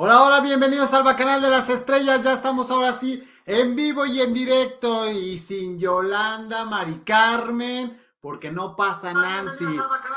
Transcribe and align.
Hola, 0.00 0.22
hola, 0.22 0.40
bienvenidos 0.40 0.94
al 0.94 1.02
Bacanal 1.02 1.42
de 1.42 1.50
las 1.50 1.68
Estrellas. 1.68 2.22
Ya 2.22 2.34
estamos 2.34 2.70
ahora 2.70 2.92
sí 2.92 3.20
en 3.44 3.74
vivo 3.74 4.06
y 4.06 4.20
en 4.20 4.32
directo 4.32 5.10
y 5.10 5.36
sin 5.38 5.76
Yolanda, 5.76 6.64
Mari 6.64 7.00
Carmen, 7.00 8.00
porque 8.20 8.52
no 8.52 8.76
pasa 8.76 9.12
Nancy. 9.12 9.66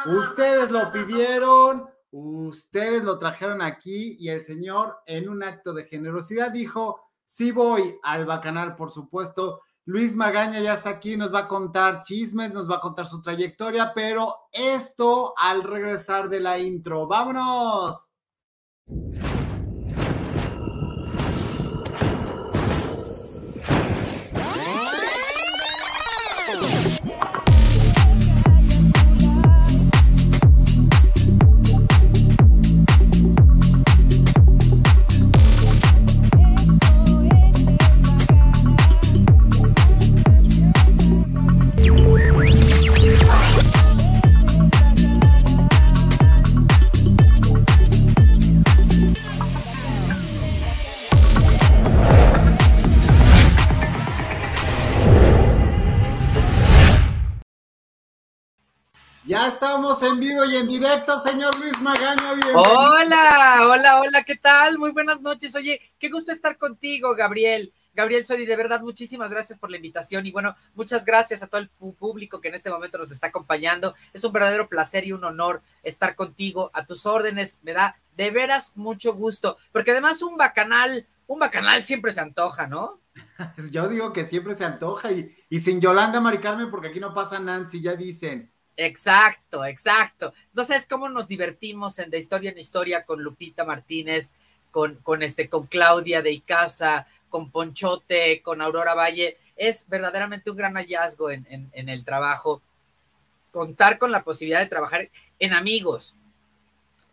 Ustedes 0.05 0.69
lo 0.69 0.91
pidieron, 0.91 1.89
ustedes 2.11 3.03
lo 3.03 3.17
trajeron 3.17 3.63
aquí 3.63 4.17
y 4.19 4.29
el 4.29 4.43
señor 4.43 4.99
en 5.07 5.27
un 5.27 5.41
acto 5.41 5.73
de 5.73 5.85
generosidad 5.85 6.51
dijo, 6.51 7.01
sí 7.25 7.51
voy 7.51 7.97
al 8.03 8.27
Bacanal, 8.27 8.75
por 8.75 8.91
supuesto. 8.91 9.61
Luis 9.85 10.15
Magaña 10.15 10.59
ya 10.59 10.75
está 10.75 10.91
aquí, 10.91 11.17
nos 11.17 11.33
va 11.33 11.39
a 11.39 11.47
contar 11.47 12.03
chismes, 12.03 12.53
nos 12.53 12.69
va 12.69 12.75
a 12.75 12.81
contar 12.81 13.07
su 13.07 13.19
trayectoria, 13.19 13.93
pero 13.95 14.41
esto 14.51 15.33
al 15.35 15.63
regresar 15.63 16.29
de 16.29 16.39
la 16.39 16.59
intro. 16.59 17.07
¡Vámonos! 17.07 18.11
Ya 59.41 59.47
estamos 59.47 60.03
en 60.03 60.19
vivo 60.19 60.45
y 60.45 60.55
en 60.55 60.67
directo, 60.67 61.19
señor 61.19 61.57
Luis 61.59 61.81
Magaña. 61.81 62.33
Hola, 62.53 63.67
hola, 63.71 63.99
hola, 63.99 64.23
¿qué 64.23 64.35
tal? 64.35 64.77
Muy 64.77 64.91
buenas 64.91 65.19
noches. 65.23 65.55
Oye, 65.55 65.81
qué 65.97 66.09
gusto 66.09 66.31
estar 66.31 66.59
contigo, 66.59 67.15
Gabriel. 67.15 67.73
Gabriel 67.95 68.23
Sodi, 68.23 68.45
de 68.45 68.55
verdad, 68.55 68.81
muchísimas 68.81 69.31
gracias 69.31 69.57
por 69.57 69.71
la 69.71 69.77
invitación 69.77 70.27
y 70.27 70.31
bueno, 70.31 70.55
muchas 70.75 71.05
gracias 71.05 71.41
a 71.41 71.47
todo 71.47 71.59
el 71.59 71.69
público 71.69 72.39
que 72.39 72.49
en 72.49 72.53
este 72.53 72.69
momento 72.69 72.99
nos 72.99 73.09
está 73.09 73.27
acompañando. 73.27 73.95
Es 74.13 74.23
un 74.23 74.31
verdadero 74.31 74.69
placer 74.69 75.07
y 75.07 75.11
un 75.11 75.23
honor 75.23 75.63
estar 75.81 76.15
contigo 76.15 76.69
a 76.75 76.85
tus 76.85 77.07
órdenes. 77.07 77.61
Me 77.63 77.73
da 77.73 77.95
de 78.15 78.29
veras 78.29 78.73
mucho 78.75 79.15
gusto, 79.15 79.57
porque 79.71 79.89
además 79.89 80.21
un 80.21 80.37
bacanal, 80.37 81.07
un 81.25 81.39
bacanal 81.39 81.81
siempre 81.81 82.13
se 82.13 82.21
antoja, 82.21 82.67
¿no? 82.67 83.01
Yo 83.71 83.89
digo 83.89 84.13
que 84.13 84.23
siempre 84.23 84.53
se 84.53 84.65
antoja 84.65 85.11
y, 85.11 85.35
y 85.49 85.59
sin 85.61 85.81
Yolanda 85.81 86.21
Mari 86.21 86.37
Carmen, 86.37 86.69
porque 86.69 86.89
aquí 86.89 86.99
no 86.99 87.15
pasa 87.15 87.39
Nancy, 87.39 87.81
ya 87.81 87.95
dicen. 87.95 88.51
Exacto, 88.81 89.63
exacto. 89.65 90.33
Entonces, 90.47 90.87
cómo 90.87 91.07
nos 91.09 91.27
divertimos 91.27 91.99
en 91.99 92.09
De 92.09 92.17
Historia 92.17 92.51
en 92.51 92.57
Historia 92.57 93.05
con 93.05 93.21
Lupita 93.21 93.63
Martínez, 93.63 94.31
con, 94.71 94.95
con, 94.95 95.21
este, 95.21 95.49
con 95.49 95.67
Claudia 95.67 96.21
de 96.21 96.31
Icaza, 96.31 97.07
con 97.29 97.51
Ponchote, 97.51 98.41
con 98.41 98.61
Aurora 98.61 98.95
Valle. 98.95 99.37
Es 99.55 99.87
verdaderamente 99.87 100.49
un 100.49 100.57
gran 100.57 100.73
hallazgo 100.75 101.29
en, 101.29 101.45
en, 101.49 101.69
en 101.73 101.89
el 101.89 102.03
trabajo. 102.03 102.61
Contar 103.51 103.97
con 103.99 104.11
la 104.11 104.23
posibilidad 104.23 104.59
de 104.59 104.67
trabajar 104.67 105.09
en 105.37 105.53
amigos, 105.53 106.15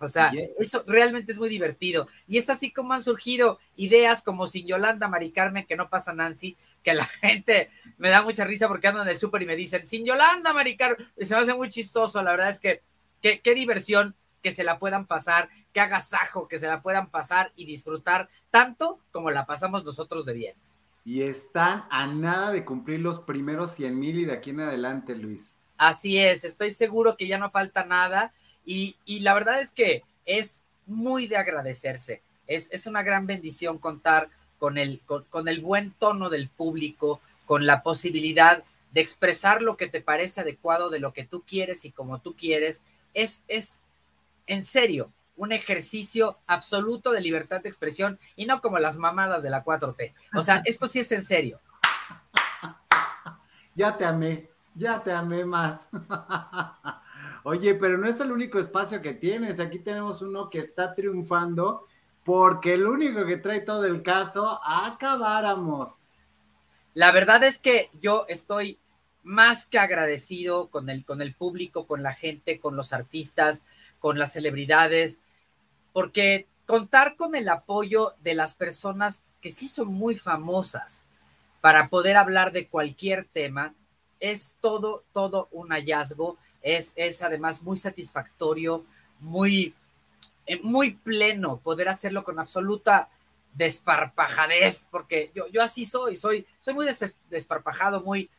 o 0.00 0.08
sea, 0.08 0.32
eso 0.58 0.84
realmente 0.86 1.32
es 1.32 1.38
muy 1.38 1.48
divertido. 1.48 2.08
Y 2.26 2.38
es 2.38 2.48
así 2.50 2.70
como 2.70 2.92
han 2.92 3.02
surgido 3.02 3.58
ideas 3.76 4.22
como 4.22 4.46
Sin 4.46 4.66
Yolanda, 4.66 5.08
Mari 5.08 5.30
Carmen, 5.32 5.66
que 5.66 5.76
no 5.76 5.88
pasa 5.88 6.12
Nancy, 6.12 6.56
que 6.82 6.94
la 6.94 7.04
gente 7.20 7.70
me 7.96 8.08
da 8.08 8.22
mucha 8.22 8.44
risa 8.44 8.68
porque 8.68 8.88
andan 8.88 9.06
en 9.08 9.14
el 9.14 9.18
súper 9.18 9.42
y 9.42 9.46
me 9.46 9.56
dicen, 9.56 9.86
Sin 9.86 10.04
Yolanda, 10.04 10.52
Mari 10.52 10.76
Carmen. 10.76 11.08
Y 11.16 11.26
se 11.26 11.34
me 11.34 11.40
hace 11.40 11.54
muy 11.54 11.68
chistoso. 11.68 12.22
La 12.22 12.30
verdad 12.30 12.48
es 12.48 12.60
que 12.60 12.82
qué 13.20 13.54
diversión 13.54 14.14
que 14.42 14.52
se 14.52 14.64
la 14.64 14.78
puedan 14.78 15.06
pasar, 15.06 15.48
qué 15.72 15.80
agasajo 15.80 16.48
que 16.48 16.58
se 16.58 16.66
la 16.66 16.82
puedan 16.82 17.10
pasar 17.10 17.52
y 17.56 17.66
disfrutar 17.66 18.28
tanto 18.50 19.00
como 19.10 19.30
la 19.30 19.46
pasamos 19.46 19.84
nosotros 19.84 20.24
de 20.26 20.32
bien. 20.32 20.54
Y 21.04 21.22
están 21.22 21.84
a 21.90 22.06
nada 22.06 22.52
de 22.52 22.64
cumplir 22.64 23.00
los 23.00 23.20
primeros 23.20 23.72
100 23.72 23.98
mil 23.98 24.18
y 24.18 24.24
de 24.26 24.32
aquí 24.32 24.50
en 24.50 24.60
adelante, 24.60 25.16
Luis. 25.16 25.54
Así 25.76 26.18
es, 26.18 26.44
estoy 26.44 26.72
seguro 26.72 27.16
que 27.16 27.28
ya 27.28 27.38
no 27.38 27.50
falta 27.50 27.84
nada 27.84 28.32
y, 28.70 29.20
la 29.20 29.32
verdad 29.32 29.60
es 29.60 29.70
que 29.70 30.02
es 30.26 30.62
muy 30.86 31.26
de 31.26 31.38
agradecerse. 31.38 32.20
Es, 32.46 32.68
es 32.70 32.86
una 32.86 33.02
gran 33.02 33.26
bendición 33.26 33.78
contar 33.78 34.28
con 34.58 34.76
el, 34.76 35.00
con, 35.06 35.48
el 35.48 35.62
buen 35.62 35.92
tono 35.92 36.28
del 36.28 36.50
público, 36.50 37.22
con 37.46 37.64
la 37.64 37.82
posibilidad 37.82 38.62
de 38.92 39.00
expresar 39.00 39.62
lo 39.62 39.78
que 39.78 39.88
te 39.88 40.02
parece 40.02 40.42
adecuado 40.42 40.90
de 40.90 41.00
lo 41.00 41.14
que 41.14 41.24
tú 41.24 41.44
quieres 41.46 41.86
y 41.86 41.92
como 41.92 42.20
tú 42.20 42.36
quieres. 42.36 42.82
Es, 43.14 43.42
es 43.48 43.80
en 44.46 44.62
serio, 44.62 45.10
un 45.38 45.52
ejercicio 45.52 46.36
absoluto 46.46 47.12
de 47.12 47.22
libertad 47.22 47.62
de 47.62 47.70
expresión 47.70 48.18
y 48.36 48.44
no 48.44 48.60
como 48.60 48.78
las 48.78 48.98
mamadas 48.98 49.42
de 49.42 49.48
la 49.48 49.64
4T. 49.64 50.12
O 50.34 50.42
sea, 50.42 50.60
esto 50.66 50.88
sí 50.88 50.98
es 50.98 51.10
en 51.12 51.22
serio. 51.22 51.58
Ya 53.74 53.96
te 53.96 54.04
amé, 54.04 54.50
ya 54.74 55.02
te 55.02 55.10
amé 55.10 55.46
más. 55.46 55.88
Oye, 57.48 57.74
pero 57.74 57.96
no 57.96 58.06
es 58.06 58.20
el 58.20 58.30
único 58.30 58.58
espacio 58.58 59.00
que 59.00 59.14
tienes. 59.14 59.58
Aquí 59.58 59.78
tenemos 59.78 60.20
uno 60.20 60.50
que 60.50 60.58
está 60.58 60.94
triunfando 60.94 61.86
porque 62.22 62.74
el 62.74 62.86
único 62.86 63.24
que 63.24 63.38
trae 63.38 63.60
todo 63.60 63.86
el 63.86 64.02
caso, 64.02 64.60
acabáramos. 64.62 66.02
La 66.92 67.10
verdad 67.10 67.42
es 67.44 67.58
que 67.58 67.88
yo 68.02 68.26
estoy 68.28 68.78
más 69.22 69.64
que 69.64 69.78
agradecido 69.78 70.68
con 70.68 70.90
el, 70.90 71.06
con 71.06 71.22
el 71.22 71.34
público, 71.34 71.86
con 71.86 72.02
la 72.02 72.12
gente, 72.12 72.60
con 72.60 72.76
los 72.76 72.92
artistas, 72.92 73.64
con 73.98 74.18
las 74.18 74.34
celebridades, 74.34 75.22
porque 75.94 76.48
contar 76.66 77.16
con 77.16 77.34
el 77.34 77.48
apoyo 77.48 78.12
de 78.22 78.34
las 78.34 78.56
personas 78.56 79.24
que 79.40 79.50
sí 79.50 79.68
son 79.68 79.88
muy 79.88 80.18
famosas 80.18 81.06
para 81.62 81.88
poder 81.88 82.18
hablar 82.18 82.52
de 82.52 82.68
cualquier 82.68 83.24
tema 83.24 83.72
es 84.20 84.58
todo, 84.60 85.04
todo 85.12 85.48
un 85.50 85.70
hallazgo 85.70 86.36
es, 86.62 86.92
es 86.96 87.22
además 87.22 87.62
muy 87.62 87.78
satisfactorio, 87.78 88.84
muy, 89.20 89.74
eh, 90.46 90.60
muy 90.62 90.92
pleno 90.92 91.58
poder 91.58 91.88
hacerlo 91.88 92.24
con 92.24 92.38
absoluta 92.38 93.08
desparpajadez, 93.54 94.88
porque 94.90 95.30
yo, 95.34 95.48
yo 95.48 95.62
así 95.62 95.86
soy, 95.86 96.16
soy, 96.16 96.46
soy 96.60 96.74
muy 96.74 96.86
des, 96.86 97.16
desparpajado, 97.30 98.02
muy, 98.02 98.30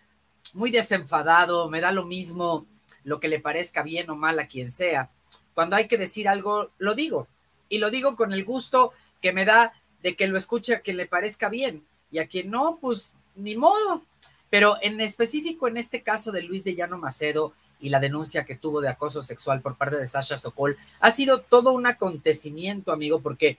muy 0.54 0.72
desenfadado, 0.72 1.70
me 1.70 1.82
da 1.82 1.92
lo 1.92 2.06
mismo 2.06 2.66
lo 3.04 3.20
que 3.20 3.28
le 3.28 3.40
parezca 3.40 3.84
bien 3.84 4.10
o 4.10 4.16
mal 4.16 4.40
a 4.40 4.48
quien 4.48 4.72
sea. 4.72 5.10
Cuando 5.54 5.76
hay 5.76 5.88
que 5.88 5.98
decir 5.98 6.28
algo, 6.28 6.72
lo 6.78 6.94
digo, 6.94 7.28
y 7.68 7.80
lo 7.80 7.90
digo 7.90 8.16
con 8.16 8.34
el 8.34 8.46
gusto 8.46 8.94
que 9.22 9.34
me 9.34 9.46
da 9.46 9.74
de 10.02 10.16
que 10.16 10.28
lo 10.28 10.38
escuche 10.38 10.74
a 10.74 10.82
quien 10.82 10.98
le 10.98 11.06
parezca 11.06 11.50
bien, 11.50 11.86
y 12.12 12.20
a 12.20 12.28
quien 12.28 12.50
no, 12.50 12.78
pues 12.82 13.14
ni 13.36 13.56
modo. 13.56 14.04
Pero 14.50 14.78
en 14.82 15.00
específico, 15.02 15.68
en 15.68 15.78
este 15.78 16.02
caso 16.02 16.32
de 16.32 16.42
Luis 16.44 16.64
de 16.64 16.76
Llano 16.76 16.98
Macedo, 16.98 17.54
y 17.80 17.90
la 17.90 18.00
denuncia 18.00 18.46
que 18.46 18.56
tuvo 18.56 18.82
de 18.82 18.90
acoso 18.90 19.22
sexual 19.22 19.62
por 19.62 19.76
parte 19.76 19.96
de 19.98 20.08
Sasha 20.08 20.38
Sokol 20.38 20.78
ha 21.00 21.12
sido 21.12 21.42
todo 21.42 21.72
un 21.72 21.86
acontecimiento, 21.86 22.92
amigo, 22.92 23.22
porque 23.22 23.58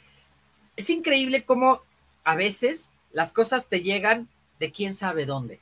es 0.76 0.90
increíble 0.90 1.44
cómo 1.44 1.82
a 2.24 2.36
veces 2.36 2.92
las 3.12 3.32
cosas 3.32 3.68
te 3.68 3.80
llegan 3.80 4.28
de 4.58 4.70
quién 4.72 4.94
sabe 4.94 5.26
dónde. 5.26 5.60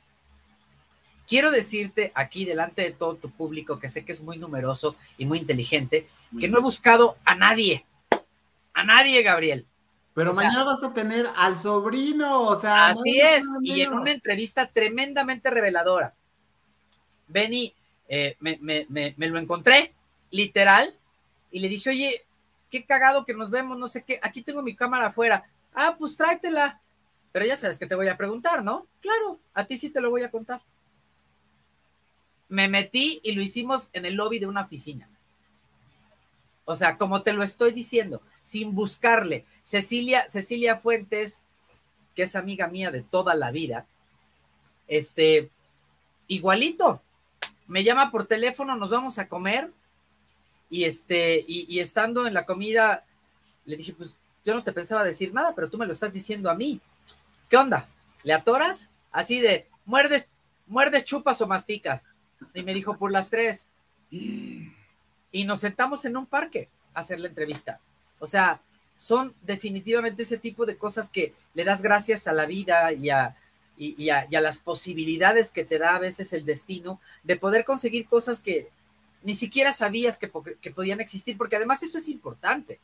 Quiero 1.27 1.51
decirte 1.51 2.11
aquí 2.15 2.43
delante 2.43 2.81
de 2.81 2.91
todo 2.91 3.15
tu 3.15 3.29
público, 3.29 3.79
que 3.79 3.89
sé 3.89 4.03
que 4.03 4.11
es 4.11 4.21
muy 4.21 4.37
numeroso 4.37 4.95
y 5.17 5.25
muy 5.25 5.37
inteligente, 5.37 6.07
que 6.39 6.49
no 6.49 6.57
he 6.57 6.61
buscado 6.61 7.17
a 7.23 7.35
nadie, 7.35 7.85
a 8.73 8.83
nadie, 8.83 9.21
Gabriel. 9.21 9.65
Pero 10.15 10.31
o 10.31 10.33
sea, 10.33 10.43
mañana 10.43 10.63
vas 10.63 10.83
a 10.83 10.91
tener 10.91 11.27
al 11.35 11.59
sobrino, 11.59 12.41
o 12.41 12.55
sea. 12.55 12.87
Así 12.87 13.21
es, 13.21 13.45
y 13.61 13.81
en 13.81 13.93
una 13.93 14.11
entrevista 14.11 14.67
tremendamente 14.67 15.51
reveladora. 15.51 16.15
Benny 17.27 17.75
eh, 18.09 18.35
me, 18.39 19.29
lo 19.29 19.39
encontré, 19.39 19.93
literal, 20.31 20.95
y 21.51 21.59
le 21.59 21.69
dije, 21.69 21.91
oye, 21.91 22.25
qué 22.69 22.83
cagado 22.83 23.23
que 23.23 23.35
nos 23.35 23.51
vemos, 23.51 23.77
no 23.77 23.87
sé 23.87 24.03
qué, 24.03 24.19
aquí 24.21 24.41
tengo 24.41 24.63
mi 24.63 24.75
cámara 24.75 25.07
afuera. 25.07 25.47
Ah, 25.73 25.95
pues 25.97 26.17
tráetela. 26.17 26.81
Pero 27.31 27.45
ya 27.45 27.55
sabes 27.55 27.77
que 27.77 27.85
te 27.85 27.93
voy 27.93 28.07
a 28.07 28.17
preguntar, 28.17 28.63
¿no? 28.63 28.87
Claro, 29.01 29.39
a 29.53 29.65
ti 29.65 29.77
sí 29.77 29.91
te 29.91 30.01
lo 30.01 30.09
voy 30.09 30.23
a 30.23 30.31
contar. 30.31 30.61
Me 32.47 32.67
metí 32.67 33.21
y 33.23 33.33
lo 33.33 33.43
hicimos 33.43 33.89
en 33.93 34.05
el 34.05 34.15
lobby 34.15 34.39
de 34.39 34.47
una 34.47 34.63
oficina. 34.63 35.07
O 36.65 36.75
sea, 36.75 36.97
como 36.97 37.21
te 37.21 37.33
lo 37.33 37.43
estoy 37.43 37.71
diciendo, 37.71 38.23
sin 38.41 38.73
buscarle. 38.73 39.45
Cecilia, 39.61 40.27
Cecilia 40.27 40.77
Fuentes, 40.77 41.43
que 42.15 42.23
es 42.23 42.35
amiga 42.35 42.67
mía 42.67 42.89
de 42.89 43.03
toda 43.03 43.35
la 43.35 43.51
vida, 43.51 43.85
este, 44.87 45.51
igualito, 46.27 47.03
me 47.69 47.83
llama 47.83 48.11
por 48.11 48.25
teléfono, 48.25 48.75
nos 48.75 48.89
vamos 48.89 49.19
a 49.19 49.27
comer 49.27 49.71
y 50.71 50.83
este, 50.85 51.45
y, 51.47 51.79
estando 51.79 52.27
en 52.27 52.33
la 52.33 52.45
comida, 52.45 53.05
le 53.65 53.77
dije, 53.77 53.93
pues 53.93 54.17
yo 54.43 54.55
no 54.55 54.63
te 54.63 54.73
pensaba 54.73 55.03
decir 55.03 55.33
nada, 55.33 55.53
pero 55.55 55.69
tú 55.69 55.77
me 55.77 55.85
lo 55.85 55.93
estás 55.93 56.11
diciendo 56.11 56.49
a 56.49 56.55
mí. 56.55 56.81
¿Qué 57.47 57.57
onda? 57.57 57.87
¿Le 58.23 58.33
atoras? 58.33 58.89
Así 59.11 59.39
de, 59.39 59.67
muerdes, 59.85 60.29
muerdes, 60.65 61.05
chupas 61.05 61.41
o 61.41 61.47
masticas. 61.47 62.05
Y 62.55 62.63
me 62.63 62.73
dijo, 62.73 62.97
por 62.97 63.11
las 63.11 63.29
tres. 63.29 63.69
Y 64.09 65.43
nos 65.45 65.59
sentamos 65.59 66.05
en 66.05 66.17
un 66.17 66.25
parque 66.25 66.69
a 66.95 67.01
hacer 67.01 67.19
la 67.19 67.27
entrevista. 67.27 67.79
O 68.19 68.25
sea, 68.25 68.61
son 68.97 69.35
definitivamente 69.43 70.23
ese 70.23 70.37
tipo 70.37 70.65
de 70.65 70.77
cosas 70.77 71.07
que 71.09 71.33
le 71.53 71.65
das 71.65 71.83
gracias 71.83 72.27
a 72.27 72.33
la 72.33 72.47
vida 72.47 72.91
y 72.93 73.11
a, 73.11 73.35
y, 73.79 74.09
a, 74.09 74.27
las 74.29 74.59
posibilidades 74.59 75.51
que 75.51 75.63
te 75.63 75.79
da 75.79 75.95
a 75.95 75.99
veces 75.99 76.33
el 76.33 76.45
destino 76.45 76.99
de 77.23 77.37
poder 77.37 77.63
conseguir 77.63 78.07
cosas 78.07 78.41
que 78.41 78.69
ni 79.23 79.35
siquiera 79.35 79.71
sabías 79.71 80.19
que, 80.19 80.29
que 80.59 80.71
podían 80.71 80.99
existir, 80.99 81.37
porque 81.37 81.55
además 81.55 81.81
eso 81.81 81.97
es 81.97 82.09
importante. 82.09 82.79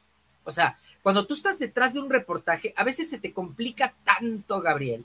O 0.45 0.51
sea, 0.51 0.77
cuando 1.03 1.25
tú 1.25 1.33
estás 1.33 1.59
detrás 1.59 1.94
de 1.94 2.00
un 2.00 2.09
reportaje, 2.09 2.74
a 2.77 2.86
veces 2.86 3.09
se 3.09 3.19
te 3.19 3.33
complica 3.33 3.94
tanto, 4.06 4.62
Gabriel. 4.62 5.03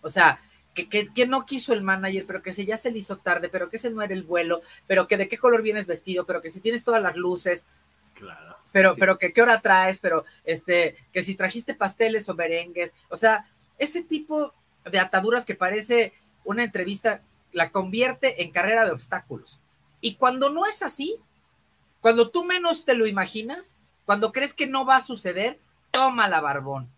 O 0.00 0.08
sea, 0.08 0.40
que, 0.74 0.88
que, 0.88 1.26
no 1.26 1.44
quiso 1.44 1.72
el 1.72 1.82
manager, 1.82 2.24
pero 2.26 2.42
que 2.42 2.52
se 2.52 2.64
ya 2.64 2.76
se 2.76 2.90
le 2.90 2.98
hizo 2.98 3.18
tarde, 3.18 3.48
pero 3.48 3.68
que 3.68 3.76
ese 3.76 3.90
no 3.90 4.02
era 4.02 4.14
el 4.14 4.22
vuelo, 4.22 4.62
pero 4.86 5.06
que 5.06 5.16
de 5.16 5.28
qué 5.28 5.38
color 5.38 5.62
vienes 5.62 5.86
vestido, 5.86 6.24
pero 6.24 6.40
que 6.40 6.50
si 6.50 6.60
tienes 6.60 6.82
todas 6.82 7.02
las 7.02 7.16
luces. 7.16 7.66
Claro. 8.14 8.56
Pero, 8.72 8.96
pero 8.96 9.18
que 9.18 9.32
qué 9.32 9.42
hora 9.42 9.60
traes, 9.60 9.98
pero 9.98 10.24
este, 10.44 10.96
que 11.12 11.22
si 11.22 11.34
trajiste 11.34 11.74
pasteles 11.74 12.28
o 12.28 12.34
merengues. 12.34 12.96
O 13.08 13.16
sea, 13.16 13.46
ese 13.78 14.02
tipo 14.02 14.52
de 14.90 14.98
ataduras 14.98 15.44
que 15.44 15.54
parece 15.54 16.12
una 16.44 16.64
entrevista 16.64 17.22
la 17.52 17.70
convierte 17.70 18.42
en 18.42 18.50
carrera 18.50 18.84
de 18.84 18.90
obstáculos. 18.90 19.60
Y 20.00 20.16
cuando 20.16 20.50
no 20.50 20.66
es 20.66 20.82
así, 20.82 21.16
cuando 22.00 22.30
tú 22.30 22.44
menos 22.44 22.84
te 22.84 22.94
lo 22.94 23.06
imaginas, 23.06 23.78
cuando 24.04 24.32
crees 24.32 24.52
que 24.52 24.66
no 24.66 24.84
va 24.84 24.96
a 24.96 25.00
suceder, 25.00 25.58
toma 25.90 26.28
la 26.28 26.40
barbón. 26.40 26.90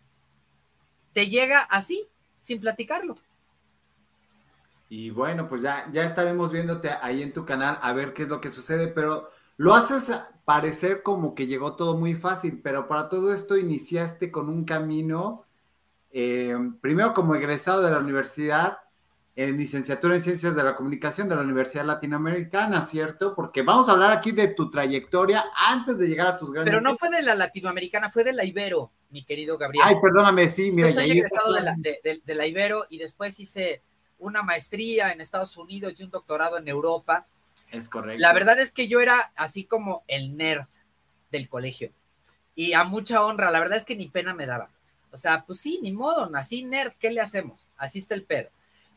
Te 1.12 1.28
llega 1.28 1.60
así, 1.60 2.08
sin 2.40 2.60
platicarlo. 2.60 3.16
Y 4.88 5.10
bueno, 5.10 5.46
pues 5.48 5.62
ya, 5.62 5.88
ya 5.92 6.04
estaremos 6.04 6.52
viéndote 6.52 6.90
ahí 6.90 7.22
en 7.22 7.32
tu 7.32 7.44
canal 7.44 7.78
a 7.82 7.92
ver 7.92 8.12
qué 8.12 8.22
es 8.22 8.28
lo 8.28 8.40
que 8.40 8.50
sucede, 8.50 8.88
pero 8.88 9.28
lo 9.56 9.74
haces 9.74 10.12
parecer 10.44 11.02
como 11.02 11.34
que 11.34 11.46
llegó 11.46 11.74
todo 11.74 11.96
muy 11.96 12.14
fácil, 12.14 12.60
pero 12.62 12.86
para 12.86 13.08
todo 13.08 13.32
esto 13.32 13.56
iniciaste 13.56 14.30
con 14.30 14.48
un 14.48 14.64
camino, 14.64 15.45
eh, 16.18 16.56
primero 16.80 17.12
como 17.12 17.34
egresado 17.34 17.82
de 17.82 17.90
la 17.90 17.98
universidad, 17.98 18.78
en 19.34 19.58
licenciatura 19.58 20.14
en 20.14 20.22
Ciencias 20.22 20.56
de 20.56 20.64
la 20.64 20.74
Comunicación 20.74 21.28
de 21.28 21.36
la 21.36 21.42
Universidad 21.42 21.84
Latinoamericana, 21.84 22.80
¿cierto? 22.80 23.34
Porque 23.34 23.60
vamos 23.60 23.86
a 23.90 23.92
hablar 23.92 24.12
aquí 24.12 24.32
de 24.32 24.48
tu 24.48 24.70
trayectoria 24.70 25.44
antes 25.54 25.98
de 25.98 26.08
llegar 26.08 26.26
a 26.26 26.38
tus 26.38 26.52
grandes... 26.52 26.72
Pero 26.72 26.80
no 26.80 26.96
fue 26.96 27.10
de 27.10 27.20
la 27.20 27.34
Latinoamericana, 27.34 28.08
fue 28.10 28.24
de 28.24 28.32
la 28.32 28.46
Ibero, 28.46 28.90
mi 29.10 29.24
querido 29.24 29.58
Gabriel. 29.58 29.84
Ay, 29.86 29.96
perdóname, 30.00 30.48
sí, 30.48 30.72
mira. 30.72 30.88
Yo 30.88 30.94
soy 30.94 31.10
egresado 31.10 31.52
de 31.52 31.60
la, 31.60 31.76
de 31.76 32.34
la 32.34 32.46
Ibero 32.46 32.86
y 32.88 32.96
después 32.96 33.38
hice 33.38 33.82
una 34.18 34.42
maestría 34.42 35.12
en 35.12 35.20
Estados 35.20 35.54
Unidos 35.58 35.92
y 35.98 36.02
un 36.02 36.10
doctorado 36.10 36.56
en 36.56 36.66
Europa. 36.66 37.26
Es 37.70 37.90
correcto. 37.90 38.22
La 38.22 38.32
verdad 38.32 38.58
es 38.58 38.72
que 38.72 38.88
yo 38.88 39.00
era 39.00 39.32
así 39.36 39.64
como 39.64 40.02
el 40.08 40.38
nerd 40.38 40.68
del 41.30 41.50
colegio. 41.50 41.92
Y 42.54 42.72
a 42.72 42.84
mucha 42.84 43.22
honra, 43.22 43.50
la 43.50 43.60
verdad 43.60 43.76
es 43.76 43.84
que 43.84 43.96
ni 43.96 44.08
pena 44.08 44.32
me 44.32 44.46
daba. 44.46 44.70
O 45.16 45.18
sea, 45.18 45.46
pues 45.46 45.60
sí, 45.60 45.80
ni 45.80 45.92
modo, 45.92 46.28
nací 46.28 46.62
nerd, 46.62 46.92
¿qué 47.00 47.10
le 47.10 47.22
hacemos? 47.22 47.68
Así 47.78 48.00
está 48.00 48.14
el 48.14 48.24
pedo. 48.24 48.50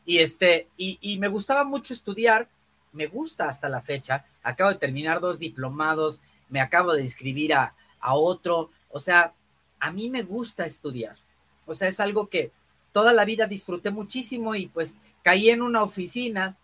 Y, 0.04 0.18
este, 0.18 0.68
y, 0.76 1.16
me 1.16 1.28
gustaba 1.28 1.64
mucho 1.64 1.94
estudiar, 1.94 2.46
me 2.92 3.06
gusta 3.06 3.48
hasta 3.48 3.70
la 3.70 3.80
fecha, 3.80 4.26
acabo 4.42 4.68
de 4.68 4.76
terminar 4.76 5.20
dos 5.20 5.38
diplomados, 5.38 6.20
me 6.50 6.60
acabo 6.60 6.92
de 6.92 7.00
inscribir 7.00 7.54
a, 7.54 7.74
a 8.00 8.14
otro, 8.16 8.70
o 8.90 9.00
sea, 9.00 9.32
a 9.78 9.90
mí 9.92 10.10
me 10.10 10.20
gusta 10.20 10.66
estudiar, 10.66 11.16
o 11.64 11.72
sea, 11.72 11.88
es 11.88 12.00
algo 12.00 12.28
que 12.28 12.52
toda 12.92 13.14
la 13.14 13.24
vida 13.24 13.46
disfruté 13.46 13.90
muchísimo 13.90 14.54
y 14.54 14.66
pues 14.66 14.98
caí 15.22 15.48
en 15.48 15.62
una 15.62 15.82
oficina 15.82 16.58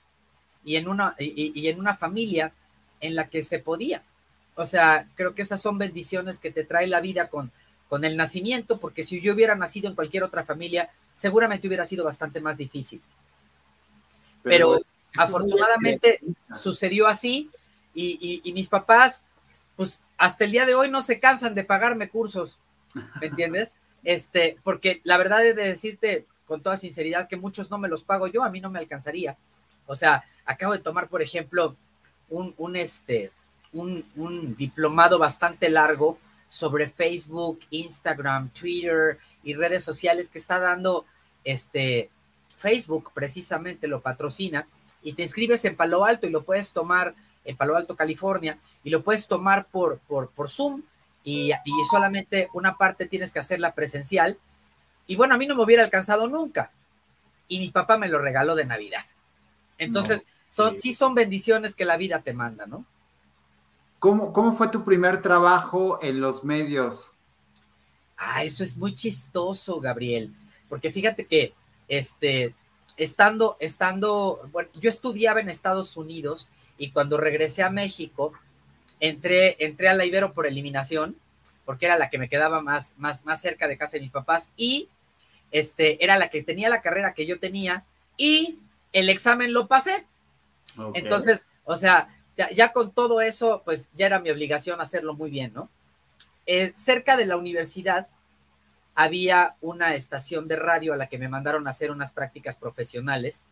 y 0.67 0.77
en 0.77 0.87
una, 0.87 1.17
y, 1.19 1.67
en 1.67 1.81
una 1.81 1.95
familia 1.95 2.53
en 3.01 3.15
la 3.15 3.31
que 3.31 3.43
se 3.43 3.59
podía. 3.59 4.03
O 4.55 4.67
sea, 4.67 5.09
creo 5.15 5.35
que 5.35 5.41
esas 5.41 5.63
son 5.63 5.79
bendiciones 5.79 6.39
que 6.39 6.51
te 6.51 6.65
trae 6.65 6.87
la 6.89 7.01
vida 7.01 7.31
con, 7.31 7.53
con 7.89 8.05
el 8.05 8.17
nacimiento, 8.17 8.79
porque 8.79 9.03
si 9.03 9.21
yo 9.21 9.35
hubiera 9.35 9.55
nacido 9.55 9.89
en 9.89 9.95
cualquier 9.95 10.25
otra 10.25 10.45
familia, 10.45 10.91
seguramente 11.15 11.67
hubiera 11.67 11.85
sido 11.85 12.05
bastante 12.05 12.41
más 12.41 12.57
difícil. 12.57 13.01
Pero, 14.43 14.81
afortunadamente 15.17 16.21
sucedió 16.55 17.07
así 17.07 17.51
y, 17.95 18.41
y, 18.45 18.53
mis 18.53 18.69
papás, 18.69 19.25
pues 19.75 20.01
hasta 20.19 20.45
el 20.45 20.53
día 20.53 20.67
de 20.67 20.75
hoy 20.75 20.91
no 20.91 21.01
se 21.03 21.19
cansan 21.19 21.55
de 21.55 21.65
pagarme 21.65 22.11
cursos, 22.11 22.59
¿me 23.21 23.27
entiendes? 23.29 23.73
Este, 24.05 24.59
porque 24.63 25.01
la 25.05 25.17
verdad 25.17 25.45
es 25.45 25.57
de 25.57 25.69
decirte 25.69 26.27
con 26.47 26.63
toda 26.63 26.77
sinceridad 26.77 27.29
que 27.29 27.37
muchos 27.37 27.71
no 27.71 27.79
me 27.79 27.89
los 27.89 28.05
pago 28.05 28.27
yo, 28.27 28.45
a 28.45 28.51
mí 28.51 28.61
no 28.61 28.71
me 28.71 28.79
alcanzaría. 28.79 29.37
O 29.87 29.97
sea, 29.97 30.25
acabo 30.45 30.75
de 30.75 30.79
tomar, 30.79 31.09
por 31.09 31.23
ejemplo, 31.23 31.77
un, 32.29 32.55
un 32.59 32.77
este, 32.77 33.33
un, 33.73 34.05
un 34.17 34.57
diplomado 34.57 35.19
bastante 35.19 35.71
largo 35.71 36.19
sobre 36.49 36.89
Facebook, 36.89 37.61
Instagram, 37.71 38.51
Twitter 38.51 39.19
y 39.43 39.55
redes 39.55 39.85
sociales 39.85 40.31
que 40.31 40.39
está 40.39 40.59
dando 40.59 41.05
este 41.45 42.11
Facebook 42.57 43.11
precisamente 43.15 43.87
lo 43.89 44.01
patrocina 44.01 44.67
y 45.03 45.13
te 45.13 45.23
inscribes 45.23 45.65
en 45.65 45.77
Palo 45.77 46.05
Alto 46.05 46.27
y 46.27 46.31
lo 46.31 46.43
puedes 46.45 46.73
tomar 46.73 47.15
en 47.45 47.57
Palo 47.57 47.77
Alto, 47.77 47.95
California, 47.95 48.59
y 48.83 48.91
lo 48.91 49.03
puedes 49.03 49.29
tomar 49.29 49.67
por, 49.67 49.99
por, 50.01 50.31
por 50.31 50.51
Zoom 50.51 50.83
y, 51.23 51.53
y, 51.53 51.73
solamente 51.91 52.49
una 52.53 52.77
parte 52.77 53.07
tienes 53.07 53.33
que 53.33 53.39
hacerla 53.39 53.75
presencial. 53.75 54.39
Y 55.07 55.17
bueno, 55.17 55.35
a 55.35 55.39
mí 55.39 55.47
no 55.47 55.55
me 55.55 55.63
hubiera 55.63 55.85
alcanzado 55.85 56.29
nunca. 56.29 56.71
Y 57.49 57.59
mi 57.59 57.71
papá 57.71 57.99
me 57.99 58.09
lo 58.09 58.19
regaló 58.19 58.55
de 58.55 58.65
Navidad. 58.65 59.05
Entonces, 59.79 60.27
son, 60.49 60.77
sí. 60.77 60.93
son 60.93 61.15
bendiciones 61.15 61.75
que 61.75 61.85
la 61.85 61.97
vida 61.97 62.21
te 62.21 62.33
manda, 62.33 62.67
¿no? 62.67 62.85
¿Cómo, 63.99 64.33
¿Cómo 64.33 64.53
fue 64.53 64.69
tu 64.69 64.85
primer 64.85 65.23
trabajo 65.23 65.99
en 66.03 66.21
los 66.21 66.45
medios? 66.45 67.13
Ah, 68.17 68.45
eso 68.45 68.63
es 68.63 68.77
muy 68.77 68.95
chistoso, 68.95 69.81
Gabriel, 69.81 70.35
porque 70.69 70.91
fíjate 70.91 71.27
que 71.27 71.55
este, 71.89 72.55
estando, 72.97 73.57
estando, 73.61 74.49
bueno, 74.53 74.71
yo 74.75 74.89
estudiaba 74.89 75.41
en 75.41 75.51
Estados 75.51 75.97
Unidos 75.97 76.49
y 76.79 76.91
cuando 76.91 77.19
regresé 77.19 77.63
a 77.63 77.71
México, 77.71 78.33
entré, 79.01 79.57
entré 79.65 79.89
a 79.89 79.95
la 79.95 80.05
Ibero 80.05 80.33
por 80.33 80.47
eliminación, 80.47 81.17
porque 81.65 81.87
era 81.87 81.99
la 81.99 82.11
que 82.11 82.19
me 82.19 82.29
quedaba 82.29 82.63
más, 82.63 82.95
más, 82.99 83.25
más 83.25 83.41
cerca 83.41 83.69
de 83.69 83.77
casa 83.77 83.97
de 83.97 84.03
mis 84.03 84.11
papás 84.11 84.51
y 84.57 84.89
este, 85.51 86.03
era 86.03 86.17
la 86.17 86.29
que 86.29 86.43
tenía 86.43 86.69
la 86.69 86.83
carrera 86.83 87.15
que 87.15 87.27
yo 87.27 87.39
tenía 87.39 87.85
y 88.17 88.59
el 88.93 89.09
examen 89.09 89.53
lo 89.53 89.67
pasé. 89.67 90.07
Entonces, 90.95 91.47
o 91.65 91.77
sea, 91.77 92.09
ya, 92.37 92.73
con 92.73 92.93
todo 92.93 93.21
eso, 93.21 93.63
pues 93.65 93.91
ya 93.95 94.07
era 94.07 94.21
mi 94.21 94.31
obligación 94.31 94.81
hacerlo 94.81 95.15
muy 95.15 95.31
bien, 95.31 95.53
¿no? 95.55 95.71
Eh, 96.47 96.73
cerca 96.77 97.17
de 97.17 97.27
la 97.27 97.37
universidad 97.37 98.09
había 98.95 99.57
una 99.61 99.95
estación 99.95 100.49
de 100.49 100.57
radio 100.57 100.95
a 100.95 100.97
la 100.97 101.09
que 101.09 101.19
me 101.19 101.29
mandaron 101.29 101.67
a 101.67 101.71
hacer 101.71 101.91
unas 101.91 102.13
prácticas 102.13 102.57
profesionales 102.57 103.45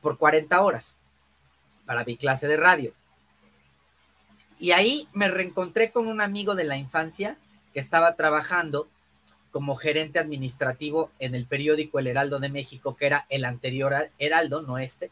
por 0.00 0.18
40 0.18 0.60
horas 0.60 0.96
para 1.84 2.04
mi 2.04 2.16
clase 2.16 2.46
de 2.48 2.56
radio. 2.56 2.92
Y 4.58 4.72
ahí 4.72 5.08
me 5.12 5.28
reencontré 5.28 5.90
con 5.90 6.06
un 6.08 6.20
amigo 6.20 6.54
de 6.54 6.64
la 6.64 6.76
infancia 6.76 7.36
que 7.74 7.80
estaba 7.80 8.16
trabajando 8.16 8.88
como 9.50 9.76
gerente 9.76 10.18
administrativo 10.18 11.10
en 11.18 11.34
el 11.34 11.46
periódico 11.46 11.98
El 11.98 12.06
Heraldo 12.06 12.38
de 12.40 12.48
México, 12.48 12.96
que 12.96 13.06
era 13.06 13.26
el 13.28 13.44
anterior 13.44 14.10
Heraldo, 14.18 14.62
no 14.62 14.78
este. 14.78 15.10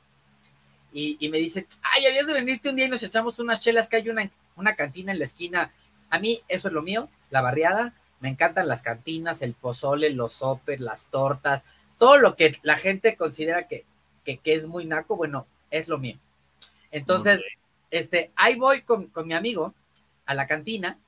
Y, 0.97 1.29
me 1.29 1.39
dice, 1.39 1.67
ay, 1.83 2.07
habías 2.07 2.29
de 2.29 2.35
venirte 2.35 2.71
un 2.71 2.77
día 2.77 2.87
y 2.87 2.89
nos 2.89 3.03
echamos 3.03 3.41
unas 3.41 3.59
chelas, 3.59 3.89
que 3.89 3.97
hay 3.97 4.09
una, 4.09 4.31
una 4.55 4.77
cantina 4.77 5.11
en 5.11 5.19
la 5.19 5.25
esquina. 5.25 5.73
A 6.09 6.21
mí 6.21 6.41
eso 6.47 6.69
es 6.69 6.75
lo 6.75 6.83
mío, 6.83 7.09
la 7.31 7.43
barriada, 7.43 7.95
me 8.21 8.29
encantan 8.29 8.69
las 8.69 8.83
cantinas, 8.83 9.43
el 9.43 9.55
pozole, 9.55 10.11
los 10.11 10.35
sopes, 10.35 10.79
las 10.79 11.09
tortas, 11.09 11.65
todo 11.99 12.17
lo 12.17 12.37
que 12.37 12.57
la 12.63 12.77
gente 12.77 13.17
considera 13.17 13.67
que, 13.67 13.85
que, 14.25 14.41
es 14.45 14.67
muy 14.67 14.85
naco, 14.85 15.17
bueno, 15.17 15.47
es 15.71 15.89
lo 15.89 15.99
mío. 15.99 16.17
Entonces, 16.91 17.43
este, 17.91 18.31
ahí 18.37 18.55
voy 18.55 18.83
con, 18.83 19.11
mi 19.25 19.35
amigo 19.35 19.75
a 20.27 20.35
la 20.35 20.47
cantina 20.47 20.99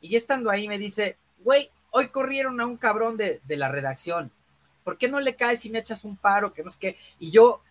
y 0.00 0.08
ya 0.08 0.18
estando 0.18 0.50
ahí 0.50 0.68
me 0.68 0.78
dice, 0.78 1.16
güey, 1.40 1.70
hoy 1.90 2.08
corrieron 2.08 2.60
a 2.60 2.66
un 2.66 2.76
cabrón 2.76 3.16
de, 3.16 3.40
la 3.48 3.68
redacción. 3.68 4.32
¿Por 4.82 4.98
qué 4.98 5.08
no 5.08 5.20
le 5.20 5.36
caes 5.36 5.64
y 5.64 5.70
me 5.70 5.78
echas 5.78 6.04
un 6.04 6.16
paro? 6.16 6.52
Que 6.52 6.62
no 6.62 6.68
es 6.68 6.76
que. 6.76 6.98
Y 7.18 7.30
yo, 7.30 7.62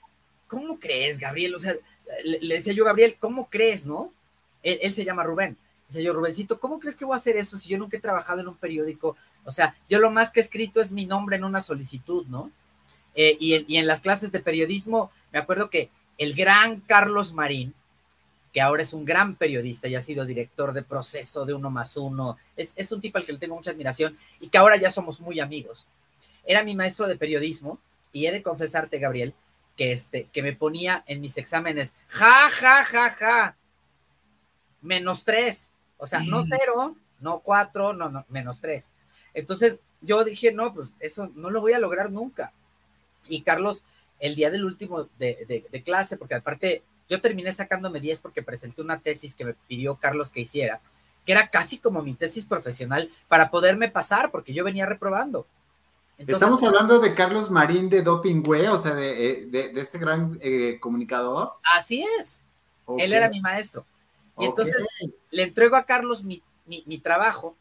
¿cómo 0.47 0.79
crees, 0.79 1.19
Gabriel? 1.19 1.55
O 1.55 1.59
sea, 1.59 1.75
le, 2.23 2.55
decía 2.55 2.73
yo, 2.73 2.85
Gabriel, 2.85 3.15
¿cómo 3.19 3.49
crees, 3.49 3.85
no? 3.85 4.11
él, 4.63 4.93
se 4.93 5.05
llama 5.05 5.23
Rubén. 5.23 5.57
Dice 5.87 6.03
yo, 6.03 6.13
Rubéncito, 6.13 6.59
¿cómo 6.59 6.79
crees 6.79 6.95
que 6.95 7.05
voy 7.05 7.13
a 7.13 7.17
hacer 7.17 7.37
eso 7.37 7.57
si 7.57 7.69
yo 7.69 7.77
nunca 7.77 7.97
he 7.97 8.01
trabajado 8.01 8.41
en 8.41 8.47
un 8.47 8.55
periódico? 8.55 9.15
O 9.45 9.51
sea, 9.51 9.75
yo 9.89 9.99
lo 9.99 10.09
más 10.09 10.31
que 10.31 10.39
he 10.39 10.43
escrito 10.43 10.81
es 10.81 10.91
mi 10.91 11.05
nombre 11.05 11.35
en 11.35 11.43
una 11.43 11.61
solicitud, 11.61 12.25
¿no? 12.27 12.49
Eh, 13.15 13.37
y, 13.39 13.77
en, 13.77 13.85
las 13.85 14.01
clases 14.01 14.31
de 14.31 14.39
periodismo, 14.39 15.11
me 15.31 15.39
acuerdo 15.39 15.69
que 15.69 15.89
el 16.17 16.33
gran 16.33 16.79
Carlos 16.81 17.33
Marín 17.33 17.73
que 18.51 18.61
ahora 18.61 18.83
es 18.83 18.93
un 18.93 19.03
gran 19.03 19.35
periodista 19.35 19.87
y 19.87 19.95
ha 19.95 20.01
sido 20.01 20.25
director 20.25 20.73
de 20.73 20.83
proceso 20.83 21.43
de 21.43 21.55
uno 21.55 21.71
más 21.71 21.97
uno. 21.97 22.37
Es, 22.55 22.73
es 22.75 22.91
un 22.91 23.01
tipo 23.01 23.17
al 23.17 23.25
que 23.25 23.33
le 23.33 23.39
tengo 23.39 23.55
mucha 23.55 23.71
admiración 23.71 24.15
y 24.39 24.47
que 24.47 24.59
ahora 24.59 24.77
ya 24.77 24.91
somos 24.91 25.19
muy 25.19 25.39
amigos. 25.39 25.87
Era 26.45 26.63
mi 26.63 26.75
maestro 26.75 27.07
de 27.07 27.17
periodismo 27.17 27.79
y 28.11 28.27
he 28.27 28.31
de 28.31 28.43
confesarte, 28.43 28.99
Gabriel, 28.99 29.33
que, 29.77 29.91
este, 29.91 30.25
que 30.31 30.43
me 30.43 30.53
ponía 30.53 31.03
en 31.07 31.21
mis 31.21 31.37
exámenes, 31.37 31.95
ja, 32.07 32.49
ja, 32.49 32.83
ja, 32.83 33.09
ja, 33.09 33.57
menos 34.81 35.25
tres. 35.25 35.71
O 35.97 36.07
sea, 36.07 36.19
no 36.19 36.43
cero, 36.43 36.95
no 37.19 37.39
cuatro, 37.39 37.93
no, 37.93 38.09
no, 38.09 38.25
menos 38.29 38.61
tres. 38.61 38.93
Entonces 39.33 39.79
yo 40.01 40.23
dije, 40.23 40.51
no, 40.51 40.73
pues 40.73 40.91
eso 40.99 41.31
no 41.35 41.49
lo 41.49 41.61
voy 41.61 41.73
a 41.73 41.79
lograr 41.79 42.11
nunca. 42.11 42.51
Y 43.27 43.41
Carlos, 43.41 43.83
el 44.19 44.35
día 44.35 44.51
del 44.51 44.65
último 44.65 45.09
de, 45.17 45.65
de 45.69 45.83
clase, 45.83 46.17
porque 46.17 46.35
aparte 46.35 46.83
yo 47.09 47.21
terminé 47.21 47.51
sacándome 47.51 47.99
10 47.99 48.21
porque 48.21 48.43
presenté 48.43 48.81
una 48.81 48.99
tesis 48.99 49.35
que 49.35 49.45
me 49.45 49.53
pidió 49.53 49.95
Carlos 49.95 50.29
que 50.29 50.41
hiciera, 50.41 50.81
que 51.25 51.31
era 51.31 51.49
casi 51.49 51.77
como 51.77 52.01
mi 52.01 52.13
tesis 52.13 52.45
profesional 52.45 53.09
para 53.27 53.49
poderme 53.51 53.89
pasar, 53.89 54.31
porque 54.31 54.53
yo 54.53 54.63
venía 54.63 54.85
reprobando. 54.85 55.45
Estamos 56.27 56.63
hablando 56.63 56.99
de 56.99 57.13
Carlos 57.13 57.49
Marín 57.49 57.89
de 57.89 58.01
Dopingüe, 58.01 58.69
o 58.69 58.77
sea, 58.77 58.93
de, 58.93 59.49
eh, 59.51 59.71
este 59.75 59.97
gran 59.97 60.37
eh, 60.41 60.77
comunicador. 60.79 61.53
Así 61.63 62.05
es. 62.19 62.43
Él 62.97 63.13
era 63.13 63.29
mi 63.29 63.39
maestro. 63.41 63.85
Y 64.37 64.45
entonces 64.45 64.87
le 65.29 65.43
entrego 65.43 65.75
a 65.75 65.85
Carlos 65.85 66.23
mi, 66.23 66.41
mi, 66.65 66.97
trabajo 66.97 67.55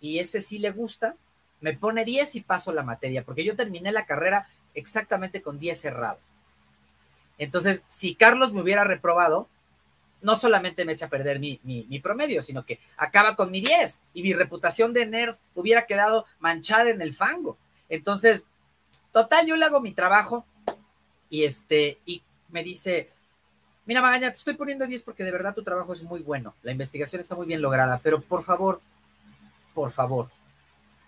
y 0.00 0.18
ese 0.18 0.42
sí 0.42 0.58
le 0.58 0.70
gusta, 0.70 1.16
me 1.60 1.72
pone 1.72 2.04
10 2.04 2.34
y 2.34 2.40
paso 2.42 2.72
la 2.72 2.82
materia, 2.82 3.24
porque 3.24 3.44
yo 3.44 3.56
terminé 3.56 3.90
la 3.90 4.04
carrera 4.04 4.48
exactamente 4.74 5.40
con 5.40 5.58
10 5.58 5.80
cerrado. 5.80 6.18
Entonces, 7.38 7.84
si 7.88 8.14
Carlos 8.14 8.52
me 8.52 8.60
hubiera 8.60 8.84
reprobado, 8.84 9.48
no 10.20 10.36
solamente 10.36 10.84
me 10.84 10.92
echa 10.92 11.06
a 11.06 11.10
perder 11.10 11.40
mi, 11.40 11.60
mi, 11.64 11.98
promedio, 12.00 12.42
sino 12.42 12.64
que 12.64 12.80
acaba 12.96 13.34
con 13.34 13.50
mi 13.50 13.60
10 13.60 14.00
y 14.14 14.22
mi 14.22 14.32
reputación 14.32 14.92
de 14.92 15.06
nerd 15.06 15.36
hubiera 15.54 15.86
quedado 15.86 16.26
manchada 16.38 16.90
en 16.90 17.02
el 17.02 17.12
fango. 17.12 17.58
Entonces, 17.88 18.46
total, 19.12 19.46
yo 19.46 19.56
le 19.56 19.64
hago 19.64 19.80
mi 19.80 19.92
trabajo 19.92 20.44
y 21.28 21.44
este, 21.44 21.98
y 22.06 22.22
me 22.48 22.62
dice, 22.62 23.10
mira 23.86 24.00
Magaña, 24.00 24.30
te 24.30 24.38
estoy 24.38 24.54
poniendo 24.54 24.86
10 24.86 25.02
porque 25.04 25.24
de 25.24 25.32
verdad 25.32 25.54
tu 25.54 25.62
trabajo 25.62 25.92
es 25.92 26.02
muy 26.02 26.20
bueno, 26.20 26.54
la 26.62 26.72
investigación 26.72 27.20
está 27.20 27.34
muy 27.34 27.46
bien 27.46 27.62
lograda, 27.62 28.00
pero 28.02 28.20
por 28.20 28.42
favor, 28.42 28.80
por 29.74 29.90
favor, 29.90 30.30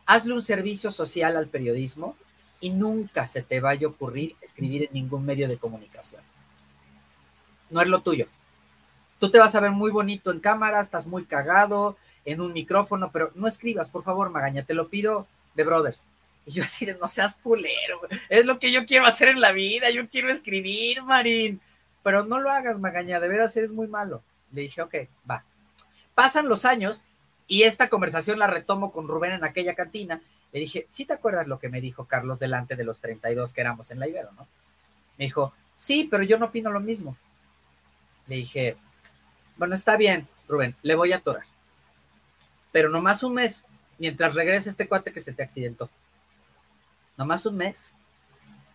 hazle 0.06 0.34
un 0.34 0.42
servicio 0.42 0.90
social 0.90 1.36
al 1.36 1.48
periodismo 1.48 2.16
y 2.60 2.70
nunca 2.70 3.26
se 3.26 3.42
te 3.42 3.60
vaya 3.60 3.86
a 3.86 3.90
ocurrir 3.90 4.36
escribir 4.40 4.84
en 4.84 4.92
ningún 4.92 5.24
medio 5.24 5.48
de 5.48 5.58
comunicación. 5.58 6.22
No 7.70 7.80
es 7.80 7.88
lo 7.88 8.00
tuyo. 8.00 8.26
Tú 9.18 9.30
te 9.30 9.38
vas 9.38 9.54
a 9.54 9.60
ver 9.60 9.70
muy 9.70 9.90
bonito 9.90 10.30
en 10.30 10.40
cámara, 10.40 10.80
estás 10.80 11.06
muy 11.06 11.24
cagado 11.24 11.96
en 12.24 12.40
un 12.40 12.52
micrófono, 12.52 13.10
pero 13.12 13.30
no 13.34 13.46
escribas, 13.46 13.88
por 13.88 14.02
favor, 14.02 14.30
Magaña, 14.30 14.64
te 14.64 14.74
lo 14.74 14.88
pido 14.88 15.26
de 15.54 15.64
Brothers. 15.64 16.06
Y 16.46 16.52
yo 16.52 16.64
así 16.64 16.86
de, 16.86 16.94
no 16.94 17.08
seas 17.08 17.36
culero, 17.36 18.00
es 18.28 18.46
lo 18.46 18.58
que 18.58 18.70
yo 18.70 18.86
quiero 18.86 19.04
hacer 19.04 19.28
en 19.28 19.40
la 19.40 19.52
vida, 19.52 19.90
yo 19.90 20.08
quiero 20.08 20.30
escribir, 20.30 21.02
Marín. 21.02 21.60
Pero 22.02 22.24
no 22.24 22.40
lo 22.40 22.50
hagas, 22.50 22.78
Magaña, 22.78 23.18
de 23.18 23.28
veras 23.28 23.56
eres 23.56 23.72
muy 23.72 23.88
malo. 23.88 24.22
Le 24.52 24.62
dije, 24.62 24.80
ok, 24.80 24.94
va. 25.28 25.44
Pasan 26.14 26.48
los 26.48 26.64
años 26.64 27.02
y 27.48 27.64
esta 27.64 27.88
conversación 27.88 28.38
la 28.38 28.46
retomo 28.46 28.92
con 28.92 29.08
Rubén 29.08 29.32
en 29.32 29.44
aquella 29.44 29.74
cantina 29.74 30.20
le 30.56 30.60
dije, 30.60 30.86
¿sí 30.88 31.04
te 31.04 31.12
acuerdas 31.12 31.46
lo 31.46 31.58
que 31.58 31.68
me 31.68 31.82
dijo 31.82 32.06
Carlos 32.06 32.38
delante 32.38 32.76
de 32.76 32.84
los 32.84 33.00
32 33.00 33.52
que 33.52 33.60
éramos 33.60 33.90
en 33.90 33.98
la 33.98 34.08
Ibero, 34.08 34.32
no? 34.32 34.46
Me 35.18 35.26
dijo, 35.26 35.52
sí, 35.76 36.08
pero 36.10 36.22
yo 36.22 36.38
no 36.38 36.46
opino 36.46 36.70
lo 36.70 36.80
mismo. 36.80 37.16
Le 38.26 38.36
dije, 38.36 38.76
bueno, 39.56 39.74
está 39.74 39.98
bien, 39.98 40.26
Rubén, 40.48 40.74
le 40.82 40.94
voy 40.94 41.12
a 41.12 41.16
atorar. 41.16 41.44
Pero 42.72 42.88
nomás 42.88 43.22
un 43.22 43.34
mes, 43.34 43.66
mientras 43.98 44.34
regrese 44.34 44.70
este 44.70 44.88
cuate 44.88 45.12
que 45.12 45.20
se 45.20 45.32
te 45.34 45.42
accidentó. 45.42 45.90
Nomás 47.16 47.46
un 47.46 47.56
mes. 47.56 47.94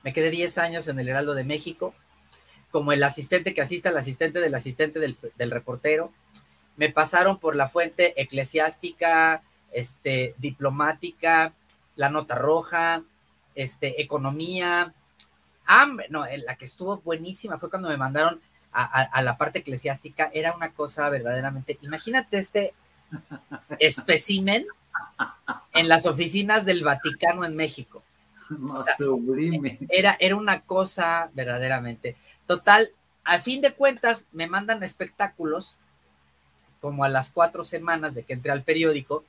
Me 0.04 0.14
quedé 0.14 0.30
10 0.30 0.58
años 0.58 0.88
en 0.88 1.00
el 1.00 1.10
Heraldo 1.10 1.36
de 1.36 1.44
México, 1.44 1.94
como 2.72 2.92
el 2.92 3.04
asistente 3.04 3.54
que 3.54 3.62
asiste 3.62 3.90
al 3.90 3.98
asistente 3.98 4.40
del 4.40 4.56
asistente 4.56 5.00
del, 5.00 5.18
del 5.38 5.52
reportero. 5.52 6.12
Me 6.76 6.90
pasaron 6.90 7.38
por 7.38 7.56
la 7.56 7.70
fuente 7.70 8.20
eclesiástica, 8.20 9.44
este, 9.72 10.36
diplomática, 10.38 11.54
la 11.96 12.10
nota 12.10 12.36
roja, 12.36 13.04
este, 13.56 14.02
economía, 14.02 14.94
hambre, 15.66 16.08
no, 16.10 16.26
la 16.26 16.56
que 16.56 16.66
estuvo 16.66 16.98
buenísima 16.98 17.58
fue 17.58 17.70
cuando 17.70 17.90
me 17.90 17.98
mandaron 17.98 18.42
a, 18.74 19.22
la 19.22 19.38
parte 19.38 19.60
eclesiástica, 19.60 20.32
era 20.34 20.56
una 20.56 20.72
cosa 20.72 21.10
verdaderamente, 21.10 21.78
imagínate 21.82 22.38
este 22.38 22.74
especimen 23.80 24.66
en 25.74 25.90
las 25.90 26.06
oficinas 26.06 26.64
del 26.66 26.84
Vaticano 26.84 27.44
en 27.44 27.56
México. 27.56 28.02
Era, 29.90 30.18
era 30.20 30.36
una 30.36 30.62
cosa 30.62 31.30
verdaderamente. 31.34 32.16
Total, 32.48 32.92
a 33.24 33.40
fin 33.40 33.62
de 33.62 33.74
cuentas, 33.74 34.26
me 34.32 34.48
mandan 34.48 34.84
espectáculos 34.84 35.78
como 36.80 37.04
a 37.04 37.10
las 37.10 37.30
cuatro 37.30 37.64
semanas 37.64 38.16
de 38.16 38.24
que 38.24 38.34
entré 38.34 38.52
al 38.52 38.64
periódico 38.64 39.24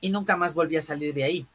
y 0.00 0.10
nunca 0.10 0.36
más 0.36 0.54
volví 0.54 0.76
a 0.76 0.82
salir 0.82 1.14
de 1.14 1.24
ahí. 1.24 1.46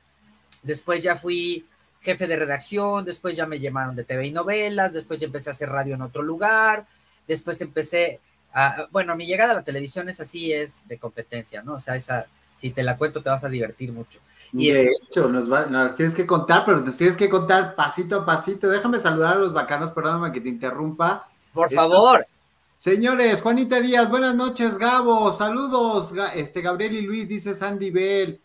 Después 0.63 1.03
ya 1.03 1.15
fui 1.15 1.65
jefe 2.01 2.27
de 2.27 2.35
redacción, 2.35 3.05
después 3.05 3.37
ya 3.37 3.45
me 3.45 3.59
llamaron 3.59 3.95
de 3.95 4.03
TV 4.03 4.27
y 4.27 4.31
novelas, 4.31 4.93
después 4.93 5.19
ya 5.19 5.27
empecé 5.27 5.49
a 5.49 5.53
hacer 5.53 5.69
radio 5.69 5.95
en 5.95 6.01
otro 6.01 6.21
lugar, 6.21 6.85
después 7.27 7.61
empecé 7.61 8.19
a, 8.53 8.87
bueno, 8.91 9.15
mi 9.15 9.25
llegada 9.25 9.51
a 9.51 9.55
la 9.55 9.63
televisión 9.63 10.09
es 10.09 10.19
así, 10.19 10.51
es 10.51 10.87
de 10.87 10.97
competencia, 10.97 11.63
¿no? 11.63 11.75
O 11.75 11.79
sea, 11.79 11.95
esa, 11.95 12.27
si 12.55 12.71
te 12.71 12.83
la 12.83 12.97
cuento 12.97 13.21
te 13.21 13.29
vas 13.29 13.43
a 13.43 13.49
divertir 13.49 13.91
mucho. 13.91 14.19
Y 14.53 14.71
de 14.71 14.91
hecho, 15.01 15.29
nos, 15.29 15.51
va, 15.51 15.65
nos 15.65 15.95
tienes 15.95 16.13
que 16.13 16.27
contar, 16.27 16.63
pero 16.65 16.79
nos 16.79 16.95
tienes 16.95 17.17
que 17.17 17.27
contar 17.27 17.75
pasito 17.75 18.17
a 18.17 18.25
pasito. 18.25 18.69
Déjame 18.69 18.99
saludar 18.99 19.33
a 19.33 19.39
los 19.39 19.51
bacanos, 19.51 19.91
perdóname 19.91 20.31
que 20.31 20.41
te 20.41 20.49
interrumpa. 20.49 21.27
Por 21.53 21.71
favor. 21.71 22.27
Señores, 22.75 23.41
Juanita 23.41 23.79
Díaz, 23.79 24.09
buenas 24.09 24.35
noches, 24.35 24.77
Gabo, 24.77 25.31
saludos, 25.31 26.13
este 26.35 26.61
Gabriel 26.61 26.93
y 26.93 27.01
Luis, 27.01 27.27
dice 27.27 27.55
Sandy 27.55 27.91
Bell. 27.91 28.41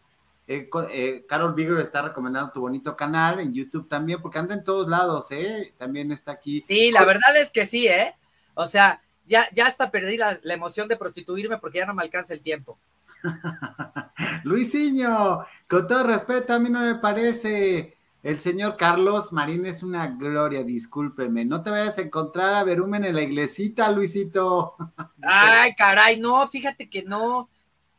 Eh, 0.47 0.71
eh, 0.91 1.27
Carol 1.29 1.55
Bigger 1.55 1.79
está 1.79 2.03
recomendando 2.03 2.53
tu 2.53 2.61
bonito 2.61 2.97
canal 2.97 3.41
en 3.41 3.53
YouTube 3.53 3.89
también, 3.89 4.23
porque 4.23 4.39
anda 4.39 4.55
en 4.55 4.65
todos 4.65 4.89
lados, 4.89 5.31
¿eh? 5.31 5.75
También 5.77 6.11
está 6.13 6.33
aquí. 6.33 6.63
Sí, 6.63 6.91
la 6.91 7.05
verdad 7.05 7.37
es 7.37 7.51
que 7.51 7.67
sí, 7.67 7.87
¿eh? 7.87 8.15
O 8.55 8.67
sea, 8.67 9.03
ya, 9.27 9.49
ya 9.53 9.67
hasta 9.67 9.91
perdí 9.91 10.17
la, 10.17 10.39
la 10.43 10.55
emoción 10.55 10.89
de 10.89 10.97
prostituirme 10.97 11.59
porque 11.59 11.79
ya 11.79 11.87
no 11.87 11.95
me 11.95 12.03
alcanza 12.03 12.33
el 12.33 12.41
tiempo. 12.41 12.79
Luisinho, 14.45 15.45
con 15.69 15.87
todo 15.87 16.05
respeto, 16.05 16.55
a 16.55 16.59
mí 16.59 16.71
no 16.71 16.81
me 16.81 16.97
parece. 16.97 17.95
El 18.23 18.41
señor 18.41 18.77
Carlos 18.77 19.33
Marín 19.33 19.65
es 19.67 19.83
una 19.83 20.09
gloria, 20.09 20.65
discúlpeme. 20.65 21.45
No 21.45 21.63
te 21.63 21.71
vayas 21.71 21.99
a 21.99 22.03
encontrar 22.03 22.55
a 22.55 22.65
Verumen 22.65 23.05
en 23.05 23.15
la 23.15 23.23
iglesita, 23.23 23.91
Luisito. 23.91 24.77
Ay, 25.23 25.75
caray, 25.75 26.19
no, 26.19 26.47
fíjate 26.49 26.91
que 26.91 27.03
no, 27.03 27.49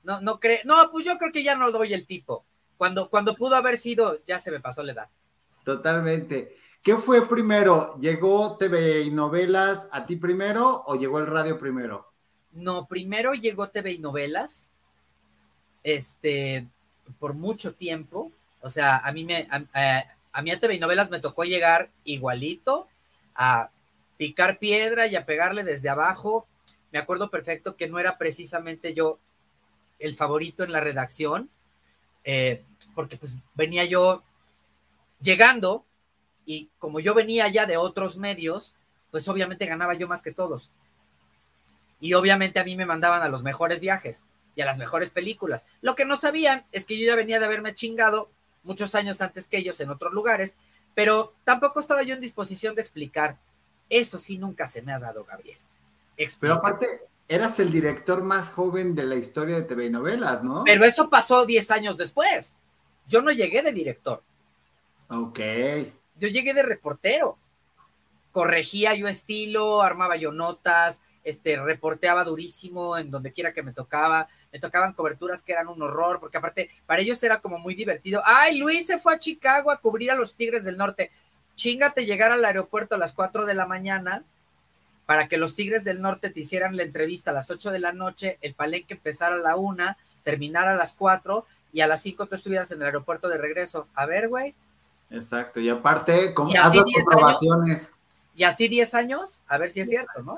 no, 0.03 0.19
no 0.21 0.39
creo. 0.39 0.59
No, 0.65 0.89
pues 0.91 1.05
yo 1.05 1.17
creo 1.17 1.31
que 1.31 1.43
ya 1.43 1.55
no 1.55 1.71
doy 1.71 1.93
el 1.93 2.05
tipo. 2.05 2.45
Cuando, 2.77 3.09
cuando 3.09 3.35
pudo 3.35 3.55
haber 3.55 3.77
sido, 3.77 4.23
ya 4.25 4.39
se 4.39 4.51
me 4.51 4.59
pasó 4.59 4.83
la 4.83 4.93
edad. 4.93 5.09
Totalmente. 5.63 6.55
¿Qué 6.81 6.95
fue 6.95 7.27
primero? 7.27 7.97
¿Llegó 7.99 8.55
TV 8.57 9.01
y 9.01 9.11
novelas 9.11 9.87
a 9.91 10.05
ti 10.05 10.15
primero 10.15 10.83
o 10.85 10.95
llegó 10.95 11.19
el 11.19 11.27
radio 11.27 11.57
primero? 11.57 12.13
No, 12.51 12.87
primero 12.87 13.33
llegó 13.33 13.67
TV 13.67 13.93
y 13.93 13.99
novelas. 13.99 14.68
Este, 15.83 16.67
por 17.19 17.33
mucho 17.33 17.73
tiempo 17.73 18.31
o 18.61 18.69
sea, 18.69 18.97
a 18.97 19.11
mí 19.11 19.23
me, 19.23 19.47
a, 19.51 20.03
a 20.31 20.41
mí 20.41 20.51
a 20.51 20.59
TV 20.59 20.79
Novelas 20.79 21.09
me 21.09 21.19
tocó 21.19 21.43
llegar 21.43 21.89
igualito 22.03 22.87
a 23.35 23.69
picar 24.17 24.59
piedra 24.59 25.07
y 25.07 25.15
a 25.15 25.25
pegarle 25.25 25.63
desde 25.63 25.89
abajo. 25.89 26.45
Me 26.91 26.99
acuerdo 26.99 27.29
perfecto 27.29 27.75
que 27.75 27.87
no 27.87 27.99
era 27.99 28.17
precisamente 28.17 28.93
yo 28.93 29.19
el 29.99 30.15
favorito 30.15 30.63
en 30.63 30.71
la 30.71 30.81
redacción, 30.81 31.49
eh, 32.23 32.63
porque 32.95 33.17
pues 33.17 33.35
venía 33.53 33.85
yo 33.85 34.23
llegando 35.21 35.85
y 36.45 36.69
como 36.79 36.99
yo 36.99 37.13
venía 37.13 37.47
ya 37.47 37.65
de 37.65 37.77
otros 37.77 38.17
medios, 38.17 38.75
pues 39.11 39.27
obviamente 39.27 39.65
ganaba 39.65 39.93
yo 39.93 40.07
más 40.07 40.21
que 40.21 40.31
todos. 40.31 40.71
Y 42.01 42.13
obviamente 42.13 42.59
a 42.59 42.63
mí 42.63 42.75
me 42.75 42.85
mandaban 42.85 43.21
a 43.21 43.29
los 43.29 43.43
mejores 43.43 43.79
viajes 43.79 44.25
y 44.59 44.61
a 44.61 44.65
las 44.65 44.77
mejores 44.77 45.09
películas. 45.09 45.63
Lo 45.79 45.95
que 45.95 46.03
no 46.03 46.17
sabían 46.17 46.65
es 46.73 46.85
que 46.85 46.99
yo 46.99 47.05
ya 47.05 47.15
venía 47.15 47.39
de 47.39 47.45
haberme 47.45 47.73
chingado 47.73 48.29
muchos 48.63 48.93
años 48.93 49.21
antes 49.21 49.47
que 49.47 49.55
ellos 49.55 49.79
en 49.79 49.89
otros 49.89 50.11
lugares, 50.11 50.57
pero 50.95 51.33
tampoco 51.45 51.79
estaba 51.79 52.03
yo 52.03 52.13
en 52.13 52.19
disposición 52.19 52.75
de 52.75 52.81
explicar. 52.81 53.37
Eso 53.89 54.17
sí 54.17 54.37
nunca 54.37 54.67
se 54.67 54.81
me 54.81 54.91
ha 54.91 54.99
dado, 54.99 55.23
Gabriel. 55.23 55.57
Pero 56.41 56.55
aparte, 56.55 56.87
eras 57.29 57.61
el 57.61 57.71
director 57.71 58.21
más 58.21 58.49
joven 58.49 58.95
de 58.95 59.03
la 59.03 59.15
historia 59.15 59.55
de 59.55 59.61
TV 59.61 59.85
y 59.85 59.89
novelas, 59.91 60.43
¿no? 60.43 60.63
Pero 60.65 60.83
eso 60.83 61.09
pasó 61.09 61.45
10 61.45 61.71
años 61.71 61.95
después. 61.95 62.53
Yo 63.07 63.21
no 63.21 63.31
llegué 63.31 63.63
de 63.63 63.71
director. 63.71 64.21
Ok. 65.07 65.39
Yo 66.17 66.27
llegué 66.27 66.53
de 66.53 66.63
reportero. 66.63 67.37
Corregía 68.33 68.93
yo 68.93 69.07
estilo, 69.07 69.81
armaba 69.81 70.17
yo 70.17 70.33
notas, 70.33 71.01
este, 71.29 71.55
reporteaba 71.57 72.23
durísimo 72.23 72.97
en 72.97 73.11
donde 73.11 73.31
quiera 73.31 73.53
que 73.53 73.63
me 73.63 73.73
tocaba, 73.73 74.27
me 74.51 74.59
tocaban 74.59 74.93
coberturas 74.93 75.43
que 75.43 75.53
eran 75.53 75.67
un 75.67 75.81
horror, 75.81 76.19
porque 76.19 76.37
aparte 76.37 76.69
para 76.85 77.01
ellos 77.01 77.21
era 77.23 77.39
como 77.39 77.57
muy 77.57 77.75
divertido. 77.75 78.21
Ay, 78.25 78.57
Luis 78.57 78.85
se 78.87 78.99
fue 78.99 79.13
a 79.13 79.19
Chicago 79.19 79.71
a 79.71 79.77
cubrir 79.77 80.11
a 80.11 80.15
los 80.15 80.35
Tigres 80.35 80.63
del 80.63 80.77
Norte. 80.77 81.11
Chingate 81.55 82.05
llegar 82.05 82.31
al 82.31 82.45
aeropuerto 82.45 82.95
a 82.95 82.97
las 82.97 83.13
4 83.13 83.45
de 83.45 83.53
la 83.53 83.65
mañana 83.65 84.23
para 85.05 85.27
que 85.27 85.37
los 85.37 85.55
Tigres 85.55 85.83
del 85.83 86.01
Norte 86.01 86.29
te 86.29 86.41
hicieran 86.41 86.77
la 86.77 86.83
entrevista 86.83 87.31
a 87.31 87.33
las 87.33 87.49
8 87.49 87.71
de 87.71 87.79
la 87.79 87.93
noche, 87.93 88.37
el 88.41 88.53
palenque 88.53 88.93
empezara 88.93 89.35
a 89.35 89.39
la 89.39 89.55
1, 89.55 89.97
terminara 90.23 90.73
a 90.73 90.75
las 90.75 90.93
4 90.93 91.45
y 91.73 91.81
a 91.81 91.87
las 91.87 92.01
5 92.01 92.27
tú 92.27 92.35
estuvieras 92.35 92.69
en 92.71 92.79
el 92.81 92.85
aeropuerto 92.87 93.27
de 93.27 93.37
regreso. 93.37 93.87
A 93.95 94.05
ver, 94.05 94.29
güey. 94.29 94.53
Exacto, 95.09 95.59
y 95.59 95.69
aparte, 95.69 96.33
¿cómo 96.33 96.51
haz 96.51 96.75
las 96.75 96.85
comprobaciones? 96.93 97.89
y 98.39 98.45
así 98.45 98.69
10 98.69 98.93
años, 98.93 99.41
a 99.47 99.57
ver 99.57 99.69
si 99.69 99.81
es 99.81 99.89
cierto, 99.89 100.23
¿no? 100.23 100.37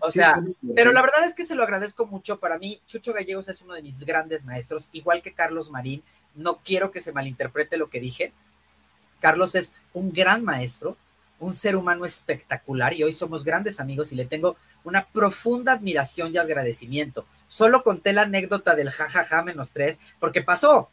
O 0.00 0.10
sea, 0.10 0.42
pero 0.74 0.92
la 0.92 1.02
verdad 1.02 1.24
es 1.24 1.34
que 1.34 1.44
se 1.44 1.54
lo 1.54 1.62
agradezco 1.62 2.06
mucho. 2.06 2.38
Para 2.38 2.58
mí, 2.58 2.80
Chucho 2.86 3.12
Gallegos 3.12 3.48
es 3.48 3.62
uno 3.62 3.74
de 3.74 3.82
mis 3.82 4.04
grandes 4.04 4.44
maestros, 4.44 4.88
igual 4.92 5.22
que 5.22 5.32
Carlos 5.32 5.70
Marín. 5.70 6.02
No 6.34 6.60
quiero 6.64 6.90
que 6.90 7.00
se 7.00 7.12
malinterprete 7.12 7.76
lo 7.76 7.88
que 7.88 8.00
dije. 8.00 8.32
Carlos 9.20 9.54
es 9.54 9.74
un 9.92 10.12
gran 10.12 10.44
maestro, 10.44 10.96
un 11.38 11.54
ser 11.54 11.76
humano 11.76 12.04
espectacular 12.04 12.94
y 12.94 13.02
hoy 13.02 13.12
somos 13.12 13.44
grandes 13.44 13.80
amigos 13.80 14.12
y 14.12 14.16
le 14.16 14.24
tengo 14.24 14.56
una 14.84 15.06
profunda 15.06 15.72
admiración 15.72 16.34
y 16.34 16.38
agradecimiento. 16.38 17.26
Solo 17.48 17.82
conté 17.82 18.12
la 18.12 18.22
anécdota 18.22 18.74
del 18.74 18.90
jajaja 18.90 19.42
menos 19.42 19.72
tres 19.72 20.00
porque 20.20 20.42
pasó. 20.42 20.90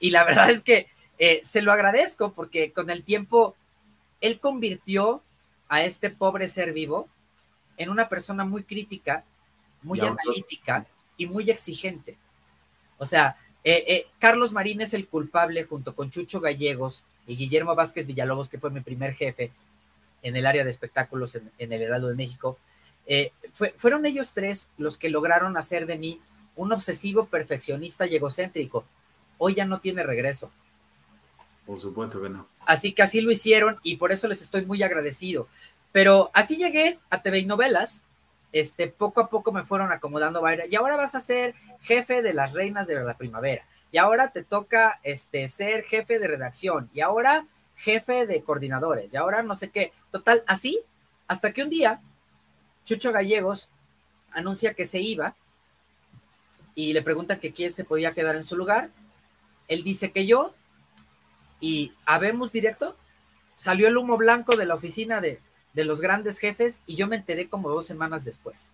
Y 0.00 0.10
la 0.10 0.24
verdad 0.24 0.50
es 0.50 0.62
que 0.62 0.88
eh, 1.18 1.40
se 1.42 1.62
lo 1.62 1.72
agradezco 1.72 2.32
porque 2.32 2.72
con 2.72 2.90
el 2.90 3.04
tiempo 3.04 3.56
él 4.20 4.40
convirtió 4.40 5.22
a 5.68 5.82
este 5.82 6.10
pobre 6.10 6.48
ser 6.48 6.72
vivo 6.72 7.08
en 7.76 7.90
una 7.90 8.08
persona 8.08 8.44
muy 8.44 8.64
crítica, 8.64 9.24
muy 9.82 10.00
analítica 10.00 10.86
y 11.16 11.26
muy 11.26 11.50
exigente. 11.50 12.16
O 12.98 13.06
sea, 13.06 13.36
eh, 13.64 13.84
eh, 13.88 14.06
Carlos 14.18 14.52
Marín 14.52 14.80
es 14.80 14.94
el 14.94 15.08
culpable 15.08 15.64
junto 15.64 15.94
con 15.94 16.10
Chucho 16.10 16.40
Gallegos 16.40 17.04
y 17.26 17.36
Guillermo 17.36 17.74
Vázquez 17.74 18.06
Villalobos, 18.06 18.48
que 18.48 18.58
fue 18.58 18.70
mi 18.70 18.80
primer 18.80 19.14
jefe 19.14 19.50
en 20.22 20.36
el 20.36 20.46
área 20.46 20.64
de 20.64 20.70
espectáculos 20.70 21.34
en, 21.34 21.72
el 21.72 21.82
Heraldo 21.82 22.08
de 22.08 22.14
México. 22.14 22.58
Eh, 23.06 23.32
fueron 23.76 24.06
ellos 24.06 24.34
tres 24.34 24.68
los 24.78 24.98
que 24.98 25.10
lograron 25.10 25.56
hacer 25.56 25.86
de 25.86 25.98
mí 25.98 26.20
un 26.56 26.72
obsesivo 26.72 27.26
perfeccionista 27.26 28.06
y 28.06 28.16
egocéntrico. 28.16 28.84
Hoy 29.38 29.54
ya 29.54 29.64
no 29.64 29.80
tiene 29.80 30.02
regreso. 30.02 30.50
Por 31.66 31.80
supuesto 31.80 32.22
que 32.22 32.28
no. 32.28 32.46
Así 32.64 32.92
que 32.92 33.02
así 33.02 33.20
lo 33.20 33.30
hicieron 33.30 33.78
y 33.82 33.96
por 33.96 34.12
eso 34.12 34.28
les 34.28 34.40
estoy 34.40 34.64
muy 34.64 34.82
agradecido. 34.82 35.48
Pero 35.96 36.30
así 36.34 36.58
llegué 36.58 36.98
a 37.08 37.22
TV 37.22 37.38
y 37.38 37.46
novelas. 37.46 38.04
Este, 38.52 38.86
poco 38.86 39.22
a 39.22 39.30
poco 39.30 39.50
me 39.50 39.64
fueron 39.64 39.92
acomodando 39.92 40.42
y 40.68 40.76
ahora 40.76 40.94
vas 40.94 41.14
a 41.14 41.20
ser 41.20 41.54
jefe 41.80 42.20
de 42.20 42.34
las 42.34 42.52
reinas 42.52 42.86
de 42.86 43.02
la 43.02 43.16
primavera. 43.16 43.66
Y 43.90 43.96
ahora 43.96 44.30
te 44.30 44.44
toca 44.44 45.00
este, 45.04 45.48
ser 45.48 45.84
jefe 45.84 46.18
de 46.18 46.28
redacción. 46.28 46.90
Y 46.92 47.00
ahora 47.00 47.46
jefe 47.76 48.26
de 48.26 48.42
coordinadores. 48.42 49.14
Y 49.14 49.16
ahora 49.16 49.42
no 49.42 49.56
sé 49.56 49.70
qué. 49.70 49.94
Total, 50.10 50.44
así, 50.46 50.80
hasta 51.28 51.54
que 51.54 51.62
un 51.62 51.70
día 51.70 52.02
Chucho 52.84 53.10
Gallegos 53.10 53.70
anuncia 54.32 54.74
que 54.74 54.84
se 54.84 55.00
iba 55.00 55.34
y 56.74 56.92
le 56.92 57.00
preguntan 57.00 57.40
que 57.40 57.54
quién 57.54 57.72
se 57.72 57.84
podía 57.84 58.12
quedar 58.12 58.36
en 58.36 58.44
su 58.44 58.54
lugar. 58.54 58.90
Él 59.66 59.82
dice 59.82 60.12
que 60.12 60.26
yo, 60.26 60.54
y 61.58 61.94
habemos 62.04 62.52
directo, 62.52 62.98
salió 63.56 63.88
el 63.88 63.96
humo 63.96 64.18
blanco 64.18 64.56
de 64.56 64.66
la 64.66 64.74
oficina 64.74 65.22
de, 65.22 65.40
de 65.76 65.84
los 65.84 66.00
grandes 66.00 66.38
jefes 66.38 66.82
y 66.86 66.96
yo 66.96 67.06
me 67.06 67.16
enteré 67.16 67.48
como 67.48 67.68
dos 67.68 67.86
semanas 67.86 68.24
después. 68.24 68.72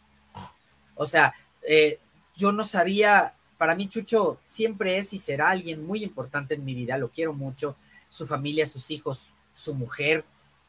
O 0.94 1.04
sea, 1.04 1.34
eh, 1.68 1.98
yo 2.36 2.52
no 2.52 2.64
sabía, 2.64 3.34
para 3.58 3.74
mí 3.74 3.88
Chucho 3.88 4.38
siempre 4.46 4.98
es 4.98 5.12
y 5.12 5.18
será 5.18 5.50
alguien 5.50 5.84
muy 5.84 6.04
importante 6.04 6.54
en 6.54 6.64
mi 6.64 6.74
vida, 6.74 6.96
lo 6.96 7.10
quiero 7.10 7.32
mucho, 7.32 7.74
su 8.08 8.24
familia, 8.26 8.68
sus 8.68 8.92
hijos, 8.92 9.32
su 9.52 9.74
mujer, 9.74 10.24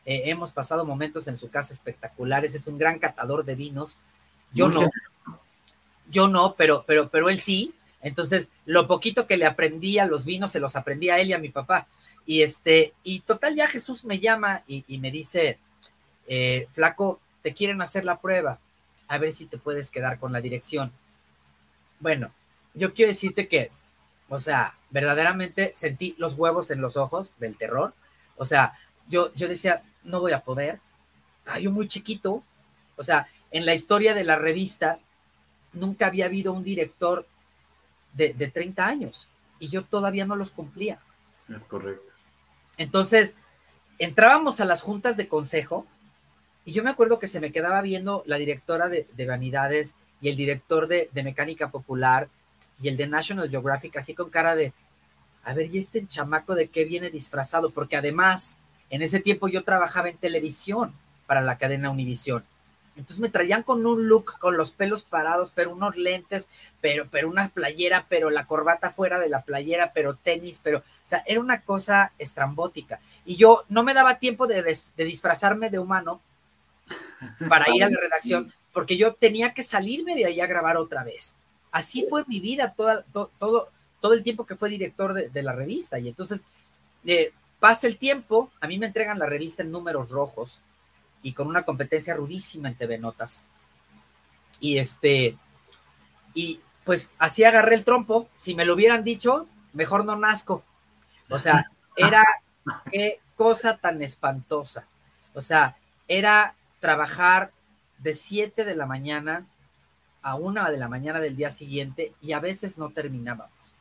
eh, 0.06 0.24
hemos 0.26 0.52
pasado 0.52 0.86
momentos 0.86 1.28
en 1.28 1.38
su 1.38 1.52
casa 1.52 1.72
espectaculares, 1.72 2.56
es 2.56 2.66
un 2.66 2.80
gran 2.80 2.98
catador 2.98 3.46
de 3.46 3.54
vinos, 3.54 4.00
yo 4.54 4.70
no, 4.70 4.90
yo 6.10 6.28
no, 6.28 6.56
pero, 6.58 6.84
pero, 6.88 7.10
pero 7.10 7.30
él 7.30 7.38
sí, 7.38 7.76
entonces 8.02 8.50
lo 8.66 8.88
poquito 8.88 9.28
que 9.28 9.38
le 9.38 9.46
aprendí 9.46 10.00
a 10.00 10.08
los 10.08 10.26
vinos 10.26 10.52
se 10.52 10.60
los 10.60 10.76
aprendí 10.76 11.10
a 11.10 11.20
él 11.20 11.30
y 11.30 11.34
a 11.34 11.40
mi 11.40 11.50
papá. 11.50 11.88
Y 12.26 12.42
este, 12.42 12.94
y 13.04 13.20
total, 13.20 13.56
ya 13.56 13.68
Jesús 13.68 14.06
me 14.06 14.20
llama 14.20 14.64
y, 14.66 14.86
y 14.88 14.98
me 14.98 15.12
dice, 15.12 15.60
eh, 16.28 16.68
flaco, 16.72 17.20
te 17.42 17.54
quieren 17.54 17.82
hacer 17.82 18.06
la 18.06 18.20
prueba, 18.20 18.60
a 19.08 19.18
ver 19.18 19.34
si 19.34 19.46
te 19.46 19.58
puedes 19.58 19.90
quedar 19.90 20.20
con 20.20 20.32
la 20.32 20.42
dirección. 20.42 20.92
Bueno, 22.00 22.32
yo 22.74 22.94
quiero 22.94 23.10
decirte 23.10 23.48
que, 23.48 23.72
o 24.30 24.40
sea, 24.40 24.76
verdaderamente 24.90 25.72
sentí 25.76 26.16
los 26.18 26.34
huevos 26.34 26.72
en 26.72 26.82
los 26.82 26.98
ojos 26.98 27.34
del 27.40 27.58
terror. 27.58 27.94
O 28.38 28.46
sea, 28.46 28.74
yo, 29.08 29.34
yo 29.36 29.48
decía, 29.48 29.84
no 30.04 30.20
voy 30.20 30.32
a 30.32 30.42
poder. 30.42 30.80
Estaba 31.40 31.60
yo 31.60 31.72
muy 31.72 31.88
chiquito. 31.88 32.44
O 32.96 33.04
sea, 33.04 33.28
en 33.52 33.66
la 33.66 33.74
historia 33.74 34.14
de 34.14 34.24
la 34.24 34.38
revista 34.38 35.00
nunca 35.74 36.08
había 36.08 36.26
habido 36.26 36.54
un 36.54 36.64
director 36.64 37.28
de, 38.14 38.34
de 38.34 38.48
30 38.48 38.86
años 38.86 39.28
y 39.60 39.70
yo 39.70 39.84
todavía 39.84 40.26
no 40.26 40.36
los 40.36 40.52
cumplía. 40.52 41.00
Es 41.54 41.64
correcto. 41.64 42.12
Entonces, 42.78 43.36
entrábamos 44.00 44.60
a 44.60 44.66
las 44.66 44.82
juntas 44.82 45.18
de 45.18 45.28
consejo 45.28 45.86
y 46.66 46.72
yo 46.72 46.84
me 46.84 46.90
acuerdo 46.90 47.20
que 47.20 47.28
se 47.28 47.40
me 47.40 47.52
quedaba 47.52 47.82
viendo 47.82 48.24
la 48.26 48.38
directora 48.38 48.90
de, 48.90 49.26
Vanidades 49.26 49.96
y 50.22 50.30
el 50.30 50.36
director 50.36 50.88
de, 50.88 51.10
Mecánica 51.14 51.70
Popular 51.70 52.30
y 52.82 52.88
el 52.88 52.98
de 52.98 53.08
National 53.08 53.50
Geographic, 53.50 53.98
así 53.98 54.14
con 54.14 54.30
cara 54.30 54.56
de, 54.56 54.74
a 55.44 55.54
ver, 55.54 55.74
¿y 55.74 55.78
este 55.78 56.06
chamaco 56.08 56.56
de 56.56 56.68
qué 56.70 56.86
viene 56.86 57.10
disfrazado? 57.10 57.70
Porque 57.70 57.98
además, 57.98 58.58
en 58.90 59.02
ese 59.02 59.20
tiempo 59.20 59.48
yo 59.48 59.64
trabajaba 59.64 60.10
en 60.10 60.18
televisión 60.18 60.94
para 61.28 61.42
la 61.42 61.58
cadena 61.58 61.90
Univisión. 61.90 62.46
Entonces 62.96 63.20
me 63.20 63.30
traían 63.30 63.64
con 63.64 63.86
un 63.86 64.08
look, 64.08 64.38
con 64.38 64.56
los 64.56 64.72
pelos 64.72 65.04
parados, 65.04 65.52
pero 65.54 65.72
unos 65.72 65.98
lentes, 65.98 66.50
pero, 66.80 67.08
pero 67.10 67.28
una 67.28 67.50
playera, 67.50 68.06
pero 68.08 68.30
la 68.30 68.46
corbata 68.46 68.92
fuera 68.92 69.18
de 69.20 69.30
la 69.30 69.42
playera, 69.42 69.94
pero 69.94 70.16
tenis, 70.16 70.62
pero, 70.64 70.80
o 70.80 70.84
sea, 71.04 71.24
era 71.26 71.40
una 71.40 71.62
cosa 71.62 72.14
estrambótica. 72.20 73.00
Y 73.26 73.36
yo 73.36 73.64
no 73.68 73.84
me 73.84 73.96
daba 73.96 74.20
tiempo 74.20 74.46
de, 74.46 74.62
de 74.62 75.06
disfrazarme 75.06 75.72
de 75.72 75.80
humano 75.80 76.22
para 77.50 77.70
ir 77.74 77.84
a 77.84 77.90
la 77.90 78.00
redacción, 78.00 78.54
porque 78.74 78.98
yo 78.98 79.14
tenía 79.14 79.54
que 79.54 79.64
salirme 79.64 80.16
de 80.16 80.26
ahí 80.26 80.42
a 80.42 80.48
grabar 80.48 80.78
otra 80.78 81.04
vez. 81.04 81.36
Así 81.72 82.06
fue 82.10 82.24
mi 82.28 82.40
vida 82.40 82.74
toda, 82.74 83.04
todo, 83.12 83.70
todo 84.00 84.14
el 84.14 84.24
tiempo 84.24 84.46
que 84.46 84.56
fue 84.56 84.70
director 84.70 85.14
de, 85.14 85.44
la 85.44 85.54
revista. 85.54 85.98
Y 85.98 86.10
entonces 86.10 86.44
eh, 87.06 87.32
pasa 87.60 87.88
el 87.88 87.98
tiempo, 87.98 88.52
a 88.60 88.68
mí 88.68 88.78
me 88.78 88.86
entregan 88.86 89.18
la 89.18 89.26
revista 89.26 89.64
en 89.64 89.72
números 89.72 90.10
rojos 90.10 90.62
y 91.22 91.34
con 91.34 91.48
una 91.48 91.64
competencia 91.64 92.14
rudísima 92.14 92.68
en 92.68 92.76
TV 92.76 92.98
Notas. 92.98 93.46
Y 94.60 94.78
este, 94.78 95.38
y 96.34 96.60
pues 96.84 97.12
así 97.18 97.44
agarré 97.44 97.76
el 97.76 97.86
trompo. 97.86 98.28
Si 98.38 98.56
me 98.56 98.66
lo 98.66 98.74
hubieran 98.74 99.04
dicho, 99.04 99.48
mejor 99.72 100.06
no 100.06 100.16
nazco. 100.18 100.64
O 101.30 101.40
sea, 101.40 101.66
era 101.96 102.24
qué 102.92 103.22
cosa 103.36 103.78
tan 103.78 104.02
espantosa. 104.02 104.88
O 105.34 105.42
sea, 105.42 105.78
era 106.08 106.56
trabajar 106.84 107.54
de 107.98 108.14
7 108.14 108.66
de 108.66 108.76
la 108.76 108.86
mañana 108.86 109.48
a 110.22 110.36
1 110.36 110.70
de 110.70 110.78
la 110.78 110.90
mañana 110.90 111.22
del 111.22 111.38
día 111.38 111.50
siguiente 111.50 112.12
y 112.22 112.34
a 112.34 112.42
veces 112.42 112.78
no 112.78 112.90
terminábamos. 112.90 113.74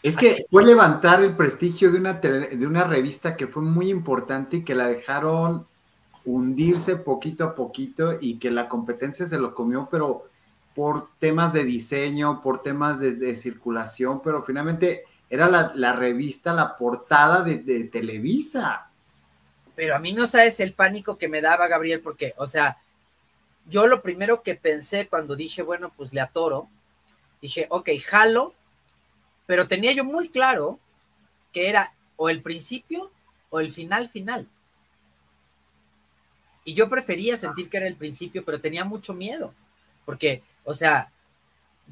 Es 0.00 0.16
que 0.16 0.46
fue 0.48 0.64
levantar 0.64 1.20
el 1.24 1.34
prestigio 1.34 1.90
de 1.90 1.98
una, 1.98 2.14
de 2.14 2.64
una 2.64 2.84
revista 2.84 3.36
que 3.36 3.48
fue 3.48 3.64
muy 3.64 3.90
importante 3.90 4.58
y 4.58 4.62
que 4.62 4.76
la 4.76 4.86
dejaron 4.86 5.66
hundirse 6.24 6.94
poquito 6.94 7.42
a 7.42 7.56
poquito 7.56 8.16
y 8.20 8.38
que 8.38 8.52
la 8.52 8.68
competencia 8.68 9.26
se 9.26 9.38
lo 9.38 9.52
comió, 9.52 9.88
pero 9.90 10.28
por 10.72 11.08
temas 11.18 11.52
de 11.52 11.64
diseño, 11.64 12.42
por 12.42 12.62
temas 12.62 13.00
de, 13.00 13.34
circulación, 13.34 14.22
pero 14.22 14.44
finalmente 14.44 15.02
era 15.28 15.48
la, 15.48 15.92
revista, 15.94 16.52
la 16.52 16.76
portada 16.76 17.42
de, 17.42 17.56
de 17.56 17.84
Televisa 17.84 18.85
pero 19.76 19.94
a 19.94 19.98
mí 19.98 20.12
no 20.14 20.26
sabes 20.26 20.58
el 20.58 20.72
pánico 20.72 21.18
que 21.18 21.28
me 21.28 21.42
daba 21.42 21.68
Gabriel, 21.68 22.00
porque, 22.00 22.34
o 22.38 22.46
sea, 22.46 22.78
yo 23.66 23.86
lo 23.86 24.00
primero 24.00 24.42
que 24.42 24.54
pensé 24.54 25.06
cuando 25.06 25.36
dije, 25.36 25.62
bueno, 25.62 25.92
pues 25.94 26.14
le 26.14 26.22
atoro, 26.22 26.68
dije, 27.42 27.66
ok, 27.68 27.90
jalo, 28.04 28.54
pero 29.44 29.68
tenía 29.68 29.92
yo 29.92 30.02
muy 30.02 30.30
claro 30.30 30.80
que 31.52 31.68
era 31.68 31.92
o 32.16 32.30
el 32.30 32.40
principio 32.40 33.10
o 33.50 33.60
el 33.60 33.70
final 33.70 34.08
final. 34.08 34.48
Y 36.64 36.72
yo 36.74 36.88
prefería 36.88 37.36
sentir 37.36 37.68
que 37.68 37.76
era 37.76 37.86
el 37.86 37.96
principio, 37.96 38.44
pero 38.44 38.60
tenía 38.60 38.84
mucho 38.84 39.12
miedo, 39.12 39.52
porque, 40.06 40.42
o 40.64 40.72
sea, 40.72 41.12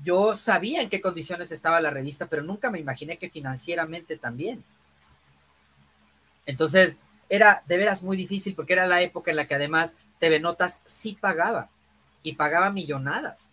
yo 0.02 0.34
sabía 0.36 0.80
en 0.80 0.88
qué 0.88 1.02
condiciones 1.02 1.52
estaba 1.52 1.82
la 1.82 1.90
revista, 1.90 2.26
pero 2.26 2.42
nunca 2.42 2.70
me 2.70 2.80
imaginé 2.80 3.18
que 3.18 3.30
financieramente 3.30 4.16
también. 4.16 4.64
Entonces, 6.46 6.98
era 7.34 7.62
de 7.66 7.76
veras 7.76 8.02
muy 8.02 8.16
difícil 8.16 8.54
porque 8.54 8.72
era 8.72 8.86
la 8.86 9.02
época 9.02 9.30
en 9.30 9.36
la 9.36 9.46
que 9.46 9.54
además 9.54 9.96
TV 10.18 10.40
Notas 10.40 10.82
sí 10.84 11.16
pagaba. 11.20 11.70
y 12.22 12.36
pagaba 12.36 12.70
millonadas. 12.70 13.50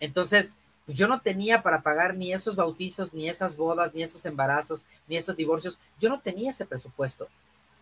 Entonces, 0.00 0.54
pues 0.86 0.96
yo 0.96 1.06
no 1.06 1.20
tenía 1.20 1.62
para 1.62 1.82
pagar 1.82 2.16
ni 2.16 2.32
esos 2.32 2.56
bautizos, 2.56 3.12
ni 3.12 3.28
esas 3.28 3.58
bodas, 3.58 3.92
ni 3.92 4.02
esos 4.02 4.24
embarazos, 4.24 4.86
ni 5.06 5.18
esos 5.18 5.36
divorcios. 5.36 5.78
Yo 6.00 6.08
no 6.08 6.20
tenía 6.20 6.48
ese 6.48 6.64
presupuesto. 6.64 7.28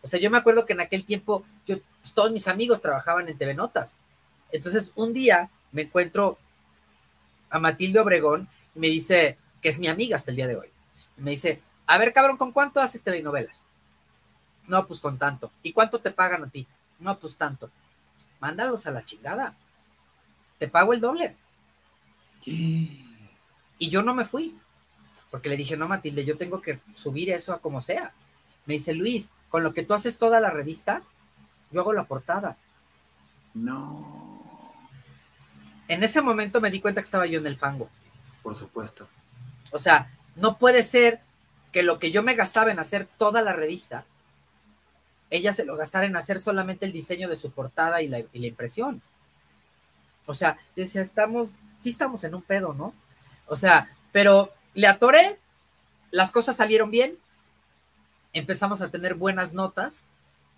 O 0.02 0.08
sea, 0.08 0.18
yo 0.18 0.30
me 0.30 0.38
acuerdo 0.38 0.66
que 0.66 0.72
en 0.72 0.80
aquel 0.80 1.04
tiempo 1.04 1.44
yo, 1.66 1.76
pues, 2.00 2.12
todos 2.14 2.32
mis 2.32 2.48
amigos 2.48 2.80
trabajaban 2.80 3.28
en 3.28 3.38
TV 3.38 3.54
Notas. 3.54 3.96
Entonces, 4.50 4.90
un 4.96 5.12
día 5.12 5.50
me 5.70 5.82
encuentro 5.82 6.36
a 7.48 7.60
Matilde 7.60 8.00
Obregón 8.00 8.48
y 8.74 8.80
me 8.80 8.88
dice, 8.88 9.38
que 9.64 9.70
es 9.70 9.78
mi 9.78 9.88
amiga 9.88 10.16
hasta 10.16 10.30
el 10.30 10.36
día 10.36 10.46
de 10.46 10.56
hoy. 10.56 10.68
Y 11.16 11.22
me 11.22 11.30
dice, 11.30 11.62
a 11.86 11.96
ver, 11.96 12.12
cabrón, 12.12 12.36
¿con 12.36 12.52
cuánto 12.52 12.80
haces 12.80 13.02
TV 13.02 13.22
novelas? 13.22 13.64
No, 14.66 14.86
pues 14.86 15.00
con 15.00 15.18
tanto. 15.18 15.52
¿Y 15.62 15.72
cuánto 15.72 15.98
te 15.98 16.10
pagan 16.10 16.44
a 16.44 16.48
ti? 16.48 16.66
No, 16.98 17.18
pues 17.18 17.36
tanto. 17.36 17.70
Mándalos 18.40 18.86
a 18.86 18.90
la 18.90 19.04
chingada. 19.04 19.54
Te 20.58 20.68
pago 20.68 20.92
el 20.92 21.00
doble. 21.00 21.36
Y 22.46 23.88
yo 23.90 24.02
no 24.02 24.14
me 24.14 24.24
fui, 24.24 24.56
porque 25.30 25.48
le 25.48 25.56
dije, 25.56 25.76
no, 25.76 25.88
Matilde, 25.88 26.24
yo 26.24 26.36
tengo 26.36 26.60
que 26.60 26.78
subir 26.94 27.30
eso 27.30 27.52
a 27.52 27.60
como 27.60 27.80
sea. 27.80 28.12
Me 28.66 28.74
dice, 28.74 28.94
Luis, 28.94 29.32
con 29.48 29.62
lo 29.62 29.74
que 29.74 29.82
tú 29.82 29.94
haces 29.94 30.18
toda 30.18 30.40
la 30.40 30.50
revista, 30.50 31.02
yo 31.70 31.80
hago 31.80 31.92
la 31.92 32.04
portada. 32.04 32.56
No. 33.52 34.72
En 35.88 36.02
ese 36.02 36.22
momento 36.22 36.60
me 36.60 36.70
di 36.70 36.80
cuenta 36.80 37.00
que 37.00 37.06
estaba 37.06 37.26
yo 37.26 37.40
en 37.40 37.46
el 37.46 37.56
fango. 37.56 37.88
Por 38.42 38.54
supuesto. 38.54 39.08
O 39.70 39.78
sea, 39.78 40.10
no 40.36 40.56
puede 40.58 40.82
ser 40.82 41.20
que 41.72 41.82
lo 41.82 41.98
que 41.98 42.12
yo 42.12 42.22
me 42.22 42.34
gastaba 42.34 42.70
en 42.70 42.78
hacer 42.78 43.06
toda 43.18 43.42
la 43.42 43.52
revista, 43.52 44.06
ella 45.36 45.52
se 45.52 45.64
lo 45.64 45.76
gastara 45.76 46.06
en 46.06 46.16
hacer 46.16 46.38
solamente 46.38 46.86
el 46.86 46.92
diseño 46.92 47.28
de 47.28 47.36
su 47.36 47.50
portada 47.50 48.00
y 48.02 48.08
la, 48.08 48.20
impresión. 48.32 49.02
O 50.26 50.34
sea, 50.34 50.58
decía, 50.76 51.02
estamos, 51.02 51.56
sí 51.78 51.90
estamos 51.90 52.22
en 52.22 52.36
un 52.36 52.42
pedo, 52.42 52.72
¿no? 52.72 52.94
O 53.46 53.56
sea, 53.56 53.90
pero 54.12 54.52
le 54.74 54.86
atoré, 54.86 55.38
las 56.12 56.30
cosas 56.30 56.56
salieron 56.56 56.92
bien, 56.92 57.18
empezamos 58.32 58.80
a 58.80 58.90
tener 58.90 59.14
buenas 59.14 59.54
notas, 59.54 60.04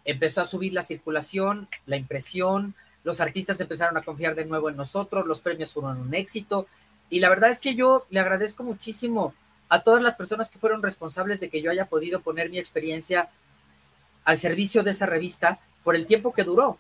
empezó 0.05 0.43
a 0.43 0.47
subir 0.47 0.75
la 0.75 0.83
circulación, 0.83 1.69
la 1.87 1.97
impresión, 1.97 2.75
los 3.03 3.23
artistas 3.23 3.59
empezaron 3.61 3.97
a 3.97 4.03
confiar 4.03 4.35
de 4.35 4.45
nuevo 4.45 4.69
en 4.69 4.77
nosotros, 4.77 5.27
los 5.27 5.41
premios 5.41 5.73
fueron 5.73 5.99
un 5.99 6.13
éxito, 6.13 6.67
y 7.09 7.21
la 7.21 7.31
verdad 7.31 7.49
es 7.49 7.61
que 7.61 7.75
yo 7.75 8.07
le 8.11 8.21
agradezco 8.21 8.63
muchísimo 8.63 9.33
a 9.71 9.81
todas 9.81 10.03
las 10.03 10.17
personas 10.17 10.51
que 10.51 10.59
fueron 10.59 10.83
responsables 10.83 11.41
de 11.41 11.49
que 11.49 11.63
yo 11.63 11.71
haya 11.71 11.87
podido 11.87 12.21
poner 12.21 12.51
mi 12.51 12.59
experiencia 12.59 13.31
al 14.27 14.39
servicio 14.39 14.83
de 14.83 14.91
esa 14.91 15.07
revista 15.07 15.59
por 15.83 15.97
el 15.97 16.05
tiempo 16.05 16.35
que 16.35 16.45
duró. 16.45 16.77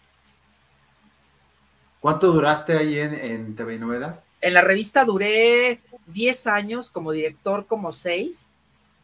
¿Cuánto 2.01 2.31
duraste 2.33 2.77
ahí 2.77 2.99
en, 2.99 3.15
en 3.15 3.57
TV 3.57 3.79
Novelas? 3.79 4.25
En 4.43 4.53
la 4.53 4.61
revista 4.61 5.05
duré 5.05 5.81
10 6.07 6.47
años 6.49 6.91
como 6.91 7.13
director, 7.13 7.67
como 7.67 7.93
6. 7.93 8.51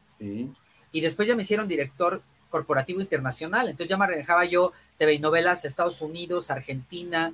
Sí. 0.08 0.52
Y 0.92 1.00
después 1.00 1.26
ya 1.26 1.34
me 1.34 1.42
hicieron 1.42 1.66
director 1.66 2.22
corporativo 2.50 3.00
internacional. 3.00 3.68
Entonces 3.68 3.88
ya 3.88 3.96
manejaba 3.96 4.44
yo 4.44 4.72
TV 4.98 5.18
novelas 5.18 5.64
Estados 5.64 6.02
Unidos, 6.02 6.50
Argentina, 6.50 7.32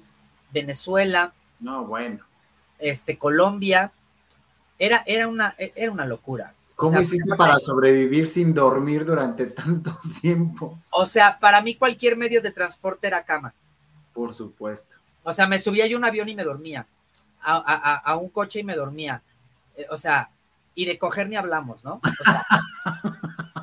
Venezuela. 0.53 1.33
No, 1.59 1.85
bueno. 1.85 2.25
Este, 2.79 3.19
Colombia. 3.19 3.93
Era, 4.79 5.03
era, 5.07 5.27
una, 5.27 5.55
era 5.59 5.91
una 5.91 6.07
locura. 6.07 6.55
¿Cómo 6.79 6.91
o 6.91 6.93
sea, 6.93 7.01
hiciste 7.01 7.35
para 7.35 7.59
sobrevivir 7.59 8.29
sin 8.29 8.55
dormir 8.55 9.05
durante 9.05 9.47
tantos 9.47 9.97
tiempo? 10.21 10.79
O 10.91 11.07
sea, 11.07 11.41
para 11.41 11.61
mí 11.61 11.75
cualquier 11.75 12.17
medio 12.17 12.41
de 12.41 12.53
transporte 12.53 13.09
era 13.09 13.25
cama. 13.25 13.53
Por 14.15 14.33
supuesto. 14.33 14.95
O 15.25 15.33
sea, 15.33 15.49
me 15.49 15.59
subía 15.59 15.89
yo 15.89 15.97
a 15.97 15.99
un 15.99 16.05
avión 16.05 16.29
y 16.29 16.37
me 16.37 16.45
dormía. 16.45 16.87
A, 17.43 17.57
a, 17.57 17.97
a 17.97 18.17
un 18.17 18.29
coche 18.29 18.61
y 18.61 18.63
me 18.63 18.77
dormía. 18.77 19.23
Eh, 19.77 19.87
o 19.91 19.97
sea, 19.97 20.31
y 20.77 20.85
de 20.85 21.01
coger 21.01 21.29
ni 21.29 21.35
hablamos, 21.35 21.83
¿no? 21.83 21.95
O 21.95 22.25
sea, 22.25 22.47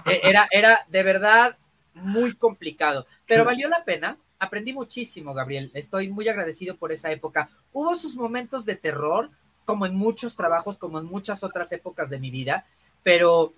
era, 0.21 0.49
era 0.51 0.85
de 0.89 1.03
verdad 1.03 1.57
muy 1.93 2.33
complicado, 2.33 3.07
pero 3.25 3.45
valió 3.45 3.69
la 3.69 3.85
pena. 3.85 4.17
Aprendí 4.39 4.73
muchísimo, 4.73 5.33
Gabriel. 5.33 5.71
Estoy 5.73 6.09
muy 6.09 6.27
agradecido 6.27 6.75
por 6.75 6.91
esa 6.91 7.11
época. 7.11 7.49
Hubo 7.71 7.95
sus 7.95 8.17
momentos 8.17 8.65
de 8.65 8.75
terror, 8.75 9.29
como 9.63 9.85
en 9.85 9.95
muchos 9.95 10.35
trabajos, 10.35 10.77
como 10.77 10.99
en 10.99 11.05
muchas 11.05 11.43
otras 11.43 11.71
épocas 11.71 12.09
de 12.09 12.19
mi 12.19 12.29
vida, 12.29 12.65
pero 13.05 13.53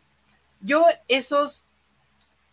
yo 0.60 0.86
esos 1.08 1.64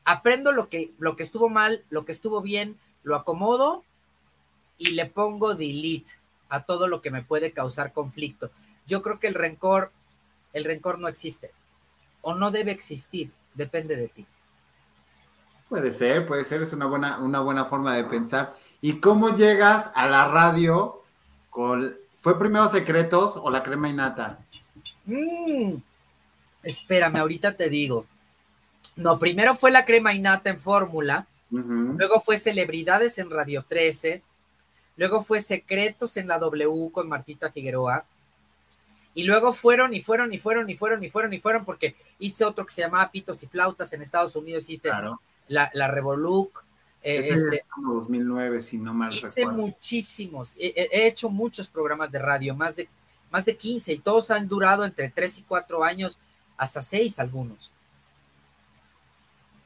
aprendo 0.04 0.52
lo 0.52 0.68
que, 0.68 0.92
lo 0.98 1.16
que 1.16 1.24
estuvo 1.24 1.48
mal, 1.48 1.82
lo 1.90 2.04
que 2.04 2.12
estuvo 2.12 2.40
bien, 2.40 2.78
lo 3.02 3.16
acomodo 3.16 3.82
y 4.78 4.92
le 4.92 5.04
pongo 5.06 5.56
delete 5.56 6.12
a 6.48 6.62
todo 6.62 6.86
lo 6.86 7.02
que 7.02 7.10
me 7.10 7.22
puede 7.22 7.50
causar 7.50 7.92
conflicto. 7.92 8.52
Yo 8.86 9.02
creo 9.02 9.18
que 9.18 9.26
el 9.26 9.34
rencor, 9.34 9.90
el 10.52 10.64
rencor 10.64 11.00
no 11.00 11.08
existe 11.08 11.50
o 12.22 12.36
no 12.36 12.52
debe 12.52 12.70
existir, 12.70 13.32
depende 13.54 13.96
de 13.96 14.06
ti. 14.06 14.26
Puede 15.68 15.92
ser, 15.92 16.24
puede 16.28 16.44
ser, 16.44 16.62
es 16.62 16.72
una 16.72 16.86
buena, 16.86 17.18
una 17.18 17.40
buena 17.40 17.64
forma 17.64 17.96
de 17.96 18.04
pensar. 18.04 18.54
¿Y 18.80 19.00
cómo 19.00 19.34
llegas 19.34 19.90
a 19.96 20.06
la 20.06 20.28
radio 20.28 21.02
con... 21.50 21.96
¿Fue 22.20 22.38
primero 22.38 22.68
Secretos 22.68 23.36
o 23.36 23.50
la 23.50 23.64
crema 23.64 23.88
y 23.88 23.94
nata? 23.94 24.38
Mm, 25.06 25.74
espérame, 26.64 27.16
ahorita 27.16 27.56
te 27.56 27.68
digo. 27.68 28.06
No, 28.96 29.18
primero 29.18 29.54
fue 29.54 29.70
la 29.70 29.84
crema 29.84 30.14
y 30.14 30.20
nata 30.20 30.50
en 30.50 30.58
fórmula, 30.60 31.26
uh 31.50 31.56
-huh. 31.58 31.98
luego 31.98 32.20
fue 32.20 32.38
Celebridades 32.38 33.18
en 33.18 33.30
Radio 33.30 33.64
13, 33.68 34.22
luego 34.96 35.24
fue 35.24 35.40
Secretos 35.40 36.16
en 36.16 36.28
la 36.28 36.38
W 36.38 36.90
con 36.92 37.08
Martita 37.08 37.50
Figueroa, 37.50 38.04
y 39.14 39.24
luego 39.24 39.52
fueron 39.52 39.94
y 39.94 40.00
fueron 40.02 40.32
y 40.32 40.38
fueron 40.38 40.68
y 40.70 40.74
fueron 40.76 41.02
y 41.04 41.08
fueron 41.10 41.32
y 41.32 41.40
fueron 41.40 41.64
porque 41.64 41.94
hice 42.18 42.44
otro 42.44 42.66
que 42.66 42.74
se 42.74 42.82
llamaba 42.82 43.10
Pitos 43.10 43.42
y 43.42 43.46
Flautas 43.46 43.92
en 43.92 44.02
Estados 44.02 44.34
Unidos, 44.36 44.68
hice 44.68 44.88
Claro. 44.90 45.20
la, 45.48 45.70
la 45.74 45.88
Revoluc. 45.88 46.64
eh, 47.02 47.18
Ese 47.18 47.34
este, 47.34 47.56
es 47.56 47.66
como 47.66 47.94
2009, 47.94 48.60
si 48.60 48.78
no 48.78 48.92
mal 48.94 49.12
hice 49.12 49.40
recuerdo. 49.40 49.58
muchísimos, 49.62 50.54
he 50.58 51.06
hecho 51.06 51.28
muchos 51.28 51.68
programas 51.68 52.10
de 52.12 52.18
radio, 52.18 52.54
más 52.54 52.76
de, 52.76 52.88
más 53.30 53.44
de 53.44 53.56
15, 53.56 53.92
y 53.92 53.98
todos 53.98 54.30
han 54.30 54.48
durado 54.48 54.84
entre 54.84 55.10
3 55.10 55.38
y 55.38 55.42
4 55.42 55.84
años, 55.84 56.18
hasta 56.56 56.80
6 56.80 57.18
algunos. 57.18 57.72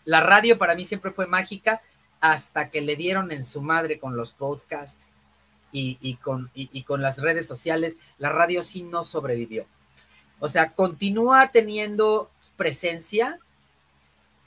La 0.05 0.21
radio 0.21 0.59
para 0.59 0.75
mí 0.75 0.85
siempre 0.85 1.11
fue 1.11 1.27
mágica 1.27 1.83
hasta 2.21 2.71
que 2.71 2.81
le 2.81 2.97
dieron 2.97 3.31
en 3.31 3.45
su 3.45 3.61
madre 3.61 3.99
con 3.99 4.17
los 4.17 4.33
podcasts 4.33 5.07
y, 5.71 5.99
y 6.01 6.15
con, 6.15 6.51
y 6.55 6.83
con 6.85 7.03
las 7.03 7.19
redes 7.21 7.47
sociales. 7.47 7.99
La 8.19 8.31
radio 8.31 8.63
sí 8.63 8.83
no 8.83 9.05
sobrevivió. 9.05 9.67
O 10.41 10.49
sea, 10.49 10.71
continúa 10.71 11.49
teniendo 11.49 12.31
presencia. 12.57 13.39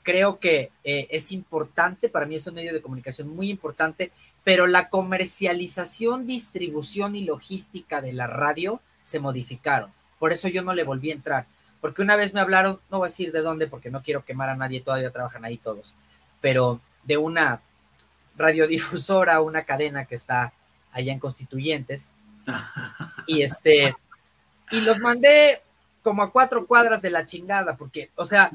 Creo 0.03 0.39
que 0.39 0.71
eh, 0.83 1.07
es 1.11 1.31
importante, 1.31 2.09
para 2.09 2.25
mí 2.25 2.35
es 2.35 2.47
un 2.47 2.55
medio 2.55 2.73
de 2.73 2.81
comunicación 2.81 3.27
muy 3.29 3.49
importante, 3.49 4.11
pero 4.43 4.67
la 4.67 4.89
comercialización, 4.89 6.25
distribución 6.25 7.15
y 7.15 7.23
logística 7.23 8.01
de 8.01 8.13
la 8.13 8.27
radio 8.27 8.81
se 9.03 9.19
modificaron. 9.19 9.91
Por 10.17 10.31
eso 10.31 10.47
yo 10.47 10.63
no 10.63 10.73
le 10.73 10.83
volví 10.83 11.11
a 11.11 11.15
entrar. 11.15 11.45
Porque 11.81 12.01
una 12.01 12.15
vez 12.15 12.33
me 12.33 12.39
hablaron, 12.39 12.79
no 12.89 12.99
voy 12.99 13.07
a 13.07 13.09
decir 13.09 13.31
de 13.31 13.41
dónde, 13.41 13.67
porque 13.67 13.89
no 13.89 14.03
quiero 14.03 14.23
quemar 14.23 14.49
a 14.49 14.55
nadie, 14.55 14.81
todavía 14.81 15.11
trabajan 15.11 15.43
ahí 15.43 15.57
todos, 15.57 15.95
pero 16.39 16.79
de 17.03 17.17
una 17.17 17.61
radiodifusora, 18.37 19.41
una 19.41 19.65
cadena 19.65 20.05
que 20.05 20.15
está 20.15 20.53
allá 20.91 21.11
en 21.11 21.19
Constituyentes. 21.19 22.11
Y 23.27 23.41
este, 23.41 23.95
y 24.71 24.81
los 24.81 24.99
mandé 24.99 25.61
como 26.03 26.23
a 26.23 26.31
cuatro 26.31 26.65
cuadras 26.65 27.01
de 27.01 27.11
la 27.11 27.25
chingada, 27.25 27.77
porque, 27.77 28.09
o 28.15 28.25
sea, 28.25 28.51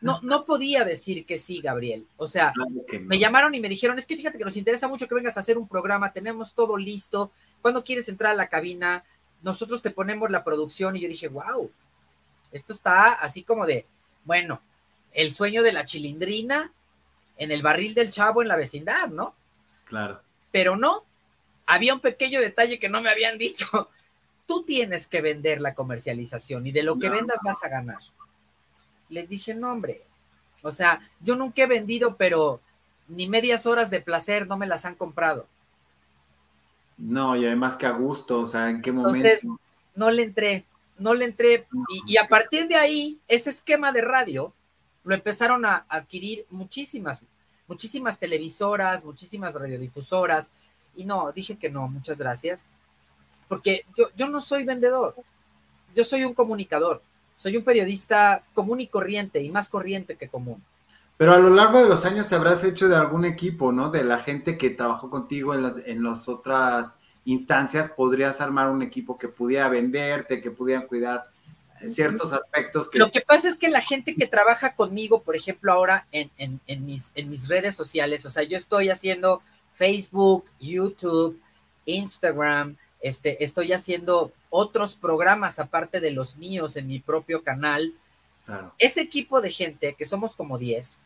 no, 0.00 0.20
no 0.22 0.44
podía 0.44 0.84
decir 0.84 1.24
que 1.24 1.38
sí, 1.38 1.60
Gabriel. 1.60 2.06
O 2.16 2.26
sea, 2.26 2.52
Claro 2.52 2.70
que 2.86 3.00
no. 3.00 3.08
me 3.08 3.18
llamaron 3.18 3.54
y 3.54 3.60
me 3.60 3.68
dijeron, 3.68 3.98
es 3.98 4.06
que 4.06 4.16
fíjate 4.16 4.38
que 4.38 4.44
nos 4.44 4.56
interesa 4.56 4.88
mucho 4.88 5.08
que 5.08 5.14
vengas 5.14 5.36
a 5.36 5.40
hacer 5.40 5.58
un 5.58 5.68
programa, 5.68 6.12
tenemos 6.12 6.54
todo 6.54 6.76
listo, 6.76 7.32
¿cuándo 7.60 7.82
quieres 7.82 8.08
entrar 8.08 8.32
a 8.32 8.36
la 8.36 8.48
cabina? 8.48 9.04
Nosotros 9.42 9.82
te 9.82 9.90
ponemos 9.90 10.30
la 10.30 10.44
producción 10.44 10.94
y 10.96 11.00
yo 11.00 11.08
dije, 11.08 11.28
wow, 11.28 11.70
esto 12.52 12.72
está 12.72 13.12
así 13.12 13.42
como 13.42 13.66
de, 13.66 13.86
bueno, 14.24 14.60
el 15.12 15.32
sueño 15.32 15.62
de 15.62 15.72
la 15.72 15.84
chilindrina 15.84 16.72
en 17.36 17.50
el 17.50 17.62
barril 17.62 17.94
del 17.94 18.12
chavo 18.12 18.42
en 18.42 18.48
la 18.48 18.56
vecindad, 18.56 19.08
¿no? 19.08 19.34
Claro. 19.86 20.20
Pero 20.50 20.76
no, 20.76 21.04
había 21.66 21.94
un 21.94 22.00
pequeño 22.00 22.40
detalle 22.40 22.78
que 22.78 22.88
no 22.88 23.00
me 23.00 23.10
habían 23.10 23.38
dicho. 23.38 23.66
Tú 24.46 24.64
tienes 24.64 25.08
que 25.08 25.20
vender 25.20 25.60
la 25.60 25.74
comercialización 25.74 26.66
y 26.66 26.72
de 26.72 26.82
lo 26.82 26.98
que 26.98 27.08
No. 27.08 27.16
vendas 27.16 27.40
vas 27.42 27.62
a 27.64 27.68
ganar. 27.68 27.98
Les 29.08 29.28
dije, 29.28 29.54
no, 29.54 29.72
hombre. 29.72 30.02
O 30.62 30.70
sea, 30.70 31.00
yo 31.20 31.36
nunca 31.36 31.62
he 31.62 31.66
vendido, 31.66 32.16
pero 32.16 32.60
ni 33.08 33.28
medias 33.28 33.66
horas 33.66 33.90
de 33.90 34.00
placer 34.00 34.46
no 34.46 34.56
me 34.56 34.66
las 34.66 34.84
han 34.84 34.94
comprado. 34.94 35.46
No, 36.96 37.36
y 37.36 37.46
además 37.46 37.76
que 37.76 37.86
a 37.86 37.90
gusto, 37.90 38.40
o 38.40 38.46
sea, 38.46 38.70
¿en 38.70 38.80
qué 38.80 38.92
momento? 38.92 39.16
Entonces, 39.16 39.48
no 39.94 40.10
le 40.10 40.22
entré, 40.22 40.64
no 40.98 41.14
le 41.14 41.24
entré. 41.24 41.66
Y, 41.88 42.14
y 42.14 42.16
a 42.16 42.28
partir 42.28 42.68
de 42.68 42.76
ahí, 42.76 43.20
ese 43.28 43.50
esquema 43.50 43.92
de 43.92 44.02
radio 44.02 44.54
lo 45.04 45.14
empezaron 45.14 45.64
a 45.64 45.84
adquirir 45.88 46.46
muchísimas, 46.50 47.26
muchísimas 47.66 48.18
televisoras, 48.18 49.04
muchísimas 49.04 49.54
radiodifusoras. 49.54 50.50
Y 50.94 51.04
no, 51.04 51.32
dije 51.32 51.56
que 51.56 51.70
no, 51.70 51.88
muchas 51.88 52.18
gracias. 52.18 52.68
porque 53.52 53.84
yo, 53.94 54.06
yo 54.16 54.28
no 54.30 54.40
soy 54.40 54.64
vendedor, 54.64 55.14
yo 55.94 56.04
soy 56.04 56.24
un 56.24 56.32
comunicador, 56.32 57.02
soy 57.36 57.58
un 57.58 57.64
periodista 57.64 58.44
común 58.54 58.80
y 58.80 58.86
corriente 58.86 59.42
y 59.42 59.50
más 59.50 59.68
corriente 59.68 60.16
que 60.16 60.28
común. 60.28 60.64
Pero 61.18 61.34
a 61.34 61.38
lo 61.38 61.50
largo 61.50 61.78
de 61.78 61.86
los 61.86 62.06
años 62.06 62.28
te 62.28 62.34
habrás 62.34 62.64
hecho 62.64 62.88
de 62.88 62.96
algún 62.96 63.26
equipo, 63.26 63.70
¿no? 63.70 63.90
De 63.90 64.04
la 64.04 64.20
gente 64.20 64.56
que 64.56 64.70
trabajó 64.70 65.10
contigo 65.10 65.52
en 65.52 65.62
las, 65.62 65.76
en 65.84 66.02
las 66.02 66.30
otras 66.30 66.96
instancias, 67.24 67.88
podrías 67.88 68.40
armar 68.40 68.68
un 68.70 68.82
equipo 68.82 69.18
que 69.18 69.28
pudiera 69.28 69.68
venderte, 69.68 70.40
que 70.40 70.50
pudiera 70.50 70.86
cuidar 70.86 71.24
ciertos 71.86 72.32
aspectos. 72.32 72.88
Que... 72.88 72.98
Lo 72.98 73.10
que 73.10 73.20
pasa 73.20 73.48
es 73.48 73.56
que 73.56 73.68
la 73.68 73.80
gente 73.80 74.14
que 74.14 74.26
trabaja 74.26 74.74
conmigo, 74.74 75.22
por 75.22 75.36
ejemplo, 75.36 75.72
ahora 75.72 76.06
en, 76.12 76.30
en, 76.38 76.86
mis, 76.86 77.12
en 77.14 77.30
mis 77.30 77.48
redes 77.48 77.74
sociales, 77.74 78.24
o 78.26 78.30
sea, 78.30 78.42
yo 78.42 78.56
estoy 78.56 78.90
haciendo 78.90 79.42
Facebook, 79.74 80.44
YouTube, 80.60 81.40
Instagram, 81.86 82.76
este, 83.00 83.42
estoy 83.42 83.72
haciendo 83.72 84.32
otros 84.50 84.96
programas 84.96 85.58
aparte 85.58 86.00
de 86.00 86.12
los 86.12 86.36
míos 86.36 86.76
en 86.76 86.86
mi 86.86 87.00
propio 87.00 87.42
canal. 87.42 87.94
Ese 88.78 89.00
equipo 89.00 89.40
de 89.40 89.50
gente, 89.50 89.94
que 89.94 90.04
somos 90.04 90.34
como 90.34 90.58
10, 90.58 91.00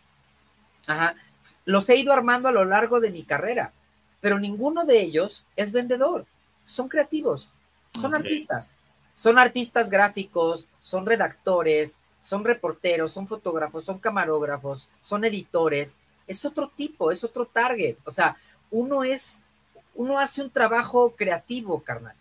los 1.65 1.89
he 1.89 1.97
ido 1.97 2.13
armando 2.13 2.49
a 2.49 2.53
lo 2.53 2.65
largo 2.65 3.01
de 3.01 3.11
mi 3.11 3.25
carrera, 3.25 3.73
pero 4.27 4.41
ninguno 4.41 4.85
de 4.85 5.01
ellos 5.01 5.47
es 5.55 5.71
vendedor, 5.71 6.27
son 6.65 6.89
creativos, 6.89 7.53
son 7.95 8.13
artistas, 8.13 8.75
son 9.15 9.39
artistas 9.39 9.89
gráficos, 9.89 10.67
son 10.81 11.07
redactores, 11.07 12.01
son 12.19 12.45
reporteros, 12.45 13.13
son 13.13 13.29
fotógrafos, 13.29 13.85
son 13.85 14.01
camarógrafos, 14.01 14.89
son 15.01 15.25
editores, 15.25 16.01
es 16.27 16.45
otro 16.45 16.73
tipo, 16.77 17.13
es 17.13 17.23
otro 17.23 17.47
target, 17.47 17.99
o 18.05 18.11
sea, 18.11 18.37
uno 18.73 19.05
es, 19.05 19.43
uno 19.95 20.19
hace 20.19 20.43
un 20.43 20.51
trabajo 20.51 21.15
creativo, 21.15 21.85
carnal. 21.85 22.17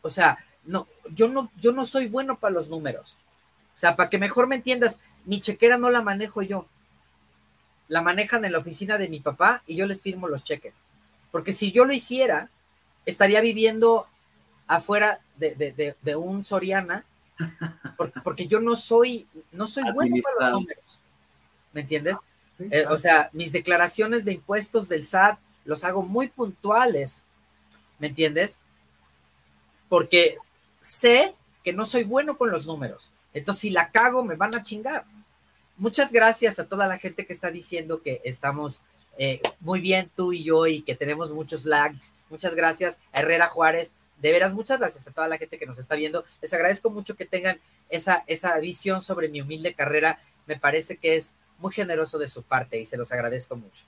O 0.00 0.10
sea, 0.10 0.44
no, 0.64 0.88
yo 1.08 1.28
no, 1.28 1.52
yo 1.56 1.70
no 1.70 1.86
soy 1.86 2.08
bueno 2.08 2.36
para 2.36 2.54
los 2.54 2.68
números. 2.68 3.16
O 3.76 3.78
sea, 3.78 3.94
para 3.94 4.10
que 4.10 4.18
mejor 4.18 4.48
me 4.48 4.56
entiendas, 4.56 4.98
mi 5.24 5.40
chequera 5.40 5.78
no 5.78 5.88
la 5.88 6.02
manejo 6.02 6.42
yo. 6.42 6.66
La 7.86 8.02
manejan 8.02 8.44
en 8.44 8.50
la 8.50 8.58
oficina 8.58 8.98
de 8.98 9.08
mi 9.08 9.20
papá 9.20 9.62
y 9.68 9.76
yo 9.76 9.86
les 9.86 10.02
firmo 10.02 10.26
los 10.26 10.42
cheques. 10.42 10.74
Porque 11.32 11.52
si 11.52 11.72
yo 11.72 11.84
lo 11.84 11.92
hiciera, 11.92 12.50
estaría 13.04 13.40
viviendo 13.40 14.06
afuera 14.68 15.20
de, 15.36 16.16
un 16.16 16.44
Soriana, 16.44 17.04
porque, 18.22 18.46
yo 18.46 18.60
no 18.60 18.76
soy, 18.76 19.26
no 19.50 19.66
soy 19.66 19.90
bueno 19.92 20.16
para 20.22 20.50
los 20.50 20.60
números. 20.60 21.00
¿Me 21.72 21.80
entiendes? 21.80 22.18
Eh, 22.58 22.84
o 22.88 22.96
sea, 22.96 23.30
mis 23.32 23.50
declaraciones 23.50 24.24
de 24.24 24.34
impuestos 24.34 24.88
del 24.88 25.04
SAT 25.04 25.38
los 25.64 25.82
hago 25.82 26.02
muy 26.02 26.28
puntuales. 26.28 27.26
¿Me 27.98 28.08
entiendes? 28.08 28.60
Porque 29.88 30.36
sé 30.80 31.34
que 31.64 31.72
no 31.72 31.86
soy 31.86 32.04
bueno 32.04 32.36
con 32.36 32.50
los 32.50 32.66
números. 32.66 33.10
Entonces, 33.32 33.62
si 33.62 33.70
la 33.70 33.90
cago, 33.90 34.24
me 34.24 34.36
van 34.36 34.54
a 34.54 34.62
chingar. 34.62 35.04
Muchas 35.76 36.12
gracias 36.12 36.58
a 36.58 36.68
toda 36.68 36.86
la 36.86 36.98
gente 36.98 37.26
que 37.26 37.32
está 37.32 37.50
diciendo 37.50 38.02
que 38.02 38.20
estamos 38.24 38.82
eh, 39.18 39.40
muy 39.60 39.80
bien 39.80 40.10
tú 40.14 40.32
y 40.32 40.44
yo 40.44 40.66
y 40.66 40.82
que 40.82 40.94
tenemos 40.94 41.32
muchos 41.32 41.64
likes. 41.66 42.08
Muchas 42.30 42.54
gracias 42.54 43.00
Herrera 43.12 43.48
Juárez. 43.48 43.94
De 44.20 44.30
veras, 44.30 44.54
muchas 44.54 44.78
gracias 44.78 45.06
a 45.08 45.10
toda 45.10 45.26
la 45.26 45.36
gente 45.36 45.58
que 45.58 45.66
nos 45.66 45.78
está 45.78 45.96
viendo. 45.96 46.24
Les 46.40 46.52
agradezco 46.52 46.90
mucho 46.90 47.16
que 47.16 47.26
tengan 47.26 47.58
esa, 47.90 48.22
esa 48.28 48.56
visión 48.58 49.02
sobre 49.02 49.28
mi 49.28 49.40
humilde 49.40 49.74
carrera. 49.74 50.20
Me 50.46 50.56
parece 50.56 50.96
que 50.96 51.16
es 51.16 51.34
muy 51.58 51.72
generoso 51.72 52.18
de 52.18 52.28
su 52.28 52.42
parte 52.42 52.78
y 52.78 52.86
se 52.86 52.96
los 52.96 53.10
agradezco 53.10 53.56
mucho. 53.56 53.84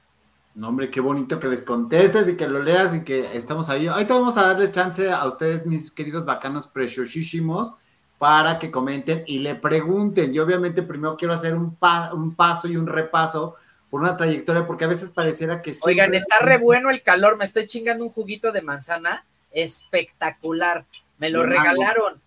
No, 0.55 0.69
hombre, 0.69 0.91
qué 0.91 1.01
bonito 1.01 1.41
que 1.41 1.49
les 1.49 1.63
contestes 1.63 2.29
y 2.29 2.37
que 2.37 2.47
lo 2.47 2.63
leas 2.63 2.95
y 2.95 3.03
que 3.03 3.37
estamos 3.37 3.69
ahí. 3.69 3.89
Ahorita 3.89 4.15
vamos 4.15 4.37
a 4.37 4.43
darles 4.43 4.71
chance 4.71 5.11
a 5.11 5.27
ustedes, 5.27 5.67
mis 5.67 5.91
queridos 5.91 6.25
bacanos 6.25 6.69
preciosísimos, 6.69 7.73
para 8.19 8.59
que 8.61 8.71
comenten 8.71 9.25
y 9.27 9.41
le 9.41 9.57
pregunten. 9.57 10.33
Yo 10.33 10.45
obviamente 10.45 10.83
primero 10.83 11.17
quiero 11.17 11.35
hacer 11.35 11.55
un, 11.55 11.77
un 12.13 12.35
paso 12.37 12.69
y 12.69 12.77
un 12.77 12.87
repaso 12.87 13.57
por 13.95 14.01
una 14.01 14.17
trayectoria, 14.17 14.67
porque 14.67 14.83
a 14.83 14.89
veces 14.89 15.13
pareciera 15.13 15.63
que... 15.63 15.79
Oigan, 15.83 16.15
está 16.15 16.41
re 16.41 16.59
bueno 16.59 16.91
el 16.91 17.01
calor, 17.01 17.37
me 17.37 17.45
estoy 17.45 17.69
chingando 17.69 18.05
un 18.05 18.11
juguito 18.11 18.51
de 18.51 18.61
manzana 18.61 19.25
espectacular, 19.53 20.85
me 21.19 21.31
lo 21.31 21.45
regalaron. 21.45 22.21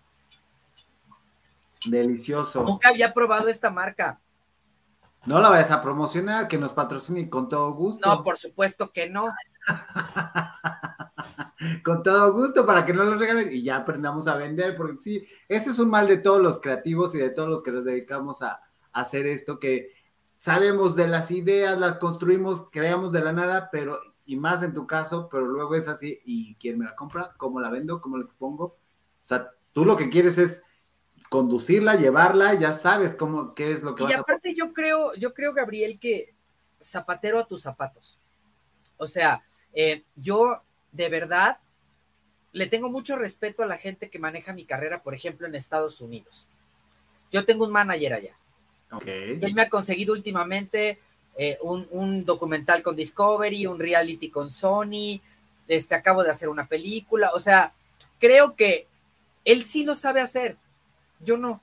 Delicioso. 1.84 2.64
Nunca 2.64 2.88
había 2.88 3.12
probado 3.12 3.48
esta 3.48 3.68
marca. 3.68 4.18
No 5.26 5.40
la 5.40 5.50
vayas 5.50 5.70
a 5.70 5.82
promocionar, 5.82 6.48
que 6.48 6.56
nos 6.56 6.72
patrocine 6.72 7.28
con 7.28 7.50
todo 7.50 7.70
gusto. 7.74 8.08
No, 8.08 8.24
por 8.24 8.38
supuesto 8.38 8.90
que 8.90 9.10
no. 9.10 9.30
con 11.84 12.02
todo 12.02 12.32
gusto 12.32 12.64
para 12.64 12.86
que 12.86 12.94
no 12.94 13.04
lo 13.04 13.18
regales 13.18 13.52
y 13.52 13.62
ya 13.62 13.76
aprendamos 13.76 14.26
a 14.26 14.36
vender, 14.36 14.74
porque 14.74 14.96
sí, 15.00 15.28
ese 15.50 15.68
es 15.68 15.78
un 15.78 15.90
mal 15.90 16.08
de 16.08 16.16
todos 16.16 16.40
los 16.40 16.62
creativos 16.62 17.14
y 17.14 17.18
de 17.18 17.28
todos 17.28 17.50
los 17.50 17.62
que 17.62 17.72
nos 17.72 17.84
dedicamos 17.84 18.40
a, 18.40 18.62
hacer 18.90 19.26
esto, 19.26 19.58
que 19.58 19.90
sabemos 20.38 20.96
de 20.96 21.08
las 21.08 21.30
ideas, 21.30 21.78
las 21.78 21.98
construimos, 21.98 22.68
creamos 22.70 23.12
de 23.12 23.20
la 23.20 23.32
nada, 23.32 23.68
pero, 23.70 23.98
y 24.24 24.36
más 24.36 24.62
en 24.62 24.74
tu 24.74 24.86
caso, 24.86 25.28
pero 25.30 25.46
luego 25.46 25.74
es 25.74 25.88
así, 25.88 26.20
¿y 26.24 26.54
quién 26.56 26.78
me 26.78 26.84
la 26.84 26.94
compra? 26.94 27.34
¿Cómo 27.36 27.60
la 27.60 27.70
vendo? 27.70 28.00
¿Cómo 28.00 28.16
la 28.16 28.24
expongo? 28.24 28.64
O 28.64 28.76
sea, 29.24 29.50
tú 29.72 29.84
lo 29.84 29.96
que 29.96 30.08
quieres 30.08 30.38
es 30.38 30.62
conducirla, 31.28 31.96
llevarla, 31.96 32.54
ya 32.54 32.72
sabes 32.72 33.14
cómo, 33.14 33.54
qué 33.54 33.72
es 33.72 33.82
lo 33.82 33.94
que 33.94 34.04
y 34.04 34.12
aparte 34.12 34.54
yo 34.54 34.72
creo, 34.72 35.12
yo 35.14 35.34
creo, 35.34 35.52
Gabriel, 35.52 35.98
que 35.98 36.34
zapatero 36.80 37.40
a 37.40 37.46
tus 37.46 37.62
zapatos. 37.62 38.18
O 38.96 39.06
sea, 39.06 39.42
eh, 39.74 40.04
yo 40.16 40.62
de 40.92 41.08
verdad 41.08 41.58
le 42.52 42.66
tengo 42.66 42.88
mucho 42.90 43.16
respeto 43.16 43.62
a 43.62 43.66
la 43.66 43.76
gente 43.76 44.08
que 44.08 44.18
maneja 44.18 44.52
mi 44.52 44.64
carrera, 44.64 45.02
por 45.02 45.14
ejemplo, 45.14 45.46
en 45.46 45.54
Estados 45.54 46.00
Unidos. 46.00 46.48
Yo 47.30 47.44
tengo 47.44 47.66
un 47.66 47.72
manager 47.72 48.14
allá. 48.14 48.38
Okay. 48.90 49.38
Él 49.42 49.54
me 49.54 49.62
ha 49.62 49.68
conseguido 49.68 50.14
últimamente 50.14 50.98
eh, 51.36 51.58
un, 51.62 51.86
un, 51.90 52.24
documental 52.24 52.82
con 52.82 52.96
Discovery, 52.96 53.66
un 53.66 53.78
reality 53.78 54.30
con 54.30 54.50
Sony, 54.50 55.20
este, 55.66 55.94
acabo 55.94 56.24
de 56.24 56.30
hacer 56.30 56.48
una 56.48 56.66
película, 56.66 57.30
o 57.34 57.40
sea, 57.40 57.72
creo 58.18 58.56
que 58.56 58.86
él 59.44 59.62
sí 59.62 59.84
lo 59.84 59.94
sabe 59.94 60.20
hacer 60.20 60.56
yo 61.20 61.36
no. 61.36 61.60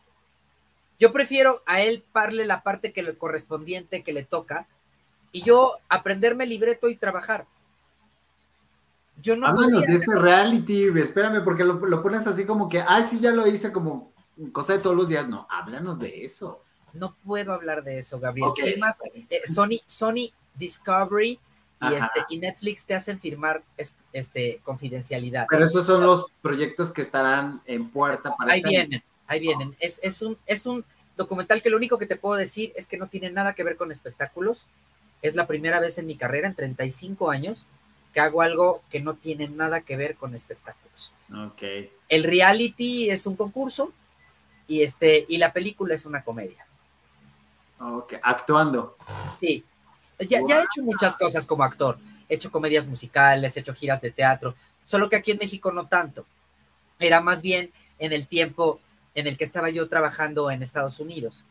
Yo 1.00 1.12
prefiero 1.12 1.62
a 1.66 1.82
él 1.82 2.04
parle 2.12 2.46
la 2.46 2.64
parte 2.64 2.94
que 2.94 3.04
le 3.04 3.18
correspondiente 3.18 4.04
que 4.04 4.14
le 4.14 4.24
toca 4.24 4.68
y 5.32 5.44
yo 5.44 5.78
aprenderme 5.90 6.46
libreto 6.46 6.88
y 6.88 6.96
trabajar. 6.96 7.46
Yo 9.22 9.36
no. 9.36 9.48
Háblanos 9.48 9.86
de 9.86 9.96
ese 9.96 10.16
reality, 10.16 10.88
espérame, 11.00 11.44
porque 11.44 11.64
lo, 11.64 12.02
pones 12.02 12.28
así 12.28 12.46
como 12.46 12.70
que, 12.70 12.82
ay, 12.86 13.04
sí, 13.04 13.20
ya 13.20 13.32
lo 13.32 13.48
hice 13.48 13.72
como 13.72 14.12
cosa 14.52 14.74
de 14.74 14.80
todos 14.80 14.96
los 14.96 15.10
días. 15.10 15.28
No, 15.28 15.48
háblanos 15.50 16.00
de 16.00 16.24
eso. 16.24 16.62
No 16.96 17.16
puedo 17.26 17.54
hablar 17.54 17.84
de 17.84 18.00
eso, 18.00 18.20
Gabriel. 18.20 18.52
Eh, 19.30 19.42
Sony, 19.46 19.82
Sony 19.86 20.32
Discovery 20.56 21.40
y, 21.82 21.94
este, 21.94 22.26
y 22.30 22.38
Netflix 22.38 22.86
te 22.86 22.96
hacen 22.96 23.20
firmar 23.20 23.64
este, 24.14 24.60
confidencialidad. 24.64 25.46
Pero 25.50 25.66
esos 25.66 25.86
son 25.86 26.04
los 26.04 26.34
proyectos 26.42 26.92
que 26.92 27.02
estarán 27.02 27.62
en 27.66 27.90
puerta 27.90 28.36
para. 28.36 28.54
Ahí 28.54 28.64
vienen 28.64 29.04
ahí 29.28 29.40
vienen. 29.40 29.76
Es, 29.80 30.00
es, 30.04 30.22
un, 30.22 30.38
es 30.46 30.66
un 30.66 30.86
documental 31.18 31.62
que 31.62 31.70
lo 31.70 31.78
único 31.78 31.98
que 31.98 32.06
te 32.06 32.16
puedo 32.16 32.36
decir 32.36 32.74
es 32.76 32.88
que 32.88 32.98
no 32.98 33.08
tiene 33.08 33.32
nada 33.32 33.54
que 33.54 33.64
ver 33.64 33.78
con 33.78 33.92
espectáculos. 33.92 34.68
Es 35.22 35.36
la 35.36 35.48
primera 35.48 35.80
vez 35.80 35.98
en 35.98 36.08
mi 36.08 36.16
carrera, 36.16 36.48
en 36.48 36.56
35 36.56 37.32
años, 37.32 37.66
que 38.14 38.20
hago 38.20 38.42
algo 38.42 38.82
que 38.90 39.02
no 39.02 39.16
tiene 39.16 39.50
nada 39.50 39.82
que 39.82 39.98
ver 39.98 40.16
con 40.16 40.36
espectáculos. 40.36 41.14
Ok. 41.34 41.64
El 42.10 42.24
reality 42.24 43.10
es 43.10 43.26
un 43.26 43.36
concurso 43.36 43.92
y, 44.68 44.84
este, 44.84 45.26
y 45.28 45.38
la 45.38 45.54
película 45.54 45.96
es 45.96 46.06
una 46.06 46.24
comedia. 46.24 46.65
Ok, 47.80 48.14
actuando. 48.22 48.98
Sí, 49.34 49.64
ya, 50.20 50.40
ya 50.48 50.60
he 50.60 50.64
hecho 50.64 50.82
muchas 50.82 51.16
cosas 51.18 51.46
como 51.46 51.64
actor. 51.64 51.98
He 52.30 52.36
hecho 52.36 52.52
comedias 52.52 52.88
musicales, 52.88 53.56
he 53.56 53.60
hecho 53.60 53.74
giras 53.74 54.02
de 54.02 54.12
teatro, 54.12 54.56
solo 54.86 55.10
que 55.10 55.18
aquí 55.18 55.32
en 55.32 55.38
México 55.38 55.72
no 55.72 55.88
tanto. 55.88 56.26
Era 57.00 57.22
más 57.22 57.42
bien 57.42 57.72
en 58.00 58.14
el 58.14 58.28
tiempo 58.28 58.80
en 59.14 59.28
el 59.28 59.38
que 59.38 59.44
estaba 59.44 59.70
yo 59.70 59.88
trabajando 59.90 60.50
en 60.52 60.64
Estados 60.64 61.00
Unidos. 61.00 61.44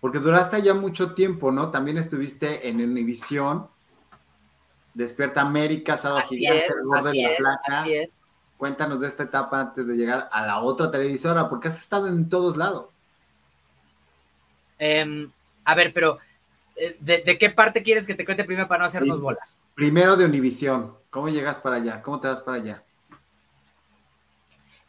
Porque 0.00 0.18
duraste 0.18 0.60
ya 0.62 0.74
mucho 0.74 1.14
tiempo, 1.14 1.50
¿no? 1.50 1.70
También 1.70 1.96
estuviste 1.96 2.68
en 2.68 2.76
Univisión, 2.76 3.68
Despierta 4.92 5.40
América, 5.40 5.96
Sábado 5.96 6.22
Gigante, 6.28 6.66
de 7.12 7.38
la 7.40 7.60
Plata. 7.66 7.84
Cuéntanos 8.56 9.00
de 9.00 9.08
esta 9.08 9.24
etapa 9.24 9.60
antes 9.60 9.86
de 9.86 9.96
llegar 9.96 10.28
a 10.30 10.46
la 10.46 10.60
otra 10.60 10.90
televisora, 10.90 11.48
porque 11.48 11.68
has 11.68 11.80
estado 11.80 12.06
en 12.06 12.28
todos 12.28 12.56
lados. 12.56 13.00
Em, 14.78 15.30
a 15.64 15.74
ver, 15.74 15.92
pero 15.92 16.18
eh, 16.76 16.96
¿de, 17.00 17.38
qué 17.38 17.50
parte 17.50 17.82
quieres 17.82 18.06
que 18.06 18.14
te 18.14 18.24
cuente 18.24 18.44
primero 18.44 18.68
para 18.68 18.80
no 18.80 18.86
hacernos 18.86 19.20
bolas? 19.20 19.56
Primero 19.74 20.16
de 20.16 20.24
Univisión. 20.24 20.94
¿Cómo 21.10 21.28
llegas 21.28 21.58
para 21.58 21.76
allá? 21.76 22.02
¿Cómo 22.02 22.20
te 22.20 22.28
vas 22.28 22.40
para 22.40 22.58
allá? 22.58 22.82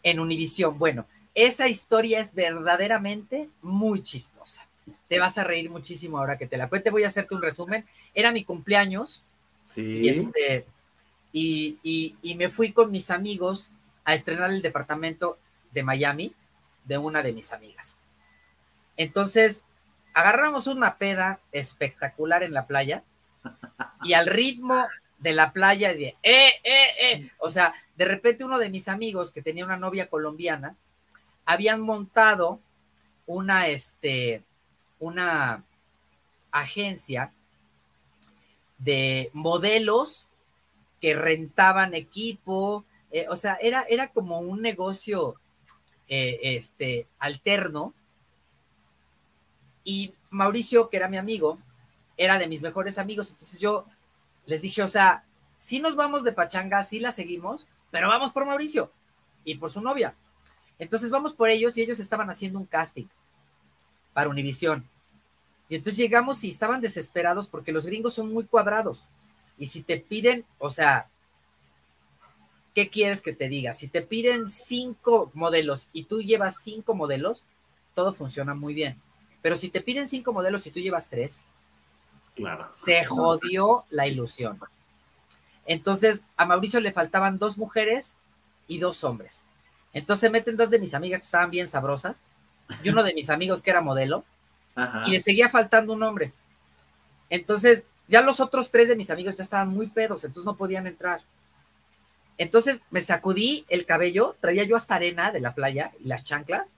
En 0.01 0.19
Univisión, 0.19 0.77
bueno, 0.77 1.05
esa 1.33 1.67
historia 1.67 2.19
es 2.19 2.33
verdaderamente 2.33 3.49
muy 3.61 4.01
chistosa. 4.01 4.67
Te 5.07 5.19
vas 5.19 5.37
a 5.37 5.43
reír 5.43 5.69
muchísimo 5.69 6.17
ahora 6.17 6.37
que 6.37 6.47
te 6.47 6.57
la 6.57 6.69
cuente. 6.69 6.91
Voy 6.91 7.03
a 7.03 7.07
hacerte 7.07 7.35
un 7.35 7.41
resumen. 7.41 7.85
Era 8.13 8.31
mi 8.31 8.43
cumpleaños. 8.43 9.23
Sí. 9.65 9.81
Y, 9.81 10.09
este, 10.09 10.65
y, 11.33 12.35
me 12.37 12.49
fui 12.49 12.71
con 12.71 12.91
mis 12.91 13.11
amigos 13.11 13.71
a 14.05 14.13
estrenar 14.13 14.51
el 14.51 14.61
departamento 14.61 15.37
de 15.71 15.83
Miami 15.83 16.33
de 16.85 16.97
una 16.97 17.21
de 17.21 17.33
mis 17.33 17.51
amigas. 17.51 17.97
Entonces, 18.95 19.65
agarramos 20.15 20.65
una 20.67 20.97
peda 20.97 21.41
espectacular 21.51 22.41
en 22.41 22.53
la 22.53 22.65
playa 22.65 23.03
y 24.03 24.13
al 24.13 24.27
ritmo 24.27 24.87
de 25.19 25.33
la 25.33 25.51
playa 25.51 25.93
de, 25.93 26.15
eh, 26.23 26.53
eh, 26.63 26.87
eh, 27.01 27.31
o 27.39 27.51
sea, 27.51 27.73
de 27.97 28.05
repente 28.05 28.45
uno 28.45 28.57
de 28.57 28.69
mis 28.69 28.87
amigos 28.87 29.33
que 29.33 29.41
tenía 29.41 29.65
una 29.65 29.77
novia 29.77 30.09
colombiana, 30.09 30.77
habían 31.43 31.81
montado 31.81 32.61
una, 33.25 33.67
este, 33.67 34.41
una 34.99 35.65
agencia 36.49 37.33
de 38.77 39.29
modelos 39.33 40.29
que 41.01 41.13
rentaban 41.13 41.93
equipo, 41.93 42.85
o 43.29 43.35
sea, 43.35 43.57
era, 43.61 43.85
era 43.89 44.07
como 44.13 44.39
un 44.39 44.61
negocio 44.61 45.35
este, 46.07 47.07
alterno. 47.19 47.93
Y 49.85 50.13
Mauricio, 50.31 50.89
que 50.89 50.97
era 50.97 51.07
mi 51.07 51.15
amigo, 51.15 51.59
era 52.17 52.37
de 52.37 52.47
mis 52.47 52.61
mejores 52.61 52.97
amigos, 52.97 53.29
entonces 53.29 53.59
yo 53.59 53.85
les 54.45 54.61
dije, 54.61 54.83
o 54.83 54.89
sea, 54.89 55.23
si 55.55 55.79
nos 55.79 55.95
vamos 55.95 56.23
de 56.23 56.33
pachanga, 56.33 56.83
sí 56.83 56.99
la 56.99 57.13
seguimos, 57.13 57.67
pero 57.91 58.09
vamos 58.09 58.33
por 58.33 58.45
Mauricio 58.45 58.91
y 59.45 59.55
por 59.55 59.71
su 59.71 59.79
novia. 59.79 60.15
Entonces 60.79 61.09
vamos 61.09 61.33
por 61.33 61.49
ellos 61.49 61.77
y 61.77 61.81
ellos 61.81 61.99
estaban 61.99 62.29
haciendo 62.29 62.59
un 62.59 62.65
casting 62.65 63.05
para 64.13 64.29
Univisión. 64.29 64.89
Y 65.69 65.75
entonces 65.75 65.97
llegamos 65.97 66.43
y 66.43 66.49
estaban 66.49 66.81
desesperados 66.81 67.47
porque 67.47 67.71
los 67.71 67.85
gringos 67.85 68.13
son 68.13 68.33
muy 68.33 68.43
cuadrados. 68.45 69.07
Y 69.57 69.67
si 69.67 69.81
te 69.83 69.97
piden, 69.97 70.45
o 70.59 70.69
sea, 70.69 71.07
¿qué 72.73 72.89
quieres 72.89 73.21
que 73.21 73.33
te 73.33 73.47
diga? 73.47 73.73
Si 73.73 73.87
te 73.87 74.01
piden 74.01 74.49
cinco 74.49 75.31
modelos 75.33 75.87
y 75.93 76.03
tú 76.03 76.21
llevas 76.21 76.57
cinco 76.61 76.93
modelos, 76.93 77.45
todo 77.93 78.13
funciona 78.13 78.53
muy 78.53 78.73
bien. 78.73 79.01
Pero 79.45 79.57
si 79.57 79.69
te 79.69 79.79
piden 79.79 80.07
cinco 80.07 80.33
modelos 80.33 80.65
y 80.65 80.71
tú 80.71 80.79
llevas 80.79 81.07
tres, 81.07 81.45
claro. 82.35 82.65
se 82.73 83.05
jodió 83.05 83.85
la 83.91 84.07
ilusión. 84.07 84.59
Entonces, 85.67 86.25
a 86.35 86.47
Mauricio 86.47 86.79
le 86.79 86.91
faltaban 86.91 87.37
dos 87.37 87.59
mujeres 87.59 88.15
y 88.67 88.79
dos 88.79 89.03
hombres. 89.03 89.45
Entonces 89.93 90.31
meten 90.31 90.57
dos 90.57 90.71
de 90.71 90.79
mis 90.79 90.95
amigas 90.95 91.19
que 91.19 91.25
estaban 91.25 91.51
bien 91.51 91.67
sabrosas 91.67 92.23
y 92.81 92.89
uno 92.89 93.03
de 93.03 93.13
mis 93.13 93.29
amigos 93.29 93.61
que 93.61 93.69
era 93.69 93.81
modelo 93.81 94.23
y 95.05 95.11
le 95.11 95.19
seguía 95.19 95.47
faltando 95.47 95.93
un 95.93 96.01
hombre. 96.01 96.33
Entonces, 97.29 97.85
ya 98.07 98.21
los 98.21 98.39
otros 98.39 98.71
tres 98.71 98.87
de 98.87 98.95
mis 98.95 99.11
amigos 99.11 99.37
ya 99.37 99.43
estaban 99.43 99.69
muy 99.69 99.85
pedos, 99.85 100.23
entonces 100.23 100.45
no 100.47 100.57
podían 100.57 100.87
entrar. 100.87 101.21
Entonces 102.39 102.81
me 102.89 103.01
sacudí 103.01 103.63
el 103.69 103.85
cabello, 103.85 104.37
traía 104.41 104.63
yo 104.63 104.75
hasta 104.75 104.95
arena 104.95 105.31
de 105.31 105.39
la 105.39 105.53
playa 105.53 105.91
y 105.99 106.07
las 106.07 106.23
chanclas. 106.23 106.77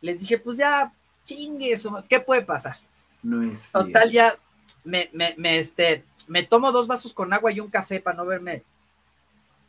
Les 0.00 0.20
dije, 0.20 0.38
pues 0.38 0.56
ya, 0.56 0.94
chingue 1.24 1.72
eso, 1.72 2.04
¿qué 2.08 2.20
puede 2.20 2.42
pasar? 2.42 2.76
No 3.22 3.42
es. 3.42 3.70
Total, 3.70 4.10
ya 4.10 4.36
me, 4.84 5.10
me, 5.12 5.34
me, 5.38 5.58
este, 5.58 6.04
me 6.26 6.42
tomo 6.42 6.72
dos 6.72 6.86
vasos 6.86 7.12
con 7.12 7.32
agua 7.32 7.52
y 7.52 7.60
un 7.60 7.70
café 7.70 8.00
para 8.00 8.16
no 8.16 8.26
verme 8.26 8.64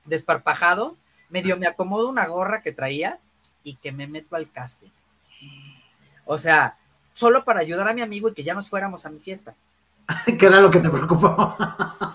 desparpajado. 0.06 0.98
Medio 1.30 1.58
me 1.58 1.68
acomodo 1.68 2.10
una 2.10 2.26
gorra 2.28 2.62
que 2.62 2.72
traía 2.72 3.20
y 3.64 3.76
que 3.76 3.92
me 3.92 4.08
meto 4.08 4.36
al 4.36 4.52
casting. 4.52 4.90
O 6.26 6.38
sea, 6.38 6.78
solo 7.14 7.44
para 7.44 7.60
ayudar 7.60 7.88
a 7.88 7.94
mi 7.94 8.02
amigo 8.02 8.30
y 8.30 8.34
que 8.34 8.44
ya 8.44 8.54
nos 8.54 8.70
fuéramos 8.70 9.06
a 9.06 9.10
mi 9.10 9.20
fiesta. 9.20 9.56
¿Qué 10.38 10.46
era 10.46 10.62
lo 10.62 10.70
que 10.70 10.80
te 10.80 10.90
preocupó? 10.90 11.56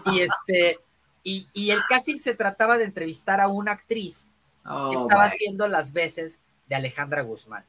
y 0.06 0.20
este, 0.20 0.78
y, 1.22 1.70
el 1.70 1.80
casting 1.88 2.18
se 2.18 2.34
trataba 2.34 2.78
de 2.78 2.84
entrevistar 2.84 3.40
a 3.40 3.48
una 3.48 3.72
actriz 3.72 4.30
que 4.90 4.96
estaba 4.96 5.24
haciendo 5.24 5.66
las 5.68 5.92
veces 5.92 6.42
de 6.68 6.76
Alejandra 6.76 7.22
Guzmán. 7.22 7.64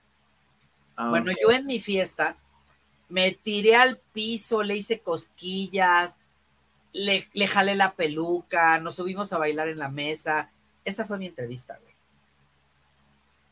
Bueno, 1.08 1.32
yo 1.32 1.52
en 1.52 1.66
mi 1.66 1.80
fiesta 1.80 2.36
me 3.08 3.32
tiré 3.32 3.76
al 3.76 3.98
piso, 3.98 4.64
le 4.64 4.76
hice 4.76 5.00
cosquillas, 5.00 6.18
le, 6.92 7.30
le, 7.34 7.48
jalé 7.48 7.76
la 7.76 7.94
peluca, 7.94 8.80
nos 8.80 8.96
subimos 8.96 9.32
a 9.32 9.38
bailar 9.38 9.70
en 9.70 9.80
la 9.80 9.90
mesa. 9.90 10.52
Esa 10.84 11.06
fue 11.06 11.18
mi 11.18 11.28
entrevista, 11.28 11.80
güey. 11.82 11.94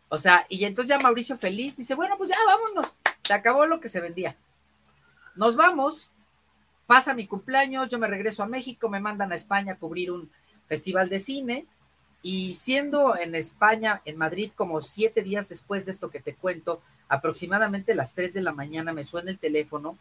O 0.10 0.18
sea, 0.18 0.46
y 0.50 0.64
entonces 0.66 0.90
ya 0.90 1.00
Mauricio 1.00 1.38
feliz 1.38 1.76
dice, 1.78 1.96
bueno, 1.96 2.18
pues 2.18 2.30
ya 2.30 2.36
vámonos, 2.46 2.96
se 3.24 3.34
acabó 3.34 3.66
lo 3.66 3.80
que 3.80 3.90
se 3.90 4.02
vendía. 4.02 4.36
Nos 5.36 5.56
vamos, 5.56 6.10
Pasa 6.88 7.14
mi 7.14 7.28
cumpleaños, 7.28 7.90
yo 7.90 8.00
me 8.00 8.08
regreso 8.08 8.44
a 8.44 8.48
México, 8.48 8.88
me 8.88 9.02
mandan 9.02 9.34
a 9.34 9.36
España 9.36 9.74
a 9.74 9.78
cubrir 9.78 10.10
un 10.10 10.32
festival 10.68 11.10
de 11.10 11.20
cine 11.20 11.66
y 12.22 12.56
siendo 12.56 13.18
en 13.18 13.36
España, 13.36 14.02
en 14.06 14.18
Madrid, 14.18 14.52
como 14.56 14.82
siete 14.82 15.22
días 15.22 15.50
después 15.50 15.86
de 15.86 15.92
esto 15.92 16.10
que 16.10 16.20
te 16.20 16.34
cuento, 16.34 16.82
aproximadamente 17.10 17.94
a 17.94 17.96
las 17.96 18.14
tres 18.14 18.34
de 18.34 18.42
la 18.42 18.52
mañana 18.52 18.94
me 18.94 19.04
suena 19.04 19.32
el 19.32 19.40
teléfono 19.40 19.98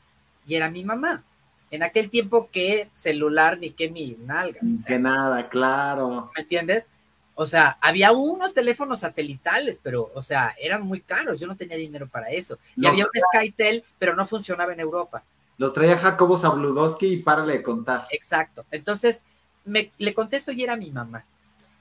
y 0.47 0.55
era 0.55 0.71
mi 0.71 0.85
mamá. 0.85 1.23
En 1.71 1.83
aquel 1.83 2.11
tiempo 2.11 2.49
que 2.51 2.91
celular 2.95 3.59
ni 3.59 3.71
que 3.71 3.91
mi 3.91 4.17
nalgas. 4.25 4.85
que 4.87 4.99
nada, 4.99 5.49
claro. 5.49 6.31
¿Me 6.37 6.43
entiendes? 6.43 6.89
O 7.35 7.45
sea, 7.45 7.77
había 7.83 8.13
unos 8.13 8.55
teléfonos 8.55 9.01
satelitales, 9.01 9.79
pero, 9.83 10.11
o 10.15 10.23
sea, 10.23 10.55
eran 10.59 10.83
muy 10.83 11.01
caros. 11.01 11.39
Yo 11.39 11.47
no 11.47 11.57
tenía 11.57 11.77
dinero 11.77 12.09
para 12.09 12.31
eso. 12.31 12.59
Y 12.77 12.87
había 12.87 13.05
un 13.05 13.11
SkyTel, 13.21 13.85
pero 13.99 14.17
no 14.17 14.27
funcionaba 14.27 14.73
en 14.73 14.81
Europa. 14.81 15.23
Los 15.59 15.73
traía 15.73 15.99
Jacobo 15.99 16.39
Zabludowski 16.39 17.07
y 17.07 17.17
párale 17.19 17.55
de 17.55 17.63
contar. 17.63 18.07
Exacto. 18.11 18.65
Entonces, 18.71 19.23
me, 19.65 19.93
le 19.99 20.15
contesto 20.15 20.53
y 20.53 20.63
era 20.63 20.77
mi 20.77 20.91
mamá. 20.91 21.25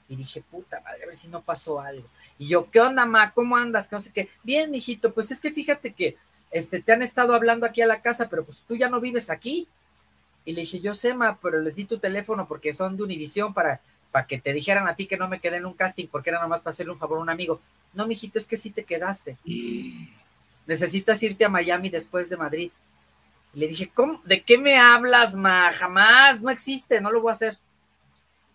Y 0.08 0.16
dije, 0.16 0.42
puta 0.42 0.80
madre, 0.80 1.02
a 1.02 1.06
ver 1.06 1.16
si 1.16 1.28
no 1.28 1.42
pasó 1.42 1.80
algo. 1.80 2.08
Y 2.38 2.48
yo, 2.48 2.70
¿qué 2.70 2.80
onda, 2.80 3.06
ma? 3.06 3.32
¿Cómo 3.32 3.56
andas? 3.56 3.90
No 3.90 4.00
sé 4.00 4.12
qué. 4.12 4.28
Bien, 4.42 4.70
mijito, 4.70 5.12
pues 5.12 5.30
es 5.30 5.40
que 5.40 5.50
fíjate 5.50 5.92
que 5.92 6.16
este, 6.50 6.80
te 6.80 6.92
han 6.92 7.02
estado 7.02 7.34
hablando 7.34 7.66
aquí 7.66 7.82
a 7.82 7.86
la 7.86 8.02
casa, 8.02 8.28
pero 8.28 8.44
pues 8.44 8.62
tú 8.66 8.76
ya 8.76 8.88
no 8.88 9.00
vives 9.00 9.30
aquí. 9.30 9.68
Y 10.44 10.52
le 10.52 10.60
dije, 10.60 10.80
yo 10.80 10.94
sé, 10.94 11.12
ma, 11.12 11.38
pero 11.40 11.60
les 11.60 11.74
di 11.74 11.84
tu 11.84 11.98
teléfono 11.98 12.46
porque 12.46 12.72
son 12.72 12.96
de 12.96 13.02
Univisión 13.02 13.52
para, 13.52 13.80
para 14.12 14.26
que 14.26 14.38
te 14.38 14.52
dijeran 14.52 14.86
a 14.86 14.94
ti 14.94 15.06
que 15.06 15.16
no 15.16 15.28
me 15.28 15.40
quedé 15.40 15.56
en 15.56 15.66
un 15.66 15.74
casting 15.74 16.06
porque 16.06 16.30
era 16.30 16.40
nomás 16.40 16.60
para 16.62 16.72
hacerle 16.72 16.92
un 16.92 16.98
favor 16.98 17.18
a 17.18 17.22
un 17.22 17.30
amigo. 17.30 17.60
No, 17.92 18.06
mijito, 18.06 18.38
es 18.38 18.46
que 18.46 18.56
sí 18.56 18.70
te 18.70 18.84
quedaste. 18.84 19.36
Necesitas 20.66 21.22
irte 21.22 21.44
a 21.44 21.48
Miami 21.48 21.90
después 21.90 22.28
de 22.28 22.36
Madrid. 22.36 22.70
Le 23.54 23.68
dije, 23.68 23.90
¿cómo? 23.92 24.20
¿De 24.24 24.42
qué 24.42 24.58
me 24.58 24.78
hablas, 24.78 25.34
ma? 25.34 25.72
Jamás, 25.72 26.42
no 26.42 26.50
existe, 26.50 27.00
no 27.00 27.10
lo 27.10 27.20
voy 27.20 27.30
a 27.30 27.32
hacer. 27.32 27.58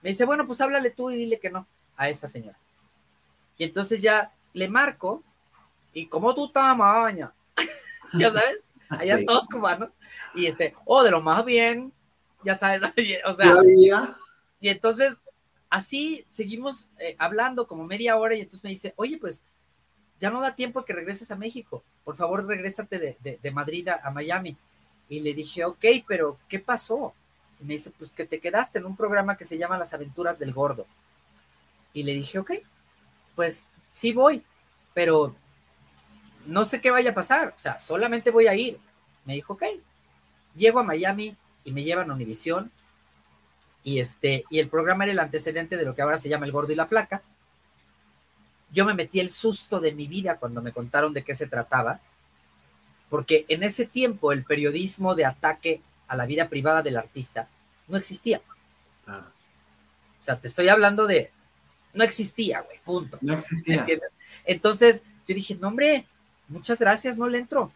Me 0.02 0.10
dice, 0.10 0.26
bueno, 0.26 0.48
pues 0.48 0.62
háblale 0.62 0.90
tú 0.90 1.12
y 1.12 1.16
dile 1.16 1.40
que 1.40 1.50
no 1.50 1.68
a 1.96 2.10
esta 2.10 2.28
señora. 2.28 2.58
Y 3.58 3.64
entonces 3.64 4.02
ya 4.02 4.32
le 4.54 4.70
marco, 4.70 5.24
y 5.94 6.08
como 6.08 6.34
tú 6.34 6.50
tamaña, 6.50 7.32
ya 8.14 8.32
sabes, 8.32 8.58
allá 8.90 9.24
todos 9.26 9.48
cubanos, 9.48 9.90
y 10.34 10.48
este, 10.48 10.74
oh, 10.86 11.04
de 11.04 11.12
lo 11.12 11.22
más 11.22 11.46
bien, 11.46 11.94
ya 12.44 12.56
sabes, 12.56 12.82
o 13.26 13.34
sea, 13.34 13.56
y 14.60 14.70
entonces 14.70 15.22
así 15.70 16.26
seguimos 16.30 16.88
eh, 17.00 17.16
hablando 17.20 17.68
como 17.68 17.86
media 17.86 18.18
hora, 18.18 18.36
y 18.36 18.42
entonces 18.42 18.64
me 18.64 18.72
dice, 18.72 18.94
oye, 18.96 19.18
pues 19.18 19.44
ya 20.20 20.32
no 20.32 20.42
da 20.42 20.56
tiempo 20.56 20.86
que 20.86 20.94
regreses 20.94 21.32
a 21.32 21.36
México, 21.36 21.84
por 22.04 22.16
favor, 22.16 22.46
regrésate 22.46 23.00
de, 23.00 23.40
de 23.42 23.52
Madrid 23.52 23.88
a 23.90 24.10
Miami. 24.12 24.58
Y 25.10 25.20
le 25.20 25.34
dije, 25.34 25.66
ok, 25.66 25.84
pero 26.08 26.40
¿qué 26.48 26.60
pasó? 26.60 27.14
Y 27.62 27.66
me 27.66 27.74
dice, 27.74 27.92
pues 27.98 28.12
que 28.12 28.26
te 28.26 28.40
quedaste 28.40 28.80
en 28.80 28.86
un 28.86 28.96
programa 28.96 29.38
que 29.38 29.46
se 29.46 29.58
llama 29.58 29.78
Las 29.78 29.94
Aventuras 29.94 30.40
del 30.40 30.54
Gordo. 30.54 30.86
Y 31.94 32.04
le 32.04 32.14
dije, 32.14 32.40
ok, 32.40 32.52
pues 33.36 33.66
sí 33.92 34.14
voy, 34.14 34.44
pero 34.94 35.36
no 36.46 36.66
sé 36.66 36.82
qué 36.82 36.92
vaya 36.92 37.12
a 37.12 37.16
pasar, 37.16 37.54
o 37.56 37.60
sea, 37.60 37.78
solamente 37.78 38.32
voy 38.32 38.48
a 38.48 38.56
ir. 38.56 38.80
Me 39.26 39.34
dijo, 39.34 39.54
ok, 39.54 39.64
llego 40.56 40.80
a 40.80 40.84
Miami 40.84 41.36
y 41.64 41.72
me 41.72 41.84
llevan 41.84 42.10
a 42.10 42.14
Univisión. 42.14 42.72
Y, 43.84 44.00
este, 44.00 44.46
y 44.50 44.60
el 44.60 44.70
programa 44.70 45.06
era 45.06 45.14
el 45.14 45.20
antecedente 45.20 45.78
de 45.78 45.86
lo 45.86 45.96
que 45.96 46.02
ahora 46.02 46.18
se 46.18 46.30
llama 46.30 46.46
El 46.46 46.52
Gordo 46.52 46.72
y 46.72 46.76
la 46.76 46.86
Flaca. 46.86 47.22
Yo 48.72 48.86
me 48.86 48.94
metí 48.94 49.20
el 49.20 49.30
susto 49.30 49.80
de 49.80 49.92
mi 49.92 50.08
vida 50.08 50.38
cuando 50.38 50.62
me 50.62 50.72
contaron 50.72 51.14
de 51.14 51.24
qué 51.24 51.36
se 51.36 51.48
trataba 51.48 52.00
porque 53.12 53.46
en 53.50 53.62
ese 53.62 53.86
tiempo 53.86 54.32
el 54.32 54.46
periodismo 54.46 55.16
de 55.16 55.26
ataque 55.26 55.82
a 56.12 56.16
la 56.18 56.26
vida 56.26 56.50
privada 56.50 56.82
del 56.82 56.98
artista 56.98 57.48
no 57.88 57.96
existía. 57.96 58.42
O 59.08 60.24
sea, 60.24 60.38
te 60.38 60.50
estoy 60.50 60.68
hablando 60.68 61.08
de, 61.08 61.32
no 61.94 62.04
existía, 62.04 62.60
güey, 62.60 62.80
punto. 62.84 63.18
No 63.22 63.34
existía. 63.34 63.88
Entonces 64.44 65.04
yo 65.26 65.34
dije, 65.34 65.56
no, 65.56 65.70
hombre, 65.70 66.06
muchas 66.50 66.80
gracias, 66.80 67.18
no 67.18 67.30
le 67.30 67.38
entro. 67.38 67.72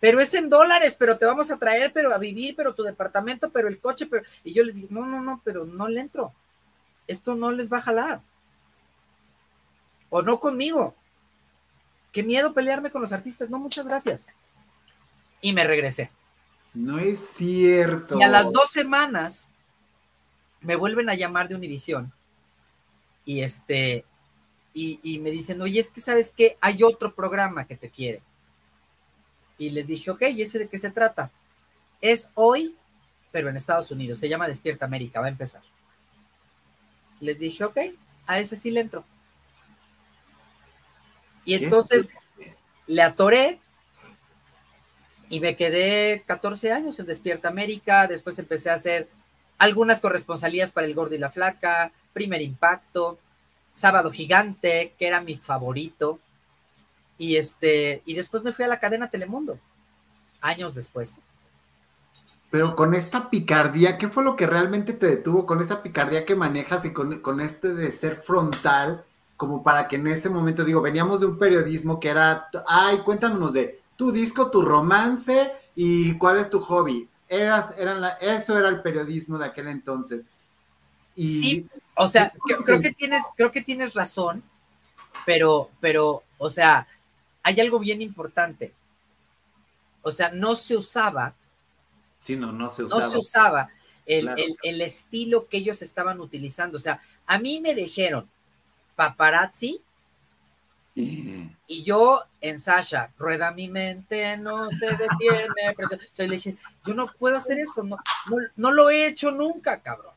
Pero 0.00 0.18
es 0.18 0.34
en 0.34 0.50
dólares, 0.50 0.96
pero 0.98 1.18
te 1.18 1.26
vamos 1.26 1.52
a 1.52 1.56
traer, 1.56 1.92
pero 1.92 2.12
a 2.12 2.18
vivir, 2.18 2.56
pero 2.56 2.74
tu 2.74 2.82
departamento, 2.82 3.50
pero 3.50 3.68
el 3.68 3.78
coche, 3.78 4.06
pero... 4.06 4.24
Y 4.42 4.54
yo 4.54 4.64
les 4.64 4.74
dije, 4.74 4.88
no, 4.90 5.06
no, 5.06 5.22
no, 5.22 5.40
pero 5.44 5.64
no 5.64 5.86
le 5.86 6.00
entro. 6.00 6.32
Esto 7.06 7.36
no 7.36 7.52
les 7.52 7.72
va 7.72 7.78
a 7.78 7.82
jalar. 7.82 8.20
O 10.10 10.20
no 10.22 10.40
conmigo. 10.40 10.96
Qué 12.10 12.24
miedo 12.24 12.54
pelearme 12.54 12.90
con 12.90 13.02
los 13.02 13.12
artistas. 13.12 13.50
No, 13.50 13.60
muchas 13.60 13.86
gracias 13.86 14.26
y 15.40 15.52
me 15.52 15.64
regresé. 15.64 16.10
No 16.74 16.98
es 16.98 17.20
cierto. 17.36 18.18
Y 18.18 18.22
a 18.22 18.28
las 18.28 18.52
dos 18.52 18.70
semanas 18.70 19.50
me 20.60 20.76
vuelven 20.76 21.08
a 21.08 21.14
llamar 21.14 21.48
de 21.48 21.54
Univisión. 21.54 22.12
Y 23.24 23.42
este, 23.42 24.04
y, 24.74 25.18
me 25.18 25.30
dicen, 25.30 25.60
oye, 25.60 25.80
es 25.80 25.90
que 25.90 26.00
sabes 26.00 26.30
que 26.30 26.56
hay 26.60 26.82
otro 26.82 27.14
programa 27.14 27.66
que 27.66 27.76
te 27.76 27.90
quiere. 27.90 28.22
Y 29.58 29.70
les 29.70 29.88
dije, 29.88 30.10
ok, 30.10 30.22
¿y 30.30 30.42
ese 30.42 30.58
de 30.58 30.68
qué 30.68 30.78
se 30.78 30.90
trata? 30.90 31.30
Es 32.00 32.30
hoy, 32.34 32.76
pero 33.32 33.48
en 33.48 33.56
Estados 33.56 33.90
Unidos, 33.90 34.20
se 34.20 34.28
llama 34.28 34.46
Despierta 34.46 34.86
América, 34.86 35.20
va 35.20 35.26
a 35.26 35.30
empezar. 35.30 35.62
Les 37.20 37.40
dije, 37.40 37.64
ok, 37.64 37.76
a 38.26 38.38
ese 38.38 38.56
sí 38.56 38.70
le 38.70 38.80
entro. 38.80 39.04
Y 41.44 41.54
entonces 41.54 42.06
le 42.86 43.02
atoré 43.02 43.60
y 45.30 45.40
me 45.40 45.56
quedé 45.56 46.22
14 46.26 46.72
años 46.72 46.98
en 46.98 47.06
Despierta 47.06 47.48
América, 47.48 48.06
después 48.06 48.38
empecé 48.38 48.70
a 48.70 48.74
hacer 48.74 49.08
algunas 49.58 50.00
corresponsalías 50.00 50.72
para 50.72 50.86
El 50.86 50.94
Gordo 50.94 51.14
y 51.14 51.18
la 51.18 51.30
Flaca, 51.30 51.92
Primer 52.12 52.40
Impacto, 52.42 53.18
Sábado 53.72 54.10
Gigante, 54.10 54.94
que 54.98 55.06
era 55.06 55.20
mi 55.20 55.36
favorito, 55.36 56.18
y 57.18 57.36
este, 57.36 58.02
y 58.06 58.14
después 58.14 58.42
me 58.42 58.52
fui 58.52 58.64
a 58.64 58.68
la 58.68 58.80
cadena 58.80 59.10
Telemundo, 59.10 59.58
años 60.40 60.74
después. 60.74 61.20
Pero 62.50 62.74
con 62.76 62.94
esta 62.94 63.28
picardía, 63.28 63.98
¿qué 63.98 64.08
fue 64.08 64.24
lo 64.24 64.36
que 64.36 64.46
realmente 64.46 64.94
te 64.94 65.06
detuvo 65.06 65.44
con 65.44 65.60
esta 65.60 65.82
picardía 65.82 66.24
que 66.24 66.34
manejas 66.34 66.84
y 66.86 66.92
con, 66.92 67.20
con 67.20 67.40
este 67.40 67.74
de 67.74 67.92
ser 67.92 68.16
frontal, 68.16 69.04
como 69.36 69.62
para 69.62 69.86
que 69.86 69.96
en 69.96 70.06
ese 70.06 70.30
momento, 70.30 70.64
digo, 70.64 70.80
veníamos 70.80 71.20
de 71.20 71.26
un 71.26 71.38
periodismo 71.38 72.00
que 72.00 72.08
era, 72.08 72.48
ay, 72.66 72.98
cuéntanos 72.98 73.52
de 73.52 73.78
tu 73.98 74.12
disco, 74.12 74.48
tu 74.48 74.62
romance 74.62 75.52
y 75.74 76.16
cuál 76.18 76.38
es 76.38 76.48
tu 76.48 76.60
hobby. 76.60 77.08
Eras, 77.28 77.74
eran 77.76 78.00
la, 78.00 78.10
eso 78.10 78.56
era 78.56 78.68
el 78.68 78.80
periodismo 78.80 79.36
de 79.36 79.46
aquel 79.46 79.66
entonces. 79.66 80.24
Y, 81.16 81.26
sí, 81.26 81.66
o 81.96 82.06
sea, 82.06 82.32
creo, 82.64 82.80
que 82.80 82.92
tienes, 82.92 83.24
creo 83.36 83.50
que 83.50 83.60
tienes 83.60 83.94
razón, 83.94 84.44
pero, 85.26 85.68
pero, 85.80 86.22
o 86.38 86.48
sea, 86.48 86.86
hay 87.42 87.60
algo 87.60 87.80
bien 87.80 88.00
importante. 88.00 88.72
O 90.02 90.12
sea, 90.12 90.30
no 90.30 90.54
se 90.54 90.76
usaba. 90.76 91.34
Sí, 92.20 92.36
no, 92.36 92.52
no 92.52 92.70
se 92.70 92.84
usaba. 92.84 93.02
No 93.02 93.10
se 93.10 93.18
usaba 93.18 93.68
el, 94.06 94.56
el 94.62 94.80
estilo 94.80 95.48
que 95.48 95.56
ellos 95.56 95.82
estaban 95.82 96.20
utilizando. 96.20 96.76
O 96.76 96.80
sea, 96.80 97.02
a 97.26 97.40
mí 97.40 97.60
me 97.60 97.74
dijeron 97.74 98.30
paparazzi 98.94 99.82
y 101.70 101.84
yo 101.84 102.24
en 102.40 102.58
Sasha, 102.58 103.12
rueda 103.18 103.50
mi 103.52 103.68
mente, 103.68 104.36
no 104.38 104.70
se 104.72 104.86
detiene. 104.86 105.76
O 105.78 106.22
le 106.22 106.28
dije, 106.28 106.56
yo 106.84 106.94
no 106.94 107.12
puedo 107.12 107.36
hacer 107.36 107.58
eso, 107.58 107.82
no, 107.82 107.98
no, 108.56 108.72
lo 108.72 108.90
he 108.90 109.06
hecho 109.06 109.30
nunca, 109.30 109.80
cabrón. 109.80 110.14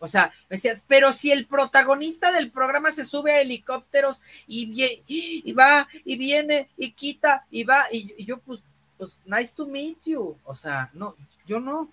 O 0.00 0.06
sea, 0.08 0.32
me 0.50 0.56
decías, 0.56 0.84
pero 0.86 1.12
si 1.12 1.30
el 1.30 1.46
protagonista 1.46 2.32
del 2.32 2.50
programa 2.50 2.90
se 2.90 3.04
sube 3.04 3.32
a 3.32 3.40
helicópteros 3.40 4.20
y, 4.46 5.00
y 5.06 5.52
va 5.52 5.88
y 6.04 6.18
viene 6.18 6.68
y 6.76 6.90
quita 6.90 7.46
y 7.50 7.62
va, 7.64 7.84
y, 7.90 8.24
yo, 8.24 8.38
pues, 8.38 8.60
pues, 8.98 9.16
nice 9.24 9.54
to 9.54 9.66
meet 9.66 9.98
you. 10.04 10.36
O 10.44 10.54
sea, 10.54 10.90
no, 10.92 11.14
yo 11.46 11.60
no. 11.60 11.88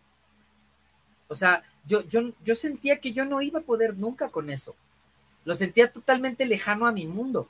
O 1.27 1.35
sea, 1.35 1.63
yo, 1.85 2.01
yo, 2.07 2.33
yo 2.43 2.55
sentía 2.55 2.99
que 2.99 3.13
yo 3.13 3.25
no 3.25 3.41
iba 3.41 3.59
a 3.59 3.63
poder 3.63 3.95
nunca 3.95 4.29
con 4.29 4.49
eso. 4.49 4.75
Lo 5.45 5.55
sentía 5.55 5.91
totalmente 5.91 6.45
lejano 6.45 6.87
a 6.87 6.91
mi 6.91 7.05
mundo. 7.05 7.47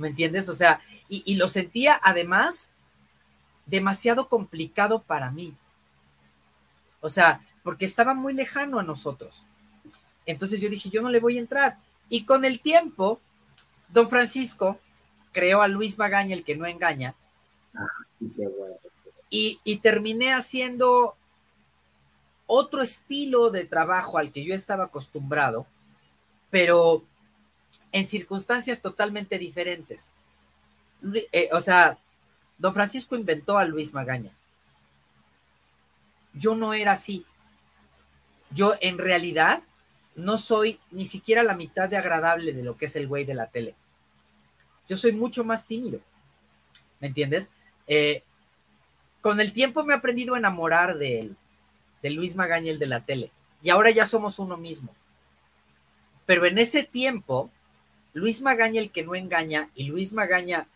¿Me 0.00 0.08
entiendes? 0.08 0.48
O 0.48 0.54
sea, 0.54 0.80
y, 1.08 1.34
lo 1.34 1.46
sentía 1.46 2.00
además 2.02 2.70
demasiado 3.66 4.28
complicado 4.28 5.02
para 5.02 5.30
mí. 5.30 5.54
O 7.00 7.10
sea, 7.10 7.46
porque 7.62 7.84
estaba 7.84 8.14
muy 8.14 8.32
lejano 8.32 8.78
a 8.78 8.82
nosotros. 8.82 9.44
Entonces 10.24 10.60
yo 10.60 10.70
dije, 10.70 10.88
yo 10.88 11.02
no 11.02 11.10
le 11.10 11.20
voy 11.20 11.36
a 11.36 11.40
entrar. 11.40 11.78
Y 12.08 12.24
con 12.24 12.46
el 12.46 12.60
tiempo, 12.60 13.20
don 13.88 14.08
Francisco 14.08 14.80
creó 15.32 15.60
a 15.60 15.68
Luis 15.68 15.98
Magaña, 15.98 16.34
el 16.34 16.44
que 16.44 16.56
no 16.56 16.66
engaña. 16.66 17.14
Ah, 17.74 17.86
y, 19.28 19.60
y 19.62 19.76
terminé 19.76 20.32
haciendo 20.32 21.14
otro 22.46 22.80
estilo 22.82 23.50
de 23.50 23.64
trabajo 23.64 24.16
al 24.16 24.32
que 24.32 24.44
yo 24.44 24.54
estaba 24.54 24.84
acostumbrado, 24.84 25.66
pero 26.50 27.04
en 27.92 28.06
circunstancias 28.06 28.82
totalmente 28.82 29.38
diferentes. 29.38 30.12
Eh, 31.32 31.48
o 31.52 31.60
sea, 31.60 31.98
don 32.58 32.74
Francisco 32.74 33.16
inventó 33.16 33.58
a 33.58 33.64
Luis 33.64 33.92
Magaña. 33.92 34.30
Yo 36.34 36.54
no 36.54 36.74
era 36.74 36.92
así. 36.92 37.24
Yo 38.50 38.74
en 38.80 38.98
realidad 38.98 39.62
no 40.14 40.38
soy 40.38 40.78
ni 40.90 41.06
siquiera 41.06 41.42
la 41.42 41.54
mitad 41.54 41.88
de 41.88 41.96
agradable 41.96 42.52
de 42.52 42.62
lo 42.62 42.76
que 42.76 42.86
es 42.86 42.96
el 42.96 43.08
güey 43.08 43.24
de 43.24 43.34
la 43.34 43.46
tele. 43.46 43.74
Yo 44.88 44.96
soy 44.96 45.12
mucho 45.12 45.44
más 45.44 45.66
tímido. 45.66 46.00
¿Me 47.00 47.08
entiendes? 47.08 47.50
Eh, 47.86 48.22
con 49.20 49.40
el 49.40 49.52
tiempo 49.52 49.84
me 49.84 49.94
he 49.94 49.96
aprendido 49.96 50.34
a 50.34 50.38
enamorar 50.38 50.98
de 50.98 51.20
él, 51.20 51.36
de 52.02 52.10
Luis 52.10 52.36
Magaña, 52.36 52.70
el 52.70 52.78
de 52.78 52.86
la 52.86 53.04
tele. 53.04 53.30
Y 53.62 53.70
ahora 53.70 53.90
ya 53.90 54.06
somos 54.06 54.38
uno 54.38 54.56
mismo. 54.56 54.94
Pero 56.26 56.46
en 56.46 56.58
ese 56.58 56.84
tiempo 56.84 57.50
Luis 58.12 58.42
Magaña 58.42 58.80
el 58.80 58.90
que 58.90 59.04
no 59.04 59.14
engaña 59.14 59.70
y 59.74 59.84
Luis 59.84 60.12
Magaña 60.12 60.66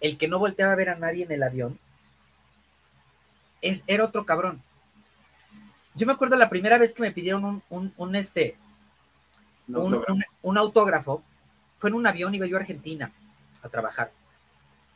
el 0.00 0.16
que 0.16 0.28
no 0.28 0.38
volteaba 0.38 0.72
a 0.72 0.76
ver 0.76 0.90
a 0.90 0.96
nadie 0.96 1.24
en 1.24 1.32
el 1.32 1.42
avión, 1.42 1.78
es, 3.60 3.84
era 3.86 4.04
otro 4.04 4.24
cabrón. 4.24 4.62
Yo 5.94 6.06
me 6.06 6.12
acuerdo 6.12 6.36
la 6.36 6.48
primera 6.48 6.78
vez 6.78 6.94
que 6.94 7.02
me 7.02 7.10
pidieron 7.10 7.62
un, 7.68 8.16
este, 8.16 8.56
un, 9.66 10.58
autógrafo, 10.58 11.22
fue 11.78 11.90
en 11.90 11.96
un 11.96 12.06
avión, 12.06 12.34
iba 12.34 12.46
yo 12.46 12.56
a 12.56 12.60
Argentina 12.60 13.12
a 13.62 13.68
trabajar, 13.68 14.12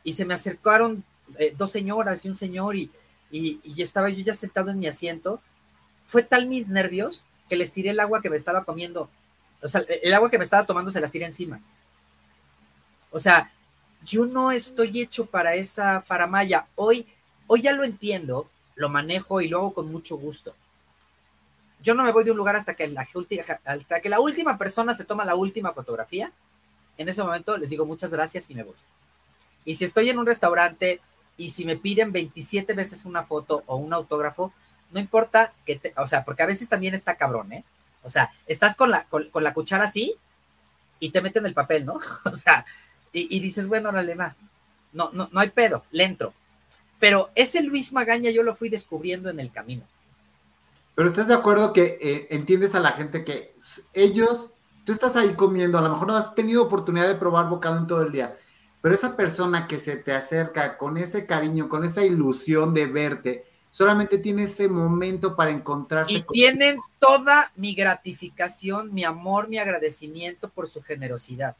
y 0.03 0.13
se 0.13 0.23
me 0.23 0.33
acercaron 0.33 1.03
eh, 1.37 1.53
dos 1.57 1.71
señoras 1.71 2.23
y 2.23 2.29
un 2.29 2.35
señor, 2.37 2.77
y, 2.77 2.89
y, 3.31 3.59
y 3.63 3.81
estaba 3.81 4.09
yo 4.09 4.23
ya 4.23 4.33
sentado 4.33 4.71
en 4.71 4.79
mi 4.79 4.87
asiento, 4.87 5.41
fue 6.05 6.23
tal 6.23 6.47
mis 6.47 6.69
nervios 6.69 7.25
que 7.49 7.57
les 7.57 7.73
tiré 7.73 7.89
el 7.89 7.99
agua 7.99 8.21
que 8.21 8.29
me 8.29 8.37
estaba 8.37 8.63
comiendo, 8.63 9.09
o 9.61 9.67
sea, 9.67 9.81
el 9.81 10.13
agua 10.13 10.29
que 10.29 10.37
me 10.37 10.45
estaba 10.45 10.65
tomando 10.65 10.91
se 10.91 11.01
las 11.01 11.11
tiré 11.11 11.25
encima. 11.25 11.59
O 13.13 13.19
sea, 13.19 13.51
yo 14.03 14.25
no 14.25 14.51
estoy 14.51 14.99
hecho 14.99 15.27
para 15.27 15.53
esa 15.53 16.01
faramaya. 16.01 16.65
Hoy, 16.75 17.07
hoy 17.47 17.61
ya 17.61 17.71
lo 17.71 17.83
entiendo, 17.83 18.49
lo 18.75 18.89
manejo 18.89 19.39
y 19.39 19.47
lo 19.47 19.59
hago 19.59 19.73
con 19.73 19.91
mucho 19.91 20.17
gusto. 20.17 20.55
Yo 21.81 21.93
no 21.93 22.03
me 22.03 22.11
voy 22.11 22.23
de 22.23 22.31
un 22.31 22.37
lugar 22.37 22.55
hasta 22.55 22.73
que 22.73 22.87
la, 22.87 23.07
hasta 23.65 24.01
que 24.01 24.09
la 24.09 24.19
última 24.19 24.57
persona 24.57 24.95
se 24.95 25.05
toma 25.05 25.25
la 25.25 25.35
última 25.35 25.73
fotografía. 25.73 26.31
En 26.97 27.07
ese 27.07 27.23
momento 27.23 27.57
les 27.57 27.69
digo 27.69 27.85
muchas 27.85 28.11
gracias 28.11 28.49
y 28.49 28.55
me 28.55 28.63
voy. 28.63 28.75
Y 29.63 29.75
si 29.75 29.85
estoy 29.85 30.09
en 30.09 30.17
un 30.17 30.25
restaurante 30.25 30.99
y 31.37 31.51
si 31.51 31.65
me 31.65 31.77
piden 31.77 32.11
27 32.11 32.73
veces 32.73 33.05
una 33.05 33.23
foto 33.23 33.63
o 33.67 33.75
un 33.75 33.93
autógrafo, 33.93 34.53
no 34.91 34.99
importa 34.99 35.53
que 35.67 35.75
te, 35.75 35.93
o 35.97 36.07
sea, 36.07 36.25
porque 36.25 36.43
a 36.43 36.47
veces 36.47 36.67
también 36.67 36.95
está 36.95 37.15
cabrón, 37.15 37.53
¿eh? 37.53 37.63
O 38.01 38.09
sea, 38.09 38.33
estás 38.47 38.75
con 38.75 38.89
la, 38.89 39.05
con, 39.05 39.29
con 39.29 39.43
la 39.43 39.53
cuchara 39.53 39.85
así 39.85 40.15
y 40.99 41.09
te 41.11 41.21
meten 41.21 41.45
el 41.45 41.53
papel, 41.53 41.85
¿no? 41.85 41.99
o 42.25 42.35
sea, 42.35 42.65
y, 43.13 43.39
dices, 43.39 43.67
bueno, 43.67 43.89
órale, 43.89 44.15
va. 44.15 44.35
No, 44.91 45.11
no, 45.13 45.29
no 45.31 45.39
hay 45.39 45.49
pedo, 45.49 45.83
le 45.91 46.03
entro. 46.03 46.33
Pero 46.99 47.29
ese 47.35 47.61
Luis 47.61 47.93
Magaña 47.93 48.31
yo 48.31 48.43
lo 48.43 48.55
fui 48.55 48.69
descubriendo 48.69 49.29
en 49.29 49.39
el 49.39 49.51
camino. 49.51 49.83
Pero 50.95 51.07
estás 51.07 51.27
de 51.27 51.35
acuerdo 51.35 51.73
que 51.73 51.97
eh, 52.01 52.27
entiendes 52.31 52.75
a 52.75 52.79
la 52.79 52.93
gente 52.93 53.23
que 53.23 53.53
ellos, 53.93 54.53
tú 54.83 54.91
estás 54.91 55.15
ahí 55.15 55.33
comiendo, 55.35 55.77
a 55.77 55.81
lo 55.81 55.89
mejor 55.89 56.07
no 56.07 56.15
has 56.15 56.33
tenido 56.35 56.63
oportunidad 56.63 57.07
de 57.07 57.15
probar 57.15 57.49
bocado 57.49 57.77
en 57.77 57.87
todo 57.87 58.03
el 58.03 58.11
día, 58.11 58.35
pero 58.81 58.93
esa 58.93 59.15
persona 59.15 59.67
que 59.67 59.79
se 59.79 59.95
te 59.95 60.13
acerca 60.13 60.77
con 60.77 60.97
ese 60.97 61.25
cariño, 61.25 61.69
con 61.69 61.83
esa 61.83 62.03
ilusión 62.03 62.73
de 62.73 62.85
verte, 62.85 63.45
solamente 63.69 64.17
tiene 64.17 64.43
ese 64.43 64.67
momento 64.67 65.35
para 65.35 65.51
encontrarse. 65.51 66.13
Y 66.13 66.21
tienen 66.21 66.79
toda 66.99 67.51
mi 67.55 67.73
gratificación, 67.73 68.93
mi 68.93 69.03
amor, 69.03 69.47
mi 69.47 69.57
agradecimiento 69.57 70.49
por 70.49 70.67
su 70.67 70.81
generosidad 70.81 71.55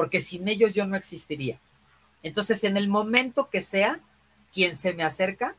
porque 0.00 0.22
sin 0.22 0.48
ellos 0.48 0.72
yo 0.72 0.86
no 0.86 0.96
existiría. 0.96 1.58
Entonces, 2.22 2.64
en 2.64 2.78
el 2.78 2.88
momento 2.88 3.50
que 3.50 3.60
sea, 3.60 4.00
quien 4.50 4.74
se 4.74 4.94
me 4.94 5.02
acerca, 5.02 5.54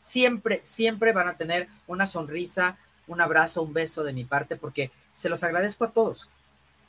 siempre, 0.00 0.60
siempre 0.64 1.12
van 1.12 1.28
a 1.28 1.36
tener 1.36 1.68
una 1.86 2.06
sonrisa, 2.06 2.78
un 3.06 3.20
abrazo, 3.20 3.62
un 3.62 3.74
beso 3.74 4.02
de 4.02 4.12
mi 4.12 4.24
parte, 4.24 4.56
porque 4.56 4.90
se 5.14 5.28
los 5.28 5.44
agradezco 5.44 5.84
a 5.84 5.90
todos, 5.92 6.30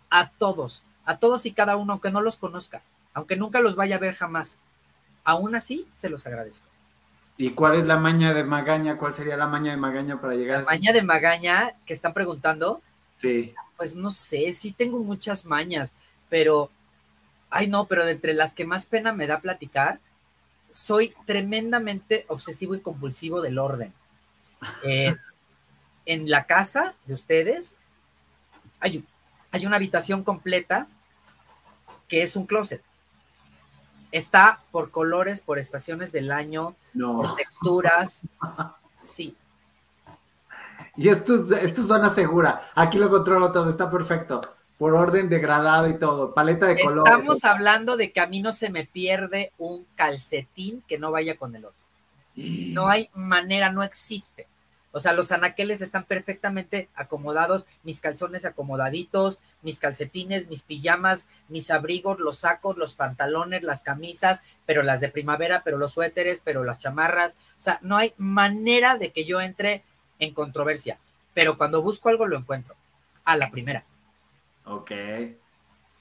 a 0.09 0.31
todos, 0.31 0.81
a 1.05 1.17
todos 1.17 1.45
y 1.45 1.51
cada 1.51 1.77
uno, 1.77 1.93
aunque 1.93 2.09
no 2.09 2.19
los 2.19 2.37
conozca, 2.37 2.81
aunque 3.13 3.35
nunca 3.35 3.59
los 3.59 3.75
vaya 3.75 3.97
a 3.97 3.99
ver 3.99 4.15
jamás. 4.15 4.57
Aún 5.23 5.53
así, 5.53 5.87
se 5.91 6.09
los 6.09 6.25
agradezco. 6.25 6.65
¿Y 7.37 7.51
cuál 7.51 7.75
es 7.75 7.85
la 7.85 7.97
maña 7.97 8.33
de 8.33 8.43
Magaña? 8.43 8.97
¿Cuál 8.97 9.13
sería 9.13 9.37
la 9.37 9.45
maña 9.45 9.69
de 9.69 9.77
Magaña 9.77 10.19
para 10.19 10.33
llegar? 10.33 10.61
La 10.61 10.65
maña 10.65 10.93
de 10.93 11.03
Magaña 11.03 11.75
que 11.85 11.93
están 11.93 12.15
preguntando. 12.15 12.81
Sí. 13.17 13.53
Pues 13.77 13.95
no 13.95 14.09
sé, 14.09 14.51
sí 14.53 14.71
tengo 14.71 14.97
muchas 14.97 15.45
mañas 15.45 15.93
pero, 16.33 16.71
ay 17.51 17.67
no, 17.67 17.85
pero 17.85 18.05
de 18.05 18.13
entre 18.13 18.33
las 18.33 18.55
que 18.55 18.65
más 18.65 18.87
pena 18.87 19.13
me 19.13 19.27
da 19.27 19.39
platicar, 19.39 19.99
soy 20.71 21.13
tremendamente 21.27 22.25
obsesivo 22.27 22.73
y 22.73 22.79
compulsivo 22.79 23.39
del 23.39 23.59
orden. 23.59 23.93
Eh, 24.83 25.15
en 26.07 26.31
la 26.31 26.47
casa 26.47 26.95
de 27.05 27.13
ustedes 27.13 27.75
hay, 28.79 29.05
hay 29.51 29.67
una 29.67 29.75
habitación 29.75 30.23
completa 30.23 30.87
que 32.07 32.23
es 32.23 32.35
un 32.35 32.47
closet. 32.47 32.81
Está 34.11 34.63
por 34.71 34.89
colores, 34.89 35.41
por 35.41 35.59
estaciones 35.59 36.11
del 36.11 36.31
año, 36.31 36.75
por 36.99 37.35
texturas. 37.35 38.23
Sí. 39.03 39.37
Y 40.97 41.09
esto, 41.09 41.43
esto 41.53 41.81
es 41.81 41.87
zona 41.87 42.09
segura. 42.09 42.59
Aquí 42.73 42.97
lo 42.97 43.11
controlo 43.11 43.51
todo, 43.51 43.69
está 43.69 43.91
perfecto. 43.91 44.55
Por 44.77 44.95
orden 44.95 45.29
degradado 45.29 45.87
y 45.87 45.97
todo, 45.97 46.33
paleta 46.33 46.65
de 46.65 46.81
colores. 46.81 47.11
Estamos 47.11 47.43
hablando 47.45 47.95
de 47.95 48.11
que 48.11 48.19
a 48.19 48.27
mí 48.27 48.41
no 48.41 48.51
se 48.51 48.69
me 48.69 48.85
pierde 48.85 49.51
un 49.57 49.85
calcetín 49.95 50.83
que 50.87 50.97
no 50.97 51.11
vaya 51.11 51.37
con 51.37 51.55
el 51.55 51.65
otro. 51.65 51.77
No 52.35 52.89
hay 52.89 53.09
manera, 53.13 53.71
no 53.71 53.83
existe. 53.83 54.47
O 54.95 54.99
sea, 54.99 55.13
los 55.13 55.31
anaqueles 55.31 55.81
están 55.81 56.03
perfectamente 56.03 56.87
acomodados, 56.93 57.65
mis 57.81 57.99
calzones 57.99 58.45
acomodaditos, 58.45 59.41
mis 59.63 59.79
calcetines, 59.79 60.47
mis 60.49 60.61
pijamas, 60.61 61.27
mis 61.49 61.71
abrigos, 61.71 62.19
los 62.19 62.37
sacos, 62.39 62.77
los 62.77 62.93
pantalones, 62.93 63.63
las 63.63 63.81
camisas, 63.81 64.43
pero 64.67 64.83
las 64.83 65.01
de 65.01 65.09
primavera, 65.09 65.63
pero 65.65 65.79
los 65.79 65.93
suéteres, 65.93 66.41
pero 66.45 66.63
las 66.63 66.77
chamarras. 66.77 67.37
O 67.57 67.61
sea, 67.61 67.79
no 67.81 67.97
hay 67.97 68.13
manera 68.17 68.99
de 68.99 69.11
que 69.11 69.25
yo 69.25 69.41
entre 69.41 69.83
en 70.19 70.35
controversia. 70.35 70.99
Pero 71.33 71.57
cuando 71.57 71.81
busco 71.81 72.09
algo 72.09 72.27
lo 72.27 72.37
encuentro. 72.37 72.75
A 73.25 73.35
la 73.35 73.49
primera. 73.49 73.85
Ok. 74.65 74.91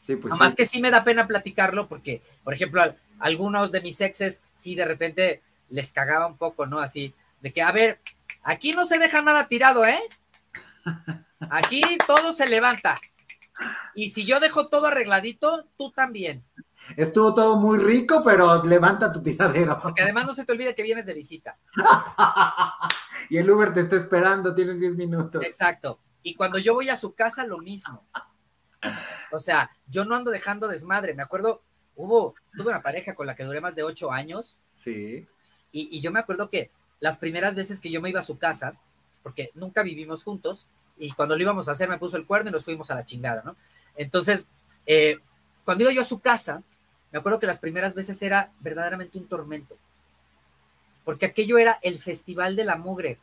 Sí, 0.01 0.17
pues. 0.17 0.33
Además 0.33 0.55
que 0.55 0.67
sí 0.67 0.81
me 0.81 0.91
da 0.91 1.05
pena 1.05 1.27
platicarlo 1.27 1.89
porque, 1.89 2.23
por 2.43 2.55
ejemplo, 2.55 2.83
algunos 3.19 3.73
de 3.73 3.81
mis 3.81 4.01
exes 4.01 4.43
sí 4.55 4.75
de 4.75 4.85
repente 4.85 5.43
les 5.69 5.93
cagaba 5.93 6.27
un 6.27 6.37
poco, 6.37 6.67
¿no? 6.67 6.81
Así, 6.81 7.15
de 7.41 7.53
que, 7.53 7.63
a 7.63 7.73
ver, 7.73 8.01
Aquí 8.43 8.73
no 8.73 8.87
se 8.87 8.99
deja 8.99 9.23
nada 9.23 9.47
tirado, 9.47 9.85
¿eh? 9.85 10.01
Aquí 11.51 11.83
todo 12.07 12.33
se 12.33 12.49
levanta. 12.49 13.01
Y 13.95 14.09
si 14.11 14.25
yo 14.25 14.41
dejo 14.41 14.69
todo 14.69 14.87
arregladito, 14.87 15.67
tú 15.77 15.91
también. 15.91 16.45
Estuvo 16.97 17.33
todo 17.33 17.57
muy 17.57 17.79
rico, 17.79 18.23
pero 18.25 18.65
levanta 18.65 19.13
tu 19.13 19.23
tiradero. 19.23 19.79
Porque 19.81 20.03
además 20.03 20.27
no 20.27 20.35
se 20.35 20.45
te 20.45 20.53
olvide 20.53 20.75
que 20.75 20.83
vienes 20.83 21.07
de 21.07 21.15
visita. 21.15 21.57
y 23.31 23.37
el 23.37 23.49
Uber 23.49 23.73
te 23.73 23.81
está 23.81 23.97
esperando, 23.97 24.55
tienes 24.55 24.81
10 24.81 24.97
minutos. 24.97 25.43
Exacto. 25.45 26.01
Y 26.25 26.35
cuando 26.35 26.59
yo 26.59 26.75
voy 26.75 26.89
a 26.89 26.97
su 26.97 27.15
casa, 27.15 27.47
lo 27.47 27.59
mismo. 27.59 28.05
O 29.31 29.39
sea, 29.39 29.71
yo 29.87 30.05
no 30.05 30.15
ando 30.15 30.31
dejando 30.31 30.69
desmadre. 30.69 31.15
Me 31.15 31.23
acuerdo, 31.23 31.63
hubo, 31.97 32.35
tuve 32.57 32.71
una 32.71 32.83
pareja 32.83 33.15
con 33.15 33.27
la 33.27 33.35
que 33.35 33.45
duré 33.45 33.61
más 33.61 33.75
de 33.75 33.83
8 33.83 34.13
años. 34.13 34.57
Sí. 34.75 35.27
Y, 35.73 35.89
y 35.97 36.01
yo 36.01 36.13
me 36.13 36.21
acuerdo 36.21 36.51
que 36.51 36.71
las 37.01 37.19
primeras 37.19 37.55
veces 37.55 37.81
que 37.81 37.91
yo 37.91 38.01
me 38.01 38.11
iba 38.11 38.21
a 38.21 38.25
su 38.25 38.39
casa, 38.39 38.75
porque 39.23 39.51
nunca 39.55 39.83
vivimos 39.83 40.23
juntos, 40.25 40.67
y 40.97 41.11
cuando 41.13 41.37
lo 41.37 41.43
íbamos 41.43 41.69
a 41.69 41.73
hacer 41.73 41.89
me 41.89 41.99
puso 41.99 42.17
el 42.17 42.27
cuerno 42.27 42.51
y 42.51 42.53
nos 42.53 42.65
fuimos 42.65 42.91
a 42.91 42.95
la 42.95 43.05
chingada, 43.05 43.43
¿no? 43.45 43.57
Entonces, 43.97 44.47
eh, 44.87 45.19
cuando 45.65 45.85
iba 45.85 45.93
yo 45.93 46.01
a 46.01 46.05
su 46.05 46.21
casa, 46.21 46.63
me 47.11 47.19
acuerdo 47.19 47.41
que 47.41 47.47
las 47.47 47.59
primeras 47.59 47.95
veces 47.95 48.21
era 48.23 48.53
verdaderamente 48.61 49.19
un 49.19 49.27
tormento, 49.27 49.77
porque 51.05 51.27
aquello 51.27 51.59
era 51.59 51.79
el 51.83 52.01
festival 52.01 52.57
de 52.57 52.65
la 52.65 52.77
mugre. 52.77 53.19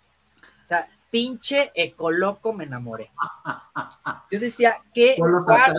O 0.63 0.65
sea, 0.65 0.89
pinche 1.09 1.71
ecoloco 1.73 2.53
me 2.53 2.65
enamoré. 2.65 3.11
Yo 4.31 4.39
decía, 4.39 4.81
¿qué? 4.93 5.15
What, 5.17 5.75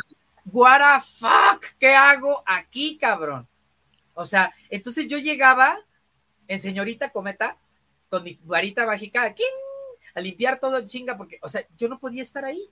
what 0.52 1.02
fuck? 1.02 1.64
¿Qué 1.78 1.94
hago 1.94 2.42
aquí, 2.46 2.98
cabrón? 2.98 3.46
O 4.14 4.26
sea, 4.26 4.52
entonces 4.68 5.08
yo 5.08 5.18
llegaba 5.18 5.78
en 6.48 6.58
señorita 6.58 7.10
cometa 7.10 7.56
con 8.08 8.24
mi 8.24 8.38
varita 8.42 8.84
mágica, 8.86 9.34
a 10.14 10.20
limpiar 10.20 10.58
todo 10.58 10.78
en 10.78 10.86
chinga, 10.86 11.16
porque, 11.16 11.38
o 11.42 11.48
sea, 11.48 11.64
yo 11.78 11.88
no 11.88 11.98
podía 12.00 12.22
estar 12.22 12.44
ahí. 12.44 12.68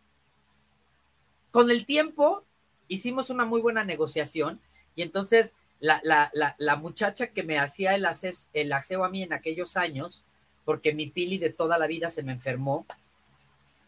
Con 1.50 1.70
el 1.70 1.86
tiempo 1.86 2.44
hicimos 2.88 3.30
una 3.30 3.44
muy 3.44 3.61
buena 3.61 3.84
negociación 3.84 4.61
y 4.96 5.02
entonces 5.02 5.54
la, 5.80 6.00
la, 6.02 6.76
muchacha 6.76 7.28
que 7.28 7.44
me 7.44 7.59
hacía 7.59 7.94
el, 7.94 8.06
el 8.52 8.72
aseo 8.72 9.04
a 9.04 9.09
mí 9.09 9.22
en 9.22 9.32
aquellos 9.32 9.76
años, 9.76 10.24
porque 10.68 10.92
mi 10.92 11.06
pili 11.06 11.38
de 11.38 11.48
toda 11.48 11.78
la 11.78 11.86
vida 11.86 12.10
se 12.10 12.22
me 12.22 12.30
enfermó 12.30 12.84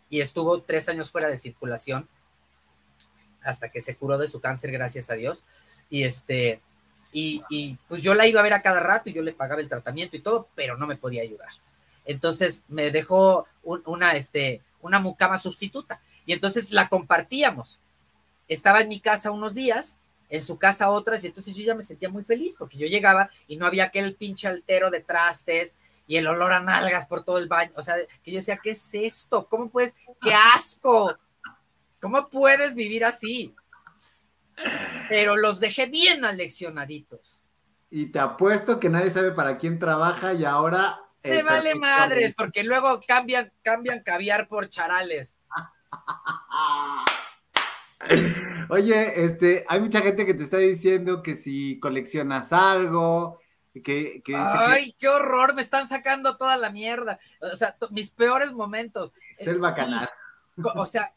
y 0.09 0.22
estuvo 0.22 0.62
tres 0.62 0.89
años 0.89 1.11
fuera 1.11 1.28
de 1.28 1.37
circulación 1.37 2.09
hasta 3.43 3.68
que 3.68 3.83
se 3.83 3.97
curó 3.97 4.16
de 4.16 4.28
su 4.28 4.41
cáncer, 4.41 4.72
gracias 4.72 5.11
a 5.11 5.14
Dios. 5.14 5.45
Y 5.91 6.05
este, 6.05 6.62
y, 7.12 7.76
pues 7.87 8.01
yo 8.01 8.14
la 8.14 8.26
iba 8.26 8.41
a 8.41 8.43
ver 8.43 8.55
a 8.55 8.62
cada 8.62 8.81
rato 8.81 9.11
y 9.11 9.12
yo 9.12 9.20
le 9.20 9.35
pagaba 9.35 9.61
el 9.61 9.68
tratamiento 9.68 10.16
y 10.16 10.20
todo, 10.20 10.49
pero 10.55 10.78
no 10.78 10.87
me 10.87 10.97
podía 10.97 11.20
ayudar. 11.20 11.51
Entonces 12.07 12.64
me 12.68 12.91
dejó 12.91 13.47
una, 13.62 14.12
este, 14.12 14.62
una 14.81 15.01
mucama 15.01 15.37
sustituta 15.37 16.01
y 16.24 16.33
entonces 16.33 16.70
la 16.70 16.89
compartíamos. 16.89 17.78
Estaba 18.49 18.81
en 18.81 18.89
mi 18.89 19.01
casa 19.01 19.33
unos 19.33 19.53
días, 19.55 19.99
en 20.31 20.41
su 20.41 20.57
casa 20.57 20.89
otras, 20.89 21.24
y 21.24 21.26
entonces 21.26 21.55
yo 21.55 21.62
ya 21.62 21.74
me 21.74 21.83
sentía 21.83 22.09
muy 22.09 22.24
feliz 22.24 22.55
porque 22.59 22.78
yo 22.78 22.87
llegaba 22.87 23.28
y 23.47 23.59
no 23.59 23.66
había 23.66 23.85
aquel 23.85 24.14
pinche 24.14 24.49
altero 24.49 24.91
de 24.91 25.01
trastes 25.01 25.74
y 26.11 26.17
el 26.17 26.27
olor 26.27 26.53
a 26.53 26.59
nalgas 26.59 27.07
por 27.07 27.23
todo 27.23 27.39
el 27.39 27.47
baño. 27.47 27.71
O 27.77 27.83
sea, 27.83 27.95
que 28.25 28.33
yo 28.33 28.39
decía, 28.39 28.57
¿qué 28.57 28.71
es 28.71 28.95
esto? 28.95 29.47
¿Cómo 29.49 29.71
puedes? 29.71 29.95
¡Qué 30.21 30.35
asco! 30.35 31.17
¿Cómo 32.01 32.29
puedes 32.29 32.75
vivir 32.75 33.05
así? 33.05 33.55
pero 35.09 35.37
los 35.37 35.61
dejé 35.61 35.87
bien 35.87 36.25
aleccionaditos. 36.25 37.45
Y 37.91 38.07
te 38.07 38.19
apuesto 38.19 38.81
que 38.81 38.89
nadie 38.89 39.13
sabe 39.13 39.31
para 39.31 39.57
quién 39.57 39.79
trabaja 39.79 40.35
y 40.35 40.45
ahora. 40.45 41.01
Me 41.23 41.45
vale 41.45 41.77
madres, 41.77 42.35
porque 42.35 42.65
luego 42.65 42.99
cambian, 43.07 43.53
cambian 43.63 44.03
caviar 44.03 44.49
por 44.49 44.69
charales. 44.69 45.37
Oye, 48.69 49.25
este, 49.25 49.65
hay 49.69 49.81
mucha 49.81 50.01
gente 50.01 50.27
que 50.27 50.35
te 50.35 50.43
está 50.43 50.59
diciendo 50.59 51.23
que 51.23 51.37
si 51.37 51.79
coleccionas 51.79 52.53
algo, 52.53 53.39
que, 53.73 54.21
que 54.25 54.35
Ay, 54.37 54.95
qué 54.99 55.09
horror, 55.09 55.55
me 55.55 55.62
están 55.62 55.87
sacando 55.87 56.37
toda 56.37 56.57
la 56.57 56.71
mierda. 56.71 57.21
O 57.41 57.57
sea, 57.57 57.77
mis 57.91 58.11
peores 58.11 58.53
momentos. 58.53 59.12
Es 59.39 59.47
el 59.47 59.59
bacanal. 59.59 60.11
o 60.57 60.87
sea, 60.87 61.14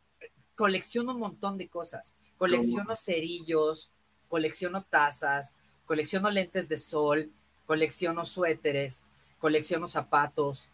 colecciono 0.56 1.14
un 1.14 1.20
montón 1.20 1.58
de 1.58 1.68
cosas. 1.68 2.16
Colecciono 2.38 2.96
cerillos, 2.96 3.92
colecciono 4.28 4.84
tazas, 4.84 5.56
colecciono 5.86 6.30
lentes 6.30 6.70
de 6.70 6.78
sol, 6.78 7.32
colecciono 7.66 8.26
suéteres, 8.26 9.06
colecciono 9.40 9.88
zapatos. 9.88 10.70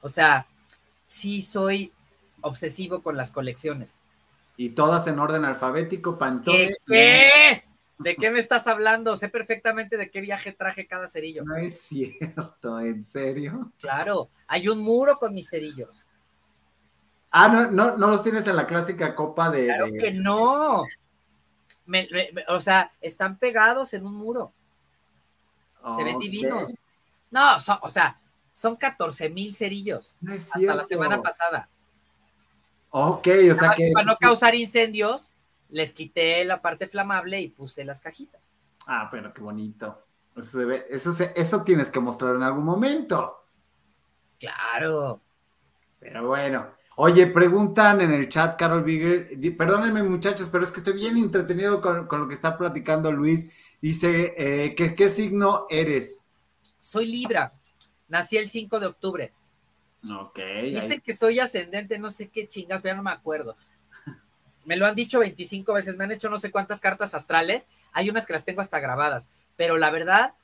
O 0.00 0.08
sea, 0.08 0.46
sí 1.06 1.42
soy 1.42 1.92
obsesivo 2.40 3.02
con 3.02 3.16
las 3.16 3.30
colecciones. 3.30 3.98
Y 4.56 4.70
todas 4.70 5.06
en 5.06 5.18
orden 5.18 5.44
alfabético, 5.44 6.18
Pantone. 6.18 6.74
¿Qué? 6.86 7.64
¿De 7.98 8.16
qué 8.16 8.30
me 8.30 8.40
estás 8.40 8.66
hablando? 8.66 9.16
Sé 9.16 9.28
perfectamente 9.28 9.96
de 9.96 10.10
qué 10.10 10.20
viaje 10.20 10.52
traje 10.52 10.86
cada 10.86 11.08
cerillo. 11.08 11.44
No 11.44 11.56
es 11.56 11.80
cierto, 11.82 12.80
¿en 12.80 13.04
serio? 13.04 13.72
Claro, 13.80 14.30
hay 14.46 14.68
un 14.68 14.80
muro 14.80 15.16
con 15.18 15.34
mis 15.34 15.48
cerillos. 15.48 16.06
Ah, 17.30 17.48
no, 17.48 17.70
no, 17.70 17.96
no 17.96 18.08
los 18.08 18.22
tienes 18.22 18.46
en 18.46 18.56
la 18.56 18.66
clásica 18.66 19.14
copa 19.14 19.50
de. 19.50 19.66
Claro 19.66 19.86
que 19.86 20.12
no. 20.12 20.84
o 22.48 22.60
sea, 22.60 22.92
están 23.00 23.38
pegados 23.38 23.94
en 23.94 24.04
un 24.04 24.14
muro. 24.14 24.52
Se 25.96 26.04
ven 26.04 26.18
divinos. 26.18 26.72
No, 27.30 27.56
o 27.56 27.88
sea, 27.88 28.20
son 28.52 28.76
14 28.76 29.30
mil 29.30 29.54
cerillos. 29.54 30.14
hasta 30.28 30.74
la 30.74 30.84
semana 30.84 31.22
pasada. 31.22 31.68
Ok, 32.90 33.28
o 33.50 33.54
sea 33.54 33.74
que. 33.74 33.90
Para 33.94 34.06
no 34.06 34.16
causar 34.16 34.54
incendios, 34.54 35.32
les 35.72 35.92
quité 35.92 36.44
la 36.44 36.62
parte 36.62 36.86
flamable 36.86 37.40
y 37.40 37.48
puse 37.48 37.84
las 37.84 38.00
cajitas. 38.00 38.52
Ah, 38.86 39.08
pero 39.10 39.34
qué 39.34 39.42
bonito. 39.42 40.06
Eso, 40.36 40.58
se 40.60 40.64
ve, 40.64 40.86
eso, 40.88 41.14
eso 41.34 41.62
tienes 41.64 41.90
que 41.90 42.00
mostrar 42.00 42.36
en 42.36 42.42
algún 42.42 42.64
momento. 42.64 43.46
Claro. 44.38 45.20
Pero 45.98 46.26
bueno, 46.28 46.68
Oye, 46.96 47.26
preguntan 47.26 48.02
en 48.02 48.12
el 48.12 48.28
chat, 48.28 48.58
Carol 48.58 48.84
Bigger, 48.84 49.56
perdónenme 49.56 50.02
muchachos, 50.02 50.48
pero 50.52 50.62
es 50.62 50.70
que 50.70 50.80
estoy 50.80 50.92
bien 50.92 51.16
entretenido 51.16 51.80
con, 51.80 52.06
lo 52.06 52.28
que 52.28 52.34
está 52.34 52.58
platicando 52.58 53.10
Luis. 53.10 53.46
Dice, 53.80 54.34
eh, 54.36 54.74
¿qué 54.74 55.08
signo 55.08 55.66
eres? 55.70 56.28
Soy 56.78 57.06
Libra, 57.06 57.54
nací 58.08 58.36
el 58.36 58.48
5 58.48 58.78
de 58.78 58.86
octubre. 58.86 59.32
Ok. 60.04 60.38
Dicen 60.64 61.00
que 61.00 61.12
soy 61.12 61.38
ascendente, 61.40 61.98
no 61.98 62.10
sé 62.10 62.28
qué 62.28 62.46
chingas, 62.46 62.82
pero 62.82 62.92
ya 62.92 62.96
no 62.96 63.02
me 63.02 63.10
acuerdo. 63.10 63.56
Me 64.64 64.76
lo 64.76 64.86
han 64.86 64.94
dicho 64.94 65.20
25 65.20 65.72
veces, 65.72 65.96
me 65.96 66.04
han 66.04 66.12
hecho 66.12 66.30
no 66.30 66.38
sé 66.38 66.50
cuántas 66.50 66.80
cartas 66.80 67.14
astrales, 67.14 67.66
hay 67.92 68.10
unas 68.10 68.26
que 68.26 68.32
las 68.32 68.44
tengo 68.44 68.60
hasta 68.60 68.80
grabadas, 68.80 69.28
pero 69.56 69.76
la 69.76 69.90
verdad 69.90 70.34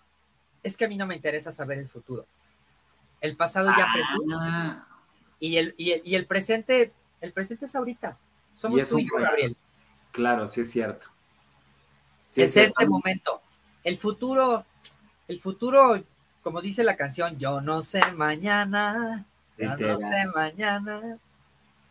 es 0.62 0.76
que 0.76 0.84
a 0.84 0.88
mí 0.88 0.96
no 0.96 1.06
me 1.06 1.14
interesa 1.14 1.52
saber 1.52 1.78
el 1.78 1.88
futuro. 1.88 2.26
El 3.20 3.36
pasado 3.36 3.70
ya 3.76 3.86
ah, 4.32 4.86
y 5.40 5.56
el, 5.56 5.74
y 5.76 6.14
el, 6.14 6.26
presente, 6.26 6.92
el 7.20 7.32
presente 7.32 7.66
es 7.66 7.74
ahorita. 7.74 8.16
Somos 8.54 8.88
tú 8.88 8.98
y 8.98 9.08
yo, 9.08 9.16
Gabriel. 9.16 9.56
Claro, 10.12 10.48
sí 10.48 10.60
es 10.60 10.70
cierto. 10.70 11.06
es, 12.34 12.56
este 12.56 12.86
momento. 12.86 13.40
El 13.84 13.98
futuro, 13.98 14.64
el 15.28 15.40
futuro, 15.40 16.02
como 16.42 16.60
dice 16.60 16.82
la 16.84 16.96
canción, 16.96 17.38
yo 17.38 17.60
no 17.60 17.82
sé 17.82 18.00
mañana, 18.12 19.24
yo 19.56 19.76
no 19.76 19.98
sé 19.98 20.26
mañana. 20.34 21.18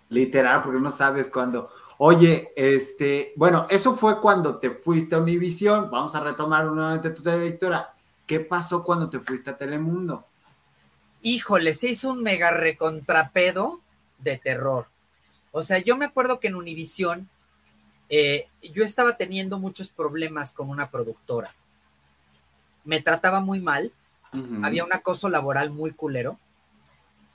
Literal, 0.09 0.61
porque 0.61 0.79
no 0.79 0.91
sabes 0.91 1.29
cuándo. 1.29 1.69
Oye, 1.99 2.53
este, 2.55 3.33
bueno, 3.35 3.65
eso 3.69 3.95
fue 3.95 4.21
cuando 4.21 4.57
te 4.57 4.69
fuiste 4.69 5.15
a 5.15 5.19
Univisión. 5.19 5.89
Vamos 5.89 6.13
a 6.15 6.19
retomar 6.19 6.65
nuevamente 6.65 7.09
tu 7.09 7.23
trayectoria. 7.23 7.89
¿Qué 8.25 8.39
pasó 8.39 8.83
cuando 8.83 9.09
te 9.09 9.19
fuiste 9.19 9.49
a 9.49 9.57
Telemundo? 9.57 10.25
Híjole, 11.21 11.73
se 11.73 11.89
hizo 11.89 12.11
un 12.11 12.21
mega 12.21 12.51
recontrapedo 12.51 13.81
de 14.19 14.37
terror. 14.37 14.87
O 15.51 15.63
sea, 15.63 15.79
yo 15.79 15.97
me 15.97 16.05
acuerdo 16.05 16.39
que 16.39 16.49
en 16.49 16.55
Univisión 16.55 17.29
eh, 18.09 18.47
yo 18.61 18.83
estaba 18.83 19.17
teniendo 19.17 19.59
muchos 19.59 19.89
problemas 19.89 20.53
con 20.53 20.69
una 20.69 20.91
productora. 20.91 21.55
Me 22.83 23.01
trataba 23.01 23.39
muy 23.41 23.59
mal, 23.59 23.91
había 24.61 24.85
un 24.85 24.93
acoso 24.93 25.29
laboral 25.29 25.71
muy 25.71 25.91
culero, 25.91 26.37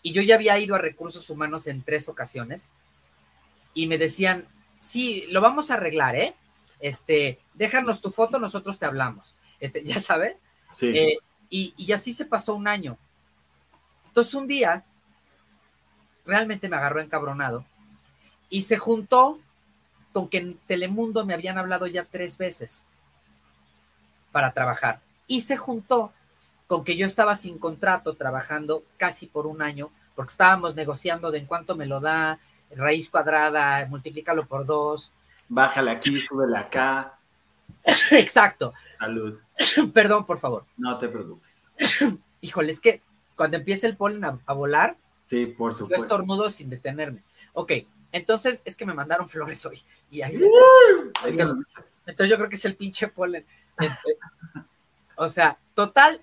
y 0.03 0.13
yo 0.13 0.23
ya 0.23 0.37
había 0.37 0.59
ido 0.59 0.75
a 0.75 0.79
recursos 0.79 1.29
humanos 1.31 1.67
en 1.67 1.83
tres 1.83 2.09
ocasiones, 2.09 2.71
y 3.75 3.87
me 3.87 3.99
decían, 3.99 4.47
sí, 4.79 5.25
lo 5.29 5.41
vamos 5.41 5.71
a 5.71 5.75
arreglar, 5.75 6.17
¿eh? 6.17 6.35
Este, 6.81 7.41
déjanos 7.55 8.01
tu 8.01 8.11
foto, 8.11 8.39
nosotros 8.39 8.79
te 8.79 8.87
hablamos. 8.87 9.35
Este, 9.61 9.85
ya 9.85 10.01
sabes. 10.01 10.43
Sí. 10.73 10.89
Eh, 10.89 11.19
y, 11.51 11.75
y 11.77 11.93
así 11.93 12.13
se 12.13 12.25
pasó 12.25 12.55
un 12.55 12.67
año. 12.67 12.99
Entonces 14.09 14.35
un 14.35 14.47
día, 14.47 14.85
realmente 16.25 16.69
me 16.69 16.77
agarró 16.77 17.01
encabronado, 17.01 17.65
y 18.51 18.63
se 18.63 18.77
juntó 18.77 19.39
con 20.13 20.29
que 20.29 20.39
en 20.39 20.59
Telemundo 20.67 21.25
me 21.25 21.33
habían 21.33 21.57
hablado 21.57 21.87
ya 21.87 22.05
tres 22.05 22.37
veces 22.37 22.85
para 24.31 24.53
trabajar. 24.53 25.01
Y 25.27 25.41
se 25.41 25.57
juntó 25.57 26.13
con 26.67 26.85
que 26.85 26.97
yo 26.97 27.07
estaba 27.07 27.35
sin 27.35 27.59
contrato 27.59 28.15
trabajando 28.15 28.85
casi 28.99 29.27
por 29.27 29.47
un 29.47 29.63
año, 29.63 29.91
porque 30.15 30.33
estábamos 30.33 30.75
negociando 30.75 31.31
de 31.31 31.39
en 31.39 31.47
cuánto 31.47 31.77
me 31.77 31.87
lo 31.87 32.01
da, 32.01 32.41
raíz 32.77 33.09
cuadrada, 33.11 33.87
multiplícalo 33.87 34.47
por 34.47 34.65
dos. 34.67 35.13
Bájale 35.49 35.91
aquí, 35.91 36.17
súbele 36.17 36.57
acá. 36.59 37.19
Exacto. 38.13 38.73
Salud. 38.99 39.39
Perdón, 39.95 40.25
por 40.27 40.39
favor. 40.39 40.65
No 40.77 40.99
te 40.99 41.09
preocupes. 41.09 41.65
Híjole, 42.41 42.73
es 42.73 42.81
que 42.81 43.03
cuando 43.37 43.57
empieza 43.57 43.87
el 43.87 43.97
polen 43.97 44.25
a, 44.25 44.39
a 44.47 44.53
volar, 44.53 44.97
Sí, 45.23 45.47
por 45.47 45.73
yo 45.73 45.79
supuesto. 45.79 46.05
estornudo 46.05 46.51
sin 46.51 46.69
detenerme. 46.69 47.23
Ok, 47.55 47.73
entonces 48.11 48.61
es 48.65 48.77
que 48.77 48.85
me 48.85 48.93
mandaron 48.93 49.29
flores 49.29 49.65
hoy. 49.65 49.81
Y 50.11 50.21
ahí, 50.23 50.39
Ahí 51.23 51.37
te 51.37 51.45
lo 51.45 51.55
dices. 51.55 51.99
Entonces 52.07 52.29
yo 52.31 52.37
creo 52.37 52.49
que 52.51 52.57
es 52.57 52.65
el 52.65 52.77
pinche 52.77 53.09
polen. 53.09 53.47
Este, 53.79 54.17
o 55.17 55.29
sea, 55.29 55.59
total, 55.75 56.21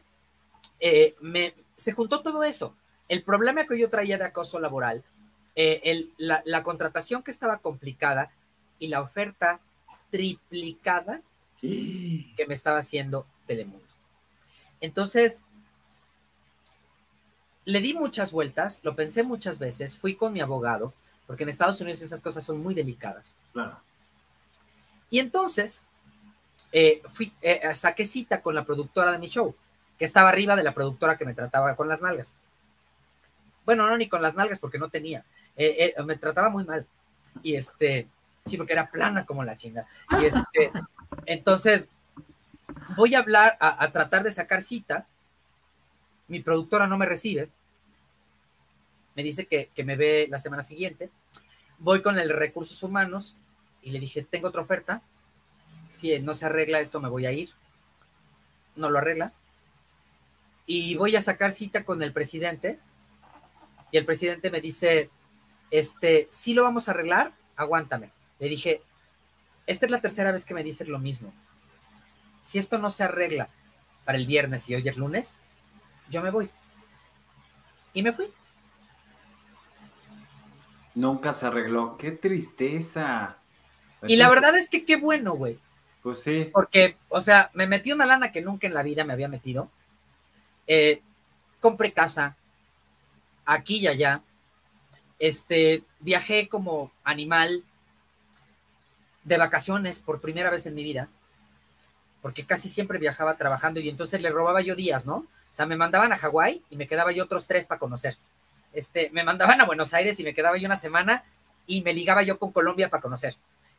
eh, 0.80 1.16
me, 1.22 1.56
se 1.76 1.94
juntó 1.94 2.22
todo 2.22 2.44
eso. 2.44 2.76
El 3.08 3.24
problema 3.24 3.66
que 3.66 3.80
yo 3.80 3.90
traía 3.90 4.18
de 4.18 4.26
acoso 4.26 4.60
laboral, 4.60 5.04
eh, 5.62 5.82
el- 5.84 6.14
la, 6.18 6.42
la 6.46 6.64
contratación 6.64 7.22
que 7.22 7.32
estaba 7.32 7.58
complicada 7.58 8.32
y 8.80 8.88
la 8.88 9.02
oferta 9.02 9.60
triplicada 10.10 11.22
que 11.62 12.46
me 12.48 12.54
estaba 12.54 12.78
haciendo 12.80 13.26
Telemundo. 13.46 13.86
Entonces, 14.80 15.44
le 17.66 17.82
di 17.82 17.94
muchas 17.94 18.32
vueltas, 18.32 18.80
lo 18.84 18.96
pensé 18.96 19.24
muchas 19.24 19.60
veces, 19.60 19.98
fui 20.00 20.16
con 20.16 20.32
mi 20.32 20.40
abogado, 20.40 20.94
porque 21.28 21.44
en 21.44 21.50
Estados 21.50 21.82
Unidos 21.82 22.02
esas 22.02 22.22
cosas 22.22 22.46
son 22.46 22.60
muy 22.64 22.74
delicadas. 22.74 23.36
Claro. 23.52 23.78
Y 25.10 25.20
entonces, 25.20 25.84
eh, 26.72 27.02
fui, 27.12 27.34
eh, 27.42 27.74
saqué 27.74 28.06
cita 28.06 28.42
con 28.42 28.56
la 28.56 28.64
productora 28.64 29.12
de 29.12 29.20
mi 29.20 29.28
show, 29.28 29.54
que 29.98 30.06
estaba 30.06 30.30
arriba 30.30 30.56
de 30.56 30.64
la 30.64 30.74
productora 30.74 31.18
que 31.18 31.26
me 31.26 31.34
trataba 31.34 31.76
con 31.76 31.90
las 31.90 32.02
nalgas. 32.02 32.34
Bueno, 33.70 33.88
no, 33.88 33.96
ni 34.00 34.10
con 34.10 34.24
las 34.24 34.34
nalgas, 34.34 34.60
porque 34.60 34.80
no 34.80 34.90
tenía. 34.90 35.24
Eh, 35.56 35.94
eh, 35.96 36.04
me 36.04 36.18
trataba 36.18 36.50
muy 36.50 36.64
mal. 36.64 36.88
Y 37.44 37.54
este, 37.54 38.08
sí, 38.48 38.58
porque 38.58 38.74
era 38.74 38.90
plana 38.90 39.28
como 39.28 39.44
la 39.44 39.58
chinga. 39.58 39.86
Y 40.20 40.26
este, 40.26 40.72
entonces, 41.28 41.92
voy 42.98 43.14
a 43.14 43.20
hablar, 43.20 43.58
a, 43.60 43.84
a 43.84 43.92
tratar 43.92 44.24
de 44.24 44.32
sacar 44.32 44.64
cita. 44.64 45.06
Mi 46.28 46.40
productora 46.40 46.88
no 46.88 46.98
me 46.98 47.06
recibe. 47.06 47.52
Me 49.16 49.22
dice 49.22 49.46
que, 49.46 49.70
que 49.76 49.84
me 49.84 49.96
ve 49.96 50.26
la 50.32 50.40
semana 50.40 50.64
siguiente. 50.64 51.12
Voy 51.78 52.02
con 52.02 52.18
el 52.18 52.32
recursos 52.32 52.82
humanos 52.82 53.36
y 53.84 53.92
le 53.92 54.00
dije, 54.00 54.24
tengo 54.24 54.48
otra 54.48 54.62
oferta. 54.62 55.04
Si 55.90 56.20
no 56.20 56.34
se 56.34 56.48
arregla 56.48 56.80
esto, 56.80 57.00
me 57.00 57.08
voy 57.08 57.28
a 57.28 57.32
ir. 57.32 57.52
No 58.76 58.90
lo 58.90 58.98
arregla. 58.98 59.32
Y 60.66 60.96
voy 60.96 61.16
a 61.16 61.22
sacar 61.22 61.52
cita 61.52 61.86
con 61.86 62.02
el 62.02 62.14
presidente. 62.14 62.80
Y 63.92 63.98
el 63.98 64.06
presidente 64.06 64.52
me 64.52 64.62
dice, 64.62 65.10
este, 65.72 66.28
sí 66.32 66.54
lo 66.54 66.64
vamos 66.64 66.88
a 66.88 66.92
arreglar, 66.92 67.34
aguántame. 67.56 68.12
Le 68.40 68.50
dije, 68.50 68.82
esta 69.68 69.86
es 69.86 69.92
la 69.92 70.02
tercera 70.02 70.32
vez 70.32 70.46
que 70.46 70.54
me 70.54 70.64
dices 70.64 70.88
lo 70.88 71.00
mismo. 71.00 71.34
Si 72.42 72.58
esto 72.58 72.78
no 72.78 72.90
se 72.90 73.04
arregla 73.04 73.50
para 74.06 74.18
el 74.18 74.26
viernes 74.26 74.70
y 74.70 74.76
hoy 74.76 74.88
es 74.88 74.98
lunes, 74.98 75.38
yo 76.10 76.24
me 76.24 76.32
voy. 76.32 76.50
Y 77.94 78.04
me 78.04 78.14
fui. 78.14 78.32
Nunca 80.96 81.34
se 81.34 81.46
arregló. 81.46 81.98
¡Qué 81.98 82.12
tristeza! 82.12 83.38
Y 84.08 84.16
la 84.16 84.30
verdad 84.30 84.58
es 84.58 84.70
que 84.70 84.86
qué 84.86 84.96
bueno, 84.96 85.34
güey. 85.34 85.60
Pues 86.02 86.22
sí. 86.22 86.50
Porque, 86.54 86.98
o 87.10 87.22
sea, 87.22 87.52
me 87.54 87.68
metí 87.68 87.92
una 87.92 88.06
lana 88.06 88.32
que 88.32 88.42
nunca 88.42 88.68
en 88.68 88.74
la 88.74 88.84
vida 88.84 89.04
me 89.04 89.14
había 89.14 89.28
metido. 89.28 89.70
Eh, 90.68 91.02
compré 91.60 91.92
casa 91.92 92.38
aquí 93.54 93.78
y 93.78 93.88
allá. 93.88 94.22
Este, 95.18 95.84
viajé 96.00 96.48
como 96.48 96.92
animal 97.04 97.64
de 99.24 99.38
vacaciones 99.38 100.00
por 100.00 100.22
primera 100.22 100.50
vez 100.50 100.66
en 100.66 100.76
mi 100.76 100.84
vida. 100.84 101.10
Porque 102.22 102.46
casi 102.46 102.68
siempre 102.70 103.00
viajaba 103.00 103.38
trabajando 103.38 103.80
y 103.80 103.90
entonces 103.90 104.22
le 104.22 104.30
robaba 104.30 104.62
yo 104.62 104.76
días, 104.76 105.06
¿no? 105.06 105.16
O 105.18 105.54
sea, 105.54 105.66
me 105.66 105.78
mandaban 105.78 106.12
a 106.12 106.18
Hawái 106.18 106.64
y 106.70 106.76
me 106.76 106.88
quedaba 106.88 107.12
yo 107.12 107.24
otros 107.24 107.48
tres 107.48 107.66
para 107.66 107.80
conocer. 107.80 108.18
Este, 108.74 109.10
me 109.12 109.24
mandaban 109.24 109.60
a 109.62 109.66
Buenos 109.66 109.94
Aires 109.94 110.20
y 110.20 110.24
me 110.24 110.34
quedaba 110.34 110.58
yo 110.58 110.66
una 110.68 110.76
semana 110.76 111.24
y 111.66 111.82
me 111.82 111.94
ligaba 111.94 112.22
yo 112.24 112.38
con 112.38 112.52
Colombia 112.52 112.90
para 112.90 113.02
conocer. 113.02 113.36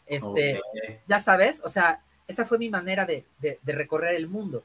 Este, 0.06 0.60
ya 1.06 1.20
sabes, 1.20 1.62
o 1.64 1.68
sea, 1.68 2.00
esa 2.26 2.44
fue 2.44 2.58
mi 2.58 2.68
manera 2.70 3.06
de, 3.06 3.24
de- 3.38 3.58
de 3.62 3.72
recorrer 3.72 4.14
el 4.14 4.26
mundo, 4.28 4.64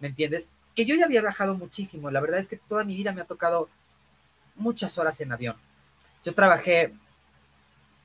¿me 0.00 0.08
entiendes? 0.08 0.48
Que 0.74 0.84
yo 0.84 0.94
ya 0.94 1.06
había 1.06 1.22
viajado 1.22 1.54
muchísimo, 1.54 2.10
la 2.10 2.20
verdad 2.20 2.38
es 2.40 2.48
que 2.48 2.56
toda 2.58 2.84
mi 2.84 2.94
vida 2.94 3.12
me 3.12 3.22
ha 3.22 3.24
tocado 3.24 3.68
muchas 4.58 4.98
horas 4.98 5.20
en 5.20 5.32
avión. 5.32 5.56
Yo 6.24 6.34
trabajé 6.34 6.92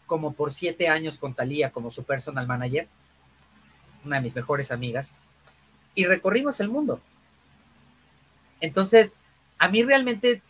como 0.06 0.34
por 0.34 0.51
siete 0.51 0.88
años 0.89 1.18
con 1.18 1.34
Talía 1.34 1.72
como 1.72 1.91
su 1.91 2.04
personal 2.04 2.47
manager, 2.47 2.88
una 4.06 4.18
de 4.18 4.22
mis 4.22 4.36
mejores 4.36 4.72
amigas, 4.72 5.16
y 5.95 6.06
recorrimos 6.06 6.60
el 6.60 6.70
mundo. 6.70 6.99
Entonces, 8.60 9.16
a 9.58 9.68
mí 9.70 9.84
realmente 9.84 10.41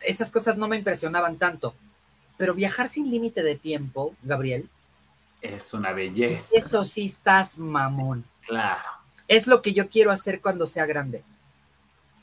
esas 0.00 0.30
cosas 0.30 0.56
no 0.56 0.68
me 0.68 0.76
impresionaban 0.76 1.36
tanto, 1.38 1.74
pero 2.36 2.54
viajar 2.54 2.88
sin 2.88 3.10
límite 3.10 3.42
de 3.42 3.56
tiempo, 3.56 4.14
Gabriel, 4.22 4.68
Es 5.40 5.74
una 5.74 5.92
belleza. 5.92 6.48
eso 6.54 6.84
sí 6.84 7.06
estás 7.06 7.58
mamón. 7.58 8.24
Claro. 8.46 8.82
Es 9.28 9.46
lo 9.46 9.62
que 9.62 9.72
yo 9.74 9.88
quiero 9.88 10.10
hacer 10.10 10.40
cuando 10.40 10.66
sea 10.66 10.86
grande. 10.86 11.22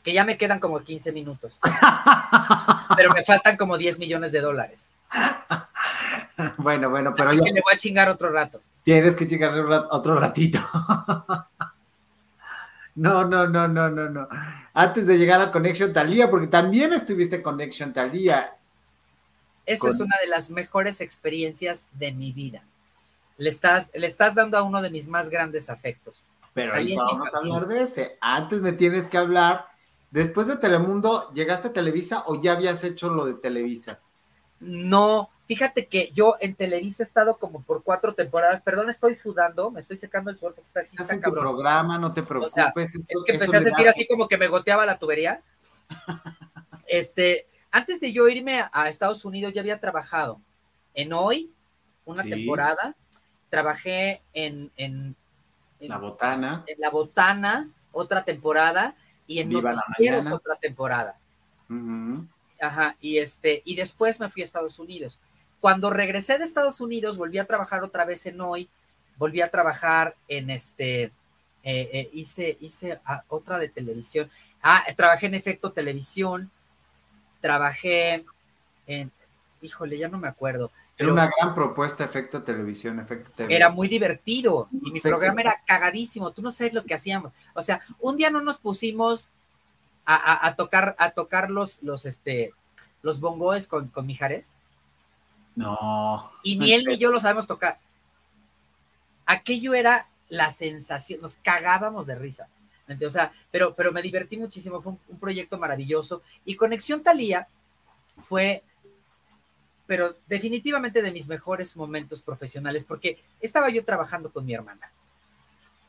Que 0.03 0.13
ya 0.13 0.25
me 0.25 0.37
quedan 0.37 0.59
como 0.59 0.79
15 0.81 1.11
minutos, 1.11 1.59
pero 3.01 3.13
me 3.13 3.23
faltan 3.23 3.57
como 3.57 3.77
10 3.77 3.99
millones 3.99 4.31
de 4.31 4.41
dólares. 4.41 4.91
bueno, 6.57 6.89
bueno, 6.89 7.13
pero 7.15 7.29
Así 7.29 7.39
ya 7.39 7.43
que 7.45 7.51
le 7.51 7.61
voy 7.61 7.73
a 7.73 7.77
chingar 7.77 8.09
otro 8.09 8.29
rato. 8.29 8.61
tienes 8.83 9.15
que 9.15 9.27
rat- 9.27 9.87
otro 9.91 10.19
ratito. 10.19 10.59
no, 12.95 13.25
no, 13.25 13.47
no, 13.47 13.67
no, 13.67 13.89
no, 13.89 14.09
no. 14.09 14.27
Antes 14.73 15.07
de 15.07 15.17
llegar 15.17 15.41
a 15.41 15.51
Connection 15.51 15.93
Talía, 15.93 16.29
porque 16.29 16.47
también 16.47 16.93
estuviste 16.93 17.37
en 17.37 17.41
Connection 17.41 17.93
Talía. 17.93 18.55
Esa 19.65 19.81
Con- 19.81 19.89
es 19.91 19.99
una 19.99 20.17
de 20.21 20.27
las 20.27 20.49
mejores 20.49 21.01
experiencias 21.01 21.87
de 21.93 22.11
mi 22.11 22.31
vida. 22.31 22.63
Le 23.37 23.49
estás, 23.49 23.91
le 23.95 24.05
estás 24.07 24.35
dando 24.35 24.57
a 24.57 24.63
uno 24.63 24.81
de 24.81 24.89
mis 24.91 25.07
más 25.07 25.29
grandes 25.29 25.69
afectos. 25.69 26.23
Pero 26.53 26.75
ahí 26.75 26.95
vamos 26.95 27.33
a 27.33 27.37
hablar 27.37 27.65
de 27.65 27.81
ese. 27.81 28.17
Antes 28.19 28.61
me 28.61 28.73
tienes 28.73 29.07
que 29.07 29.17
hablar. 29.17 29.70
Después 30.11 30.47
de 30.47 30.57
Telemundo, 30.57 31.31
¿llegaste 31.33 31.69
a 31.69 31.73
Televisa 31.73 32.23
o 32.27 32.39
ya 32.39 32.51
habías 32.53 32.83
hecho 32.83 33.09
lo 33.09 33.25
de 33.25 33.33
Televisa? 33.35 33.99
No, 34.59 35.29
fíjate 35.47 35.87
que 35.87 36.11
yo 36.13 36.35
en 36.39 36.53
Televisa 36.53 37.01
he 37.01 37.05
estado 37.05 37.37
como 37.37 37.63
por 37.63 37.81
cuatro 37.83 38.13
temporadas. 38.13 38.61
Perdón, 38.61 38.89
estoy 38.89 39.15
sudando, 39.15 39.71
me 39.71 39.79
estoy 39.79 39.97
secando 39.97 40.29
el 40.29 40.37
suelo 40.37 40.53
porque 40.55 40.67
está 40.67 40.81
así, 40.81 40.97
Estás 40.99 41.19
tu 41.21 41.31
programa, 41.31 41.97
no 41.97 42.13
te 42.13 42.21
preocupes. 42.23 42.53
sea, 42.53 42.73
eso- 42.75 42.99
Es 42.99 43.07
que 43.25 43.31
empecé 43.33 43.57
a 43.57 43.61
sentir 43.61 43.85
da- 43.85 43.91
así 43.91 44.05
como 44.07 44.27
que 44.27 44.37
me 44.37 44.47
goteaba 44.47 44.85
la 44.85 44.99
tubería. 44.99 45.41
Este, 46.87 47.47
antes 47.71 48.01
de 48.01 48.11
yo 48.11 48.27
irme 48.27 48.59
a, 48.59 48.69
a 48.73 48.89
Estados 48.89 49.23
Unidos, 49.23 49.53
ya 49.53 49.61
había 49.61 49.79
trabajado 49.79 50.41
en 50.93 51.13
Hoy, 51.13 51.51
una 52.05 52.23
Sí. 52.23 52.29
temporada. 52.29 52.95
Trabajé 53.49 54.21
en, 54.33 54.71
en, 54.75 55.15
en- 55.79 55.89
La 55.89 55.97
botana. 55.97 56.63
en 56.67 56.79
La 56.81 56.89
Botana, 56.89 57.69
otra 57.93 58.23
temporada, 58.25 58.95
y 59.31 59.39
en 59.39 59.47
Viva 59.47 59.71
Noticieros, 59.71 60.29
otra 60.29 60.57
temporada. 60.57 61.17
Ajá, 62.59 62.97
y 62.99 63.17
este, 63.17 63.61
y 63.63 63.75
después 63.75 64.19
me 64.19 64.29
fui 64.29 64.41
a 64.41 64.45
Estados 64.45 64.77
Unidos. 64.77 65.21
Cuando 65.61 65.89
regresé 65.89 66.37
de 66.37 66.43
Estados 66.43 66.81
Unidos, 66.81 67.17
volví 67.17 67.37
a 67.37 67.45
trabajar 67.45 67.81
otra 67.81 68.03
vez 68.03 68.25
en 68.25 68.41
Hoy, 68.41 68.69
volví 69.17 69.39
a 69.39 69.49
trabajar 69.49 70.17
en 70.27 70.49
este, 70.49 71.03
eh, 71.03 71.11
eh, 71.63 72.09
hice, 72.11 72.57
hice 72.59 72.99
ah, 73.05 73.23
otra 73.29 73.57
de 73.57 73.69
televisión. 73.69 74.29
Ah, 74.61 74.83
trabajé 74.97 75.27
en 75.27 75.35
Efecto 75.35 75.71
Televisión, 75.71 76.51
trabajé 77.39 78.25
en, 78.85 79.11
híjole, 79.61 79.97
ya 79.97 80.09
no 80.09 80.17
me 80.17 80.27
acuerdo. 80.27 80.71
Era 81.03 81.13
una 81.13 81.29
gran 81.37 81.55
propuesta, 81.55 82.03
Efecto 82.03 82.43
Televisión, 82.43 82.99
Efecto 82.99 83.31
Televisión. 83.31 83.61
Era 83.61 83.69
muy 83.69 83.87
divertido 83.87 84.69
y 84.71 84.91
mi 84.91 84.99
programa 84.99 85.41
era 85.41 85.61
cagadísimo. 85.65 86.31
Tú 86.31 86.41
no 86.41 86.51
sabes 86.51 86.73
lo 86.73 86.83
que 86.83 86.93
hacíamos. 86.93 87.31
O 87.53 87.61
sea, 87.61 87.81
un 87.99 88.17
día 88.17 88.29
no 88.29 88.41
nos 88.41 88.57
pusimos 88.57 89.29
a, 90.05 90.55
tocar, 90.55 90.95
a 90.99 91.11
tocar 91.11 91.49
los, 91.49 91.81
los, 91.83 92.05
este, 92.05 92.53
los 93.01 93.19
bongoes 93.19 93.67
con, 93.67 93.87
con 93.87 94.05
Mijares. 94.05 94.51
No. 95.55 96.31
Y 96.43 96.57
ni 96.57 96.73
él 96.73 96.85
ni 96.85 96.97
yo 96.97 97.11
lo 97.11 97.19
sabemos 97.19 97.47
tocar. 97.47 97.79
Aquello 99.25 99.73
era 99.73 100.07
la 100.29 100.49
sensación, 100.49 101.21
nos 101.21 101.35
cagábamos 101.37 102.07
de 102.07 102.15
risa. 102.15 102.47
O 103.05 103.09
sea, 103.09 103.31
pero, 103.51 103.75
pero 103.75 103.91
me 103.91 104.01
divertí 104.01 104.37
muchísimo, 104.37 104.81
fue 104.81 104.93
un, 105.07 105.19
proyecto 105.19 105.57
maravilloso. 105.57 106.21
Y 106.45 106.55
Conexión 106.55 107.03
Talía 107.03 107.47
fue, 108.19 108.63
pero 109.91 110.15
definitivamente 110.25 111.01
de 111.01 111.11
mis 111.11 111.27
mejores 111.27 111.75
momentos 111.75 112.21
profesionales, 112.21 112.85
porque 112.85 113.21
estaba 113.41 113.69
yo 113.69 113.83
trabajando 113.83 114.31
con 114.31 114.45
mi 114.45 114.53
hermana. 114.53 114.89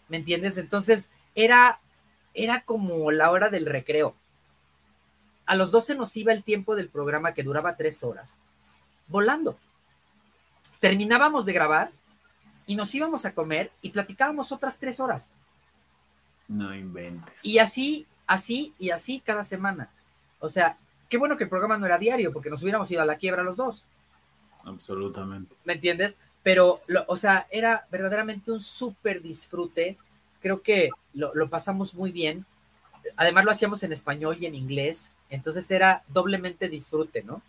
¿Me 0.08 0.16
entiendes? 0.16 0.58
Entonces 0.58 1.12
era, 1.36 1.78
era 2.34 2.62
como 2.64 3.12
la 3.12 3.30
hora 3.30 3.48
del 3.48 3.64
recreo. 3.64 4.16
A 5.46 5.54
los 5.54 5.70
12 5.70 5.94
nos 5.94 6.16
iba 6.16 6.32
el 6.32 6.42
tiempo 6.42 6.74
del 6.74 6.88
programa 6.88 7.32
que 7.32 7.44
duraba 7.44 7.76
tres 7.76 8.02
horas, 8.02 8.40
volando. 9.06 9.56
Terminábamos 10.80 11.46
de 11.46 11.52
grabar 11.52 11.92
y 12.66 12.74
nos 12.74 12.92
íbamos 12.96 13.24
a 13.24 13.34
comer 13.34 13.70
y 13.82 13.90
platicábamos 13.90 14.50
otras 14.50 14.80
tres 14.80 14.98
horas. 14.98 15.30
No 16.48 16.74
inventes. 16.74 17.36
Y 17.44 17.58
así, 17.58 18.08
así 18.26 18.74
y 18.80 18.90
así 18.90 19.20
cada 19.20 19.44
semana. 19.44 19.90
O 20.40 20.48
sea, 20.48 20.76
qué 21.08 21.18
bueno 21.18 21.36
que 21.36 21.44
el 21.44 21.50
programa 21.50 21.78
no 21.78 21.86
era 21.86 21.98
diario, 21.98 22.32
porque 22.32 22.50
nos 22.50 22.64
hubiéramos 22.64 22.90
ido 22.90 23.00
a 23.00 23.06
la 23.06 23.14
quiebra 23.14 23.44
los 23.44 23.56
dos. 23.56 23.84
Absolutamente. 24.64 25.54
¿Me 25.64 25.74
entiendes? 25.74 26.16
Pero, 26.42 26.82
o 27.06 27.16
sea, 27.16 27.46
era 27.50 27.86
verdaderamente 27.90 28.50
un 28.50 28.60
súper 28.60 29.22
disfrute. 29.22 29.96
Creo 30.40 30.62
que 30.62 30.90
lo, 31.14 31.34
lo, 31.34 31.48
pasamos 31.48 31.94
muy 31.94 32.10
bien. 32.10 32.44
Además 33.16 33.44
lo 33.44 33.50
hacíamos 33.50 33.82
en 33.82 33.92
español 33.92 34.38
y 34.40 34.46
en 34.46 34.54
inglés. 34.54 35.14
Entonces 35.30 35.70
era 35.70 36.02
doblemente 36.08 36.68
disfrute, 36.68 37.22
¿no? 37.22 37.42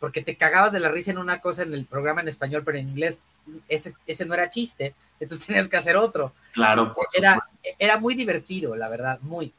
Porque 0.00 0.22
te 0.22 0.36
cagabas 0.36 0.72
de 0.72 0.80
la 0.80 0.90
risa 0.90 1.12
en 1.12 1.18
una 1.18 1.40
cosa 1.40 1.62
en 1.62 1.72
el 1.72 1.86
programa 1.86 2.20
en 2.20 2.28
español, 2.28 2.62
pero 2.64 2.78
en 2.78 2.88
inglés 2.88 3.20
ese, 3.68 3.94
ese 4.06 4.26
no 4.26 4.34
era 4.34 4.50
chiste 4.50 4.94
entonces 5.22 5.46
tenías 5.46 5.68
que 5.68 5.76
hacer 5.76 5.96
otro. 5.96 6.32
Claro. 6.52 6.94
era, 7.14 7.42
era 7.78 7.98
muy 7.98 8.14
divertido, 8.14 8.76
la 8.76 8.88
verdad, 8.88 9.18
muy. 9.22 9.52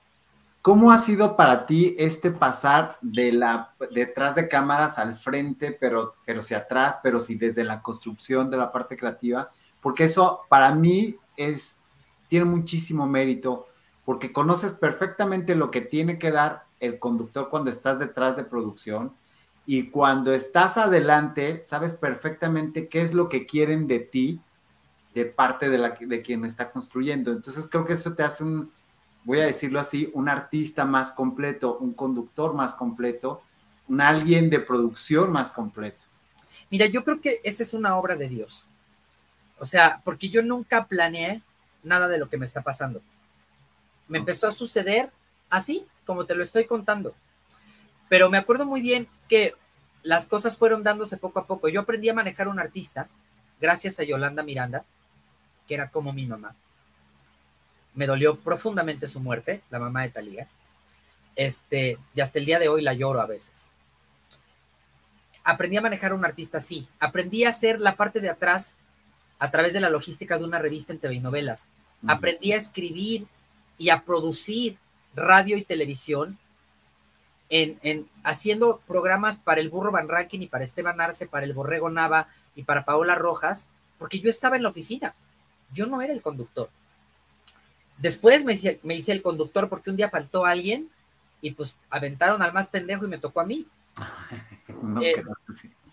¿Cómo 0.63 0.93
ha 0.93 0.97
sido 0.97 1.35
para 1.35 1.65
ti 1.65 1.93
este 1.99 2.31
pasar 2.31 2.97
de 3.01 3.33
la 3.33 3.75
detrás 3.91 4.33
de 4.35 4.47
cámaras 4.47 4.97
al 4.97 5.17
frente, 5.17 5.77
pero, 5.77 6.15
pero 6.25 6.41
si 6.41 6.53
atrás, 6.53 6.99
pero 7.03 7.19
si 7.19 7.35
desde 7.35 7.65
la 7.65 7.81
construcción 7.81 8.49
de 8.49 8.55
la 8.55 8.71
parte 8.71 8.95
creativa? 8.95 9.49
Porque 9.81 10.05
eso 10.05 10.39
para 10.47 10.73
mí 10.73 11.17
es, 11.35 11.81
tiene 12.29 12.45
muchísimo 12.45 13.05
mérito, 13.05 13.67
porque 14.05 14.31
conoces 14.31 14.71
perfectamente 14.71 15.53
lo 15.53 15.69
que 15.69 15.81
tiene 15.81 16.17
que 16.17 16.31
dar 16.31 16.63
el 16.79 16.97
conductor 16.97 17.49
cuando 17.49 17.69
estás 17.69 17.99
detrás 17.99 18.37
de 18.37 18.45
producción 18.45 19.11
y 19.65 19.89
cuando 19.89 20.31
estás 20.31 20.77
adelante, 20.77 21.61
sabes 21.61 21.93
perfectamente 21.93 22.87
qué 22.87 23.01
es 23.01 23.13
lo 23.13 23.27
que 23.27 23.45
quieren 23.45 23.85
de 23.85 23.99
ti 23.99 24.39
de 25.13 25.25
parte 25.25 25.69
de, 25.69 25.77
la, 25.77 25.97
de 25.99 26.21
quien 26.21 26.45
está 26.45 26.71
construyendo. 26.71 27.33
Entonces 27.33 27.67
creo 27.69 27.83
que 27.83 27.93
eso 27.93 28.13
te 28.13 28.23
hace 28.23 28.45
un, 28.45 28.71
voy 29.23 29.39
a 29.39 29.45
decirlo 29.45 29.79
así, 29.79 30.09
un 30.13 30.29
artista 30.29 30.85
más 30.85 31.11
completo, 31.11 31.77
un 31.77 31.93
conductor 31.93 32.53
más 32.53 32.73
completo, 32.73 33.41
un 33.87 34.01
alguien 34.01 34.49
de 34.49 34.59
producción 34.59 35.31
más 35.31 35.51
completo. 35.51 36.05
Mira, 36.69 36.85
yo 36.87 37.03
creo 37.03 37.21
que 37.21 37.41
esa 37.43 37.63
es 37.63 37.73
una 37.73 37.97
obra 37.97 38.15
de 38.15 38.29
Dios. 38.29 38.67
O 39.59 39.65
sea, 39.65 40.01
porque 40.03 40.29
yo 40.29 40.41
nunca 40.41 40.87
planeé 40.87 41.41
nada 41.83 42.07
de 42.07 42.17
lo 42.17 42.29
que 42.29 42.37
me 42.37 42.45
está 42.45 42.61
pasando. 42.61 43.01
Me 44.07 44.17
empezó 44.17 44.47
a 44.47 44.51
suceder 44.51 45.11
así, 45.49 45.85
como 46.05 46.25
te 46.25 46.35
lo 46.35 46.43
estoy 46.43 46.65
contando. 46.65 47.13
Pero 48.09 48.29
me 48.29 48.37
acuerdo 48.37 48.65
muy 48.65 48.81
bien 48.81 49.07
que 49.29 49.53
las 50.01 50.27
cosas 50.27 50.57
fueron 50.57 50.83
dándose 50.83 51.17
poco 51.17 51.39
a 51.39 51.47
poco. 51.47 51.69
Yo 51.69 51.81
aprendí 51.81 52.09
a 52.09 52.13
manejar 52.13 52.47
un 52.47 52.59
artista 52.59 53.07
gracias 53.61 53.99
a 53.99 54.03
Yolanda 54.03 54.43
Miranda, 54.43 54.83
que 55.67 55.75
era 55.75 55.89
como 55.89 56.11
mi 56.11 56.25
mamá. 56.25 56.55
Me 57.95 58.07
dolió 58.07 58.37
profundamente 58.37 59.07
su 59.07 59.19
muerte, 59.19 59.61
la 59.69 59.79
mamá 59.79 60.01
de 60.03 60.09
Talía. 60.09 60.47
Este, 61.35 61.97
y 62.13 62.21
hasta 62.21 62.39
el 62.39 62.45
día 62.45 62.59
de 62.59 62.67
hoy 62.67 62.81
la 62.81 62.93
lloro 62.93 63.21
a 63.21 63.25
veces. 63.25 63.71
Aprendí 65.43 65.77
a 65.77 65.81
manejar 65.81 66.11
a 66.11 66.15
un 66.15 66.25
artista 66.25 66.59
así. 66.59 66.87
Aprendí 66.99 67.43
a 67.43 67.49
hacer 67.49 67.79
la 67.79 67.95
parte 67.95 68.19
de 68.19 68.29
atrás 68.29 68.77
a 69.39 69.51
través 69.51 69.73
de 69.73 69.81
la 69.81 69.89
logística 69.89 70.37
de 70.37 70.45
una 70.45 70.59
revista 70.59 70.93
en 70.93 70.99
TV 70.99 71.15
y 71.15 71.19
novelas. 71.19 71.67
Aprendí 72.07 72.53
a 72.53 72.57
escribir 72.57 73.27
y 73.77 73.89
a 73.89 74.03
producir 74.03 74.77
radio 75.15 75.57
y 75.57 75.63
televisión 75.63 76.37
en, 77.49 77.77
en, 77.83 78.09
haciendo 78.23 78.81
programas 78.87 79.39
para 79.39 79.61
el 79.61 79.69
Burro 79.69 79.91
Van 79.91 80.07
Rankin 80.07 80.41
y 80.41 80.47
para 80.47 80.63
Esteban 80.63 80.99
Arce, 81.01 81.27
para 81.27 81.45
el 81.45 81.53
Borrego 81.53 81.89
Nava 81.89 82.29
y 82.55 82.63
para 82.63 82.85
Paola 82.85 83.15
Rojas, 83.15 83.67
porque 83.99 84.19
yo 84.19 84.29
estaba 84.29 84.55
en 84.55 84.63
la 84.63 84.69
oficina. 84.69 85.13
Yo 85.71 85.87
no 85.87 86.01
era 86.01 86.13
el 86.13 86.21
conductor. 86.21 86.69
Después 87.97 88.43
me 88.43 88.53
hice, 88.53 88.79
me 88.83 88.95
hice 88.95 89.11
el 89.11 89.21
conductor 89.21 89.69
porque 89.69 89.89
un 89.89 89.95
día 89.95 90.09
faltó 90.09 90.45
alguien 90.45 90.89
y 91.41 91.51
pues 91.51 91.77
aventaron 91.89 92.41
al 92.41 92.53
más 92.53 92.67
pendejo 92.67 93.05
y 93.05 93.09
me 93.09 93.17
tocó 93.17 93.41
a 93.41 93.45
mí. 93.45 93.67
Eh, 95.01 95.23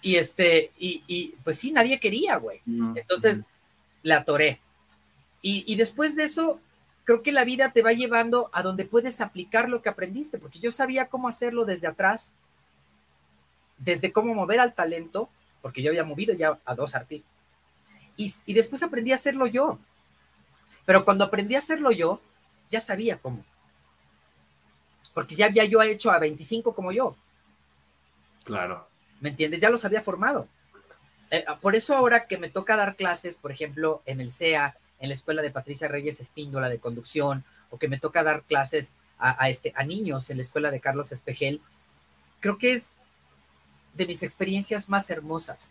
y 0.00 0.16
este, 0.16 0.72
y, 0.78 1.34
pues 1.44 1.58
sí, 1.58 1.70
nadie 1.70 2.00
quería, 2.00 2.36
güey. 2.36 2.60
Entonces 2.66 3.42
la 4.02 4.18
atoré. 4.18 4.60
Y, 5.42 5.64
y, 5.66 5.76
después 5.76 6.16
de 6.16 6.24
eso, 6.24 6.60
creo 7.04 7.22
que 7.22 7.32
la 7.32 7.44
vida 7.44 7.72
te 7.72 7.82
va 7.82 7.92
llevando 7.92 8.48
a 8.52 8.62
donde 8.62 8.84
puedes 8.84 9.20
aplicar 9.20 9.68
lo 9.68 9.82
que 9.82 9.88
aprendiste, 9.88 10.38
porque 10.38 10.60
yo 10.60 10.70
sabía 10.70 11.08
cómo 11.08 11.28
hacerlo 11.28 11.64
desde 11.64 11.88
atrás, 11.88 12.32
desde 13.78 14.12
cómo 14.12 14.34
mover 14.34 14.60
al 14.60 14.74
talento, 14.74 15.28
porque 15.60 15.82
yo 15.82 15.90
había 15.90 16.04
movido 16.04 16.34
ya 16.34 16.58
a 16.64 16.74
dos 16.74 16.94
artistas 16.94 17.30
y, 18.46 18.52
después 18.52 18.82
aprendí 18.82 19.12
a 19.12 19.14
hacerlo 19.14 19.46
yo. 19.46 19.78
Pero 20.90 21.04
cuando 21.04 21.24
aprendí 21.24 21.54
a 21.54 21.58
hacerlo 21.58 21.92
yo, 21.92 22.20
ya 22.68 22.80
sabía 22.80 23.16
cómo. 23.16 23.44
Porque 25.14 25.36
ya 25.36 25.46
había 25.46 25.64
yo 25.64 25.80
hecho 25.82 26.10
a 26.10 26.18
25 26.18 26.74
como 26.74 26.90
yo. 26.90 27.14
Claro. 28.42 28.88
¿Me 29.20 29.28
entiendes? 29.28 29.60
Ya 29.60 29.70
los 29.70 29.84
había 29.84 30.02
formado. 30.02 30.48
Eh, 31.30 31.44
ah, 31.46 31.60
por 31.60 31.76
eso 31.76 31.94
ahora 31.94 32.26
que 32.26 32.38
me 32.38 32.48
toca 32.48 32.74
dar 32.74 32.96
clases, 32.96 33.38
por 33.38 33.52
ejemplo, 33.52 34.02
en 34.04 34.20
el 34.20 34.32
CEA, 34.32 34.78
en 34.98 35.10
la 35.10 35.14
escuela 35.14 35.42
de 35.42 35.52
Patricia 35.52 35.86
Reyes 35.86 36.18
Espíndola 36.18 36.68
de 36.68 36.80
conducción, 36.80 37.44
o 37.70 37.78
que 37.78 37.86
me 37.86 38.00
toca 38.00 38.24
dar 38.24 38.42
clases 38.42 38.92
a, 39.16 39.48
este, 39.48 39.72
a 39.76 39.84
niños 39.84 40.28
en 40.28 40.38
la 40.38 40.42
escuela 40.42 40.72
de 40.72 40.80
Carlos 40.80 41.12
Espejel, 41.12 41.60
creo 42.40 42.58
que 42.58 42.72
es 42.72 42.94
de 43.94 44.08
mis 44.08 44.24
experiencias 44.24 44.88
más 44.88 45.08
hermosas. 45.08 45.70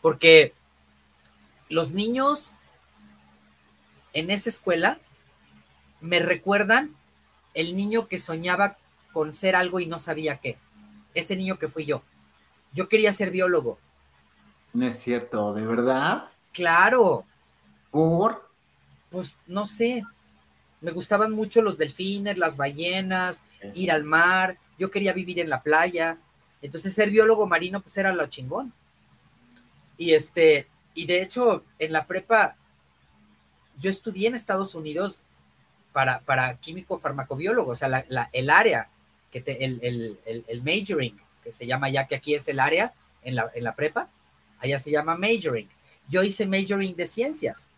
Porque 0.00 0.54
los 1.68 1.90
niños 1.90 2.54
en 4.12 4.30
esa 4.30 4.48
escuela 4.50 4.98
me 6.00 6.18
recuerdan 6.18 6.94
el 7.54 7.76
niño 7.76 8.08
que 8.08 8.18
soñaba 8.18 8.76
con 9.12 9.32
ser 9.32 9.56
algo 9.56 9.80
y 9.80 9.86
no 9.86 9.98
sabía 9.98 10.38
qué. 10.38 10.56
Ese 11.14 11.36
niño 11.36 11.58
que 11.58 11.68
fui 11.68 11.84
yo. 11.84 12.02
Yo 12.72 12.88
quería 12.88 13.12
ser 13.12 13.30
biólogo. 13.30 13.78
No 14.72 14.86
es 14.86 14.98
cierto, 14.98 15.52
¿de 15.52 15.66
verdad? 15.66 16.28
Claro. 16.52 17.24
¿Por? 17.90 18.48
Pues 19.10 19.36
no 19.46 19.66
sé. 19.66 20.04
Me 20.80 20.92
gustaban 20.92 21.32
mucho 21.32 21.60
los 21.60 21.76
delfines, 21.76 22.38
las 22.38 22.56
ballenas, 22.56 23.42
ir 23.74 23.90
al 23.90 24.04
mar. 24.04 24.58
Yo 24.78 24.90
quería 24.90 25.12
vivir 25.12 25.40
en 25.40 25.50
la 25.50 25.62
playa. 25.62 26.18
Entonces 26.62 26.94
ser 26.94 27.10
biólogo 27.10 27.48
marino 27.48 27.80
pues 27.80 27.96
era 27.98 28.12
lo 28.12 28.26
chingón. 28.28 28.72
Y 29.98 30.14
este, 30.14 30.68
y 30.94 31.06
de 31.06 31.22
hecho, 31.22 31.64
en 31.78 31.92
la 31.92 32.06
prepa, 32.06 32.56
yo 33.80 33.90
estudié 33.90 34.28
en 34.28 34.34
Estados 34.34 34.74
Unidos 34.74 35.18
para, 35.92 36.56
químico 36.60 37.00
farmacobiólogo, 37.00 37.72
o 37.72 37.76
sea, 37.76 38.06
el 38.32 38.50
área, 38.50 38.88
que 39.32 39.42
el, 39.46 40.18
el, 40.24 40.62
majoring, 40.62 41.18
que 41.42 41.52
se 41.52 41.66
llama 41.66 41.88
ya 41.88 42.06
que 42.06 42.16
aquí 42.16 42.34
es 42.34 42.46
el 42.48 42.60
área 42.60 42.92
en 43.22 43.34
la, 43.34 43.50
en 43.54 43.64
la 43.64 43.74
prepa, 43.74 44.08
allá 44.60 44.78
se 44.78 44.90
llama 44.90 45.16
majoring. 45.16 45.68
Yo 46.08 46.22
hice 46.22 46.46
majoring 46.46 46.94
de 46.94 47.06
ciencias, 47.06 47.68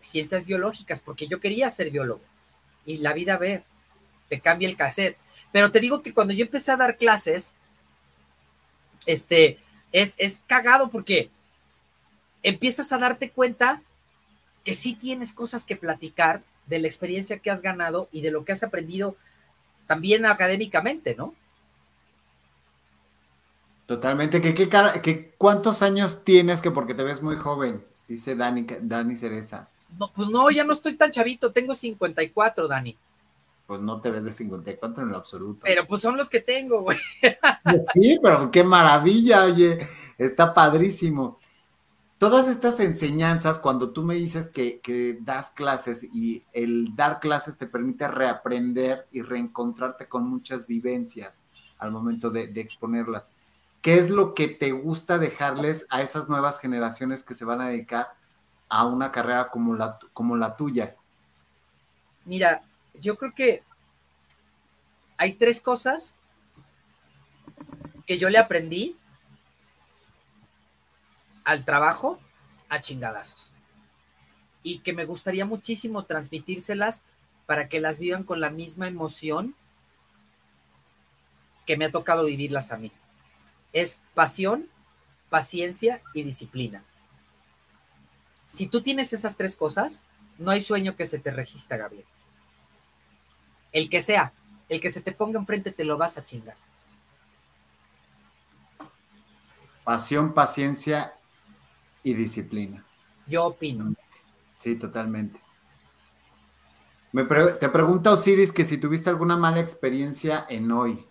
ciencias 0.00 0.44
biológicas, 0.44 1.02
porque 1.02 1.26
yo 1.26 1.40
quería 1.40 1.68
ser 1.70 1.90
biólogo. 1.90 2.22
Y 2.86 2.98
la 2.98 3.12
vida 3.12 3.36
ve, 3.36 3.64
te 4.28 4.40
cambia 4.40 4.68
el 4.68 4.76
cassette. 4.76 5.18
Pero 5.52 5.72
te 5.72 5.80
digo 5.80 6.02
que 6.02 6.14
cuando 6.14 6.32
yo 6.32 6.44
empecé 6.44 6.72
a 6.72 6.76
dar 6.76 6.96
clases, 6.96 7.56
este, 9.06 9.58
es, 9.92 10.14
es 10.18 10.42
cagado 10.46 10.90
porque 10.90 11.30
empiezas 12.42 12.92
a 12.92 12.98
darte 12.98 13.30
cuenta 13.30 13.82
que 14.70 14.74
sí 14.74 14.94
tienes 14.94 15.32
cosas 15.32 15.64
que 15.64 15.74
platicar 15.74 16.44
de 16.68 16.78
la 16.78 16.86
experiencia 16.86 17.40
que 17.40 17.50
has 17.50 17.60
ganado 17.60 18.08
y 18.12 18.20
de 18.20 18.30
lo 18.30 18.44
que 18.44 18.52
has 18.52 18.62
aprendido 18.62 19.16
también 19.88 20.24
académicamente, 20.24 21.16
¿no? 21.16 21.34
Totalmente. 23.86 24.40
¿Qué, 24.40 24.54
qué, 24.54 25.34
cuántos 25.36 25.82
años 25.82 26.22
tienes 26.22 26.60
que 26.60 26.70
porque 26.70 26.94
te 26.94 27.02
ves 27.02 27.20
muy 27.20 27.34
joven? 27.34 27.84
Dice 28.06 28.36
Dani, 28.36 28.64
Dani 28.80 29.16
Cereza. 29.16 29.68
No, 29.98 30.12
pues 30.12 30.28
no, 30.28 30.48
ya 30.52 30.62
no 30.62 30.74
estoy 30.74 30.94
tan 30.94 31.10
chavito, 31.10 31.50
tengo 31.50 31.74
54, 31.74 32.68
Dani. 32.68 32.96
Pues 33.66 33.80
no 33.80 34.00
te 34.00 34.12
ves 34.12 34.22
de 34.22 34.30
54 34.30 35.02
en 35.02 35.10
lo 35.10 35.16
absoluto. 35.16 35.62
Pero 35.64 35.84
pues 35.84 36.00
son 36.00 36.16
los 36.16 36.30
que 36.30 36.38
tengo, 36.38 36.82
güey. 36.82 36.98
Sí, 37.92 38.20
pero 38.22 38.52
qué 38.52 38.62
maravilla, 38.62 39.46
oye, 39.46 39.84
está 40.16 40.54
padrísimo. 40.54 41.39
Todas 42.20 42.48
estas 42.48 42.78
enseñanzas, 42.80 43.58
cuando 43.58 43.92
tú 43.92 44.02
me 44.02 44.14
dices 44.14 44.46
que, 44.48 45.18
das 45.22 45.50
clases 45.50 46.04
y 46.04 46.44
el 46.52 46.94
dar 46.94 47.18
clases 47.18 47.56
te 47.56 47.66
permite 47.66 48.06
reaprender 48.06 49.08
y 49.10 49.22
reencontrarte 49.22 50.06
con 50.06 50.28
muchas 50.28 50.66
vivencias 50.66 51.42
al 51.78 51.90
momento 51.90 52.30
de 52.30 52.52
exponerlas 52.60 53.26
¿qué 53.82 53.98
es 53.98 54.10
lo 54.10 54.34
que 54.34 54.48
te 54.48 54.72
gusta 54.72 55.18
dejarles 55.18 55.86
a 55.90 56.02
esas 56.02 56.28
nuevas 56.28 56.58
generaciones 56.58 57.22
que 57.22 57.34
se 57.34 57.44
van 57.44 57.60
a 57.60 57.68
dedicar 57.68 58.12
a 58.68 58.86
una 58.86 59.10
carrera 59.10 59.50
como 59.50 59.74
la, 59.74 59.98
como 60.12 60.36
la 60.36 60.56
tuya? 60.56 60.96
Mira, 62.24 62.62
yo 62.94 63.16
creo 63.16 63.34
que 63.34 63.62
hay 65.16 65.34
tres 65.34 65.60
cosas 65.60 66.16
que 68.06 68.18
yo 68.18 68.28
le 68.28 68.38
aprendí 68.38 68.96
al 71.50 71.64
trabajo 71.64 72.20
a 72.68 72.80
chingadazos 72.80 73.50
y 74.62 74.78
que 74.78 74.92
me 74.92 75.04
gustaría 75.04 75.44
muchísimo 75.44 76.04
transmitírselas 76.04 77.02
para 77.46 77.68
que 77.68 77.80
las 77.80 77.98
vivan 77.98 78.22
con 78.22 78.40
la 78.40 78.50
misma 78.50 78.86
emoción 78.86 79.56
que 81.66 81.76
me 81.76 81.86
ha 81.86 81.90
tocado 81.90 82.24
vivirlas 82.24 82.70
a 82.70 82.76
mí 82.76 82.92
es 83.72 84.00
pasión, 84.14 84.68
paciencia 85.28 86.02
y 86.14 86.22
disciplina. 86.22 86.84
Si 88.46 88.68
tú 88.68 88.80
tienes 88.80 89.12
esas 89.12 89.36
tres 89.36 89.56
cosas, 89.56 90.02
no 90.38 90.52
hay 90.52 90.60
sueño 90.60 90.94
que 90.94 91.06
se 91.06 91.18
te 91.18 91.32
registre, 91.32 91.78
Gabriel. 91.78 92.06
El 93.72 93.88
que 93.90 94.02
sea, 94.02 94.32
el 94.68 94.80
que 94.80 94.90
se 94.90 95.00
te 95.00 95.10
ponga 95.10 95.40
enfrente 95.40 95.72
te 95.72 95.84
lo 95.84 95.96
vas 95.96 96.16
a 96.16 96.24
chingar. 96.24 96.56
Pasión, 99.82 100.32
paciencia 100.32 101.14
y 102.02 102.14
disciplina. 102.14 102.84
Yo 103.26 103.46
opino. 103.46 103.94
Sí, 104.56 104.76
totalmente. 104.76 105.40
Me 107.12 107.24
te 107.24 107.68
pregunta 107.68 108.12
Osiris 108.12 108.52
que 108.52 108.64
si 108.64 108.78
tuviste 108.78 109.10
alguna 109.10 109.36
mala 109.36 109.60
experiencia 109.60 110.46
en 110.48 110.70
hoy. 110.70 111.04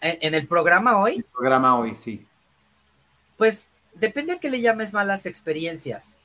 ¿En 0.00 0.34
el 0.34 0.46
programa 0.46 0.98
hoy? 0.98 1.16
El 1.16 1.24
programa 1.24 1.78
hoy, 1.78 1.94
sí. 1.94 2.26
Pues 3.36 3.68
depende 3.94 4.32
a 4.32 4.40
qué 4.40 4.48
le 4.48 4.62
llames 4.62 4.94
malas 4.94 5.26
experiencias. 5.26 6.16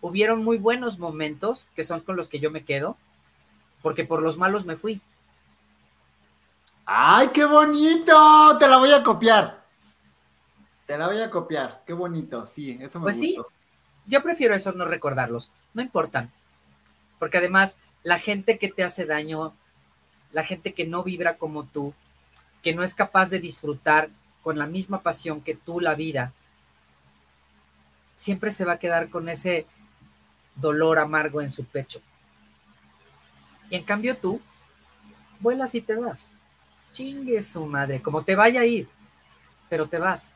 Hubieron 0.00 0.42
muy 0.42 0.56
buenos 0.56 0.98
momentos, 0.98 1.68
que 1.74 1.84
son 1.84 2.00
con 2.00 2.16
los 2.16 2.30
que 2.30 2.40
yo 2.40 2.50
me 2.50 2.64
quedo, 2.64 2.96
porque 3.82 4.04
por 4.04 4.22
los 4.22 4.38
malos 4.38 4.64
me 4.64 4.76
fui. 4.76 5.02
¡Ay, 6.86 7.28
qué 7.28 7.44
bonito! 7.44 8.56
Te 8.58 8.66
la 8.66 8.78
voy 8.78 8.92
a 8.92 9.02
copiar. 9.02 9.59
Te 10.90 10.98
la 10.98 11.06
voy 11.06 11.20
a 11.20 11.30
copiar. 11.30 11.84
Qué 11.86 11.92
bonito, 11.92 12.46
sí, 12.46 12.76
eso 12.80 12.98
me 12.98 13.04
pues 13.04 13.20
Sí, 13.20 13.38
yo 14.06 14.22
prefiero 14.24 14.56
eso, 14.56 14.72
no 14.72 14.86
recordarlos. 14.86 15.52
No 15.72 15.82
importan. 15.82 16.32
Porque 17.20 17.38
además, 17.38 17.78
la 18.02 18.18
gente 18.18 18.58
que 18.58 18.70
te 18.70 18.82
hace 18.82 19.06
daño, 19.06 19.54
la 20.32 20.42
gente 20.42 20.74
que 20.74 20.88
no 20.88 21.04
vibra 21.04 21.36
como 21.36 21.62
tú, 21.62 21.94
que 22.60 22.74
no 22.74 22.82
es 22.82 22.96
capaz 22.96 23.30
de 23.30 23.38
disfrutar 23.38 24.10
con 24.42 24.58
la 24.58 24.66
misma 24.66 25.00
pasión 25.00 25.42
que 25.42 25.54
tú 25.54 25.78
la 25.78 25.94
vida, 25.94 26.32
siempre 28.16 28.50
se 28.50 28.64
va 28.64 28.72
a 28.72 28.78
quedar 28.80 29.10
con 29.10 29.28
ese 29.28 29.66
dolor 30.56 30.98
amargo 30.98 31.40
en 31.40 31.50
su 31.50 31.66
pecho. 31.66 32.00
Y 33.70 33.76
en 33.76 33.84
cambio 33.84 34.16
tú, 34.16 34.40
vuelas 35.38 35.72
y 35.76 35.82
te 35.82 35.94
vas. 35.94 36.32
Chingue 36.92 37.40
su 37.42 37.64
madre, 37.64 38.02
como 38.02 38.24
te 38.24 38.34
vaya 38.34 38.62
a 38.62 38.66
ir, 38.66 38.88
pero 39.68 39.86
te 39.86 40.00
vas. 40.00 40.34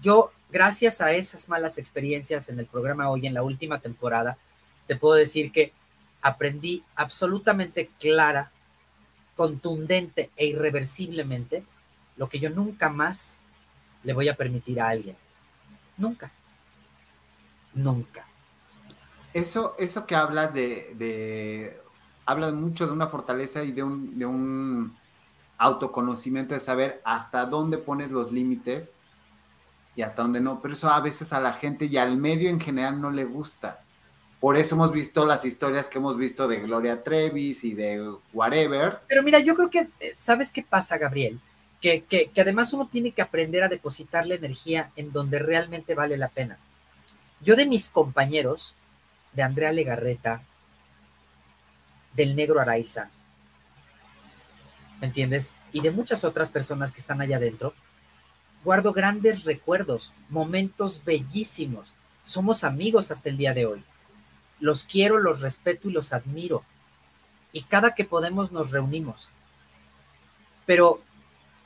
Yo, 0.00 0.30
gracias 0.50 1.00
a 1.00 1.12
esas 1.12 1.48
malas 1.48 1.78
experiencias 1.78 2.48
en 2.48 2.58
el 2.60 2.66
programa 2.66 3.10
hoy, 3.10 3.26
en 3.26 3.34
la 3.34 3.42
última 3.42 3.80
temporada, 3.80 4.38
te 4.86 4.96
puedo 4.96 5.14
decir 5.14 5.50
que 5.50 5.72
aprendí 6.22 6.84
absolutamente 6.94 7.90
clara 7.98 8.50
contundente 9.36 10.30
e 10.36 10.46
irreversiblemente 10.46 11.64
lo 12.16 12.28
que 12.28 12.40
yo 12.40 12.50
nunca 12.50 12.88
más 12.88 13.40
le 14.02 14.12
voy 14.12 14.28
a 14.28 14.36
permitir 14.36 14.80
a 14.80 14.88
alguien. 14.88 15.16
Nunca. 15.96 16.30
Nunca. 17.74 18.26
Eso, 19.34 19.74
eso 19.78 20.06
que 20.06 20.16
hablas 20.16 20.54
de, 20.54 21.80
hablas 22.24 22.52
mucho 22.52 22.86
de 22.86 22.92
una 22.92 23.08
fortaleza 23.08 23.62
y 23.64 23.72
de 23.72 23.82
un 23.82 24.96
autoconocimiento 25.58 26.54
de 26.54 26.60
saber 26.60 27.00
hasta 27.04 27.46
dónde 27.46 27.78
pones 27.78 28.10
los 28.10 28.32
límites 28.32 28.92
y 29.98 30.02
hasta 30.02 30.22
dónde 30.22 30.40
no, 30.40 30.62
pero 30.62 30.74
eso 30.74 30.88
a 30.88 31.00
veces 31.00 31.32
a 31.32 31.40
la 31.40 31.54
gente 31.54 31.86
y 31.86 31.96
al 31.96 32.16
medio 32.16 32.50
en 32.50 32.60
general 32.60 33.00
no 33.00 33.10
le 33.10 33.24
gusta. 33.24 33.80
Por 34.38 34.56
eso 34.56 34.76
hemos 34.76 34.92
visto 34.92 35.26
las 35.26 35.44
historias 35.44 35.88
que 35.88 35.98
hemos 35.98 36.16
visto 36.16 36.46
de 36.46 36.60
Gloria 36.60 37.02
Trevis 37.02 37.64
y 37.64 37.74
de 37.74 38.14
whatever. 38.32 38.94
Pero 39.08 39.24
mira, 39.24 39.40
yo 39.40 39.56
creo 39.56 39.68
que, 39.68 39.88
eh, 39.98 40.14
¿sabes 40.16 40.52
qué 40.52 40.62
pasa, 40.62 40.98
Gabriel? 40.98 41.40
Que, 41.80 42.04
que, 42.04 42.30
que 42.30 42.40
además 42.40 42.72
uno 42.72 42.86
tiene 42.86 43.10
que 43.10 43.22
aprender 43.22 43.64
a 43.64 43.68
depositar 43.68 44.24
la 44.24 44.36
energía 44.36 44.92
en 44.94 45.10
donde 45.10 45.40
realmente 45.40 45.96
vale 45.96 46.16
la 46.16 46.28
pena. 46.28 46.58
Yo 47.40 47.56
de 47.56 47.66
mis 47.66 47.90
compañeros, 47.90 48.76
de 49.32 49.42
Andrea 49.42 49.72
Legarreta, 49.72 50.42
del 52.14 52.36
negro 52.36 52.60
Araiza, 52.60 53.10
¿me 55.00 55.08
entiendes? 55.08 55.56
Y 55.72 55.80
de 55.80 55.90
muchas 55.90 56.22
otras 56.22 56.50
personas 56.50 56.92
que 56.92 57.00
están 57.00 57.20
allá 57.20 57.38
adentro, 57.38 57.74
guardo 58.64 58.92
grandes 58.92 59.44
recuerdos, 59.44 60.12
momentos 60.28 61.02
bellísimos. 61.04 61.94
Somos 62.24 62.64
amigos 62.64 63.10
hasta 63.10 63.28
el 63.28 63.36
día 63.36 63.54
de 63.54 63.66
hoy 63.66 63.84
los 64.60 64.84
quiero, 64.84 65.18
los 65.18 65.40
respeto 65.40 65.88
y 65.88 65.92
los 65.92 66.12
admiro. 66.12 66.64
Y 67.52 67.62
cada 67.62 67.94
que 67.94 68.04
podemos 68.04 68.52
nos 68.52 68.70
reunimos. 68.70 69.30
Pero 70.66 71.02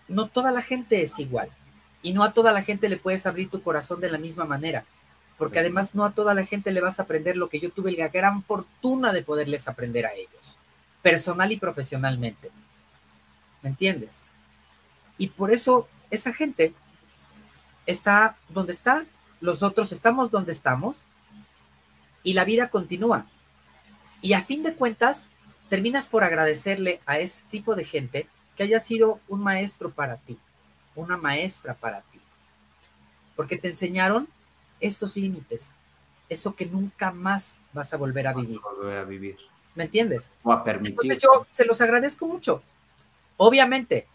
no 0.09 0.29
toda 0.29 0.53
la 0.53 0.63
gente 0.63 1.03
es 1.03 1.19
igual. 1.19 1.51
Y 2.03 2.13
no 2.13 2.25
a 2.25 2.33
toda 2.33 2.53
la 2.53 2.63
gente 2.63 2.89
le 2.89 2.97
puedes 2.97 3.27
abrir 3.27 3.49
tu 3.49 3.63
corazón 3.63 4.01
de 4.01 4.11
la 4.11 4.19
misma 4.19 4.45
manera. 4.45 4.85
Porque 5.39 5.59
además 5.59 5.95
no 5.95 6.05
a 6.05 6.13
toda 6.13 6.35
la 6.35 6.45
gente 6.45 6.73
le 6.73 6.81
vas 6.81 7.01
a 7.01 7.05
aprender 7.05 7.37
lo 7.37 7.49
que 7.49 7.61
yo 7.61 7.71
tuve 7.71 7.93
la 7.93 8.09
gran 8.09 8.43
fortuna 8.43 9.13
de 9.13 9.23
poderles 9.23 9.69
aprender 9.69 10.07
a 10.07 10.15
ellos. 10.15 10.57
Personal 11.01 11.51
y 11.51 11.57
profesionalmente. 11.57 12.51
¿Me 13.63 13.71
entiendes? 13.71 14.27
Y 15.19 15.29
por 15.29 15.51
eso 15.51 15.89
esa 16.13 16.33
gente 16.33 16.75
está 17.87 18.37
donde 18.51 18.73
está, 18.73 19.07
los 19.41 19.63
otros 19.63 19.91
estamos 19.91 20.31
donde 20.31 20.53
estamos, 20.53 21.07
y 22.23 22.35
la 22.35 22.45
vida 22.45 22.69
continúa. 22.69 23.27
Y 24.21 24.35
a 24.35 24.43
fin 24.43 24.63
de 24.63 24.75
cuentas, 24.75 25.31
terminas 25.69 26.07
por 26.07 26.23
agradecerle 26.23 27.01
a 27.07 27.19
ese 27.19 27.45
tipo 27.51 27.75
de 27.75 27.85
gente 27.85 28.29
que 28.57 28.63
haya 28.63 28.79
sido 28.79 29.21
un 29.27 29.43
maestro 29.43 29.91
para 29.91 30.19
ti, 30.19 30.39
una 30.95 31.17
maestra 31.17 31.75
para 31.75 32.03
ti. 32.03 32.21
Porque 33.35 33.57
te 33.57 33.69
enseñaron 33.69 34.29
esos 34.81 35.17
límites, 35.17 35.75
eso 36.29 36.55
que 36.55 36.67
nunca 36.67 37.11
más 37.11 37.63
vas 37.73 37.95
a 37.95 37.97
volver 37.97 38.27
a 38.27 38.35
vivir. 38.35 38.61
Volver 38.61 38.99
a 38.99 39.05
vivir. 39.05 39.39
¿Me 39.75 39.85
entiendes? 39.85 40.31
O 40.43 40.53
a 40.53 40.63
permitir. 40.63 40.91
Entonces 40.93 41.19
yo 41.19 41.47
se 41.51 41.65
los 41.65 41.81
agradezco 41.81 42.27
mucho. 42.27 42.63
Obviamente, 43.39 44.07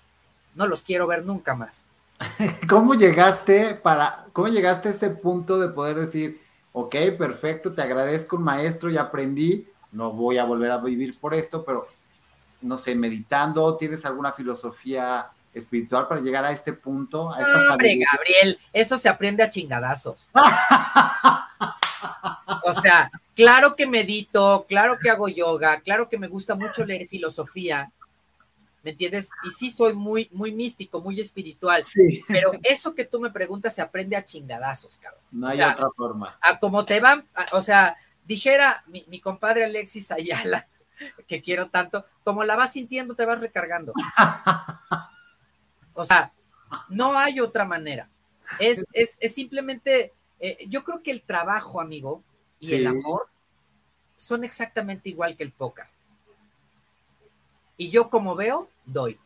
no 0.57 0.67
los 0.67 0.83
quiero 0.83 1.07
ver 1.07 1.23
nunca 1.23 1.55
más. 1.55 1.85
¿Cómo 2.67 2.95
llegaste 2.95 3.75
para, 3.75 4.25
cómo 4.33 4.47
llegaste 4.47 4.89
a 4.89 4.91
ese 4.91 5.09
punto 5.11 5.59
de 5.59 5.69
poder 5.69 5.97
decir, 5.97 6.41
ok, 6.73 6.95
perfecto, 7.17 7.73
te 7.73 7.81
agradezco 7.81 8.35
un 8.35 8.43
maestro, 8.43 8.89
ya 8.89 9.03
aprendí, 9.03 9.67
no 9.91 10.11
voy 10.11 10.37
a 10.37 10.43
volver 10.43 10.71
a 10.71 10.77
vivir 10.77 11.19
por 11.19 11.33
esto, 11.33 11.63
pero 11.63 11.87
no 12.61 12.77
sé, 12.77 12.95
meditando, 12.95 13.77
¿tienes 13.77 14.05
alguna 14.05 14.33
filosofía 14.33 15.27
espiritual 15.53 16.07
para 16.07 16.21
llegar 16.21 16.43
a 16.45 16.51
este 16.51 16.73
punto? 16.73 17.31
A 17.31 17.39
esta 17.39 17.71
hombre, 17.71 17.99
Gabriel, 18.11 18.59
eso 18.73 18.97
se 18.97 19.09
aprende 19.09 19.43
a 19.43 19.49
chingadazos. 19.49 20.27
o 22.63 22.73
sea, 22.73 23.11
claro 23.35 23.75
que 23.75 23.85
medito, 23.87 24.65
claro 24.67 24.97
que 24.99 25.09
hago 25.09 25.27
yoga, 25.29 25.81
claro 25.81 26.09
que 26.09 26.17
me 26.17 26.27
gusta 26.27 26.55
mucho 26.55 26.83
leer 26.85 27.07
filosofía, 27.07 27.91
¿me 28.87 28.91
entiendes? 28.91 29.29
Y 29.43 29.49
sí 29.49 29.69
soy 29.69 29.93
muy, 29.93 30.29
muy 30.31 30.53
místico, 30.53 31.01
muy 31.01 31.19
espiritual, 31.19 31.83
sí. 31.83 32.23
pero 32.29 32.53
eso 32.63 32.95
que 32.95 33.03
tú 33.03 33.19
me 33.19 33.29
preguntas 33.29 33.75
se 33.75 33.81
aprende 33.81 34.15
a 34.15 34.23
chingadazos, 34.23 34.95
cabrón. 34.95 35.21
No 35.29 35.49
hay 35.49 35.59
otra 35.59 35.89
forma. 35.93 36.39
A 36.41 36.57
como 36.57 36.85
te 36.85 37.01
van, 37.01 37.27
o 37.51 37.61
sea, 37.61 37.97
dijera 38.23 38.85
mi, 38.87 39.03
mi, 39.09 39.19
compadre 39.19 39.65
Alexis 39.65 40.09
Ayala, 40.09 40.69
que 41.27 41.41
quiero 41.41 41.67
tanto, 41.67 42.05
como 42.23 42.45
la 42.45 42.55
vas 42.55 42.71
sintiendo, 42.71 43.13
te 43.13 43.25
vas 43.25 43.41
recargando. 43.41 43.91
O 45.93 46.05
sea, 46.05 46.31
no 46.87 47.19
hay 47.19 47.41
otra 47.41 47.65
manera. 47.65 48.07
Es, 48.57 48.85
es, 48.93 49.17
es 49.19 49.33
simplemente, 49.35 50.13
eh, 50.39 50.65
yo 50.69 50.85
creo 50.85 51.03
que 51.03 51.11
el 51.11 51.23
trabajo, 51.23 51.81
amigo, 51.81 52.23
y 52.57 52.73
el 52.75 52.87
amor 52.87 53.27
son 54.15 54.45
exactamente 54.45 55.09
igual 55.09 55.35
que 55.35 55.43
el 55.43 55.51
póker. 55.51 55.87
Y 57.77 57.89
yo 57.89 58.09
como 58.09 58.35
veo, 58.35 58.69
doy. 58.85 59.19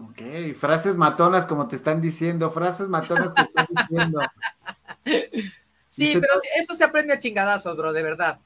Ok, 0.00 0.20
frases 0.58 0.96
matonas 0.96 1.46
como 1.46 1.68
te 1.68 1.76
están 1.76 2.00
diciendo, 2.00 2.50
frases 2.50 2.88
matonas 2.88 3.32
que 3.32 3.42
están 3.42 3.66
diciendo. 3.70 4.20
Sí, 5.94 6.14
pero 6.14 6.32
esto 6.56 6.74
se 6.74 6.82
aprende 6.82 7.12
a 7.12 7.18
chingadazos, 7.20 7.76
bro, 7.76 7.92
de 7.92 8.02
verdad. 8.02 8.40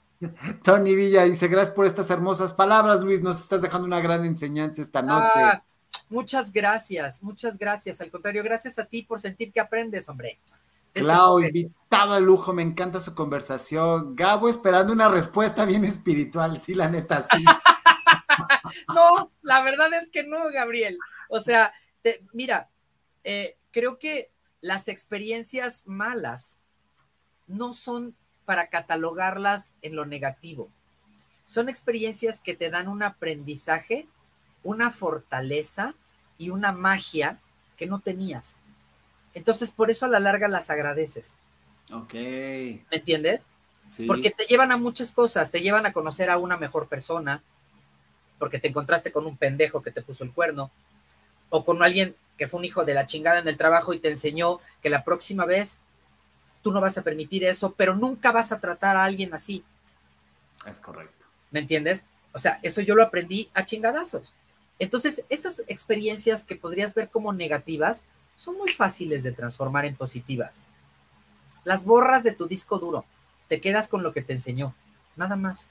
Tony 0.63 0.95
Villa 0.95 1.23
dice, 1.25 1.49
gracias 1.49 1.75
por 1.75 1.87
estas 1.87 2.11
hermosas 2.11 2.53
palabras, 2.53 3.01
Luis, 3.01 3.23
nos 3.23 3.41
estás 3.41 3.63
dejando 3.63 3.87
una 3.87 4.01
gran 4.01 4.27
enseñanza 4.27 4.83
esta 4.83 5.01
noche. 5.01 5.33
Ah, 5.37 5.63
muchas 6.11 6.53
gracias, 6.53 7.23
muchas 7.23 7.57
gracias. 7.57 8.03
Al 8.03 8.11
contrario, 8.11 8.43
gracias 8.43 8.79
a 8.79 8.85
ti 8.85 9.03
por 9.03 9.23
sentir 9.23 9.51
que 9.51 9.61
aprendes, 9.61 10.11
hombre. 10.11 10.39
Clau, 10.93 11.41
invitado 11.41 12.15
de 12.15 12.21
lujo, 12.21 12.53
me 12.53 12.63
encanta 12.63 13.01
su 13.01 13.15
conversación. 13.15 14.17
Gabo 14.17 14.49
esperando 14.49 14.93
una 14.93 15.09
respuesta 15.09 15.65
bien 15.65 15.85
espiritual, 15.85 16.59
sí, 16.59 16.75
la 16.75 16.89
neta, 16.89 17.27
sí. 17.33 17.45
no, 18.95 19.31
la 19.43 19.63
verdad 19.63 19.93
es 19.95 20.09
que 20.09 20.25
no, 20.25 20.51
Gabriel. 20.53 20.99
O 21.29 21.41
sea, 21.41 21.73
mira, 22.33 22.71
eh, 23.25 23.57
creo 23.71 23.99
que 23.99 24.31
las 24.61 24.89
experiencias 24.89 25.85
malas 25.87 26.61
no 27.47 27.73
son 27.73 28.17
para 28.45 28.69
catalogarlas 28.69 29.75
en 29.83 29.95
lo 29.95 30.07
negativo. 30.07 30.71
Son 31.47 31.69
experiencias 31.69 32.41
que 32.41 32.55
te 32.55 32.71
dan 32.71 32.89
un 32.89 33.03
aprendizaje, 33.03 34.07
una 34.63 34.91
fortaleza 34.91 35.95
y 36.37 36.51
una 36.51 36.73
magia 36.73 37.41
que 37.77 37.87
no 37.87 38.01
tenías. 38.01 38.59
Entonces, 39.39 39.71
por 39.71 39.89
eso 39.89 40.05
a 40.05 40.09
la 40.09 40.19
larga 40.19 40.49
las 40.49 40.69
agradeces. 40.69 41.37
Ok. 41.93 42.13
¿Me 42.13 42.85
entiendes? 42.91 43.47
Sí. 43.89 44.05
Porque 44.05 44.31
te 44.31 44.47
llevan 44.47 44.73
a 44.73 44.77
muchas 44.77 45.13
cosas, 45.13 45.53
te 45.53 45.61
llevan 45.61 45.87
a 45.87 45.93
conocer 45.93 46.29
a 46.29 46.39
una 46.39 46.57
mejor 46.57 46.89
persona, 46.89 47.41
porque 48.41 48.59
te 48.59 48.67
encontraste 48.67 49.13
con 49.13 49.27
un 49.27 49.37
pendejo 49.37 49.81
que 49.81 49.93
te 49.93 50.03
puso 50.03 50.25
el 50.25 50.33
cuerno, 50.33 50.73
o 51.51 51.65
con 51.65 51.85
alguien 51.85 52.17
que 52.37 52.49
fue 52.49 52.59
un 52.59 52.65
hijo 52.65 52.85
de 52.85 52.95
la 52.95 53.07
chingada 53.07 53.39
en 53.39 53.47
el 53.47 53.57
trabajo 53.57 53.95
y 53.95 54.01
te 54.01 54.11
enseñó 54.11 54.59
que 54.83 54.91
la 54.91 55.05
próxima 55.05 55.45
vez 55.45 55.79
tú 56.63 56.73
no 56.73 56.81
vas 56.81 56.99
a 56.99 57.03
permitir 57.03 57.45
eso, 57.45 57.75
pero 57.77 57.95
nunca 57.95 58.33
vas 58.33 58.51
a 58.51 58.59
tratar 58.59 58.97
a 58.97 59.05
alguien 59.05 59.33
así. 59.35 59.63
Es 60.67 60.81
correcto. 60.81 61.27
¿Me 61.53 61.61
entiendes? 61.61 62.09
O 62.33 62.39
sea, 62.39 62.59
eso 62.65 62.81
yo 62.81 62.97
lo 62.97 63.05
aprendí 63.05 63.51
a 63.55 63.65
chingadazos. 63.65 64.35
Entonces, 64.81 65.25
esas 65.29 65.63
experiencias 65.69 66.43
que 66.43 66.57
podrías 66.57 66.95
ver 66.97 67.09
como 67.09 67.33
negativas, 67.33 68.05
son 68.39 68.57
muy 68.57 68.69
fáciles 68.69 69.25
de 69.25 69.33
transformar 69.33 69.85
en 69.85 69.97
positivas. 69.97 70.63
Las 71.65 71.85
borras 71.85 72.23
de 72.23 72.33
tu 72.33 72.47
disco 72.47 72.79
duro, 72.79 73.05
te 73.49 73.61
quedas 73.61 73.89
con 73.89 74.05
lo 74.05 74.13
que 74.13 74.23
te 74.23 74.33
enseñó, 74.33 74.75
nada 75.17 75.35
más. 75.35 75.69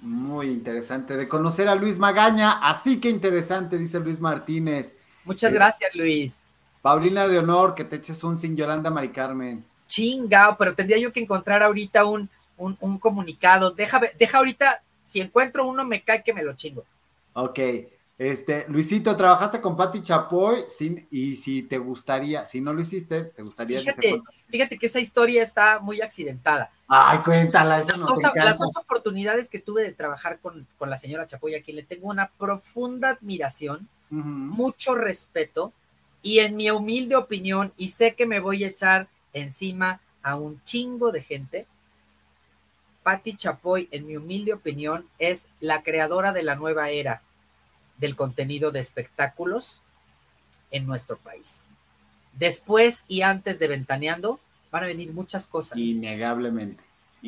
Muy 0.00 0.48
interesante 0.48 1.16
de 1.16 1.26
conocer 1.26 1.66
a 1.66 1.74
Luis 1.74 1.98
Magaña, 1.98 2.58
así 2.62 3.00
que 3.00 3.08
interesante, 3.08 3.78
dice 3.78 4.00
Luis 4.00 4.20
Martínez. 4.20 4.94
Muchas 5.24 5.54
gracias, 5.54 5.94
Luis. 5.94 6.42
Paulina 6.82 7.26
de 7.26 7.38
Honor, 7.38 7.74
que 7.74 7.84
te 7.84 7.96
eches 7.96 8.22
un 8.22 8.38
sin 8.38 8.54
Yolanda 8.54 8.90
Mari 8.90 9.10
Carmen. 9.10 9.64
Chingao, 9.88 10.58
pero 10.58 10.74
tendría 10.74 10.98
yo 10.98 11.10
que 11.10 11.20
encontrar 11.20 11.62
ahorita 11.62 12.04
un, 12.04 12.28
un, 12.58 12.98
comunicado. 12.98 13.70
Deja, 13.70 14.00
deja 14.18 14.38
ahorita, 14.38 14.82
si 15.06 15.20
encuentro 15.20 15.66
uno, 15.66 15.86
me 15.86 16.02
cae 16.02 16.22
que 16.22 16.34
me 16.34 16.42
lo 16.42 16.54
chingo. 16.54 16.84
Ok. 17.32 17.58
Este, 18.20 18.66
Luisito, 18.68 19.16
trabajaste 19.16 19.62
con 19.62 19.78
Patti 19.78 20.02
Chapoy 20.02 20.64
sin, 20.68 21.08
y 21.10 21.36
si 21.36 21.62
te 21.62 21.78
gustaría, 21.78 22.44
si 22.44 22.60
no 22.60 22.74
lo 22.74 22.82
hiciste, 22.82 23.24
te 23.24 23.40
gustaría 23.40 23.78
fíjate, 23.78 24.20
fíjate 24.50 24.78
que 24.78 24.84
esa 24.84 25.00
historia 25.00 25.42
está 25.42 25.78
muy 25.78 26.02
accidentada. 26.02 26.70
Ay, 26.86 27.20
cuéntala, 27.20 27.78
las, 27.78 27.86
dos, 27.98 28.20
las 28.34 28.58
dos 28.58 28.76
oportunidades 28.76 29.48
que 29.48 29.58
tuve 29.58 29.82
de 29.82 29.92
trabajar 29.92 30.38
con, 30.38 30.66
la 30.80 30.98
señora 30.98 31.24
Chapoy, 31.24 31.54
a 31.54 31.62
quien 31.62 31.76
le 31.78 31.82
tengo 31.82 32.08
una 32.08 32.28
profunda 32.28 33.08
admiración, 33.08 33.88
mucho 34.10 34.94
respeto, 34.94 35.72
y 36.20 36.40
en 36.40 36.56
mi 36.56 36.70
humilde 36.70 37.16
opinión, 37.16 37.72
y 37.78 37.88
sé 37.88 38.16
que 38.16 38.26
me 38.26 38.38
voy 38.38 38.64
a 38.64 38.68
echar 38.68 39.08
encima 39.32 40.02
a 40.22 40.36
un 40.36 40.62
chingo 40.64 41.10
de 41.10 41.22
gente, 41.22 41.66
Patti 43.02 43.32
Chapoy, 43.34 43.88
en 43.92 44.06
mi 44.06 44.18
humilde 44.18 44.52
opinión, 44.52 45.08
es 45.18 45.48
la 45.58 45.82
creadora 45.82 46.34
de 46.34 46.42
la 46.42 46.54
nueva 46.54 46.90
era 46.90 47.22
del 48.00 48.16
contenido 48.16 48.70
de 48.72 48.80
espectáculos 48.80 49.80
en 50.70 50.86
nuestro 50.86 51.18
país. 51.18 51.66
Después 52.32 53.04
y 53.06 53.22
antes 53.22 53.58
de 53.58 53.68
Ventaneando 53.68 54.40
van 54.70 54.84
a 54.84 54.86
venir 54.86 55.12
muchas 55.12 55.46
cosas. 55.46 55.78
Innegablemente. 55.78 56.82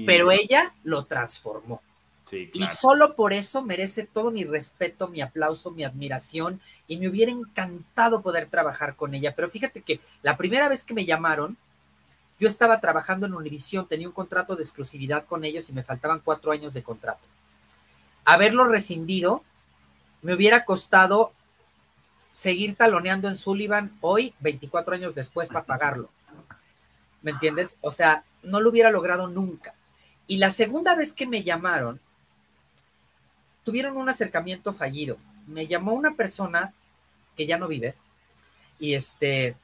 Pero 0.06 0.30
ella 0.30 0.74
lo 0.84 1.04
transformó. 1.04 1.82
Y 2.30 2.64
solo 2.72 3.14
por 3.14 3.34
eso 3.34 3.62
merece 3.62 4.06
todo 4.06 4.30
mi 4.30 4.44
respeto, 4.44 5.08
mi 5.08 5.20
aplauso, 5.20 5.70
mi 5.70 5.84
admiración 5.84 6.62
y 6.88 6.96
me 6.96 7.08
hubiera 7.08 7.30
encantado 7.30 8.22
poder 8.22 8.46
trabajar 8.46 8.96
con 8.96 9.14
ella. 9.14 9.34
Pero 9.34 9.50
fíjate 9.50 9.82
que 9.82 10.00
la 10.22 10.38
primera 10.38 10.68
vez 10.70 10.82
que 10.82 10.94
me 10.94 11.04
llamaron, 11.04 11.58
yo 12.40 12.48
estaba 12.48 12.80
trabajando 12.80 13.26
en 13.26 13.34
Univisión, 13.34 13.86
tenía 13.86 14.08
un 14.08 14.14
contrato 14.14 14.56
de 14.56 14.62
exclusividad 14.62 15.26
con 15.26 15.44
ellos 15.44 15.68
y 15.68 15.74
me 15.74 15.82
faltaban 15.82 16.20
cuatro 16.20 16.52
años 16.52 16.72
de 16.72 16.82
contrato. 16.82 17.26
Haberlo 18.24 18.64
rescindido 18.64 19.44
me 20.22 20.34
hubiera 20.34 20.64
costado 20.64 21.32
seguir 22.30 22.76
taloneando 22.76 23.28
en 23.28 23.36
Sullivan 23.36 23.96
hoy, 24.00 24.34
24 24.40 24.94
años 24.94 25.14
después, 25.14 25.48
para 25.48 25.64
pagarlo. 25.64 26.08
¿Me 27.20 27.32
entiendes? 27.32 27.76
O 27.80 27.90
sea, 27.90 28.24
no 28.42 28.60
lo 28.60 28.70
hubiera 28.70 28.90
logrado 28.90 29.28
nunca. 29.28 29.74
Y 30.26 30.38
la 30.38 30.50
segunda 30.50 30.94
vez 30.94 31.12
que 31.12 31.26
me 31.26 31.42
llamaron, 31.42 32.00
tuvieron 33.64 33.96
un 33.96 34.08
acercamiento 34.08 34.72
fallido. 34.72 35.18
Me 35.46 35.66
llamó 35.66 35.92
una 35.92 36.14
persona 36.14 36.72
que 37.36 37.46
ya 37.46 37.58
no 37.58 37.68
vive 37.68 37.94
y 38.78 38.94
este 38.94 39.56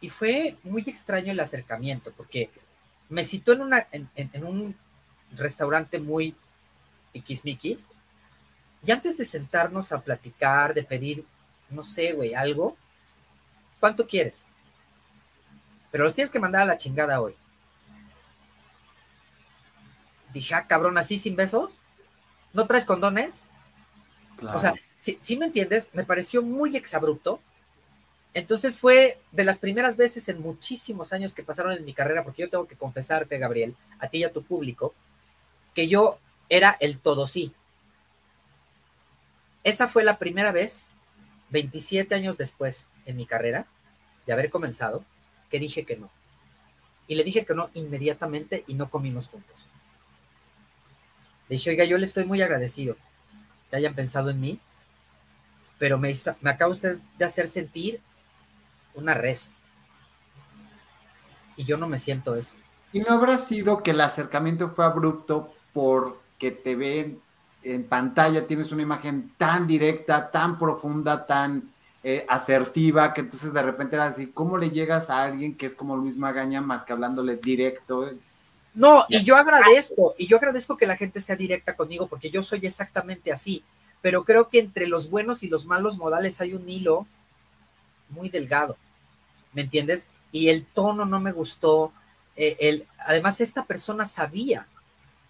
y 0.00 0.08
fue 0.08 0.56
muy 0.64 0.82
extraño 0.86 1.32
el 1.32 1.40
acercamiento 1.40 2.12
porque 2.16 2.50
me 3.08 3.24
citó 3.24 3.52
en 3.52 4.08
en, 4.14 4.44
un 4.44 4.74
restaurante 5.32 6.00
muy 6.00 6.34
iquismiquis 7.12 7.86
y 8.84 8.90
antes 8.90 9.18
de 9.18 9.24
sentarnos 9.24 9.92
a 9.92 10.00
platicar, 10.00 10.74
de 10.74 10.82
pedir, 10.82 11.24
no 11.68 11.82
sé, 11.82 12.12
güey, 12.12 12.34
algo, 12.34 12.76
¿cuánto 13.78 14.06
quieres? 14.06 14.44
Pero 15.90 16.04
los 16.04 16.14
tienes 16.14 16.30
que 16.30 16.38
mandar 16.38 16.62
a 16.62 16.66
la 16.66 16.78
chingada 16.78 17.20
hoy. 17.20 17.34
Dije, 20.32 20.54
ah, 20.54 20.66
cabrón, 20.66 20.96
así 20.96 21.18
sin 21.18 21.36
besos. 21.36 21.78
¿No 22.52 22.66
traes 22.66 22.84
condones? 22.84 23.40
O 24.54 24.58
sea, 24.58 24.74
si, 25.00 25.36
me 25.36 25.46
entiendes, 25.46 25.90
me 25.92 26.04
pareció 26.04 26.42
muy 26.42 26.76
exabrupto. 26.76 27.40
Entonces 28.32 28.78
fue 28.78 29.18
de 29.32 29.44
las 29.44 29.58
primeras 29.58 29.96
veces 29.96 30.28
en 30.28 30.40
muchísimos 30.40 31.12
años 31.12 31.34
que 31.34 31.42
pasaron 31.42 31.72
en 31.72 31.84
mi 31.84 31.92
carrera, 31.92 32.22
porque 32.22 32.42
yo 32.42 32.50
tengo 32.50 32.68
que 32.68 32.76
confesarte, 32.76 33.38
Gabriel, 33.38 33.74
a 33.98 34.08
ti 34.08 34.18
y 34.18 34.24
a 34.24 34.32
tu 34.32 34.42
público, 34.42 34.94
que 35.74 35.88
yo 35.88 36.18
era 36.48 36.76
el 36.80 36.98
todo 36.98 37.26
sí. 37.26 37.52
Esa 39.64 39.88
fue 39.88 40.04
la 40.04 40.18
primera 40.18 40.52
vez, 40.52 40.90
27 41.50 42.14
años 42.14 42.38
después 42.38 42.86
en 43.06 43.16
mi 43.16 43.26
carrera, 43.26 43.66
de 44.26 44.32
haber 44.32 44.50
comenzado, 44.50 45.04
que 45.50 45.58
dije 45.58 45.84
que 45.84 45.96
no. 45.96 46.10
Y 47.06 47.16
le 47.16 47.24
dije 47.24 47.44
que 47.44 47.54
no 47.54 47.70
inmediatamente 47.74 48.64
y 48.66 48.74
no 48.74 48.88
comimos 48.88 49.28
juntos. 49.28 49.66
Le 51.48 51.56
dije, 51.56 51.70
oiga, 51.70 51.84
yo 51.84 51.98
le 51.98 52.04
estoy 52.04 52.24
muy 52.24 52.40
agradecido 52.40 52.96
que 53.68 53.76
hayan 53.76 53.94
pensado 53.94 54.30
en 54.30 54.40
mí, 54.40 54.60
pero 55.78 55.98
me, 55.98 56.12
acaba 56.44 56.70
usted 56.70 56.98
de 57.18 57.24
hacer 57.24 57.48
sentir 57.48 58.00
una 58.94 59.14
res. 59.14 59.50
Y 61.56 61.64
yo 61.64 61.76
no 61.76 61.88
me 61.88 61.98
siento 61.98 62.36
eso. 62.36 62.54
¿Y 62.92 63.00
no 63.00 63.10
habrá 63.10 63.38
sido 63.38 63.82
que 63.82 63.90
el 63.90 64.00
acercamiento 64.00 64.68
fue 64.68 64.84
abrupto 64.84 65.52
porque 65.72 66.50
te 66.50 66.76
ven 66.76 67.20
en 67.62 67.84
pantalla 67.84 68.46
tienes 68.46 68.72
una 68.72 68.82
imagen 68.82 69.32
tan 69.36 69.66
directa, 69.66 70.30
tan 70.30 70.58
profunda, 70.58 71.26
tan 71.26 71.70
eh, 72.02 72.24
asertiva, 72.28 73.12
que 73.12 73.20
entonces 73.20 73.52
de 73.52 73.62
repente 73.62 73.96
era 73.96 74.06
así, 74.06 74.28
¿cómo 74.28 74.56
le 74.56 74.70
llegas 74.70 75.10
a 75.10 75.22
alguien 75.22 75.54
que 75.54 75.66
es 75.66 75.74
como 75.74 75.96
Luis 75.96 76.16
Magaña 76.16 76.60
más 76.60 76.82
que 76.82 76.92
hablándole 76.92 77.36
directo? 77.36 78.10
No, 78.72 79.04
y 79.08 79.22
yo 79.24 79.36
agradezco, 79.36 80.14
y 80.16 80.26
yo 80.26 80.38
agradezco 80.38 80.76
que 80.76 80.86
la 80.86 80.96
gente 80.96 81.20
sea 81.20 81.36
directa 81.36 81.76
conmigo, 81.76 82.06
porque 82.06 82.30
yo 82.30 82.42
soy 82.42 82.60
exactamente 82.64 83.32
así, 83.32 83.64
pero 84.00 84.24
creo 84.24 84.48
que 84.48 84.60
entre 84.60 84.86
los 84.86 85.10
buenos 85.10 85.42
y 85.42 85.48
los 85.48 85.66
malos 85.66 85.98
modales 85.98 86.40
hay 86.40 86.54
un 86.54 86.68
hilo 86.68 87.06
muy 88.08 88.30
delgado, 88.30 88.76
¿me 89.52 89.62
entiendes? 89.62 90.06
Y 90.32 90.48
el 90.48 90.64
tono 90.64 91.04
no 91.04 91.20
me 91.20 91.32
gustó, 91.32 91.92
eh, 92.36 92.56
el, 92.60 92.86
además 92.98 93.40
esta 93.42 93.66
persona 93.66 94.06
sabía 94.06 94.66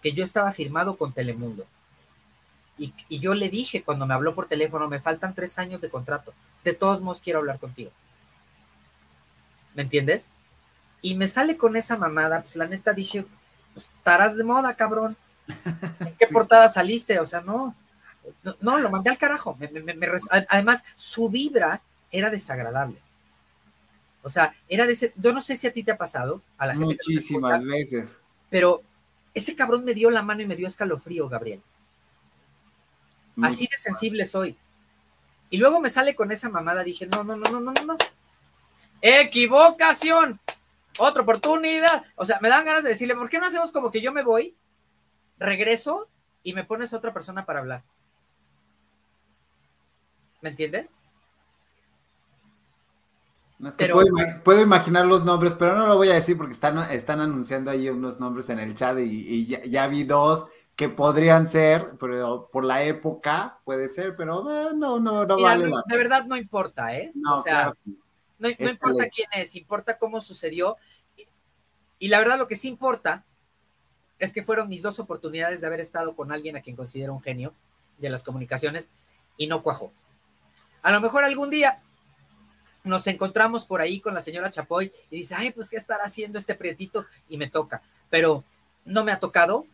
que 0.01 0.13
yo 0.13 0.23
estaba 0.23 0.51
firmado 0.53 0.95
con 0.95 1.11
Telemundo. 1.11 1.65
Y, 2.81 2.93
y, 3.09 3.19
yo 3.19 3.35
le 3.35 3.49
dije 3.49 3.83
cuando 3.83 4.07
me 4.07 4.15
habló 4.15 4.33
por 4.33 4.47
teléfono, 4.47 4.87
me 4.87 4.99
faltan 4.99 5.35
tres 5.35 5.59
años 5.59 5.81
de 5.81 5.89
contrato. 5.89 6.33
De 6.63 6.73
todos 6.73 7.01
modos 7.01 7.21
quiero 7.21 7.37
hablar 7.37 7.59
contigo. 7.59 7.91
¿Me 9.75 9.83
entiendes? 9.83 10.29
Y 11.01 11.15
me 11.15 11.27
sale 11.27 11.57
con 11.57 11.75
esa 11.75 11.95
mamada, 11.97 12.41
pues 12.41 12.55
la 12.55 12.67
neta 12.67 12.93
dije, 12.93 13.25
pues 13.73 13.89
estarás 13.97 14.35
de 14.35 14.43
moda, 14.43 14.73
cabrón. 14.75 15.15
¿En 15.99 16.15
qué 16.15 16.25
portada 16.27 16.69
saliste? 16.69 17.19
O 17.19 17.25
sea, 17.25 17.41
no, 17.41 17.75
no, 18.61 18.79
lo 18.79 18.89
mandé 18.89 19.09
al 19.09 19.17
carajo. 19.17 19.57
además, 20.49 20.83
su 20.95 21.29
vibra 21.29 21.81
era 22.11 22.29
desagradable. 22.29 22.97
O 24.23 24.29
sea, 24.29 24.53
era 24.67 24.85
de 24.85 24.93
ese, 24.93 25.13
yo 25.15 25.33
no 25.33 25.41
sé 25.41 25.57
si 25.57 25.67
a 25.67 25.73
ti 25.73 25.83
te 25.83 25.91
ha 25.91 25.97
pasado, 25.97 26.41
a 26.57 26.67
la 26.67 26.73
gente. 26.73 26.85
Muchísimas 26.85 27.63
veces. 27.63 28.19
Pero 28.49 28.81
ese 29.33 29.55
cabrón 29.55 29.83
me 29.83 29.93
dio 29.93 30.11
la 30.11 30.21
mano 30.21 30.41
y 30.41 30.47
me 30.47 30.55
dio 30.55 30.67
escalofrío, 30.67 31.27
Gabriel. 31.27 31.61
Así 33.43 33.67
de 33.67 33.77
sensible 33.77 34.25
soy. 34.25 34.57
Y 35.49 35.57
luego 35.57 35.79
me 35.79 35.89
sale 35.89 36.15
con 36.15 36.31
esa 36.31 36.49
mamada, 36.49 36.83
dije, 36.83 37.07
no, 37.07 37.23
no, 37.23 37.35
no, 37.35 37.49
no, 37.51 37.59
no, 37.59 37.73
no. 37.73 37.97
Equivocación. 39.01 40.39
Otra 40.99 41.23
oportunidad. 41.23 42.03
O 42.15 42.25
sea, 42.25 42.39
me 42.41 42.49
dan 42.49 42.65
ganas 42.65 42.83
de 42.83 42.89
decirle, 42.89 43.15
¿por 43.15 43.29
qué 43.29 43.39
no 43.39 43.45
hacemos 43.45 43.71
como 43.71 43.91
que 43.91 44.01
yo 44.01 44.11
me 44.11 44.23
voy, 44.23 44.55
regreso 45.39 46.07
y 46.43 46.53
me 46.53 46.63
pones 46.63 46.93
a 46.93 46.97
otra 46.97 47.13
persona 47.13 47.45
para 47.45 47.59
hablar? 47.59 47.83
¿Me 50.41 50.49
entiendes? 50.49 50.95
puedo, 54.43 54.61
imaginar 54.61 55.05
los 55.05 55.23
nombres, 55.23 55.53
pero 55.53 55.77
no 55.77 55.85
lo 55.85 55.95
voy 55.95 56.09
a 56.09 56.15
decir 56.15 56.35
porque 56.35 56.53
están, 56.53 56.79
están 56.91 57.19
anunciando 57.19 57.69
ahí 57.69 57.89
unos 57.89 58.19
nombres 58.19 58.49
en 58.49 58.59
el 58.59 58.73
chat 58.73 58.97
y, 58.99 59.45
ya, 59.45 59.87
vi 59.87 60.03
dos 60.03 60.47
que 60.75 60.89
podrían 60.89 61.47
ser, 61.47 61.91
pero 61.99 62.49
por 62.51 62.63
la 62.63 62.83
época 62.83 63.59
puede 63.63 63.89
ser, 63.89 64.15
pero 64.15 64.41
eh, 64.49 64.73
no, 64.73 64.99
no, 64.99 65.25
no 65.25 65.41
vale. 65.41 65.69
de 65.85 65.97
verdad 65.97 66.25
no 66.25 66.35
importa, 66.35 66.95
¿eh? 66.95 67.11
o 67.29 67.41
sea, 67.41 67.73
no, 68.39 68.49
importa 68.49 69.07
quién 69.09 69.27
es, 69.33 69.55
importa 69.55 69.97
cómo 69.97 70.21
sucedió. 70.21 70.77
Y 71.99 72.07
la 72.07 72.17
verdad 72.17 72.39
lo 72.39 72.47
que 72.47 72.55
sí 72.55 72.67
importa 72.67 73.23
es 74.17 74.33
que 74.33 74.41
fueron 74.41 74.69
mis 74.69 74.81
dos 74.81 74.99
oportunidades 74.99 75.61
de 75.61 75.67
haber 75.67 75.79
estado 75.79 76.15
con 76.15 76.31
alguien 76.31 76.55
a 76.55 76.61
quien 76.61 76.75
considero 76.75 77.13
un 77.13 77.21
genio 77.21 77.53
de 77.99 78.09
las 78.09 78.23
comunicaciones 78.23 78.89
y 79.37 79.47
no 79.47 79.61
cuajó. 79.61 79.91
A 80.81 80.91
lo 80.91 80.99
mejor 81.01 81.23
algún 81.23 81.49
día 81.51 81.81
nos 82.83 83.05
encontramos 83.07 83.65
por 83.65 83.81
ahí 83.81 83.99
con 83.99 84.13
la 84.13 84.21
señora 84.21 84.49
Chapoy 84.49 84.91
y 85.09 85.17
dice, 85.17 85.35
ay, 85.37 85.51
pues, 85.51 85.69
¿qué 85.69 85.77
estará 85.77 86.03
haciendo 86.03 86.39
este 86.39 86.55
prietito? 86.55 87.05
Y 87.29 87.37
me 87.37 87.49
toca. 87.49 87.81
Pero 88.09 88.43
no 88.85 89.03
me 89.03 89.11
ha 89.11 89.19
tocado, 89.19 89.65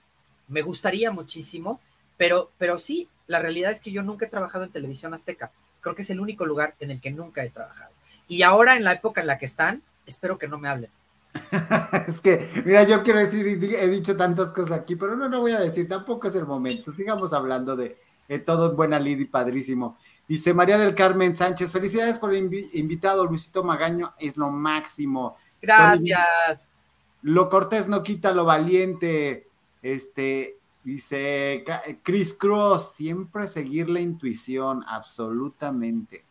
me 0.47 0.61
gustaría 0.61 1.11
muchísimo, 1.11 1.79
pero, 2.17 2.51
pero 2.57 2.79
sí, 2.79 3.09
la 3.27 3.39
realidad 3.39 3.71
es 3.71 3.81
que 3.81 3.91
yo 3.91 4.03
nunca 4.03 4.25
he 4.25 4.29
trabajado 4.29 4.63
en 4.63 4.71
televisión 4.71 5.13
azteca. 5.13 5.51
Creo 5.81 5.95
que 5.95 6.01
es 6.01 6.09
el 6.09 6.19
único 6.19 6.45
lugar 6.45 6.75
en 6.79 6.91
el 6.91 7.01
que 7.01 7.11
nunca 7.11 7.43
he 7.43 7.49
trabajado. 7.49 7.91
Y 8.27 8.41
ahora, 8.41 8.75
en 8.75 8.83
la 8.83 8.93
época 8.93 9.21
en 9.21 9.27
la 9.27 9.37
que 9.37 9.45
están, 9.45 9.83
espero 10.05 10.37
que 10.37 10.47
no 10.47 10.57
me 10.57 10.69
hablen. 10.69 10.91
es 12.07 12.19
que, 12.21 12.49
mira, 12.65 12.83
yo 12.83 13.03
quiero 13.03 13.19
decir, 13.19 13.45
he 13.47 13.87
dicho 13.87 14.17
tantas 14.17 14.51
cosas 14.51 14.79
aquí, 14.79 14.95
pero 14.95 15.15
no, 15.15 15.29
no 15.29 15.41
voy 15.41 15.51
a 15.51 15.59
decir, 15.59 15.87
tampoco 15.87 16.27
es 16.27 16.35
el 16.35 16.45
momento. 16.45 16.91
Sigamos 16.91 17.33
hablando 17.33 17.75
de, 17.75 17.97
de 18.27 18.39
todo 18.39 18.75
buena 18.75 18.99
lid 18.99 19.19
y 19.19 19.25
padrísimo. 19.25 19.97
Dice 20.27 20.53
María 20.53 20.77
del 20.77 20.95
Carmen 20.95 21.35
Sánchez, 21.35 21.71
felicidades 21.71 22.17
por 22.17 22.33
el 22.33 22.53
invitado, 22.73 23.25
Luisito 23.25 23.63
Magaño, 23.63 24.13
es 24.19 24.35
lo 24.35 24.49
máximo. 24.49 25.37
Gracias. 25.61 26.65
Lo 27.21 27.49
cortés 27.49 27.87
no 27.87 28.03
quita 28.03 28.31
lo 28.33 28.45
valiente. 28.45 29.46
Este, 29.87 30.57
dice 30.83 31.63
Chris 32.03 32.33
Cross, 32.33 32.93
siempre 32.95 33.47
seguir 33.47 33.89
la 33.89 34.01
intuición, 34.01 34.83
absolutamente. 34.87 36.25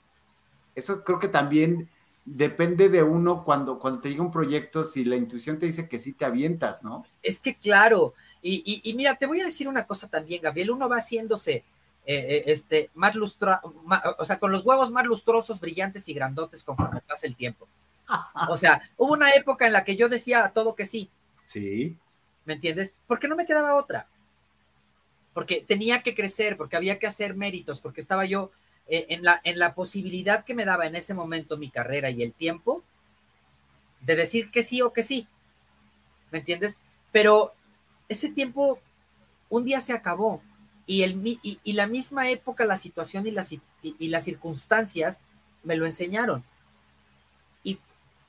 Eso 0.74 1.02
creo 1.04 1.18
que 1.18 1.28
también 1.28 1.88
depende 2.24 2.88
de 2.88 3.02
uno 3.02 3.44
cuando, 3.44 3.78
cuando 3.78 4.00
te 4.00 4.10
llega 4.10 4.22
un 4.22 4.30
proyecto, 4.30 4.84
si 4.84 5.04
la 5.04 5.16
intuición 5.16 5.58
te 5.58 5.66
dice 5.66 5.88
que 5.88 5.98
sí 5.98 6.12
te 6.12 6.24
avientas, 6.24 6.82
¿no? 6.82 7.06
Es 7.22 7.40
que 7.40 7.54
claro, 7.54 8.14
y, 8.42 8.82
y 8.84 8.94
mira, 8.94 9.14
te 9.14 9.26
voy 9.26 9.40
a 9.40 9.46
decir 9.46 9.68
una 9.68 9.86
cosa 9.86 10.08
también, 10.08 10.42
Gabriel, 10.42 10.72
uno 10.72 10.88
va 10.88 10.98
haciéndose 10.98 11.64
eh, 12.08 12.36
eh, 12.36 12.42
este, 12.46 12.90
más 12.94 13.14
lustra, 13.14 13.60
o 14.18 14.24
sea, 14.24 14.38
con 14.38 14.52
los 14.52 14.64
huevos 14.64 14.92
más 14.92 15.04
lustrosos, 15.06 15.58
brillantes 15.58 16.08
y 16.08 16.14
grandotes 16.14 16.62
conforme 16.62 17.00
pasa 17.00 17.26
el 17.26 17.34
tiempo. 17.34 17.66
O 18.48 18.56
sea, 18.56 18.82
hubo 18.96 19.14
una 19.14 19.30
época 19.30 19.66
en 19.66 19.72
la 19.72 19.82
que 19.82 19.96
yo 19.96 20.08
decía 20.08 20.44
a 20.44 20.52
todo 20.52 20.76
que 20.76 20.86
sí. 20.86 21.10
Sí. 21.44 21.96
¿Me 22.46 22.54
entiendes? 22.54 22.94
Porque 23.06 23.28
no 23.28 23.36
me 23.36 23.44
quedaba 23.44 23.76
otra. 23.76 24.08
Porque 25.34 25.62
tenía 25.66 26.02
que 26.02 26.14
crecer, 26.14 26.56
porque 26.56 26.76
había 26.76 26.98
que 26.98 27.06
hacer 27.06 27.34
méritos, 27.34 27.82
porque 27.82 28.00
estaba 28.00 28.24
yo 28.24 28.50
eh, 28.86 29.06
en, 29.10 29.22
la, 29.22 29.40
en 29.44 29.58
la 29.58 29.74
posibilidad 29.74 30.44
que 30.44 30.54
me 30.54 30.64
daba 30.64 30.86
en 30.86 30.96
ese 30.96 31.12
momento 31.12 31.58
mi 31.58 31.70
carrera 31.70 32.08
y 32.08 32.22
el 32.22 32.32
tiempo 32.32 32.82
de 34.00 34.16
decir 34.16 34.50
que 34.50 34.64
sí 34.64 34.80
o 34.80 34.94
que 34.94 35.02
sí. 35.02 35.28
¿Me 36.30 36.38
entiendes? 36.38 36.78
Pero 37.12 37.52
ese 38.08 38.30
tiempo 38.30 38.80
un 39.48 39.64
día 39.64 39.80
se 39.80 39.92
acabó 39.92 40.42
y, 40.86 41.02
el, 41.02 41.20
y, 41.42 41.72
la 41.72 41.88
misma 41.88 42.30
época, 42.30 42.64
la 42.64 42.76
situación 42.76 43.26
y 43.26 43.32
las, 43.32 43.52
y, 43.52 43.60
las 44.08 44.24
circunstancias 44.24 45.20
me 45.64 45.76
lo 45.76 45.84
enseñaron. 45.84 46.44
Y 47.64 47.80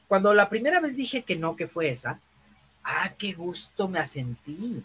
cuando 0.07 0.33
la 0.33 0.49
primera 0.49 0.79
vez 0.79 0.95
dije 0.95 1.23
que 1.23 1.35
no, 1.35 1.55
que 1.55 1.67
fue 1.67 1.89
esa, 1.89 2.19
ah, 2.87 3.13
qué 3.17 3.33
gusto 3.33 3.87
me 3.87 4.03
sentí. 4.05 4.83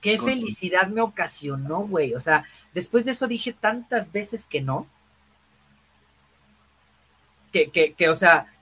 Qué 0.00 0.18
felicidad 0.20 0.86
me 0.86 1.00
ocasionó, 1.00 1.86
güey. 1.86 2.14
O 2.14 2.20
sea, 2.20 2.44
después 2.72 3.04
de 3.04 3.10
eso 3.10 3.26
dije 3.26 3.52
tantas 3.52 4.12
veces 4.12 4.46
que 4.46 4.60
no. 4.60 4.86
Que, 7.50 7.70
que, 7.70 7.94
que 7.94 8.08
o 8.08 8.14
sea, 8.14 8.52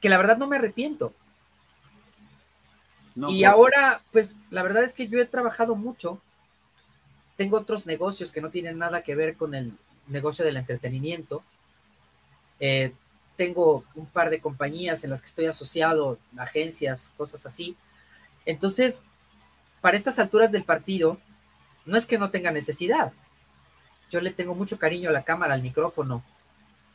que 0.00 0.08
la 0.08 0.16
verdad 0.16 0.38
no 0.38 0.48
me 0.48 0.56
arrepiento. 0.56 1.12
y 3.14 3.20
pues 3.20 3.44
ahora, 3.44 4.02
pues 4.10 4.38
la 4.50 4.62
verdad 4.62 4.82
es 4.82 4.94
que 4.94 5.06
yo 5.06 5.20
he 5.20 5.26
trabajado 5.26 5.76
mucho 5.76 6.20
tengo 7.36 7.56
otros 7.56 7.86
negocios 7.86 8.32
que 8.32 8.40
no 8.40 8.50
tienen 8.50 8.78
nada 8.78 9.02
que 9.02 9.14
ver 9.14 9.36
con 9.36 9.54
el 9.54 9.72
negocio 10.06 10.44
del 10.44 10.56
entretenimiento. 10.56 11.42
Eh, 12.60 12.92
tengo 13.36 13.84
un 13.94 14.06
par 14.06 14.30
de 14.30 14.40
compañías 14.40 15.02
en 15.02 15.10
las 15.10 15.20
que 15.22 15.26
estoy 15.26 15.46
asociado, 15.46 16.18
agencias, 16.36 17.12
cosas 17.16 17.44
así. 17.46 17.76
Entonces, 18.46 19.04
para 19.80 19.96
estas 19.96 20.18
alturas 20.18 20.52
del 20.52 20.64
partido, 20.64 21.18
no 21.84 21.96
es 21.96 22.06
que 22.06 22.18
no 22.18 22.30
tenga 22.30 22.50
necesidad. 22.50 23.12
Yo 24.10 24.20
le 24.20 24.30
tengo 24.30 24.54
mucho 24.54 24.78
cariño 24.78 25.10
a 25.10 25.12
la 25.12 25.24
cámara, 25.24 25.54
al 25.54 25.62
micrófono, 25.62 26.22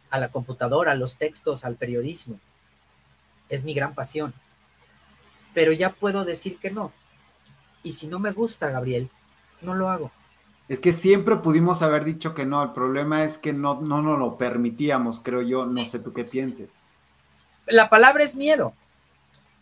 a 0.09 0.19
la 0.19 0.29
computadora, 0.29 0.91
a 0.91 0.95
los 0.95 1.17
textos, 1.17 1.65
al 1.65 1.75
periodismo. 1.75 2.39
Es 3.49 3.63
mi 3.63 3.73
gran 3.73 3.95
pasión. 3.95 4.33
Pero 5.53 5.71
ya 5.71 5.93
puedo 5.93 6.25
decir 6.25 6.57
que 6.59 6.71
no. 6.71 6.91
Y 7.83 7.93
si 7.93 8.07
no 8.07 8.19
me 8.19 8.31
gusta, 8.31 8.69
Gabriel, 8.69 9.09
no 9.61 9.73
lo 9.73 9.89
hago. 9.89 10.11
Es 10.67 10.79
que 10.79 10.91
siempre 10.91 11.37
pudimos 11.37 11.81
haber 11.81 12.03
dicho 12.03 12.33
que 12.33 12.45
no, 12.45 12.61
el 12.61 12.71
problema 12.71 13.23
es 13.23 13.37
que 13.37 13.53
no, 13.53 13.79
no 13.81 14.01
nos 14.01 14.19
lo 14.19 14.37
permitíamos, 14.37 15.21
creo 15.21 15.41
yo, 15.41 15.65
no 15.65 15.85
sé 15.85 15.99
tú 15.99 16.11
qué 16.11 16.25
pienses. 16.25 16.77
La 17.65 17.89
palabra 17.89 18.23
es 18.23 18.35
miedo. 18.35 18.73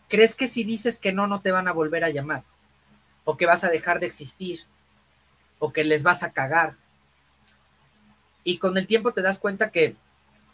¿Crees 0.08 0.34
que 0.34 0.46
si 0.46 0.64
dices 0.64 0.98
que 0.98 1.12
no, 1.12 1.26
no 1.26 1.40
te 1.40 1.52
van 1.52 1.68
a 1.68 1.72
volver 1.72 2.04
a 2.04 2.10
llamar? 2.10 2.44
¿O 3.24 3.36
que 3.36 3.46
vas 3.46 3.64
a 3.64 3.70
dejar 3.70 4.00
de 4.00 4.06
existir? 4.06 4.60
¿O 5.58 5.72
que 5.72 5.84
les 5.84 6.02
vas 6.02 6.22
a 6.22 6.32
cagar? 6.32 6.76
Y 8.44 8.58
con 8.58 8.78
el 8.78 8.86
tiempo 8.86 9.12
te 9.12 9.22
das 9.22 9.38
cuenta 9.38 9.70
que 9.70 9.96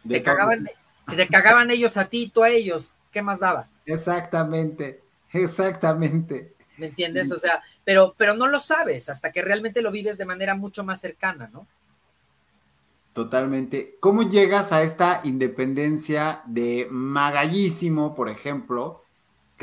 te 0.09 0.23
cagaban, 0.23 0.69
te 1.15 1.29
cagaban 1.29 1.71
ellos 1.71 1.97
a 1.97 2.07
ti, 2.07 2.31
tú 2.33 2.43
a 2.43 2.49
ellos. 2.49 2.93
¿Qué 3.11 3.21
más 3.21 3.41
daba? 3.41 3.69
Exactamente, 3.85 5.03
exactamente. 5.33 6.53
¿me 6.83 6.89
entiendes? 6.89 7.31
O 7.33 7.39
sea, 7.39 7.63
pero, 7.85 8.15
pero 8.17 8.35
no 8.35 8.49
lo 8.49 8.61
sabes 8.61 9.09
hasta 9.09 9.33
que 9.33 9.43
realmente 9.43 9.83
lo 9.83 9.91
vives 9.91 10.19
de 10.19 10.25
manera 10.25 10.55
mucho 10.55 10.85
más 10.85 11.01
cercana, 11.01 11.49
¿no? 11.53 11.67
Totalmente. 13.13 13.97
¿Cómo 14.01 14.29
llegas 14.29 14.73
a 14.73 14.83
esta 14.83 15.21
independencia 15.23 16.43
de 16.47 16.89
Magallísimo, 16.91 18.15
por 18.15 18.31
ejemplo, 18.31 19.02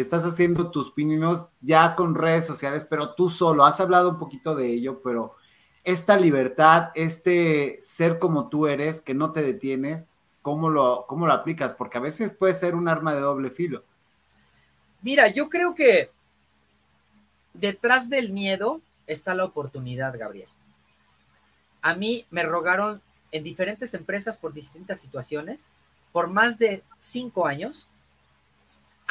estás 0.01 0.25
haciendo 0.25 0.71
tus 0.71 0.91
pininos 0.91 1.49
ya 1.61 1.95
con 1.95 2.15
redes 2.15 2.45
sociales, 2.45 2.85
pero 2.89 3.15
tú 3.15 3.29
solo? 3.29 3.65
Has 3.65 3.79
hablado 3.79 4.09
un 4.09 4.19
poquito 4.19 4.55
de 4.55 4.67
ello, 4.67 5.01
pero 5.03 5.35
esta 5.83 6.17
libertad, 6.17 6.89
este 6.95 7.79
ser 7.81 8.19
como 8.19 8.49
tú 8.49 8.67
eres, 8.67 9.01
que 9.01 9.13
no 9.13 9.31
te 9.31 9.41
detienes, 9.41 10.07
¿cómo 10.41 10.69
lo, 10.69 11.05
cómo 11.07 11.27
lo 11.27 11.33
aplicas? 11.33 11.73
Porque 11.73 11.97
a 11.97 12.01
veces 12.01 12.31
puede 12.31 12.53
ser 12.53 12.75
un 12.75 12.87
arma 12.87 13.13
de 13.13 13.21
doble 13.21 13.49
filo. 13.49 13.83
Mira, 15.01 15.27
yo 15.29 15.49
creo 15.49 15.75
que 15.75 16.11
detrás 17.53 18.09
del 18.09 18.31
miedo 18.31 18.81
está 19.07 19.33
la 19.33 19.45
oportunidad, 19.45 20.17
Gabriel. 20.17 20.49
A 21.81 21.95
mí 21.95 22.25
me 22.29 22.43
rogaron 22.43 23.01
en 23.31 23.43
diferentes 23.43 23.93
empresas 23.93 24.37
por 24.37 24.53
distintas 24.53 24.99
situaciones, 24.99 25.71
por 26.11 26.27
más 26.29 26.59
de 26.59 26.83
cinco 26.97 27.47
años. 27.47 27.87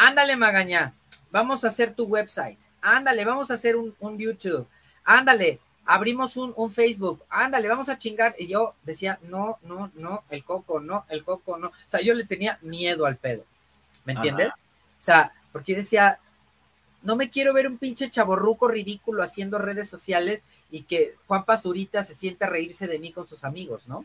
Ándale, 0.01 0.37
Magaña, 0.37 0.95
vamos 1.33 1.65
a 1.65 1.69
hacer 1.69 1.93
tu 1.93 2.05
website. 2.05 2.61
Ándale, 2.81 3.25
vamos 3.25 3.51
a 3.51 3.55
hacer 3.55 3.75
un, 3.75 3.97
YouTube. 4.17 4.69
Ándale, 5.03 5.59
abrimos 5.85 6.37
un, 6.37 6.71
Facebook. 6.71 7.25
Ándale, 7.29 7.67
vamos 7.67 7.89
a 7.89 7.99
chingar. 7.99 8.37
Y 8.39 8.47
yo 8.47 8.77
decía, 8.85 9.19
no, 9.23 9.59
no, 9.63 9.91
no, 9.97 10.23
el 10.31 10.45
coco, 10.45 10.79
no, 10.79 11.05
el 11.09 11.25
coco, 11.25 11.59
no. 11.59 11.67
O 11.67 11.73
sea, 11.89 12.01
yo 12.01 12.15
le 12.15 12.25
tenía 12.25 12.61
miedo 12.63 13.07
al 13.07 13.17
pedo. 13.17 13.45
¿Me 14.05 14.13
entiendes? 14.13 14.51
O 14.51 15.03
sea, 15.03 15.33
porque 15.51 15.75
decía, 15.75 16.21
no 17.03 17.17
me 17.17 17.29
quiero 17.29 17.53
ver 17.53 17.67
un 17.67 17.77
pinche 17.77 18.09
chaborruco 18.09 18.69
ridículo 18.69 19.25
haciendo 19.25 19.59
redes 19.59 19.91
sociales 19.91 20.45
y 20.71 20.83
que 20.83 21.17
Juan 21.27 21.45
Pazurita 21.45 22.05
se 22.05 22.15
sienta 22.15 22.47
a 22.47 22.51
reírse 22.51 22.87
de 22.87 23.01
mí 23.01 23.13
con 23.13 23.27
sus 23.27 23.43
amigos, 23.43 23.89
¿no? 23.89 24.05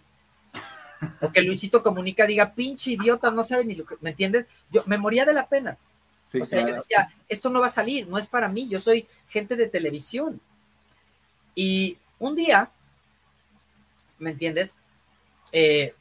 O 1.22 1.32
que 1.32 1.42
Luisito 1.42 1.84
Comunica 1.84 2.26
diga, 2.26 2.54
pinche 2.54 2.92
idiota, 2.92 3.32
no 3.32 3.44
sabe 3.44 3.66
ni 3.66 3.76
lo 3.76 3.86
que, 3.86 3.96
¿me 4.02 4.12
entiendes? 4.12 4.46
Yo 4.72 4.84
me 4.86 4.98
moría 4.98 5.26
de 5.26 5.34
la 5.34 5.48
pena. 5.48 5.78
o 6.40 6.46
sea, 6.46 6.66
yo 6.66 6.74
decía, 6.74 7.14
esto 7.28 7.50
no 7.50 7.62
va 7.62 7.68
a 7.68 7.72
salir, 7.72 8.08
no 8.08 8.18
es 8.18 8.28
para 8.28 8.48
mí, 8.48 8.68
yo 8.68 8.80
soy 8.80 9.08
gente 9.30 9.56
de 9.56 9.68
televisión. 9.68 10.42
Y 11.56 11.98
un 12.20 12.36
día, 12.36 12.72
¿me 14.20 14.32
entiendes? 14.32 14.76
Eh, 15.52 15.94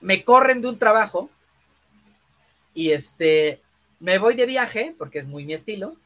me 0.00 0.24
corren 0.24 0.60
de 0.60 0.68
un 0.68 0.78
trabajo 0.78 1.30
y 2.74 2.90
este, 2.90 3.62
me 4.00 4.18
voy 4.18 4.34
de 4.34 4.46
viaje, 4.46 4.94
porque 4.98 5.18
es 5.18 5.26
muy 5.26 5.46
mi 5.46 5.54
estilo. 5.54 5.96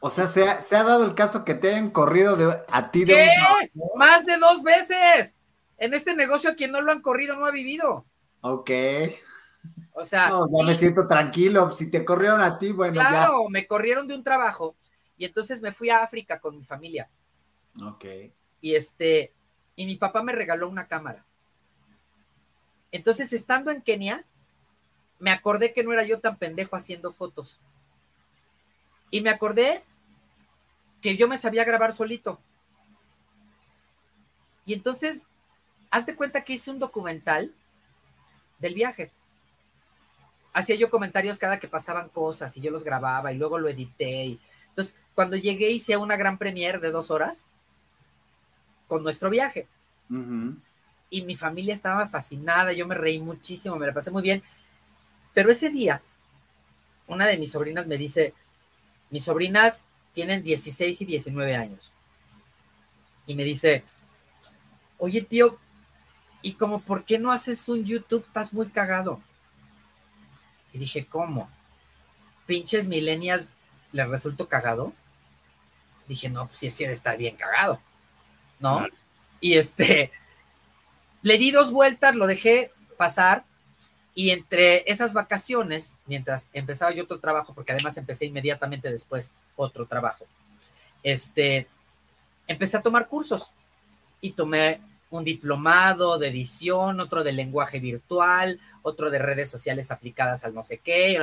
O 0.00 0.08
sea, 0.08 0.26
se 0.26 0.48
ha, 0.48 0.82
dado 0.82 1.04
el 1.04 1.14
caso 1.14 1.44
que 1.44 1.54
te 1.54 1.68
hayan 1.68 1.90
corrido 1.90 2.36
de, 2.36 2.58
a 2.68 2.90
ti 2.90 3.04
de 3.04 3.14
¿Qué? 3.14 3.70
Más 3.96 4.24
de 4.24 4.38
dos 4.38 4.62
veces. 4.62 5.36
En 5.80 5.94
este 5.94 6.14
negocio, 6.14 6.54
quien 6.54 6.70
no 6.72 6.82
lo 6.82 6.92
han 6.92 7.00
corrido 7.00 7.36
no 7.36 7.46
ha 7.46 7.50
vivido. 7.50 8.04
Ok. 8.42 8.70
O 9.94 10.04
sea. 10.04 10.28
No, 10.28 10.46
ya 10.48 10.64
me 10.64 10.74
siento 10.74 11.06
tranquilo. 11.06 11.70
Si 11.70 11.90
te 11.90 12.04
corrieron 12.04 12.42
a 12.42 12.58
ti, 12.58 12.70
bueno. 12.70 12.92
Claro, 12.92 13.48
me 13.48 13.66
corrieron 13.66 14.06
de 14.06 14.14
un 14.14 14.22
trabajo 14.22 14.76
y 15.16 15.24
entonces 15.24 15.62
me 15.62 15.72
fui 15.72 15.88
a 15.88 16.02
África 16.02 16.38
con 16.38 16.56
mi 16.56 16.64
familia. 16.64 17.08
Ok. 17.82 18.04
Y 18.60 18.74
este, 18.74 19.32
y 19.74 19.86
mi 19.86 19.96
papá 19.96 20.22
me 20.22 20.32
regaló 20.32 20.68
una 20.68 20.86
cámara. 20.86 21.24
Entonces, 22.92 23.32
estando 23.32 23.70
en 23.70 23.80
Kenia, 23.80 24.26
me 25.18 25.30
acordé 25.30 25.72
que 25.72 25.82
no 25.82 25.94
era 25.94 26.04
yo 26.04 26.20
tan 26.20 26.36
pendejo 26.36 26.76
haciendo 26.76 27.12
fotos. 27.12 27.58
Y 29.10 29.22
me 29.22 29.30
acordé 29.30 29.82
que 31.00 31.16
yo 31.16 31.26
me 31.26 31.38
sabía 31.38 31.64
grabar 31.64 31.94
solito. 31.94 32.38
Y 34.66 34.74
entonces, 34.74 35.26
haz 35.90 36.06
de 36.06 36.14
cuenta 36.14 36.44
que 36.44 36.54
hice 36.54 36.70
un 36.70 36.78
documental 36.78 37.52
del 38.58 38.74
viaje. 38.74 39.10
Hacía 40.52 40.76
yo 40.76 40.90
comentarios 40.90 41.38
cada 41.38 41.60
que 41.60 41.68
pasaban 41.68 42.08
cosas 42.08 42.56
y 42.56 42.60
yo 42.60 42.70
los 42.70 42.84
grababa 42.84 43.32
y 43.32 43.36
luego 43.36 43.58
lo 43.58 43.68
edité. 43.68 44.38
Entonces, 44.68 44.96
cuando 45.14 45.36
llegué 45.36 45.70
hice 45.70 45.96
una 45.96 46.16
gran 46.16 46.38
premiere 46.38 46.78
de 46.78 46.90
dos 46.90 47.10
horas 47.10 47.42
con 48.88 49.02
nuestro 49.02 49.30
viaje. 49.30 49.66
Y 51.10 51.22
mi 51.22 51.36
familia 51.36 51.72
estaba 51.72 52.08
fascinada, 52.08 52.72
yo 52.72 52.86
me 52.86 52.96
reí 52.96 53.20
muchísimo, 53.20 53.76
me 53.76 53.86
la 53.86 53.94
pasé 53.94 54.10
muy 54.10 54.22
bien. 54.22 54.42
Pero 55.32 55.50
ese 55.50 55.70
día, 55.70 56.02
una 57.06 57.26
de 57.26 57.38
mis 57.38 57.52
sobrinas 57.52 57.86
me 57.86 57.96
dice, 57.96 58.34
mis 59.10 59.24
sobrinas 59.24 59.84
tienen 60.12 60.42
16 60.42 61.00
y 61.00 61.04
19 61.04 61.56
años. 61.56 61.92
Y 63.26 63.36
me 63.36 63.44
dice, 63.44 63.84
oye 64.98 65.22
tío, 65.22 65.58
¿y 66.42 66.54
como 66.54 66.80
por 66.80 67.04
qué 67.04 67.18
no 67.18 67.32
haces 67.32 67.68
un 67.68 67.84
YouTube? 67.84 68.24
Estás 68.26 68.52
muy 68.52 68.68
cagado. 68.68 69.20
Y 70.72 70.78
dije, 70.78 71.06
¿cómo? 71.06 71.50
¿Pinches 72.46 72.86
millennials 72.86 73.52
les 73.92 74.08
resultó 74.08 74.48
cagado? 74.48 74.92
Dije, 76.08 76.28
no, 76.28 76.46
pues 76.46 76.58
sí, 76.58 76.70
sí 76.70 76.84
está 76.84 77.14
bien 77.16 77.36
cagado, 77.36 77.80
¿no? 78.58 78.86
Y 79.40 79.54
este, 79.54 80.10
le 81.22 81.38
di 81.38 81.50
dos 81.50 81.70
vueltas, 81.70 82.14
lo 82.14 82.26
dejé 82.26 82.72
pasar 82.96 83.44
y 84.14 84.30
entre 84.30 84.90
esas 84.90 85.12
vacaciones, 85.12 85.96
mientras 86.06 86.50
empezaba 86.52 86.92
yo 86.92 87.04
otro 87.04 87.20
trabajo, 87.20 87.54
porque 87.54 87.72
además 87.72 87.96
empecé 87.96 88.26
inmediatamente 88.26 88.90
después 88.90 89.32
otro 89.56 89.86
trabajo, 89.86 90.26
este, 91.02 91.68
empecé 92.46 92.76
a 92.76 92.82
tomar 92.82 93.08
cursos 93.08 93.52
y 94.20 94.32
tomé 94.32 94.80
un 95.10 95.24
diplomado 95.24 96.18
de 96.18 96.28
edición, 96.28 97.00
otro 97.00 97.22
de 97.24 97.32
lenguaje 97.32 97.80
virtual, 97.80 98.60
otro 98.82 99.10
de 99.10 99.18
redes 99.18 99.50
sociales 99.50 99.90
aplicadas 99.90 100.44
al 100.44 100.54
no 100.54 100.62
sé 100.62 100.78
qué, 100.78 101.18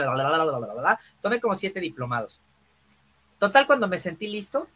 tomé 1.21 1.39
como 1.39 1.55
siete 1.55 1.79
diplomados. 1.79 2.39
Total, 3.39 3.65
cuando 3.65 3.87
me 3.87 3.97
sentí 3.97 4.27
listo, 4.27 4.67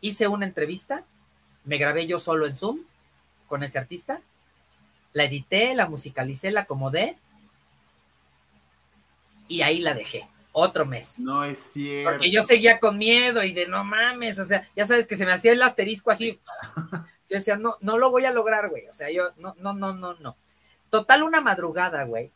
hice 0.00 0.28
una 0.28 0.46
entrevista, 0.46 1.04
me 1.64 1.78
grabé 1.78 2.06
yo 2.06 2.18
solo 2.18 2.46
en 2.46 2.56
Zoom 2.56 2.80
con 3.48 3.62
ese 3.62 3.78
artista 3.78 4.22
la 5.14 5.24
edité, 5.24 5.74
la 5.74 5.88
musicalicé, 5.88 6.50
la 6.50 6.62
acomodé 6.62 7.16
y 9.48 9.62
ahí 9.62 9.80
la 9.80 9.94
dejé. 9.94 10.28
Otro 10.56 10.86
mes. 10.86 11.18
No 11.18 11.42
es 11.42 11.58
cierto. 11.72 12.12
Porque 12.12 12.30
yo 12.30 12.40
seguía 12.40 12.78
con 12.78 12.96
miedo 12.96 13.42
y 13.42 13.52
de 13.52 13.66
no 13.66 13.82
mames, 13.82 14.38
o 14.38 14.44
sea, 14.44 14.68
ya 14.76 14.86
sabes 14.86 15.04
que 15.04 15.16
se 15.16 15.26
me 15.26 15.32
hacía 15.32 15.50
el 15.50 15.60
asterisco 15.60 16.12
así. 16.12 16.40
Yo 17.28 17.38
decía, 17.38 17.56
no, 17.56 17.78
no 17.80 17.96
lo 17.98 18.10
voy 18.10 18.26
a 18.26 18.32
lograr, 18.32 18.68
güey. 18.68 18.86
O 18.86 18.92
sea, 18.92 19.10
yo, 19.10 19.30
no, 19.38 19.56
no, 19.58 19.72
no, 19.72 19.94
no, 19.94 20.12
no. 20.20 20.36
Total, 20.90 21.22
una 21.22 21.40
madrugada, 21.40 22.04
güey. 22.04 22.30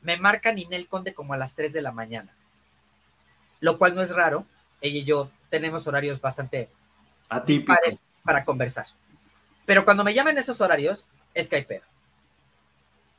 Me 0.00 0.16
marca 0.16 0.52
Ninel 0.52 0.88
Conde 0.88 1.12
como 1.12 1.34
a 1.34 1.36
las 1.36 1.54
3 1.54 1.74
de 1.74 1.82
la 1.82 1.92
mañana. 1.92 2.34
Lo 3.60 3.76
cual 3.76 3.94
no 3.94 4.00
es 4.00 4.10
raro. 4.10 4.46
Ella 4.80 5.00
y 5.00 5.04
yo 5.04 5.30
tenemos 5.50 5.86
horarios 5.86 6.18
bastante 6.18 6.70
Atípicos. 7.28 8.08
para 8.24 8.44
conversar. 8.46 8.86
Pero 9.66 9.84
cuando 9.84 10.02
me 10.02 10.14
llaman 10.14 10.38
esos 10.38 10.62
horarios, 10.62 11.06
es 11.34 11.50
que 11.50 11.56
hay 11.56 11.64
pedo. 11.66 11.84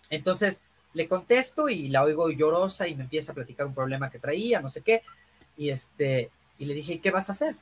Entonces 0.10 0.64
le 0.94 1.08
contesto 1.08 1.70
y 1.70 1.88
la 1.88 2.04
oigo 2.04 2.30
llorosa 2.30 2.88
y 2.88 2.96
me 2.96 3.04
empieza 3.04 3.32
a 3.32 3.36
platicar 3.36 3.66
un 3.66 3.74
problema 3.74 4.10
que 4.10 4.20
traía, 4.20 4.62
no 4.62 4.70
sé 4.70 4.82
qué. 4.82 5.04
Y 5.58 5.70
este, 5.70 6.32
y 6.58 6.66
le 6.66 6.74
dije, 6.74 7.00
¿qué 7.00 7.12
vas 7.12 7.30
a 7.30 7.32
hacer? 7.32 7.56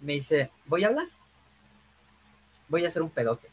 Me 0.00 0.14
dice, 0.14 0.50
voy 0.66 0.84
a 0.84 0.88
hablar. 0.88 1.08
Voy 2.68 2.84
a 2.84 2.88
hacer 2.88 3.02
un 3.02 3.10
pedote. 3.10 3.48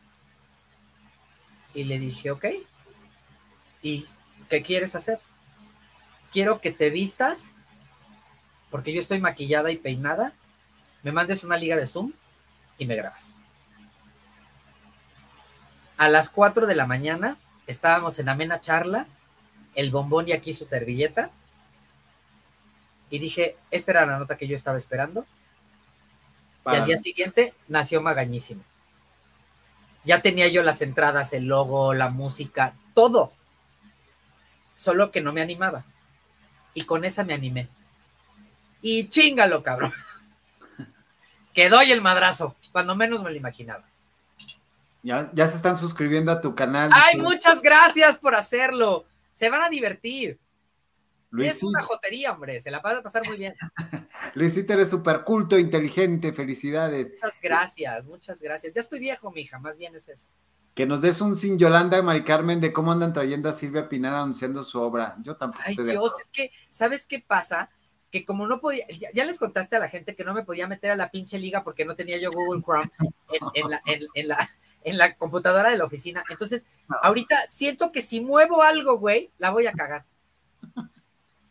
Y 1.73 1.83
le 1.83 1.99
dije, 1.99 2.31
ok. 2.31 2.45
¿Y 3.81 4.07
qué 4.49 4.61
quieres 4.61 4.95
hacer? 4.95 5.19
Quiero 6.31 6.61
que 6.61 6.71
te 6.71 6.89
vistas, 6.89 7.53
porque 8.69 8.93
yo 8.93 8.99
estoy 8.99 9.19
maquillada 9.19 9.71
y 9.71 9.77
peinada, 9.77 10.33
me 11.03 11.11
mandes 11.11 11.43
una 11.43 11.57
liga 11.57 11.75
de 11.75 11.87
Zoom 11.87 12.13
y 12.77 12.85
me 12.85 12.95
grabas. 12.95 13.35
A 15.97 16.09
las 16.09 16.29
4 16.29 16.67
de 16.67 16.75
la 16.75 16.85
mañana 16.85 17.37
estábamos 17.67 18.17
en 18.19 18.29
amena 18.29 18.59
charla, 18.61 19.07
el 19.75 19.91
bombón 19.91 20.27
y 20.27 20.31
aquí 20.31 20.53
su 20.53 20.65
servilleta. 20.65 21.29
Y 23.09 23.19
dije, 23.19 23.55
esta 23.71 23.91
era 23.91 24.05
la 24.05 24.17
nota 24.17 24.37
que 24.37 24.47
yo 24.47 24.55
estaba 24.55 24.77
esperando. 24.77 25.25
Y 26.65 26.75
al 26.75 26.85
día 26.85 26.97
siguiente 26.97 27.53
nació 27.67 28.01
Magañísimo. 28.01 28.63
Ya 30.03 30.21
tenía 30.21 30.47
yo 30.47 30.63
las 30.63 30.81
entradas, 30.81 31.33
el 31.33 31.45
logo, 31.45 31.93
la 31.93 32.09
música, 32.09 32.73
todo. 32.93 33.33
Solo 34.73 35.11
que 35.11 35.21
no 35.21 35.33
me 35.33 35.41
animaba. 35.41 35.85
Y 36.73 36.83
con 36.83 37.03
esa 37.03 37.23
me 37.23 37.33
animé. 37.33 37.67
Y 38.81 39.09
chingalo, 39.09 39.63
cabrón. 39.63 39.93
Que 41.53 41.69
doy 41.69 41.91
el 41.91 42.01
madrazo, 42.01 42.55
cuando 42.71 42.95
menos 42.95 43.23
me 43.23 43.31
lo 43.31 43.35
imaginaba. 43.35 43.83
Ya, 45.03 45.29
se 45.47 45.55
están 45.55 45.77
suscribiendo 45.77 46.31
a 46.31 46.41
tu 46.41 46.55
canal. 46.55 46.89
Ay, 46.93 47.17
muchas 47.17 47.61
gracias 47.61 48.17
por 48.17 48.35
hacerlo. 48.35 49.05
Se 49.31 49.49
van 49.49 49.63
a 49.63 49.69
divertir. 49.69 50.39
Es 51.37 51.61
una 51.61 51.83
jotería, 51.83 52.31
hombre. 52.31 52.59
Se 52.59 52.71
la 52.71 52.79
va 52.79 52.97
a 52.97 53.03
pasar 53.03 53.25
muy 53.27 53.37
bien. 53.37 53.53
Luisito, 54.33 54.73
eres 54.73 54.89
súper 54.89 55.23
culto, 55.23 55.57
inteligente. 55.57 56.33
Felicidades. 56.33 57.11
Muchas 57.11 57.39
gracias, 57.41 58.05
muchas 58.05 58.41
gracias. 58.41 58.73
Ya 58.73 58.81
estoy 58.81 58.99
viejo, 58.99 59.31
mija. 59.31 59.59
Más 59.59 59.77
bien 59.77 59.95
es 59.95 60.09
eso. 60.09 60.27
Que 60.73 60.85
nos 60.85 61.01
des 61.01 61.21
un 61.21 61.35
sin 61.35 61.57
Yolanda 61.57 61.97
y 61.97 62.03
Mari 62.03 62.23
Carmen 62.23 62.61
de 62.61 62.71
cómo 62.71 62.91
andan 62.91 63.13
trayendo 63.13 63.49
a 63.49 63.53
Silvia 63.53 63.89
Pinar 63.89 64.13
anunciando 64.13 64.63
su 64.63 64.79
obra. 64.79 65.15
Yo 65.23 65.35
tampoco 65.35 65.63
Ay, 65.65 65.75
Dios, 65.75 66.13
es 66.21 66.29
que, 66.29 66.51
¿sabes 66.69 67.05
qué 67.05 67.19
pasa? 67.19 67.69
Que 68.11 68.25
como 68.25 68.47
no 68.47 68.59
podía, 68.59 68.85
ya, 69.13 69.25
les 69.25 69.39
contaste 69.39 69.75
a 69.75 69.79
la 69.79 69.89
gente 69.89 70.15
que 70.15 70.23
no 70.23 70.33
me 70.33 70.43
podía 70.43 70.67
meter 70.67 70.91
a 70.91 70.95
la 70.95 71.09
pinche 71.09 71.39
liga 71.39 71.63
porque 71.63 71.83
no 71.83 71.95
tenía 71.95 72.17
yo 72.19 72.31
Google 72.31 72.61
Chrome 72.61 72.91
en, 73.53 73.69
la, 73.69 73.81
en 73.85 74.27
la 74.27 74.49
en 74.87 74.97
la 74.97 75.15
computadora 75.15 75.69
de 75.69 75.77
la 75.77 75.83
oficina. 75.83 76.23
Entonces, 76.29 76.65
ahorita 77.01 77.35
siento 77.49 77.91
que 77.91 78.01
si 78.01 78.21
muevo 78.21 78.63
algo, 78.63 78.97
güey, 78.97 79.29
la 79.37 79.49
voy 79.49 79.67
a 79.67 79.73
cagar. 79.73 80.05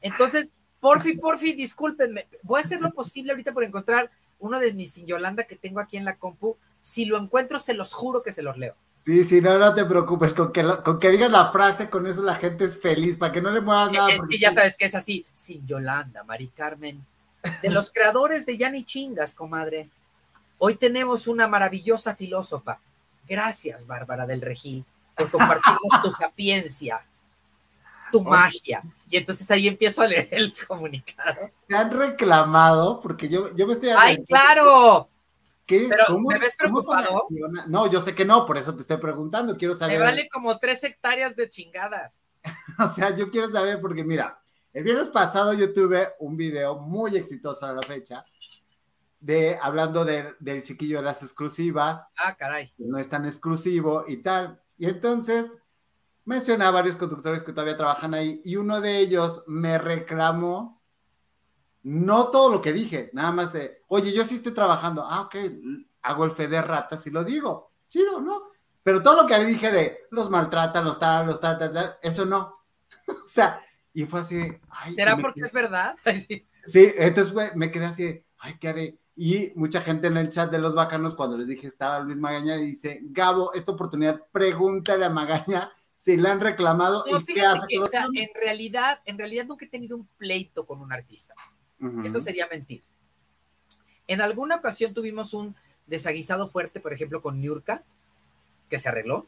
Entonces, 0.00 0.52
porfi, 0.80 1.18
porfi, 1.18 1.52
discúlpenme. 1.52 2.28
Voy 2.42 2.60
a 2.60 2.64
hacer 2.64 2.80
lo 2.80 2.90
posible 2.92 3.32
ahorita 3.32 3.52
por 3.52 3.62
encontrar 3.62 4.10
uno 4.38 4.58
de 4.58 4.72
mis 4.72 4.94
sin 4.94 5.06
Yolanda 5.06 5.44
que 5.44 5.54
tengo 5.54 5.80
aquí 5.80 5.98
en 5.98 6.06
la 6.06 6.16
compu. 6.16 6.56
Si 6.80 7.04
lo 7.04 7.18
encuentro, 7.18 7.58
se 7.58 7.74
los 7.74 7.92
juro 7.92 8.22
que 8.22 8.32
se 8.32 8.40
los 8.40 8.56
leo. 8.56 8.74
Sí, 9.04 9.22
sí, 9.24 9.42
no, 9.42 9.58
no 9.58 9.74
te 9.74 9.84
preocupes, 9.84 10.32
con 10.32 10.50
que, 10.50 10.64
con 10.82 10.98
que 10.98 11.10
digas 11.10 11.30
la 11.30 11.52
frase, 11.52 11.90
con 11.90 12.06
eso 12.06 12.22
la 12.22 12.36
gente 12.36 12.64
es 12.64 12.80
feliz, 12.80 13.18
para 13.18 13.32
que 13.32 13.42
no 13.42 13.50
le 13.50 13.60
muevas 13.60 13.92
nada. 13.92 14.10
Es 14.10 14.22
que 14.28 14.38
ya 14.38 14.50
sabes 14.50 14.78
que 14.78 14.86
es 14.86 14.94
así, 14.94 15.26
sin 15.34 15.66
Yolanda, 15.66 16.24
Mari 16.24 16.48
Carmen, 16.48 17.04
de 17.60 17.70
los 17.70 17.90
creadores 17.90 18.46
de 18.46 18.56
Yani 18.56 18.84
Chingas, 18.84 19.34
comadre. 19.34 19.90
Hoy 20.58 20.76
tenemos 20.76 21.26
una 21.28 21.46
maravillosa 21.46 22.16
filósofa. 22.16 22.80
Gracias, 23.26 23.86
Bárbara 23.86 24.26
del 24.26 24.40
Regil, 24.40 24.84
por 25.16 25.30
compartirnos 25.30 26.02
tu 26.02 26.10
sapiencia, 26.18 27.04
tu 28.12 28.22
magia. 28.22 28.82
Y 29.08 29.16
entonces 29.16 29.50
ahí 29.50 29.68
empiezo 29.68 30.02
a 30.02 30.06
leer 30.06 30.28
el 30.30 30.54
comunicado. 30.66 31.50
Te 31.66 31.76
han 31.76 31.90
reclamado, 31.90 33.00
porque 33.00 33.28
yo, 33.28 33.54
yo 33.54 33.66
me 33.66 33.72
estoy... 33.72 33.90
¡Ay, 33.96 34.24
claro! 34.24 35.08
¿Qué? 35.66 35.86
Pero, 35.88 36.18
¿me 36.18 36.38
ves 36.38 36.54
preocupado? 36.56 37.22
No, 37.66 37.90
yo 37.90 38.00
sé 38.00 38.14
que 38.14 38.24
no, 38.24 38.46
por 38.46 38.56
eso 38.56 38.74
te 38.74 38.82
estoy 38.82 38.98
preguntando, 38.98 39.56
quiero 39.56 39.74
saber. 39.74 39.98
Me 39.98 40.04
vale 40.04 40.28
como 40.28 40.56
tres 40.58 40.84
hectáreas 40.84 41.34
de 41.34 41.48
chingadas. 41.48 42.20
o 42.78 42.86
sea, 42.86 43.14
yo 43.14 43.30
quiero 43.30 43.50
saber 43.50 43.80
porque 43.80 44.04
mira, 44.04 44.38
el 44.72 44.84
viernes 44.84 45.08
pasado 45.08 45.52
yo 45.54 45.72
tuve 45.72 46.10
un 46.20 46.36
video 46.36 46.76
muy 46.76 47.16
exitoso 47.16 47.66
a 47.66 47.72
la 47.72 47.82
fecha 47.82 48.22
de 49.20 49.58
hablando 49.60 50.04
del 50.04 50.62
chiquillo 50.62 50.98
de 50.98 51.04
las 51.04 51.22
exclusivas. 51.22 52.08
Ah, 52.18 52.36
caray. 52.36 52.72
Que 52.76 52.84
no 52.86 52.98
es 52.98 53.08
tan 53.08 53.24
exclusivo 53.26 54.04
y 54.06 54.18
tal. 54.18 54.60
Y 54.78 54.86
entonces 54.86 55.52
mencioné 56.24 56.64
a 56.64 56.70
varios 56.70 56.96
conductores 56.96 57.42
que 57.42 57.52
todavía 57.52 57.76
trabajan 57.76 58.14
ahí 58.14 58.40
y 58.44 58.56
uno 58.56 58.80
de 58.80 58.98
ellos 58.98 59.42
me 59.46 59.78
reclamó 59.78 60.82
no 61.82 62.30
todo 62.30 62.50
lo 62.50 62.60
que 62.60 62.72
dije, 62.72 63.10
nada 63.12 63.30
más 63.30 63.52
de, 63.52 63.82
oye, 63.86 64.12
yo 64.12 64.24
sí 64.24 64.34
estoy 64.34 64.52
trabajando. 64.52 65.04
Ah, 65.08 65.20
ok, 65.20 65.36
hago 66.02 66.24
el 66.24 66.32
fe 66.32 66.48
de 66.48 66.60
ratas 66.60 67.06
y 67.06 67.10
lo 67.10 67.22
digo. 67.22 67.72
Chido, 67.88 68.20
¿no? 68.20 68.42
Pero 68.82 69.02
todo 69.02 69.22
lo 69.22 69.28
que 69.28 69.38
dije 69.44 69.70
de 69.70 70.00
los 70.10 70.28
maltratan, 70.28 70.84
los 70.84 70.98
tal, 70.98 71.26
los 71.26 71.40
tal, 71.40 71.58
tal, 71.58 71.72
tal 71.72 71.96
eso 72.02 72.24
no. 72.24 72.56
o 73.06 73.28
sea, 73.28 73.60
y 73.92 74.04
fue 74.04 74.20
así. 74.20 74.52
¿Será 74.90 75.16
porque 75.16 75.42
es 75.42 75.52
verdad? 75.52 75.96
sí. 76.64 76.92
entonces 76.96 77.54
me 77.54 77.70
quedé 77.70 77.86
así, 77.86 78.24
ay, 78.38 78.58
¿qué 78.58 78.68
haré? 78.68 78.98
Y 79.16 79.52
mucha 79.54 79.80
gente 79.80 80.08
en 80.08 80.18
el 80.18 80.28
chat 80.28 80.50
de 80.50 80.58
los 80.58 80.74
bacanos, 80.74 81.14
cuando 81.14 81.38
les 81.38 81.48
dije 81.48 81.66
estaba 81.66 82.00
Luis 82.00 82.18
Magaña, 82.18 82.56
dice, 82.56 83.00
Gabo, 83.02 83.54
esta 83.54 83.72
oportunidad, 83.72 84.22
pregúntale 84.30 85.06
a 85.06 85.10
Magaña 85.10 85.72
si 85.96 86.18
le 86.18 86.28
han 86.28 86.40
reclamado 86.40 87.04
y 87.08 87.24
qué 87.24 87.40
hace. 87.40 87.78
o 87.80 87.86
sea, 87.86 88.06
en 88.12 88.28
realidad, 88.34 89.00
en 89.06 89.18
realidad 89.18 89.46
nunca 89.46 89.64
he 89.64 89.68
tenido 89.68 89.96
un 89.96 90.06
pleito 90.18 90.66
con 90.66 90.80
un 90.80 90.92
artista. 90.92 91.34
Eso 92.04 92.20
sería 92.20 92.46
mentir. 92.46 92.82
En 94.06 94.20
alguna 94.20 94.56
ocasión 94.56 94.94
tuvimos 94.94 95.34
un 95.34 95.56
desaguisado 95.86 96.48
fuerte, 96.48 96.80
por 96.80 96.92
ejemplo, 96.92 97.22
con 97.22 97.40
Niurka, 97.40 97.82
que 98.68 98.78
se 98.78 98.88
arregló. 98.88 99.26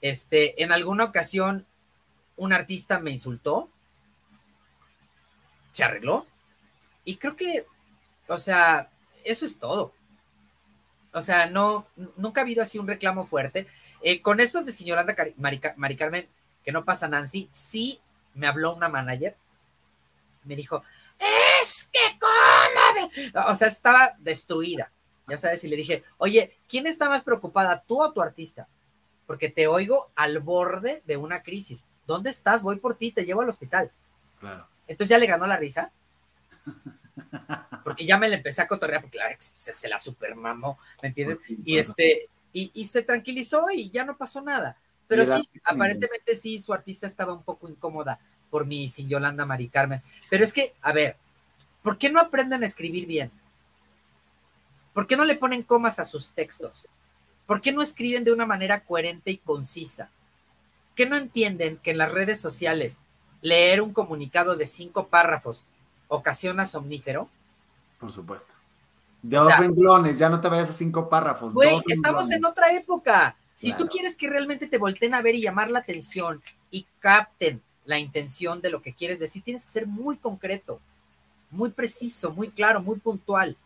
Este, 0.00 0.62
en 0.62 0.72
alguna 0.72 1.04
ocasión 1.04 1.66
un 2.36 2.52
artista 2.52 2.98
me 2.98 3.10
insultó, 3.10 3.70
se 5.70 5.84
arregló. 5.84 6.26
Y 7.04 7.16
creo 7.16 7.36
que, 7.36 7.66
o 8.28 8.38
sea, 8.38 8.90
eso 9.24 9.46
es 9.46 9.58
todo. 9.58 9.92
O 11.12 11.20
sea, 11.20 11.46
no, 11.46 11.86
nunca 12.16 12.40
ha 12.40 12.44
habido 12.44 12.62
así 12.62 12.78
un 12.78 12.88
reclamo 12.88 13.24
fuerte. 13.24 13.66
Eh, 14.02 14.20
con 14.20 14.40
estos 14.40 14.66
de 14.66 14.72
señoranda 14.72 15.14
Mari, 15.36 15.60
Mari 15.76 15.96
Carmen, 15.96 16.28
que 16.64 16.72
no 16.72 16.84
pasa 16.84 17.08
Nancy, 17.08 17.48
sí 17.52 18.00
me 18.34 18.46
habló 18.46 18.74
una 18.74 18.88
manager, 18.88 19.36
me 20.42 20.56
dijo, 20.56 20.82
es 21.60 21.88
que 21.92 22.18
cómo 22.18 23.48
O 23.48 23.54
sea, 23.54 23.68
estaba 23.68 24.16
destruida. 24.18 24.90
Ya 25.26 25.38
sabes, 25.38 25.64
y 25.64 25.68
le 25.68 25.76
dije, 25.76 26.04
oye, 26.18 26.56
¿quién 26.68 26.86
está 26.86 27.08
más 27.08 27.24
preocupada, 27.24 27.82
tú 27.86 28.02
o 28.02 28.12
tu 28.12 28.20
artista? 28.20 28.68
Porque 29.26 29.48
te 29.48 29.66
oigo 29.66 30.10
al 30.14 30.40
borde 30.40 31.02
de 31.06 31.16
una 31.16 31.42
crisis. 31.42 31.86
¿Dónde 32.06 32.28
estás? 32.28 32.62
Voy 32.62 32.76
por 32.76 32.96
ti, 32.96 33.10
te 33.10 33.24
llevo 33.24 33.40
al 33.40 33.48
hospital. 33.48 33.90
Claro. 34.38 34.66
Entonces 34.86 35.08
ya 35.08 35.18
le 35.18 35.26
ganó 35.26 35.46
la 35.46 35.56
risa. 35.56 35.92
Porque 37.84 38.06
ya 38.06 38.18
me 38.18 38.28
le 38.28 38.36
empecé 38.36 38.62
a 38.62 38.66
cotorrear 38.66 39.02
porque 39.02 39.18
la 39.18 39.30
ex 39.30 39.52
se, 39.56 39.88
la 39.88 39.98
supermamó, 39.98 40.78
¿me 41.02 41.08
entiendes? 41.08 41.38
Pues 41.38 41.58
y 41.64 41.78
este, 41.78 42.28
y, 42.52 42.70
y, 42.74 42.86
se 42.86 43.02
tranquilizó 43.02 43.70
y 43.70 43.90
ya 43.90 44.04
no 44.04 44.16
pasó 44.16 44.40
nada. 44.40 44.76
Pero 45.06 45.24
sí, 45.24 45.48
aparentemente 45.64 46.34
sí, 46.34 46.58
su 46.58 46.72
artista 46.72 47.06
estaba 47.06 47.32
un 47.32 47.42
poco 47.42 47.68
incómoda 47.68 48.18
por 48.50 48.66
mi 48.66 48.88
sin 48.88 49.08
Yolanda 49.08 49.44
Mari 49.44 49.68
Carmen. 49.68 50.02
Pero 50.30 50.44
es 50.44 50.52
que, 50.52 50.74
a 50.80 50.92
ver, 50.92 51.16
¿por 51.82 51.98
qué 51.98 52.10
no 52.10 52.20
aprenden 52.20 52.62
a 52.62 52.66
escribir 52.66 53.06
bien? 53.06 53.30
¿Por 54.92 55.06
qué 55.06 55.16
no 55.16 55.24
le 55.24 55.34
ponen 55.34 55.62
comas 55.62 55.98
a 55.98 56.04
sus 56.04 56.32
textos? 56.32 56.88
¿Por 57.46 57.60
qué 57.60 57.72
no 57.72 57.82
escriben 57.82 58.24
de 58.24 58.32
una 58.32 58.46
manera 58.46 58.84
coherente 58.84 59.30
y 59.30 59.36
concisa? 59.36 60.10
¿Qué 60.94 61.06
no 61.06 61.16
entienden 61.16 61.78
que 61.78 61.90
en 61.90 61.98
las 61.98 62.12
redes 62.12 62.40
sociales 62.40 63.00
leer 63.42 63.82
un 63.82 63.92
comunicado 63.92 64.56
de 64.56 64.66
cinco 64.66 65.08
párrafos 65.08 65.66
ocasiona 66.14 66.66
somnífero? 66.66 67.28
Por 67.98 68.12
supuesto. 68.12 68.52
De 69.22 69.38
dos 69.38 69.56
renglones, 69.56 70.18
ya 70.18 70.28
no 70.28 70.40
te 70.40 70.48
vayas 70.48 70.68
a 70.68 70.74
cinco 70.74 71.08
párrafos. 71.08 71.54
Güey, 71.54 71.80
estamos 71.88 72.30
en 72.30 72.44
otra 72.44 72.72
época. 72.74 73.36
Si 73.54 73.72
tú 73.72 73.86
quieres 73.86 74.16
que 74.16 74.28
realmente 74.28 74.66
te 74.66 74.78
volteen 74.78 75.14
a 75.14 75.22
ver 75.22 75.34
y 75.34 75.42
llamar 75.42 75.70
la 75.70 75.78
atención 75.78 76.42
y 76.70 76.86
capten 76.98 77.62
la 77.86 77.98
intención 77.98 78.60
de 78.60 78.70
lo 78.70 78.82
que 78.82 78.92
quieres 78.92 79.18
decir, 79.18 79.42
tienes 79.42 79.64
que 79.64 79.70
ser 79.70 79.86
muy 79.86 80.16
concreto, 80.16 80.80
muy 81.50 81.70
preciso, 81.70 82.32
muy 82.32 82.50
claro, 82.50 82.82
muy 82.82 82.98
puntual. 82.98 83.56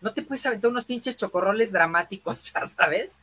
No 0.00 0.12
te 0.12 0.22
puedes 0.22 0.44
aventar 0.46 0.70
unos 0.70 0.84
pinches 0.84 1.16
chocorroles 1.16 1.72
dramáticos, 1.72 2.52
ya 2.54 2.66
sabes. 2.66 3.20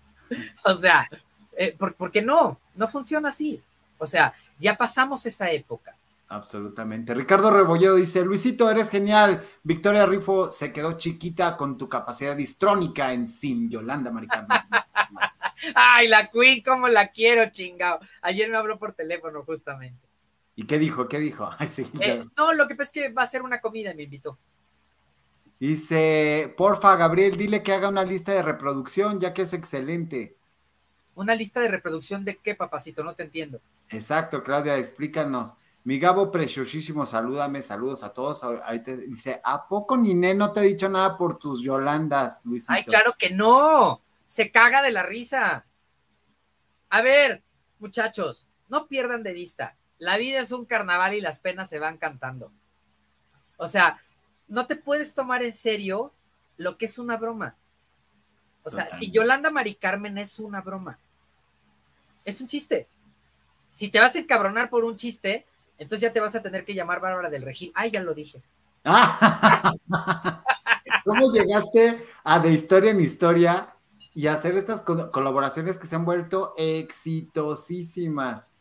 O 0.66 0.76
sea, 0.76 1.10
eh, 1.56 1.76
porque 1.98 2.22
no, 2.22 2.60
no 2.76 2.88
funciona 2.88 3.30
así. 3.30 3.62
O 4.00 4.06
sea, 4.06 4.34
ya 4.60 4.76
pasamos 4.76 5.26
esa 5.26 5.52
época. 5.52 5.95
Absolutamente. 6.34 7.14
Ricardo 7.14 7.52
Rebolledo 7.52 7.96
dice, 7.96 8.24
Luisito, 8.24 8.68
eres 8.68 8.90
genial. 8.90 9.44
Victoria 9.62 10.08
Rifo 10.08 10.52
se 10.52 10.74
quedó 10.74 10.94
chiquita 10.94 11.56
con 11.56 11.78
tu 11.78 11.88
capacidad 11.88 12.36
histrónica 12.36 13.14
en 13.14 13.28
Sin 13.28 13.70
Yolanda 13.70 14.10
Maricana. 14.10 14.68
Ay, 15.76 16.08
la 16.08 16.32
Queen, 16.32 16.64
cómo 16.64 16.88
la 16.88 17.10
quiero, 17.10 17.52
chingado. 17.52 18.00
Ayer 18.24 18.50
me 18.50 18.58
habló 18.58 18.80
por 18.80 18.94
teléfono, 18.94 19.44
justamente. 19.44 20.08
¿Y 20.56 20.66
qué 20.66 20.80
dijo? 20.80 21.08
¿Qué 21.08 21.20
dijo? 21.20 21.52
Eh, 22.00 22.24
no, 22.36 22.54
lo 22.54 22.68
que 22.68 22.74
pasa 22.74 22.88
es 22.88 22.92
que 22.92 23.14
va 23.14 23.22
a 23.22 23.28
ser 23.28 23.44
una 23.44 23.62
comida 23.62 23.92
y 23.92 23.96
me 23.96 24.04
invitó. 24.04 24.40
Dice, 25.60 26.52
porfa, 26.58 26.96
Gabriel, 26.96 27.38
dile 27.38 27.62
que 27.62 27.74
haga 27.74 27.90
una 27.90 28.04
lista 28.04 28.32
de 28.32 28.42
reproducción, 28.42 29.20
ya 29.20 29.36
que 29.36 29.44
es 29.44 29.54
excelente. 29.54 30.36
¿Una 31.14 31.36
lista 31.36 31.62
de 31.62 31.68
reproducción 31.68 32.26
de 32.26 32.38
qué, 32.38 32.56
papacito? 32.56 33.04
No 33.04 33.14
te 33.14 33.22
entiendo. 33.22 33.62
Exacto, 33.90 34.42
Claudia, 34.42 34.78
explícanos. 34.78 35.54
Mi 35.86 36.00
Gabo 36.00 36.32
preciosísimo, 36.32 37.06
salúdame, 37.06 37.62
saludos 37.62 38.04
a 38.04 38.14
todos. 38.14 38.42
Ahí 38.64 38.82
te 38.84 38.96
dice, 38.96 39.42
¿a 39.44 39.68
poco 39.68 39.98
Niné 39.98 40.34
no 40.34 40.54
te 40.54 40.62
ha 40.62 40.64
dicho 40.64 40.88
nada 40.88 41.18
por 41.18 41.38
tus 41.38 41.62
Yolandas, 41.62 42.42
Luisito? 42.46 42.72
Ay, 42.72 42.86
claro 42.86 43.16
que 43.18 43.32
no 43.32 44.02
se 44.26 44.50
caga 44.50 44.82
de 44.82 44.92
la 44.92 45.04
risa. 45.04 45.66
A 46.90 47.02
ver, 47.02 47.44
muchachos, 47.80 48.48
no 48.70 48.88
pierdan 48.88 49.24
de 49.24 49.34
vista. 49.34 49.76
La 49.98 50.16
vida 50.18 50.40
es 50.40 50.52
un 50.52 50.66
carnaval 50.66 51.16
y 51.16 51.22
las 51.22 51.42
penas 51.42 51.70
se 51.70 51.80
van 51.80 51.98
cantando. 51.98 52.52
O 53.58 53.68
sea, 53.68 54.02
no 54.48 54.68
te 54.68 54.78
puedes 54.78 55.14
tomar 55.14 55.44
en 55.44 55.54
serio 55.54 56.14
lo 56.58 56.78
que 56.78 56.86
es 56.86 56.98
una 56.98 57.18
broma. 57.18 57.58
O 58.64 58.70
sea, 58.70 58.90
si 58.90 59.12
Yolanda 59.12 59.52
Mari 59.52 59.76
Carmen 59.76 60.18
es 60.18 60.40
una 60.40 60.62
broma, 60.62 60.98
es 62.24 62.40
un 62.40 62.48
chiste. 62.48 62.88
Si 63.72 63.90
te 63.90 64.00
vas 64.00 64.16
a 64.16 64.20
encabronar 64.20 64.70
por 64.70 64.86
un 64.86 64.96
chiste, 64.96 65.46
entonces 65.84 66.02
ya 66.02 66.14
te 66.14 66.20
vas 66.20 66.36
a 66.36 66.42
tener 66.42 66.66
que 66.66 66.74
llamar 66.74 67.00
Bárbara 67.00 67.30
del 67.30 67.44
Regil. 67.44 67.72
Ay, 67.76 67.92
ya 67.92 68.02
lo 68.02 68.14
dije. 68.14 68.42
¿Cómo 71.06 71.32
llegaste 71.32 72.04
a 72.24 72.40
de 72.40 72.52
historia 72.52 72.92
en 72.92 73.00
historia 73.00 73.74
y 74.16 74.28
hacer 74.28 74.56
estas 74.56 74.82
colaboraciones 74.82 75.78
que 75.78 75.88
se 75.88 75.96
han 75.96 76.06
vuelto 76.06 76.54
exitosísimas. 76.58 78.52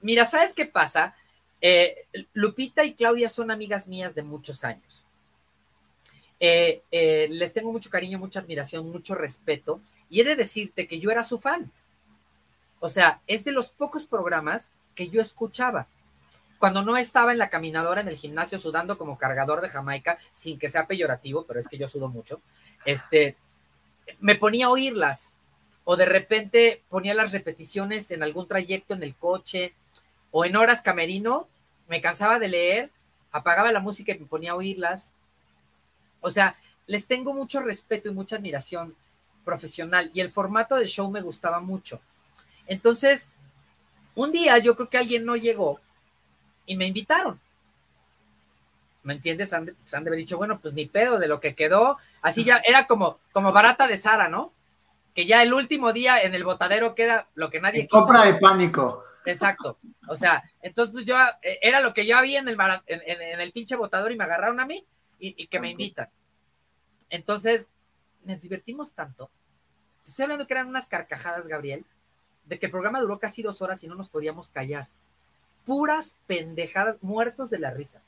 Mira, 0.00 0.26
¿sabes 0.26 0.52
qué 0.52 0.66
pasa? 0.66 1.16
Eh, 1.60 2.06
Lupita 2.34 2.84
y 2.84 2.94
Claudia 2.94 3.28
son 3.28 3.50
amigas 3.50 3.88
mías 3.88 4.14
de 4.14 4.22
muchos 4.22 4.64
años. 4.64 5.04
Eh, 6.38 6.82
eh, 6.92 7.26
les 7.30 7.52
tengo 7.52 7.72
mucho 7.72 7.90
cariño, 7.90 8.18
mucha 8.18 8.40
admiración, 8.40 8.88
mucho 8.90 9.14
respeto. 9.14 9.80
Y 10.10 10.20
he 10.20 10.24
de 10.24 10.36
decirte 10.36 10.86
que 10.86 11.00
yo 11.00 11.10
era 11.10 11.22
su 11.22 11.38
fan. 11.38 11.72
O 12.80 12.88
sea, 12.88 13.20
es 13.26 13.44
de 13.44 13.52
los 13.52 13.70
pocos 13.70 14.06
programas 14.06 14.72
que 14.94 15.08
yo 15.08 15.20
escuchaba. 15.20 15.88
Cuando 16.58 16.82
no 16.82 16.96
estaba 16.96 17.32
en 17.32 17.38
la 17.38 17.50
caminadora 17.50 18.00
en 18.00 18.08
el 18.08 18.16
gimnasio 18.16 18.58
sudando 18.58 18.98
como 18.98 19.18
cargador 19.18 19.60
de 19.60 19.68
Jamaica, 19.68 20.18
sin 20.32 20.58
que 20.58 20.68
sea 20.68 20.86
peyorativo, 20.86 21.44
pero 21.46 21.60
es 21.60 21.68
que 21.68 21.78
yo 21.78 21.86
sudo 21.86 22.08
mucho, 22.08 22.40
este, 22.84 23.36
me 24.20 24.34
ponía 24.34 24.66
a 24.66 24.70
oírlas 24.70 25.32
o 25.84 25.96
de 25.96 26.06
repente 26.06 26.82
ponía 26.88 27.14
las 27.14 27.32
repeticiones 27.32 28.10
en 28.10 28.22
algún 28.22 28.48
trayecto 28.48 28.94
en 28.94 29.02
el 29.02 29.14
coche 29.14 29.74
o 30.30 30.44
en 30.44 30.56
horas 30.56 30.82
camerino, 30.82 31.48
me 31.88 32.00
cansaba 32.00 32.38
de 32.38 32.48
leer, 32.48 32.90
apagaba 33.32 33.72
la 33.72 33.80
música 33.80 34.12
y 34.12 34.18
me 34.18 34.26
ponía 34.26 34.52
a 34.52 34.56
oírlas. 34.56 35.14
O 36.20 36.30
sea, 36.30 36.56
les 36.86 37.06
tengo 37.06 37.32
mucho 37.32 37.60
respeto 37.60 38.08
y 38.08 38.14
mucha 38.14 38.36
admiración 38.36 38.96
profesional 39.44 40.10
y 40.12 40.20
el 40.20 40.30
formato 40.30 40.76
del 40.76 40.88
show 40.88 41.10
me 41.10 41.22
gustaba 41.22 41.60
mucho. 41.60 42.00
Entonces, 42.66 43.30
un 44.14 44.32
día 44.32 44.58
yo 44.58 44.76
creo 44.76 44.90
que 44.90 44.98
alguien 44.98 45.24
no 45.24 45.36
llegó 45.36 45.80
y 46.68 46.76
me 46.76 46.86
invitaron. 46.86 47.40
¿Me 49.02 49.14
entiendes? 49.14 49.52
Han 49.52 49.64
de, 49.64 49.74
haber 49.96 50.16
dicho, 50.16 50.36
bueno, 50.36 50.60
pues 50.60 50.74
ni 50.74 50.86
pedo 50.86 51.18
de 51.18 51.28
lo 51.28 51.40
que 51.40 51.54
quedó. 51.54 51.98
Así 52.20 52.44
ya 52.44 52.60
era 52.64 52.86
como, 52.86 53.18
como 53.32 53.52
barata 53.52 53.88
de 53.88 53.96
Sara, 53.96 54.28
¿no? 54.28 54.52
Que 55.14 55.26
ya 55.26 55.42
el 55.42 55.54
último 55.54 55.92
día 55.92 56.20
en 56.20 56.34
el 56.34 56.44
botadero 56.44 56.94
queda 56.94 57.26
lo 57.34 57.50
que 57.50 57.60
nadie 57.60 57.86
quiso. 57.86 58.04
Compra 58.04 58.24
de 58.26 58.34
pánico. 58.34 59.02
Exacto. 59.24 59.78
O 60.08 60.14
sea, 60.14 60.44
entonces 60.62 60.92
pues 60.92 61.06
yo 61.06 61.16
eh, 61.42 61.58
era 61.62 61.80
lo 61.80 61.94
que 61.94 62.06
yo 62.06 62.18
había 62.18 62.38
en 62.40 62.48
el, 62.48 62.56
en, 62.86 63.40
el 63.40 63.52
pinche 63.52 63.76
botador 63.76 64.12
y 64.12 64.16
me 64.16 64.24
agarraron 64.24 64.60
a 64.60 64.66
mí 64.66 64.84
y, 65.18 65.46
que 65.46 65.58
me 65.58 65.70
invitan. 65.70 66.08
Entonces, 67.10 67.68
nos 68.24 68.40
divertimos 68.40 68.92
tanto. 68.92 69.30
estoy 70.04 70.24
hablando 70.24 70.46
que 70.46 70.54
eran 70.54 70.68
unas 70.68 70.86
carcajadas, 70.86 71.48
Gabriel, 71.48 71.84
de 72.44 72.58
que 72.58 72.66
el 72.66 72.72
programa 72.72 73.00
duró 73.00 73.18
casi 73.18 73.42
dos 73.42 73.62
horas 73.62 73.82
y 73.82 73.88
no 73.88 73.94
nos 73.94 74.08
podíamos 74.08 74.48
callar. 74.48 74.88
Puras 75.68 76.16
pendejadas, 76.26 76.96
muertos 77.02 77.50
de 77.50 77.58
la 77.58 77.70
risa. 77.70 78.02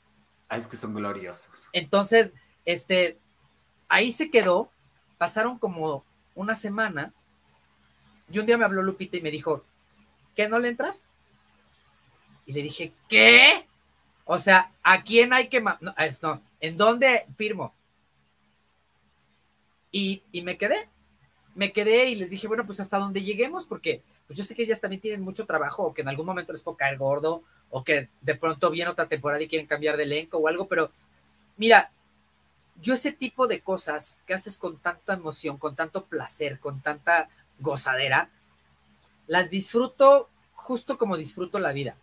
Ah, 0.49 0.57
es 0.57 0.65
que 0.65 0.77
son 0.77 0.95
gloriosos. 0.95 1.69
Entonces, 1.73 2.33
este, 2.65 3.19
ahí 3.87 4.11
se 4.11 4.31
quedó, 4.31 4.71
pasaron 5.19 5.59
como 5.59 6.03
una 6.33 6.55
semana, 6.55 7.13
y 8.31 8.39
un 8.39 8.47
día 8.47 8.57
me 8.57 8.65
habló 8.65 8.81
Lupita 8.81 9.15
y 9.15 9.21
me 9.21 9.29
dijo, 9.29 9.63
¿qué 10.35 10.49
no 10.49 10.57
le 10.57 10.69
entras? 10.69 11.05
Y 12.47 12.53
le 12.53 12.63
dije, 12.63 12.93
¿qué? 13.07 13.67
O 14.25 14.39
sea, 14.39 14.71
¿a 14.81 15.03
quién 15.03 15.31
hay 15.31 15.47
que... 15.47 15.61
No, 15.61 15.77
no, 15.79 16.41
¿en 16.61 16.77
dónde 16.77 17.27
firmo? 17.37 17.75
Y, 19.91 20.23
y, 20.31 20.41
me 20.41 20.57
quedé, 20.57 20.89
me 21.55 21.71
quedé 21.71 22.09
y 22.09 22.15
les 22.15 22.29
dije, 22.29 22.47
bueno, 22.47 22.65
pues 22.65 22.79
hasta 22.79 22.97
donde 22.97 23.23
lleguemos, 23.23 23.65
porque 23.65 24.01
pues 24.27 24.37
yo 24.37 24.43
sé 24.43 24.55
que 24.55 24.63
ellas 24.63 24.81
también 24.81 25.01
tienen 25.01 25.21
mucho 25.21 25.45
trabajo 25.45 25.83
o 25.83 25.93
que 25.93 26.01
en 26.01 26.07
algún 26.07 26.25
momento 26.25 26.53
les 26.53 26.63
puedo 26.63 26.77
caer 26.77 26.97
gordo 26.97 27.43
o 27.69 27.83
que 27.83 28.09
de 28.21 28.35
pronto 28.35 28.69
viene 28.69 28.91
otra 28.91 29.07
temporada 29.07 29.41
y 29.43 29.47
quieren 29.47 29.67
cambiar 29.67 29.97
de 29.97 30.03
elenco 30.03 30.37
o 30.37 30.47
algo, 30.47 30.67
pero 30.67 30.91
mira, 31.57 31.91
yo 32.81 32.93
ese 32.93 33.11
tipo 33.11 33.47
de 33.47 33.61
cosas 33.61 34.19
que 34.25 34.33
haces 34.33 34.57
con 34.57 34.77
tanta 34.77 35.13
emoción, 35.13 35.57
con 35.57 35.75
tanto 35.75 36.05
placer, 36.05 36.59
con 36.59 36.81
tanta 36.81 37.29
gozadera, 37.59 38.29
las 39.27 39.49
disfruto 39.49 40.29
justo 40.53 40.97
como 40.97 41.17
disfruto 41.17 41.59
la 41.59 41.73
vida. 41.73 41.95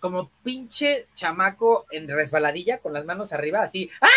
Como 0.00 0.30
pinche 0.42 1.08
chamaco 1.14 1.86
en 1.90 2.08
resbaladilla 2.08 2.78
con 2.78 2.92
las 2.92 3.04
manos 3.04 3.32
arriba, 3.32 3.62
así, 3.62 3.90
¡ah! 4.00 4.08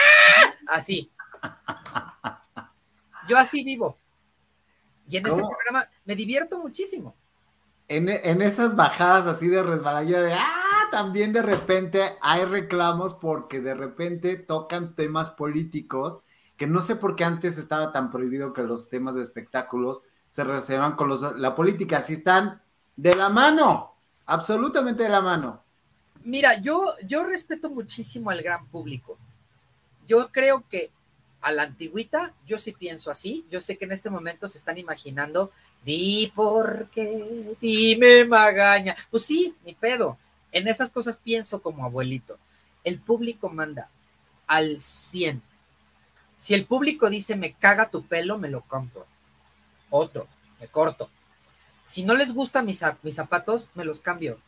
Así. 0.68 1.10
Yo 3.28 3.38
así 3.38 3.64
vivo. 3.64 3.98
Y 5.08 5.18
en 5.18 5.26
ese 5.26 5.42
programa 5.42 5.90
me 6.06 6.16
divierto 6.16 6.60
muchísimo. 6.60 7.16
En, 7.88 8.10
esas 8.42 8.78
bajadas 8.78 9.28
así 9.28 9.48
de 9.48 9.62
resbaladilla 9.62 10.22
de 10.22 10.34
ah, 10.34 10.88
también 10.92 11.34
de 11.34 11.42
repente 11.42 12.16
hay 12.22 12.46
reclamos 12.46 13.14
porque 13.14 13.60
de 13.60 13.74
repente 13.74 14.38
tocan 14.38 14.96
temas 14.96 15.30
políticos 15.30 16.22
que 16.56 16.68
no 16.68 16.82
sé 16.82 16.96
por 16.96 17.18
qué 17.18 17.26
antes 17.26 17.58
estaba 17.58 17.92
tan 17.92 18.10
prohibido 18.10 18.54
que 18.54 18.64
los 18.64 18.88
temas 18.88 19.16
de 19.16 19.24
espectáculos 19.24 20.04
se 20.30 20.44
relacionaban 20.46 20.96
con 20.96 21.10
los, 21.10 21.38
la 21.38 21.56
política, 21.56 22.02
si 22.02 22.14
están 22.14 22.62
de 22.96 23.16
la 23.16 23.28
mano, 23.28 23.96
absolutamente 24.28 25.04
de 25.04 25.10
la 25.10 25.22
mano. 25.22 25.62
Mira, 26.24 26.62
yo, 26.62 26.94
yo 27.06 27.26
respeto 27.26 27.70
muchísimo 27.70 28.30
al 28.30 28.42
gran 28.42 28.68
público. 28.68 29.18
Yo 30.08 30.32
creo 30.32 30.64
que 30.70 30.92
a 31.42 31.52
la 31.52 31.64
antigüita, 31.64 32.34
yo 32.46 32.60
sí 32.60 32.72
pienso 32.72 33.12
así. 33.12 33.46
Yo 33.50 33.62
sé 33.62 33.78
que 33.78 33.86
en 33.86 33.92
este 33.92 34.10
momento 34.10 34.48
se 34.48 34.58
están 34.58 34.78
imaginando, 34.78 35.52
di 35.84 36.32
por 36.36 36.90
qué, 36.90 37.56
dime 37.60 38.26
magaña. 38.26 38.96
Pues 39.10 39.26
sí, 39.26 39.56
ni 39.66 39.74
pedo. 39.74 40.18
En 40.52 40.68
esas 40.68 40.92
cosas 40.92 41.18
pienso 41.18 41.62
como 41.62 41.86
abuelito. 41.86 42.38
El 42.84 43.00
público 43.00 43.50
manda 43.50 43.90
al 44.48 44.80
100. 44.80 45.42
Si 46.38 46.54
el 46.54 46.66
público 46.66 47.10
dice 47.10 47.36
me 47.36 47.54
caga 47.54 47.90
tu 47.90 48.06
pelo, 48.06 48.38
me 48.38 48.50
lo 48.50 48.62
compro. 48.62 49.06
Otro, 49.90 50.28
me 50.60 50.68
corto. 50.68 51.10
Si 51.84 52.04
no 52.04 52.14
les 52.16 52.34
gustan 52.34 52.66
mis, 52.66 52.84
mis 53.02 53.16
zapatos, 53.16 53.70
me 53.74 53.86
los 53.86 54.02
cambio. 54.02 54.40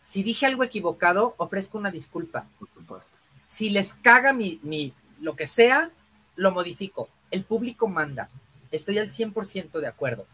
Si 0.00 0.22
dije 0.22 0.46
algo 0.46 0.64
equivocado, 0.64 1.34
ofrezco 1.38 1.78
una 1.78 1.90
disculpa. 1.90 2.46
Por 2.58 2.68
supuesto. 2.74 3.18
Si 3.46 3.70
les 3.70 3.94
caga 3.94 4.32
mi, 4.32 4.60
mi, 4.62 4.92
lo 5.24 5.34
que 5.36 5.46
sea, 5.46 5.90
lo 6.36 6.52
modifico. 6.52 7.08
El 7.30 7.44
público 7.44 7.88
manda. 7.88 8.28
Estoy 8.70 8.98
al 8.98 9.08
100% 9.08 9.80
de 9.80 9.86
acuerdo. 9.86 10.26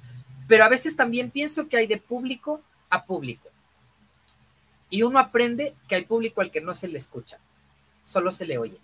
Pero 0.49 0.65
a 0.65 0.69
veces 0.69 0.97
también 0.97 1.31
pienso 1.31 1.69
que 1.69 1.77
hay 1.77 1.87
de 1.87 1.99
público 1.99 2.61
a 2.91 3.07
público. 3.07 3.49
Y 4.91 5.03
uno 5.03 5.21
aprende 5.21 5.75
que 5.87 5.95
hay 5.95 6.05
público 6.05 6.41
al 6.41 6.51
que 6.51 6.61
no 6.61 6.75
se 6.75 6.89
le 6.89 6.99
escucha, 6.99 7.39
solo 8.03 8.33
se 8.33 8.45
le 8.45 8.59
oye. 8.59 8.81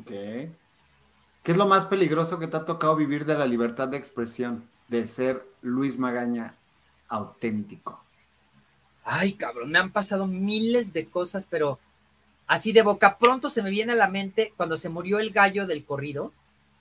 Ok. 0.00 0.08
¿Qué 0.08 1.52
es 1.52 1.56
lo 1.58 1.66
más 1.66 1.84
peligroso 1.84 2.38
que 2.38 2.46
te 2.46 2.56
ha 2.56 2.64
tocado 2.64 2.96
vivir 2.96 3.26
de 3.26 3.36
la 3.36 3.46
libertad 3.46 3.88
de 3.88 3.98
expresión, 3.98 4.66
de 4.88 5.06
ser 5.06 5.46
Luis 5.60 5.98
Magaña 5.98 6.54
auténtico? 7.08 8.02
Ay, 9.04 9.34
cabrón, 9.34 9.70
me 9.70 9.78
han 9.78 9.90
pasado 9.90 10.26
miles 10.26 10.94
de 10.94 11.06
cosas, 11.06 11.46
pero 11.46 11.78
Así 12.48 12.72
de 12.72 12.80
boca 12.80 13.18
pronto 13.18 13.50
se 13.50 13.62
me 13.62 13.68
viene 13.68 13.92
a 13.92 13.96
la 13.96 14.08
mente 14.08 14.54
cuando 14.56 14.78
se 14.78 14.88
murió 14.88 15.18
el 15.18 15.30
gallo 15.30 15.66
del 15.66 15.84
corrido, 15.84 16.32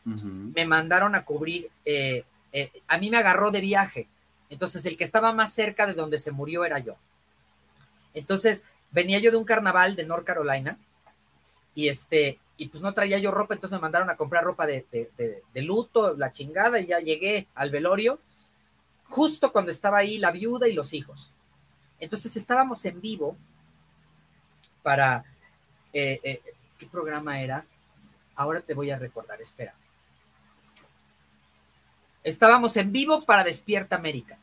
me 0.05 0.65
mandaron 0.65 1.13
a 1.15 1.25
cubrir, 1.25 1.69
eh, 1.83 2.23
eh, 2.53 2.71
a 2.87 2.97
mí 2.97 3.09
me 3.09 3.17
agarró 3.17 3.51
de 3.51 3.59
viaje, 3.59 4.07
entonces 4.49 4.85
el 4.85 4.95
que 4.95 5.03
estaba 5.03 5.33
más 5.33 5.51
cerca 5.51 5.85
de 5.85 5.93
donde 5.93 6.17
se 6.19 6.31
murió 6.31 6.63
era 6.63 6.79
yo. 6.79 6.95
Entonces 8.13 8.63
venía 8.91 9.19
yo 9.19 9.29
de 9.29 9.35
un 9.35 9.43
carnaval 9.43 9.97
de 9.97 10.05
North 10.05 10.23
Carolina 10.23 10.77
y 11.75 11.89
este, 11.89 12.39
y 12.55 12.69
pues 12.69 12.81
no 12.81 12.93
traía 12.93 13.17
yo 13.19 13.31
ropa, 13.31 13.53
entonces 13.53 13.77
me 13.77 13.81
mandaron 13.81 14.09
a 14.09 14.15
comprar 14.15 14.45
ropa 14.45 14.65
de, 14.65 14.85
de 14.89 15.61
luto, 15.61 16.15
la 16.15 16.31
chingada, 16.31 16.79
y 16.79 16.87
ya 16.87 16.99
llegué 16.99 17.47
al 17.53 17.71
velorio, 17.71 18.21
justo 19.03 19.51
cuando 19.51 19.71
estaba 19.71 19.97
ahí 19.97 20.17
la 20.17 20.31
viuda 20.31 20.69
y 20.69 20.73
los 20.73 20.93
hijos. 20.93 21.33
Entonces 21.99 22.37
estábamos 22.37 22.85
en 22.85 23.01
vivo 23.01 23.35
para 24.81 25.25
eh, 25.93 26.19
eh, 26.23 26.41
¿qué 26.77 26.85
programa 26.87 27.41
era? 27.41 27.65
Ahora 28.35 28.61
te 28.61 28.73
voy 28.73 28.91
a 28.91 28.99
recordar, 28.99 29.41
espera. 29.41 29.73
Estábamos 32.23 32.77
en 32.77 32.91
vivo 32.91 33.19
para 33.21 33.43
Despierta 33.43 33.95
América. 33.95 34.37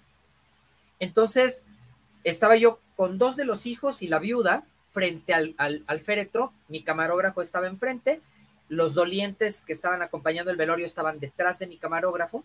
Entonces, 0.99 1.65
estaba 2.25 2.57
yo 2.57 2.81
con 2.97 3.19
dos 3.19 3.37
de 3.37 3.45
los 3.45 3.67
hijos 3.67 4.03
y 4.03 4.09
la 4.09 4.19
viuda 4.19 4.65
frente 4.93 5.35
al, 5.35 5.55
al, 5.59 6.01
féretro, 6.01 6.53
mi 6.69 6.83
camarógrafo 6.83 7.43
estaba 7.43 7.67
enfrente, 7.67 8.21
los 8.69 8.95
dolientes 8.95 9.63
que 9.63 9.73
estaban 9.73 10.03
acompañando 10.03 10.53
el 10.53 10.57
velorio 10.57 10.87
estaban 10.87 11.19
detrás 11.19 11.59
de 11.59 11.67
mi 11.67 11.77
camarógrafo, 11.79 12.45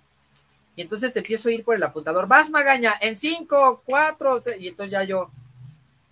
y 0.75 0.81
entonces 0.81 1.15
empiezo 1.15 1.49
a 1.49 1.51
ir 1.51 1.63
por 1.63 1.75
el 1.75 1.83
apuntador, 1.83 2.27
vas 2.27 2.49
Magaña, 2.49 2.95
en 3.01 3.15
cinco, 3.17 3.83
cuatro, 3.85 4.43
y 4.59 4.67
entonces 4.67 4.91
ya 4.91 5.03
yo 5.03 5.29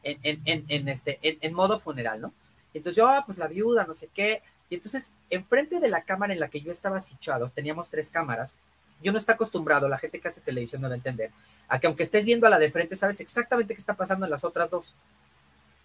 en, 0.03 0.41
en 0.45 0.87
este, 0.87 1.19
en, 1.21 1.53
modo 1.53 1.79
funeral, 1.79 2.21
¿no? 2.21 2.33
Entonces 2.77 2.97
yo, 2.97 3.07
ah, 3.07 3.23
pues 3.25 3.37
la 3.37 3.47
viuda, 3.47 3.85
no 3.85 3.95
sé 3.95 4.09
qué. 4.13 4.41
Y 4.69 4.75
entonces, 4.75 5.13
enfrente 5.29 5.79
de 5.79 5.89
la 5.89 6.03
cámara 6.03 6.33
en 6.33 6.39
la 6.39 6.49
que 6.49 6.61
yo 6.61 6.71
estaba 6.71 6.99
situado, 6.99 7.49
teníamos 7.49 7.89
tres 7.89 8.09
cámaras. 8.09 8.57
Yo 9.01 9.11
no 9.11 9.17
está 9.17 9.33
acostumbrado, 9.33 9.87
la 9.87 9.97
gente 9.97 10.19
que 10.19 10.27
hace 10.27 10.41
televisión 10.41 10.81
no 10.81 10.87
va 10.87 10.93
a 10.93 10.97
entender, 10.97 11.31
a 11.67 11.79
que 11.79 11.87
aunque 11.87 12.03
estés 12.03 12.25
viendo 12.25 12.47
a 12.47 12.49
la 12.49 12.59
de 12.59 12.71
frente, 12.71 12.95
sabes 12.95 13.19
exactamente 13.19 13.73
qué 13.73 13.79
está 13.79 13.93
pasando 13.93 14.25
en 14.25 14.31
las 14.31 14.43
otras 14.43 14.69
dos. 14.69 14.95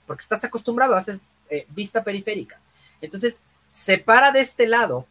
Porque 0.07 0.23
estás 0.23 0.45
acostumbrado, 0.45 0.97
haces 0.97 1.21
eh, 1.51 1.67
vista 1.71 2.03
periférica. 2.03 2.59
Entonces, 3.01 3.43
se 3.71 3.99
para 3.99 4.33
de 4.33 4.41
este 4.41 4.67
lado, 4.67 5.07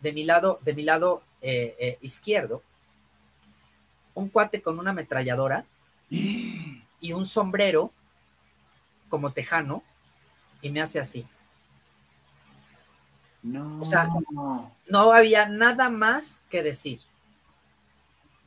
de 0.00 0.12
mi 0.12 0.24
lado, 0.24 0.58
de 0.62 0.74
mi 0.74 0.82
lado 0.82 1.22
eh, 1.40 1.76
eh, 1.78 1.98
izquierdo, 2.00 2.62
un 4.14 4.28
cuate 4.28 4.60
con 4.60 4.78
una 4.78 4.90
ametralladora 4.90 5.64
y 6.10 7.12
un 7.12 7.24
sombrero 7.24 7.92
como 9.08 9.32
tejano 9.32 9.82
y 10.62 10.70
me 10.70 10.80
hace 10.80 11.00
así. 11.00 11.26
No. 13.42 13.80
O 13.80 13.84
sea, 13.84 14.08
no 14.88 15.12
había 15.12 15.48
nada 15.48 15.88
más 15.90 16.42
que 16.50 16.62
decir. 16.62 17.00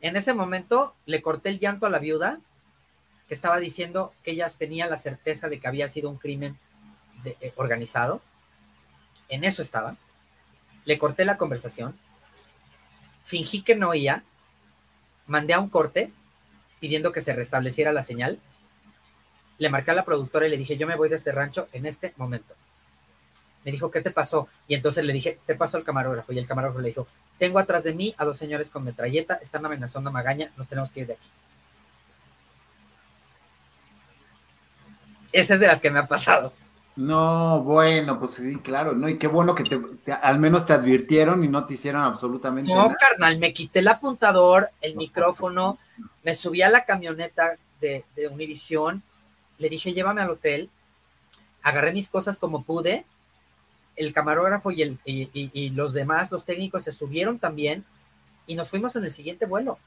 En 0.01 0.15
ese 0.15 0.33
momento 0.33 0.95
le 1.05 1.21
corté 1.21 1.49
el 1.49 1.59
llanto 1.59 1.85
a 1.85 1.89
la 1.89 1.99
viuda 1.99 2.39
que 3.27 3.33
estaba 3.33 3.59
diciendo 3.59 4.13
que 4.23 4.31
ellas 4.31 4.57
tenían 4.57 4.89
la 4.89 4.97
certeza 4.97 5.47
de 5.47 5.59
que 5.59 5.67
había 5.67 5.87
sido 5.87 6.09
un 6.09 6.17
crimen 6.17 6.57
eh, 7.23 7.53
organizado. 7.55 8.21
En 9.29 9.43
eso 9.43 9.61
estaba. 9.61 9.95
Le 10.83 10.97
corté 10.97 11.23
la 11.23 11.37
conversación. 11.37 11.97
Fingí 13.23 13.61
que 13.61 13.75
no 13.75 13.89
oía. 13.89 14.23
Mandé 15.27 15.53
a 15.53 15.59
un 15.59 15.69
corte 15.69 16.11
pidiendo 16.79 17.11
que 17.13 17.21
se 17.21 17.33
restableciera 17.33 17.93
la 17.93 18.01
señal 18.01 18.39
Le 19.61 19.69
marqué 19.69 19.91
a 19.91 19.93
la 19.93 20.03
productora 20.03 20.47
y 20.47 20.49
le 20.49 20.57
dije, 20.57 20.75
yo 20.75 20.87
me 20.87 20.95
voy 20.95 21.07
de 21.07 21.17
este 21.17 21.31
rancho 21.31 21.67
en 21.71 21.85
este 21.85 22.15
momento. 22.17 22.55
Me 23.63 23.71
dijo, 23.71 23.91
¿qué 23.91 24.01
te 24.01 24.09
pasó? 24.09 24.47
Y 24.67 24.73
entonces 24.73 25.05
le 25.05 25.13
dije, 25.13 25.37
te 25.45 25.53
paso 25.53 25.77
al 25.77 25.83
camarógrafo. 25.83 26.33
Y 26.33 26.39
el 26.39 26.47
camarógrafo 26.47 26.81
le 26.81 26.87
dijo, 26.87 27.05
tengo 27.37 27.59
atrás 27.59 27.83
de 27.83 27.93
mí 27.93 28.15
a 28.17 28.25
dos 28.25 28.39
señores 28.39 28.71
con 28.71 28.83
metralleta, 28.83 29.35
están 29.35 29.63
amenazando 29.63 30.09
a 30.09 30.13
Magaña, 30.13 30.51
nos 30.57 30.67
tenemos 30.67 30.91
que 30.91 31.01
ir 31.01 31.07
de 31.07 31.13
aquí. 31.13 31.29
Esa 35.31 35.53
es 35.53 35.59
de 35.59 35.67
las 35.67 35.79
que 35.79 35.91
me 35.91 35.99
ha 35.99 36.07
pasado. 36.07 36.53
No, 36.95 37.61
bueno, 37.61 38.17
pues 38.17 38.31
sí, 38.31 38.57
claro, 38.63 38.93
¿no? 38.93 39.07
Y 39.09 39.19
qué 39.19 39.27
bueno 39.27 39.53
que 39.53 39.63
te, 39.63 40.11
al 40.11 40.39
menos 40.39 40.65
te 40.65 40.73
advirtieron 40.73 41.43
y 41.43 41.47
no 41.47 41.67
te 41.67 41.75
hicieron 41.75 42.01
absolutamente 42.01 42.71
nada. 42.71 42.89
No, 42.89 42.95
carnal, 42.95 43.37
me 43.37 43.53
quité 43.53 43.79
el 43.79 43.89
apuntador, 43.89 44.71
el 44.81 44.95
micrófono, 44.95 45.77
me 46.23 46.33
subí 46.33 46.63
a 46.63 46.69
la 46.69 46.83
camioneta 46.83 47.57
de, 47.79 48.05
de 48.15 48.27
Univisión, 48.27 49.03
le 49.61 49.69
dije, 49.69 49.93
llévame 49.93 50.21
al 50.21 50.31
hotel, 50.31 50.69
agarré 51.61 51.93
mis 51.93 52.09
cosas 52.09 52.37
como 52.37 52.63
pude, 52.63 53.05
el 53.95 54.11
camarógrafo 54.11 54.71
y, 54.71 54.81
el, 54.81 54.99
y, 55.05 55.69
los 55.69 55.93
demás, 55.93 56.31
los 56.31 56.45
técnicos, 56.45 56.83
se 56.83 56.91
subieron 56.91 57.37
también 57.37 57.85
y 58.47 58.55
nos 58.55 58.69
fuimos 58.69 58.95
en 58.95 59.03
el 59.03 59.11
siguiente 59.11 59.45
vuelo. 59.45 59.77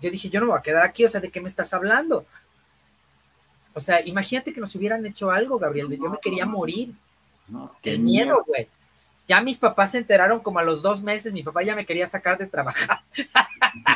Yo 0.00 0.10
dije, 0.10 0.30
yo 0.30 0.38
no 0.38 0.46
me 0.46 0.52
voy 0.52 0.60
a 0.60 0.62
quedar 0.62 0.84
aquí, 0.84 1.04
o 1.04 1.08
sea, 1.08 1.20
¿de 1.20 1.30
qué 1.30 1.40
me 1.40 1.48
estás 1.48 1.74
hablando? 1.74 2.24
O 3.74 3.80
sea, 3.80 4.06
imagínate 4.06 4.52
que 4.52 4.60
nos 4.60 4.74
hubieran 4.76 5.04
hecho 5.06 5.30
algo, 5.30 5.58
Gabriel. 5.58 5.88
Yo 5.90 6.10
me 6.10 6.18
quería 6.18 6.46
morir. 6.46 6.94
No, 7.48 7.74
el 7.82 7.98
miedo, 7.98 8.44
güey. 8.46 8.68
Ya 9.28 9.40
mis 9.40 9.58
papás 9.58 9.92
se 9.92 9.98
enteraron 9.98 10.40
como 10.40 10.58
a 10.58 10.62
los 10.62 10.82
dos 10.82 11.02
meses, 11.02 11.32
mi 11.32 11.42
papá 11.42 11.62
ya 11.62 11.76
me 11.76 11.86
quería 11.86 12.06
sacar 12.06 12.38
de 12.38 12.46
trabajar. 12.46 13.00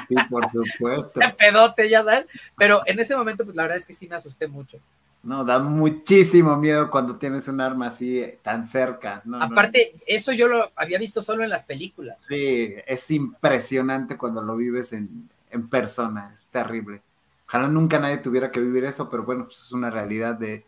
Sí, 0.09 0.15
por 0.31 0.49
supuesto. 0.49 1.21
De 1.21 1.29
pedote, 1.31 1.91
ya 1.91 2.05
sabes. 2.05 2.27
Pero 2.57 2.81
en 2.87 3.01
ese 3.01 3.17
momento, 3.17 3.45
pues 3.45 3.57
la 3.57 3.63
verdad 3.63 3.79
es 3.79 3.85
que 3.85 3.93
sí 3.93 4.09
me 4.09 4.17
asusté 4.17 4.47
mucho. 4.47 4.79
No, 5.25 5.45
da 5.45 5.59
muchísimo 5.59 6.57
miedo 6.57 6.89
cuando 6.89 7.17
tienes 7.17 7.49
un 7.49 7.61
arma 7.61 7.89
así 7.89 8.21
eh, 8.21 8.39
tan 8.43 8.65
cerca. 8.65 9.23
Aparte, 9.41 9.93
eso 10.07 10.33
yo 10.33 10.47
lo 10.47 10.71
había 10.77 10.99
visto 10.99 11.21
solo 11.21 11.43
en 11.43 11.51
las 11.51 11.65
películas. 11.65 12.21
Sí, 12.29 12.75
es 12.87 13.11
impresionante 13.11 14.17
cuando 14.17 14.41
lo 14.41 14.57
vives 14.57 14.93
en, 14.93 15.29
en 15.51 15.69
persona, 15.69 16.31
es 16.33 16.47
terrible. 16.47 17.03
Ojalá 17.49 17.67
nunca 17.69 17.99
nadie 17.99 18.19
tuviera 18.19 18.53
que 18.53 18.61
vivir 18.61 18.85
eso, 18.85 19.11
pero 19.11 19.25
bueno, 19.25 19.45
pues 19.47 19.59
es 19.59 19.73
una 19.73 19.91
realidad 19.91 20.37
de... 20.37 20.65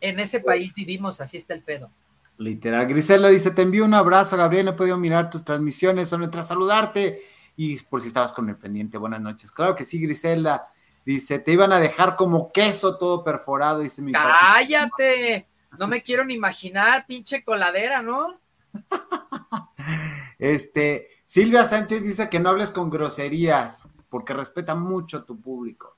En 0.00 0.18
ese 0.18 0.40
país 0.40 0.74
vivimos, 0.74 1.20
así 1.20 1.36
está 1.36 1.54
el 1.54 1.62
pedo. 1.62 1.90
Literal. 2.38 2.86
Grisela 2.86 3.28
dice, 3.28 3.50
te 3.50 3.62
envío 3.62 3.84
un 3.84 3.94
abrazo, 3.94 4.36
Gabriel, 4.36 4.64
no 4.66 4.72
he 4.72 4.74
podido 4.74 4.96
mirar 4.96 5.30
tus 5.30 5.44
transmisiones, 5.44 6.08
solo 6.08 6.24
entra 6.24 6.40
a 6.40 6.44
saludarte. 6.44 7.20
Y 7.56 7.78
por 7.84 8.00
si 8.00 8.08
estabas 8.08 8.32
con 8.32 8.48
el 8.48 8.56
pendiente, 8.56 8.98
buenas 8.98 9.20
noches. 9.20 9.52
Claro 9.52 9.74
que 9.76 9.84
sí, 9.84 10.00
Griselda. 10.00 10.66
Dice, 11.04 11.38
te 11.38 11.52
iban 11.52 11.72
a 11.72 11.78
dejar 11.78 12.16
como 12.16 12.50
queso 12.50 12.96
todo 12.96 13.22
perforado, 13.22 13.80
dice 13.80 14.00
mi 14.00 14.12
¡Cállate! 14.12 15.46
No 15.78 15.86
me 15.86 16.02
quiero 16.02 16.24
ni 16.24 16.34
imaginar, 16.34 17.04
pinche 17.06 17.44
coladera, 17.44 18.00
¿no? 18.00 18.40
este, 20.38 21.08
Silvia 21.26 21.64
Sánchez 21.64 22.02
dice 22.02 22.28
que 22.28 22.40
no 22.40 22.48
hables 22.48 22.70
con 22.70 22.90
groserías, 22.90 23.88
porque 24.08 24.32
respeta 24.32 24.74
mucho 24.74 25.24
tu 25.24 25.40
público. 25.40 25.96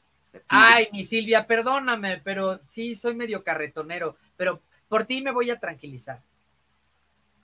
Ay, 0.48 0.88
mi 0.92 1.04
Silvia, 1.04 1.46
perdóname, 1.46 2.20
pero 2.22 2.60
sí, 2.66 2.94
soy 2.94 3.14
medio 3.14 3.42
carretonero, 3.42 4.16
pero 4.36 4.62
por 4.88 5.04
ti 5.04 5.22
me 5.22 5.32
voy 5.32 5.50
a 5.50 5.58
tranquilizar. 5.58 6.22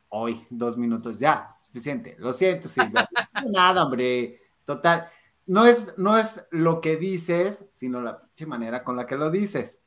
Hoy, 0.09 0.47
dos 0.51 0.77
minutos 0.77 1.19
ya, 1.19 1.49
suficiente. 1.65 2.17
Lo 2.19 2.33
siento, 2.33 2.69
Silvia. 2.69 3.09
Nada, 3.51 3.85
hombre. 3.85 4.41
Total. 4.65 5.07
No 5.47 5.65
es, 5.65 5.95
no 5.97 6.19
es 6.19 6.45
lo 6.51 6.81
que 6.81 6.97
dices, 6.97 7.65
sino 7.73 8.01
la 8.01 8.23
manera 8.47 8.85
con 8.85 8.97
la 8.97 9.07
que 9.07 9.17
lo 9.17 9.31
dices. 9.31 9.81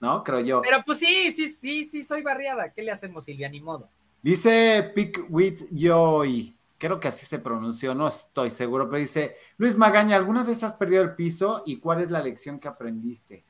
¿No? 0.00 0.22
Creo 0.22 0.40
yo. 0.40 0.62
Pero 0.62 0.82
pues 0.84 0.98
sí, 0.98 1.32
sí, 1.32 1.48
sí, 1.48 1.84
sí, 1.84 2.04
soy 2.04 2.22
barriada. 2.22 2.72
¿Qué 2.72 2.82
le 2.82 2.92
hacemos, 2.92 3.24
Silvia? 3.24 3.48
Ni 3.48 3.60
modo. 3.60 3.88
Dice 4.22 4.92
Pick 4.94 5.26
with 5.28 5.62
Joy. 5.70 6.56
Creo 6.78 7.00
que 7.00 7.08
así 7.08 7.24
se 7.24 7.38
pronunció, 7.38 7.94
no 7.94 8.08
estoy 8.08 8.50
seguro, 8.50 8.88
pero 8.90 8.98
dice, 8.98 9.36
Luis 9.56 9.76
Magaña, 9.76 10.16
¿alguna 10.16 10.42
vez 10.42 10.62
has 10.64 10.74
perdido 10.74 11.02
el 11.02 11.14
piso 11.14 11.62
y 11.64 11.78
cuál 11.78 12.02
es 12.02 12.10
la 12.10 12.22
lección 12.22 12.58
que 12.58 12.68
aprendiste? 12.68 13.44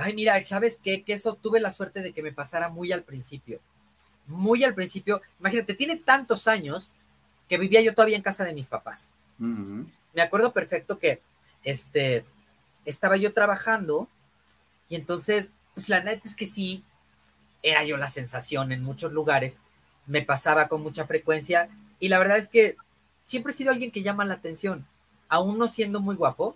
Ay, 0.00 0.14
mira, 0.14 0.40
¿sabes 0.44 0.80
qué? 0.80 1.02
Que 1.02 1.12
eso 1.12 1.34
tuve 1.34 1.58
la 1.58 1.72
suerte 1.72 2.02
de 2.02 2.12
que 2.12 2.22
me 2.22 2.30
pasara 2.30 2.68
muy 2.68 2.92
al 2.92 3.02
principio. 3.02 3.58
Muy 4.28 4.62
al 4.62 4.72
principio. 4.72 5.20
Imagínate, 5.40 5.74
tiene 5.74 5.96
tantos 5.96 6.46
años 6.46 6.92
que 7.48 7.58
vivía 7.58 7.82
yo 7.82 7.92
todavía 7.94 8.16
en 8.16 8.22
casa 8.22 8.44
de 8.44 8.54
mis 8.54 8.68
papás. 8.68 9.12
Me 9.38 10.22
acuerdo 10.22 10.52
perfecto 10.52 11.00
que 11.00 11.20
este, 11.64 12.24
estaba 12.84 13.16
yo 13.16 13.32
trabajando 13.32 14.06
y 14.88 14.94
entonces, 14.94 15.52
pues 15.74 15.88
la 15.88 16.00
neta 16.00 16.28
es 16.28 16.36
que 16.36 16.46
sí, 16.46 16.84
era 17.64 17.82
yo 17.82 17.96
la 17.96 18.06
sensación 18.06 18.70
en 18.70 18.84
muchos 18.84 19.12
lugares, 19.12 19.60
me 20.06 20.22
pasaba 20.22 20.68
con 20.68 20.80
mucha 20.80 21.06
frecuencia 21.06 21.70
y 21.98 22.08
la 22.08 22.20
verdad 22.20 22.38
es 22.38 22.46
que 22.46 22.76
siempre 23.24 23.52
he 23.52 23.56
sido 23.56 23.72
alguien 23.72 23.90
que 23.90 24.04
llama 24.04 24.24
la 24.24 24.34
atención, 24.34 24.86
aún 25.28 25.58
no 25.58 25.66
siendo 25.66 25.98
muy 25.98 26.14
guapo. 26.14 26.54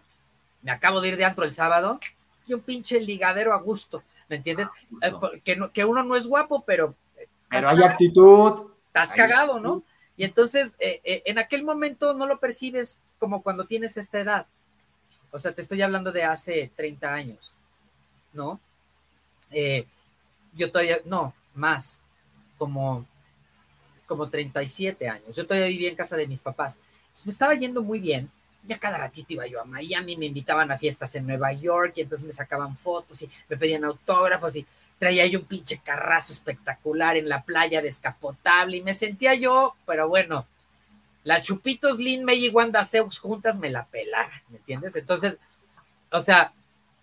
Me 0.62 0.70
acabo 0.70 1.00
de 1.00 1.08
ir 1.08 1.16
de 1.16 1.24
antro 1.24 1.42
el 1.44 1.52
sábado 1.52 1.98
y 2.46 2.54
un 2.54 2.60
pinche 2.60 3.00
ligadero 3.00 3.52
a 3.52 3.58
gusto, 3.58 4.02
¿me 4.28 4.36
entiendes? 4.36 4.68
Eh, 5.02 5.12
que, 5.44 5.58
que 5.72 5.84
uno 5.84 6.02
no 6.02 6.16
es 6.16 6.26
guapo, 6.26 6.62
pero... 6.66 6.94
Eh, 7.16 7.28
pero 7.48 7.68
hay 7.68 7.82
actitud. 7.82 8.70
Estás 8.86 9.12
cagado, 9.12 9.60
¿no? 9.60 9.82
Y 10.16 10.24
entonces, 10.24 10.76
eh, 10.78 11.22
en 11.24 11.38
aquel 11.38 11.64
momento 11.64 12.14
no 12.14 12.26
lo 12.26 12.38
percibes 12.38 13.00
como 13.18 13.42
cuando 13.42 13.64
tienes 13.64 13.96
esta 13.96 14.20
edad. 14.20 14.46
O 15.30 15.38
sea, 15.38 15.54
te 15.54 15.62
estoy 15.62 15.80
hablando 15.80 16.12
de 16.12 16.24
hace 16.24 16.70
30 16.76 17.12
años, 17.12 17.56
¿no? 18.32 18.60
yo 20.54 20.72
todavía, 20.72 20.98
no, 21.04 21.34
más, 21.54 22.00
como, 22.56 23.06
como 24.06 24.30
37 24.30 25.08
años. 25.08 25.36
Yo 25.36 25.46
todavía 25.46 25.68
vivía 25.68 25.90
en 25.90 25.96
casa 25.96 26.16
de 26.16 26.26
mis 26.26 26.40
papás. 26.40 26.80
me 27.26 27.30
estaba 27.30 27.54
yendo 27.54 27.82
muy 27.82 27.98
bien 27.98 28.30
ya 28.64 28.78
cada 28.78 28.98
ratito 28.98 29.32
iba 29.32 29.46
yo 29.46 29.60
a 29.60 29.64
Miami, 29.64 30.16
me 30.16 30.26
invitaban 30.26 30.70
a 30.70 30.78
fiestas 30.78 31.14
en 31.14 31.26
Nueva 31.26 31.52
York 31.52 31.94
y 31.96 32.02
entonces 32.02 32.26
me 32.26 32.32
sacaban 32.32 32.76
fotos 32.76 33.22
y 33.22 33.30
me 33.48 33.56
pedían 33.56 33.84
autógrafos 33.84 34.56
y 34.56 34.66
traía 34.98 35.26
yo 35.26 35.40
un 35.40 35.46
pinche 35.46 35.78
carrazo 35.78 36.32
espectacular 36.32 37.16
en 37.16 37.28
la 37.28 37.42
playa 37.42 37.82
descapotable 37.82 38.76
y 38.76 38.82
me 38.82 38.94
sentía 38.94 39.34
yo, 39.34 39.74
pero 39.84 40.08
bueno, 40.08 40.46
la 41.24 41.42
Chupitos, 41.42 41.98
Lin 41.98 42.24
May 42.24 42.46
y 42.46 42.48
Wanda 42.50 42.84
Zeus 42.84 43.18
juntas 43.18 43.58
me 43.58 43.70
la 43.70 43.84
pelaban, 43.86 44.40
¿me 44.48 44.58
entiendes? 44.58 44.94
Entonces, 44.96 45.38
o 46.10 46.20
sea, 46.20 46.52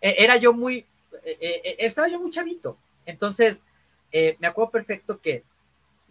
e, 0.02 0.15
era 0.19 0.38
yo 0.38 0.53
muy, 0.53 0.86
e, 1.23 1.38
e, 1.41 1.76
estaba 1.80 2.07
yo 2.07 2.19
muy 2.19 2.31
chavito. 2.31 2.77
Entonces, 3.06 3.64
eh, 4.11 4.38
me 4.40 4.48
acuerdo 4.48 4.72
perfecto 4.72 5.19
que 5.19 5.44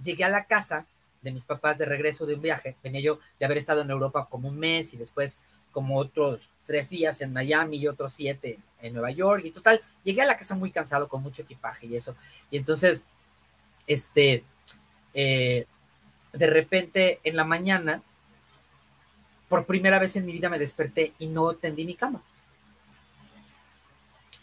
llegué 0.00 0.24
a 0.24 0.30
la 0.30 0.44
casa 0.44 0.86
de 1.28 1.34
mis 1.34 1.44
papás 1.44 1.76
de 1.76 1.84
regreso 1.84 2.24
de 2.24 2.34
un 2.34 2.40
viaje. 2.40 2.74
Venía 2.82 3.02
yo 3.02 3.18
de 3.38 3.44
haber 3.44 3.58
estado 3.58 3.82
en 3.82 3.90
Europa 3.90 4.26
como 4.30 4.48
un 4.48 4.58
mes 4.58 4.94
y 4.94 4.96
después 4.96 5.38
como 5.72 5.98
otros 5.98 6.48
tres 6.64 6.88
días 6.88 7.20
en 7.20 7.34
Miami 7.34 7.76
y 7.76 7.86
otros 7.86 8.14
siete 8.14 8.58
en 8.80 8.94
Nueva 8.94 9.10
York 9.10 9.42
y 9.44 9.50
total, 9.50 9.82
llegué 10.04 10.22
a 10.22 10.26
la 10.26 10.38
casa 10.38 10.54
muy 10.54 10.70
cansado 10.70 11.06
con 11.06 11.22
mucho 11.22 11.42
equipaje 11.42 11.86
y 11.86 11.96
eso. 11.96 12.16
Y 12.50 12.56
entonces, 12.56 13.04
este, 13.86 14.42
eh, 15.12 15.66
de 16.32 16.46
repente 16.46 17.20
en 17.22 17.36
la 17.36 17.44
mañana, 17.44 18.02
por 19.50 19.66
primera 19.66 19.98
vez 19.98 20.16
en 20.16 20.24
mi 20.24 20.32
vida 20.32 20.48
me 20.48 20.58
desperté 20.58 21.12
y 21.18 21.26
no 21.26 21.52
tendí 21.52 21.84
mi 21.84 21.94
cama. 21.94 22.22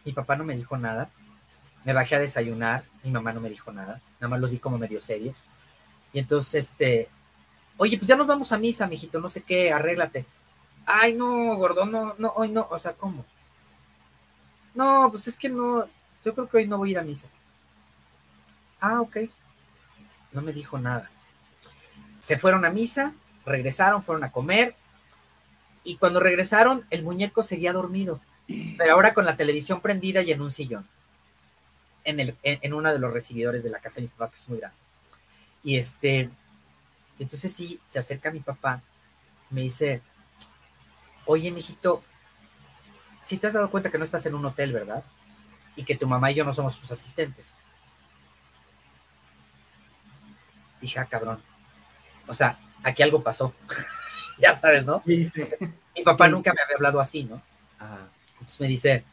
Mi 0.03 0.11
papá 0.13 0.35
no 0.35 0.43
me 0.43 0.55
dijo 0.55 0.77
nada. 0.77 1.09
Me 1.83 1.93
bajé 1.93 2.15
a 2.15 2.19
desayunar, 2.19 2.83
mi 3.03 3.09
mamá 3.09 3.33
no 3.33 3.41
me 3.41 3.49
dijo 3.49 3.71
nada, 3.71 4.01
nada 4.19 4.27
más 4.27 4.39
los 4.39 4.51
vi 4.51 4.59
como 4.59 4.77
medio 4.77 5.01
serios. 5.01 5.45
Y 6.15 6.19
entonces, 6.19 6.69
este, 6.69 7.09
oye, 7.75 7.97
pues 7.97 8.07
ya 8.07 8.15
nos 8.15 8.25
vamos 8.25 8.53
a 8.53 8.57
misa, 8.57 8.87
mijito, 8.87 9.19
no 9.19 9.27
sé 9.27 9.41
qué, 9.41 9.73
arréglate. 9.73 10.25
Ay, 10.85 11.13
no, 11.13 11.53
gordo, 11.57 11.85
no, 11.85 12.15
no, 12.17 12.31
hoy 12.37 12.47
no, 12.47 12.65
o 12.71 12.79
sea, 12.79 12.93
¿cómo? 12.93 13.25
No, 14.73 15.09
pues 15.11 15.27
es 15.27 15.35
que 15.35 15.49
no, 15.49 15.85
yo 16.23 16.33
creo 16.33 16.47
que 16.47 16.55
hoy 16.55 16.67
no 16.67 16.77
voy 16.77 16.87
a 16.87 16.91
ir 16.91 16.99
a 16.99 17.03
misa. 17.03 17.27
Ah, 18.79 19.01
ok. 19.01 19.17
No 20.31 20.41
me 20.41 20.53
dijo 20.53 20.79
nada. 20.79 21.11
Se 22.17 22.37
fueron 22.37 22.63
a 22.63 22.69
misa, 22.69 23.13
regresaron, 23.45 24.01
fueron 24.01 24.23
a 24.23 24.31
comer, 24.31 24.73
y 25.83 25.97
cuando 25.97 26.21
regresaron, 26.21 26.85
el 26.91 27.03
muñeco 27.03 27.43
seguía 27.43 27.73
dormido, 27.73 28.21
pero 28.77 28.93
ahora 28.93 29.13
con 29.13 29.25
la 29.25 29.35
televisión 29.35 29.81
prendida 29.81 30.21
y 30.21 30.31
en 30.31 30.41
un 30.41 30.51
sillón, 30.51 30.87
en, 32.05 32.21
el, 32.21 32.37
en, 32.41 32.73
uno 32.73 32.93
de 32.93 32.99
los 32.99 33.11
recibidores 33.11 33.65
de 33.65 33.69
la 33.69 33.79
casa 33.79 33.95
de 33.95 34.03
mis 34.03 34.11
papás, 34.11 34.29
que 34.29 34.35
es 34.35 34.47
muy 34.47 34.59
grande. 34.59 34.84
Y 35.65 35.77
este, 35.77 36.29
entonces 37.17 37.51
sí, 37.51 37.81
se 37.87 37.97
acerca 37.97 38.31
mi 38.31 38.39
papá, 38.39 38.83
me 39.49 39.61
dice, 39.61 40.01
oye, 41.25 41.51
mijito, 41.51 42.03
si 43.23 43.37
te 43.37 43.47
has 43.47 43.55
dado 43.55 43.71
cuenta 43.71 43.89
que 43.89 43.97
no 43.97 44.03
estás 44.03 44.25
en 44.27 44.35
un 44.35 44.45
hotel, 44.45 44.71
¿verdad? 44.71 45.03
Y 45.75 45.83
que 45.83 45.95
tu 45.95 46.07
mamá 46.07 46.31
y 46.31 46.35
yo 46.35 46.45
no 46.45 46.53
somos 46.53 46.75
sus 46.75 46.91
asistentes. 46.91 47.55
Dije, 50.79 50.99
ah, 50.99 51.05
cabrón. 51.05 51.41
O 52.27 52.35
sea, 52.35 52.59
aquí 52.83 53.01
algo 53.01 53.23
pasó. 53.23 53.51
ya 54.37 54.53
sabes, 54.53 54.85
¿no? 54.85 55.01
Mi 55.05 56.03
papá 56.03 56.27
nunca 56.27 56.53
me 56.53 56.61
había 56.61 56.75
hablado 56.75 57.01
así, 57.01 57.23
¿no? 57.23 57.41
Entonces 58.33 58.59
me 58.61 58.67
dice, 58.67 59.03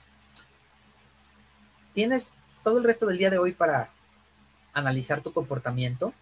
tienes 1.94 2.30
todo 2.62 2.76
el 2.76 2.84
resto 2.84 3.06
del 3.06 3.16
día 3.16 3.30
de 3.30 3.38
hoy 3.38 3.52
para 3.52 3.90
analizar 4.74 5.22
tu 5.22 5.32
comportamiento. 5.32 6.12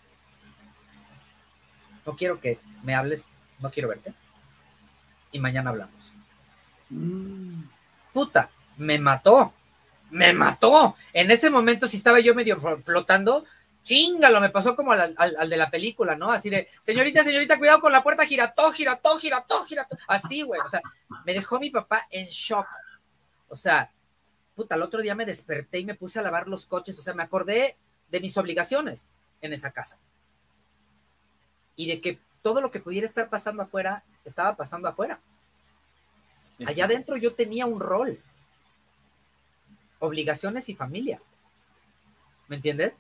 No 2.07 2.17
quiero 2.17 2.41
que 2.41 2.59
me 2.83 2.95
hables, 2.95 3.31
no 3.59 3.71
quiero 3.71 3.89
verte. 3.89 4.15
Y 5.33 5.39
mañana 5.39 5.71
hablamos. 5.71 6.13
Mm. 6.89 7.63
Puta, 8.13 8.51
me 8.77 8.99
mató. 8.99 9.55
Me 10.11 10.33
mató. 10.33 10.97
En 11.13 11.31
ese 11.31 11.51
momento, 11.51 11.87
si 11.87 11.97
estaba 11.97 12.19
yo 12.19 12.35
medio 12.35 12.61
flotando, 12.85 13.45
chingalo, 13.83 14.41
me 14.41 14.51
pasó 14.51 14.75
como 14.75 14.93
al, 14.93 15.15
de 15.49 15.57
la 15.57 15.71
película, 15.71 16.17
¿no? 16.17 16.31
Así 16.31 16.51
de, 16.51 16.69
señorita, 16.81 17.23
señorita, 17.23 17.59
cuidado 17.59 17.81
con 17.81 17.93
la 17.93 18.03
puerta, 18.03 18.27
girató, 18.27 18.73
girató, 18.73 19.19
girató, 19.19 19.65
girató. 19.65 19.97
Así, 20.09 20.43
güey. 20.43 20.61
O 20.61 20.69
sea, 20.69 20.83
me 21.25 21.35
dejó 21.35 21.61
mi 21.61 21.71
papá 21.71 22.07
en 22.11 22.27
shock. 22.27 22.67
O 23.49 23.57
sea, 23.57 23.93
puta, 24.55 24.75
el 24.75 24.83
otro 24.83 25.01
día 25.01 25.15
me 25.15 25.27
desperté 25.27 25.79
y 25.79 25.85
me 25.85 25.95
puse 25.95 26.19
a 26.19 26.23
lavar 26.23 26.49
los 26.49 26.67
coches. 26.67 26.99
O 26.99 27.03
sea, 27.03 27.15
me 27.15 27.23
acordé 27.23 27.77
de 28.11 28.21
mis 28.21 28.37
obligaciones 28.37 29.07
en 29.41 29.53
esa 29.53 29.71
casa. 29.71 29.99
Y 31.81 31.87
de 31.87 32.03
que 32.03 32.19
todo 32.43 32.61
lo 32.61 32.71
que 32.71 32.81
pudiera 32.81 33.07
estar 33.07 33.31
pasando 33.31 33.63
afuera, 33.63 34.05
estaba 34.27 34.55
pasando 34.55 34.87
afuera. 34.87 35.19
Allá 36.67 36.85
adentro 36.85 37.17
yo 37.17 37.33
tenía 37.33 37.65
un 37.65 37.81
rol. 37.81 38.21
Obligaciones 39.99 40.69
y 40.69 40.75
familia. 40.75 41.23
¿Me 42.49 42.57
entiendes? 42.57 42.99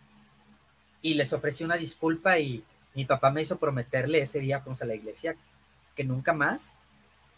Y 1.02 1.12
les 1.12 1.31
ofrecí 1.35 1.62
una 1.62 1.77
disculpa 1.77 2.39
y 2.39 2.65
mi 2.94 3.05
papá 3.05 3.31
me 3.31 3.43
hizo 3.43 3.59
prometerle 3.59 4.23
ese 4.23 4.40
día 4.40 4.61
fuimos 4.61 4.81
a 4.81 4.86
la 4.86 4.94
iglesia 4.94 5.36
que 5.94 6.05
nunca 6.05 6.32
más 6.32 6.78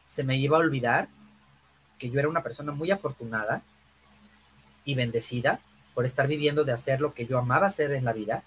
se 0.07 0.23
me 0.23 0.37
iba 0.37 0.57
a 0.57 0.61
olvidar 0.61 1.09
que 1.99 2.09
yo 2.09 2.21
era 2.21 2.29
una 2.29 2.45
persona 2.45 2.71
muy 2.71 2.93
afortunada 2.93 3.63
y 4.85 4.95
bendecida 4.95 5.59
por 5.95 6.05
estar 6.05 6.29
viviendo 6.29 6.65
de 6.65 6.73
hacer 6.73 7.01
lo 7.01 7.15
que 7.15 7.27
yo 7.27 7.39
amaba 7.39 7.67
hacer 7.67 7.91
en 7.93 8.05
la 8.05 8.13
vida, 8.13 8.45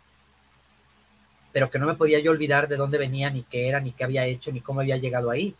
pero 1.55 1.71
que 1.71 1.79
no 1.79 1.85
me 1.85 1.93
podía 1.95 2.19
yo 2.19 2.31
olvidar 2.31 2.67
de 2.67 2.75
dónde 2.75 2.97
venía, 2.97 3.29
ni 3.29 3.43
qué 3.43 3.69
era, 3.69 3.79
ni 3.79 3.93
qué 3.93 4.03
había 4.03 4.25
hecho, 4.25 4.51
ni 4.51 4.59
cómo 4.59 4.81
había 4.81 4.97
llegado 4.97 5.31
ahí, 5.31 5.55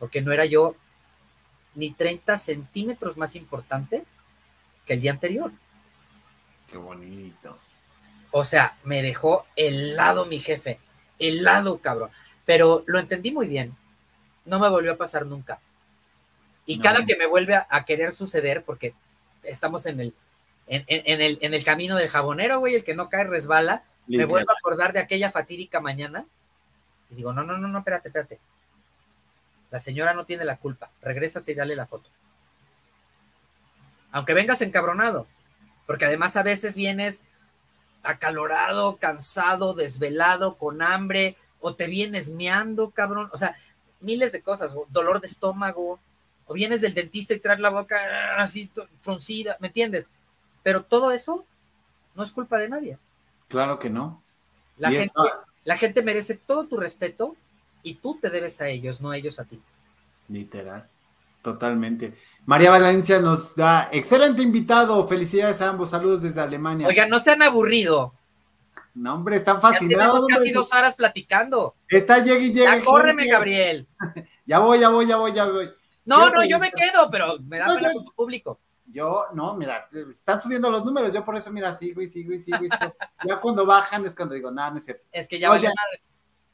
porque 0.00 0.20
no 0.20 0.32
era 0.32 0.44
yo 0.46 0.74
ni 1.76 1.92
30 1.92 2.36
centímetros 2.36 3.16
más 3.16 3.36
importante 3.36 4.02
que 4.84 4.94
el 4.94 5.00
día 5.00 5.12
anterior. 5.12 5.52
Qué 6.68 6.76
bonito. 6.76 7.56
O 8.32 8.42
sea, 8.42 8.78
me 8.82 9.00
dejó 9.00 9.46
helado 9.54 10.26
mi 10.26 10.40
jefe, 10.40 10.80
helado, 11.20 11.78
cabrón. 11.78 12.10
Pero 12.44 12.82
lo 12.88 12.98
entendí 12.98 13.30
muy 13.30 13.46
bien. 13.46 13.76
No 14.44 14.58
me 14.58 14.68
volvió 14.68 14.94
a 14.94 14.96
pasar 14.96 15.24
nunca. 15.24 15.60
Y 16.66 16.80
cada 16.80 17.06
que 17.06 17.16
me 17.16 17.26
vuelve 17.26 17.54
a, 17.54 17.84
querer 17.84 18.12
suceder, 18.12 18.64
porque 18.64 18.92
estamos 19.44 19.86
en 19.86 20.00
el, 20.00 20.14
en, 20.66 20.82
el, 21.20 21.38
en 21.40 21.54
el 21.54 21.62
camino 21.62 21.94
del 21.94 22.08
jabonero, 22.08 22.58
güey, 22.58 22.74
el 22.74 22.82
que 22.82 22.96
no 22.96 23.08
cae 23.08 23.22
resbala, 23.22 23.84
me 24.16 24.24
vuelvo 24.24 24.50
a 24.50 24.54
acordar 24.58 24.92
de 24.92 25.00
aquella 25.00 25.30
fatídica 25.30 25.80
mañana 25.80 26.24
y 27.10 27.16
digo, 27.16 27.32
no, 27.32 27.42
no, 27.42 27.58
no, 27.58 27.68
no, 27.68 27.78
espérate, 27.78 28.08
espérate. 28.08 28.38
La 29.70 29.80
señora 29.80 30.14
no 30.14 30.24
tiene 30.24 30.44
la 30.44 30.56
culpa. 30.56 30.90
Regrésate 31.02 31.52
y 31.52 31.54
dale 31.54 31.76
la 31.76 31.86
foto. 31.86 32.08
Aunque 34.10 34.34
vengas 34.34 34.62
encabronado, 34.62 35.26
porque 35.86 36.06
además 36.06 36.36
a 36.36 36.42
veces 36.42 36.74
vienes 36.74 37.22
acalorado, 38.02 38.96
cansado, 38.96 39.74
desvelado, 39.74 40.56
con 40.56 40.82
hambre, 40.82 41.36
o 41.60 41.74
te 41.74 41.86
vienes 41.86 42.30
meando, 42.30 42.90
cabrón. 42.90 43.28
O 43.32 43.36
sea, 43.36 43.56
miles 44.00 44.32
de 44.32 44.42
cosas, 44.42 44.72
dolor 44.88 45.20
de 45.20 45.26
estómago, 45.26 46.00
o 46.46 46.54
vienes 46.54 46.80
del 46.80 46.94
dentista 46.94 47.34
y 47.34 47.40
traes 47.40 47.60
la 47.60 47.68
boca 47.68 47.98
así 48.38 48.70
fruncida, 49.02 49.56
¿me 49.60 49.68
entiendes? 49.68 50.06
Pero 50.62 50.82
todo 50.82 51.12
eso 51.12 51.44
no 52.14 52.22
es 52.22 52.32
culpa 52.32 52.58
de 52.58 52.70
nadie. 52.70 52.98
Claro 53.48 53.78
que 53.78 53.90
no. 53.90 54.22
La, 54.76 54.90
gente, 54.90 55.12
la 55.64 55.76
gente 55.76 56.02
merece 56.02 56.34
todo 56.34 56.66
tu 56.66 56.76
respeto 56.76 57.34
y 57.82 57.94
tú 57.94 58.18
te 58.20 58.30
debes 58.30 58.60
a 58.60 58.68
ellos, 58.68 59.00
no 59.00 59.12
ellos 59.12 59.40
a 59.40 59.44
ti. 59.44 59.60
Literal. 60.28 60.86
Totalmente. 61.42 62.14
María 62.44 62.70
Valencia 62.70 63.20
nos 63.20 63.54
da 63.54 63.88
excelente 63.92 64.42
invitado. 64.42 65.06
Felicidades 65.06 65.62
a 65.62 65.68
ambos. 65.68 65.90
Saludos 65.90 66.22
desde 66.22 66.40
Alemania. 66.40 66.86
Oigan, 66.86 67.08
no 67.08 67.20
se 67.20 67.30
han 67.30 67.42
aburrido. 67.42 68.12
No, 68.94 69.14
hombre, 69.14 69.36
están 69.36 69.60
fascinados. 69.60 70.26
Ya 70.28 70.36
casi 70.36 70.50
dos 70.50 70.72
horas 70.72 70.96
platicando. 70.96 71.76
Está 71.88 72.18
llegue 72.18 72.52
Ya 72.52 72.82
córreme, 72.82 73.26
Gabriel. 73.26 73.86
ya 74.46 74.58
voy, 74.58 74.80
ya 74.80 74.88
voy, 74.88 75.06
ya 75.06 75.16
voy, 75.16 75.32
ya 75.32 75.46
voy. 75.46 75.70
No, 76.04 76.30
no, 76.30 76.44
yo 76.44 76.58
me 76.58 76.72
quedo, 76.72 77.08
pero 77.10 77.38
me 77.38 77.58
da 77.58 77.66
pena 77.66 77.92
con 77.92 78.04
tu 78.04 78.12
público. 78.12 78.58
Yo, 78.90 79.26
no, 79.34 79.54
mira, 79.54 79.86
están 80.08 80.40
subiendo 80.40 80.70
los 80.70 80.82
números, 80.84 81.12
yo 81.12 81.24
por 81.24 81.36
eso, 81.36 81.52
mira, 81.52 81.74
sigo 81.74 82.00
y 82.00 82.06
sigo 82.06 82.32
y 82.32 82.38
sigo 82.38 82.64
y 82.64 82.68
sigo. 82.70 82.94
ya 83.24 83.38
cuando 83.38 83.66
bajan 83.66 84.06
es 84.06 84.14
cuando 84.14 84.34
digo, 84.34 84.50
nada, 84.50 84.70
no 84.70 84.78
es 84.78 84.84
cierto. 84.84 85.04
Es 85.12 85.28
que 85.28 85.38
ya 85.38 85.50
vaya. 85.50 85.72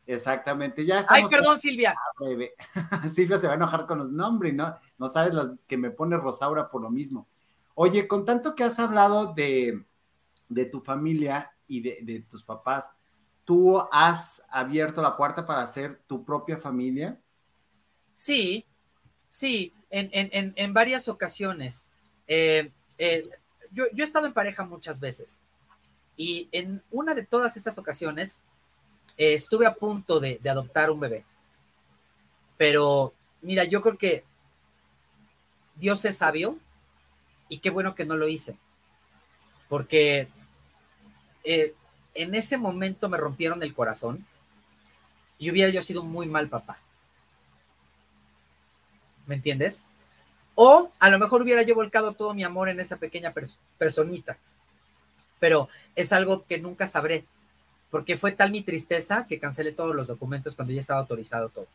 Exactamente, 0.06 0.84
ya 0.84 1.00
estamos. 1.00 1.32
Ay, 1.32 1.38
perdón, 1.38 1.58
Silvia. 1.58 1.94
Silvia 3.14 3.38
se 3.38 3.46
va 3.46 3.52
a 3.52 3.56
enojar 3.56 3.86
con 3.86 3.98
los 3.98 4.10
nombres, 4.10 4.52
¿no? 4.52 4.74
No 4.98 5.08
sabes 5.08 5.32
las 5.32 5.62
que 5.62 5.76
me 5.76 5.90
pone 5.90 6.16
Rosaura 6.16 6.70
por 6.70 6.82
lo 6.82 6.90
mismo. 6.90 7.28
Oye, 7.74 8.06
con 8.06 8.24
tanto 8.24 8.54
que 8.54 8.64
has 8.64 8.78
hablado 8.78 9.32
de, 9.32 9.84
tu 10.70 10.80
familia 10.80 11.52
y 11.66 11.80
de, 11.80 11.98
de, 12.02 12.20
tus 12.20 12.42
papás, 12.42 12.90
¿tú 13.44 13.80
has 13.90 14.42
abierto 14.48 15.02
la 15.02 15.16
puerta 15.16 15.46
para 15.46 15.62
hacer 15.62 16.02
tu 16.06 16.24
propia 16.24 16.58
familia? 16.58 17.18
Sí, 18.14 18.64
sí, 19.28 19.72
en, 19.90 20.10
en, 20.12 20.52
en 20.56 20.74
varias 20.74 21.08
ocasiones. 21.08 21.88
Eh, 22.26 22.70
eh, 22.98 23.28
yo, 23.72 23.84
he 23.96 24.02
estado 24.02 24.26
en 24.26 24.32
pareja 24.32 24.64
muchas 24.64 25.00
veces 25.00 25.40
y 26.16 26.48
en 26.52 26.82
una 26.90 27.14
de 27.14 27.24
todas 27.24 27.56
estas 27.56 27.76
ocasiones 27.76 28.42
eh, 29.16 29.34
estuve 29.34 29.66
a 29.66 29.74
punto 29.74 30.20
de, 30.20 30.40
adoptar 30.48 30.90
un 30.90 31.00
bebé. 31.00 31.24
Pero 32.56 33.12
mira, 33.42 33.64
yo 33.64 33.82
creo 33.82 33.98
que 33.98 34.24
Dios 35.74 36.04
es 36.04 36.18
sabio 36.18 36.58
y 37.48 37.58
qué 37.58 37.70
bueno 37.70 37.94
que 37.94 38.04
no 38.04 38.16
lo 38.16 38.28
hice. 38.28 38.56
Porque 39.68 40.28
en 41.42 42.34
ese 42.34 42.56
momento 42.56 43.08
me 43.08 43.18
rompieron 43.18 43.62
el 43.62 43.74
corazón 43.74 44.24
y 45.38 45.50
hubiera 45.50 45.70
yo 45.70 45.82
sido 45.82 46.02
un 46.02 46.12
muy 46.12 46.26
mal 46.26 46.48
papá. 46.48 46.78
¿Me 49.26 49.34
entiendes? 49.34 49.84
O 50.54 50.90
a 50.98 51.10
lo 51.10 51.18
mejor 51.18 51.42
hubiera 51.42 51.62
yo 51.62 51.74
volcado 51.74 52.12
todo 52.12 52.34
mi 52.34 52.44
amor 52.44 52.68
en 52.68 52.80
esa 52.80 52.96
pequeña 52.96 53.34
personita. 53.78 54.36
Pero 55.40 55.68
es 55.96 56.12
algo 56.12 56.44
que 56.46 56.58
nunca 56.58 56.86
sabré, 56.86 57.24
porque 57.90 58.16
fue 58.16 58.32
tal 58.32 58.50
mi 58.50 58.62
tristeza 58.62 59.26
que 59.26 59.38
cancelé 59.38 59.72
todos 59.72 59.94
los 59.94 60.06
documentos 60.06 60.54
cuando 60.56 60.72
ya 60.72 60.80
estaba 60.80 61.00
autorizado 61.00 61.48
todo. 61.48 61.66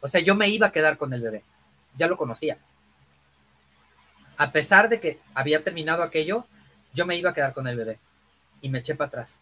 O 0.00 0.08
sea, 0.08 0.20
yo 0.20 0.34
me 0.34 0.48
iba 0.48 0.66
a 0.66 0.72
quedar 0.72 0.98
con 0.98 1.12
el 1.12 1.22
bebé, 1.22 1.42
ya 1.96 2.08
lo 2.08 2.16
conocía. 2.16 2.58
A 4.36 4.50
pesar 4.50 4.88
de 4.88 4.98
que 4.98 5.20
había 5.34 5.62
terminado 5.62 6.02
aquello, 6.02 6.46
yo 6.92 7.06
me 7.06 7.16
iba 7.16 7.30
a 7.30 7.34
quedar 7.34 7.54
con 7.54 7.68
el 7.68 7.76
bebé 7.76 7.98
y 8.60 8.68
me 8.68 8.80
eché 8.80 8.94
para 8.94 9.08
atrás. 9.08 9.40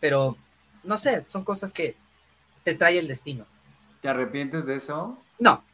Pero, 0.00 0.36
no 0.84 0.98
sé, 0.98 1.24
son 1.26 1.44
cosas 1.44 1.72
que 1.72 1.96
te 2.62 2.74
trae 2.74 2.98
el 2.98 3.08
destino. 3.08 3.46
¿Te 4.00 4.08
arrepientes 4.08 4.66
de 4.66 4.76
eso? 4.76 5.18
No, 5.38 5.64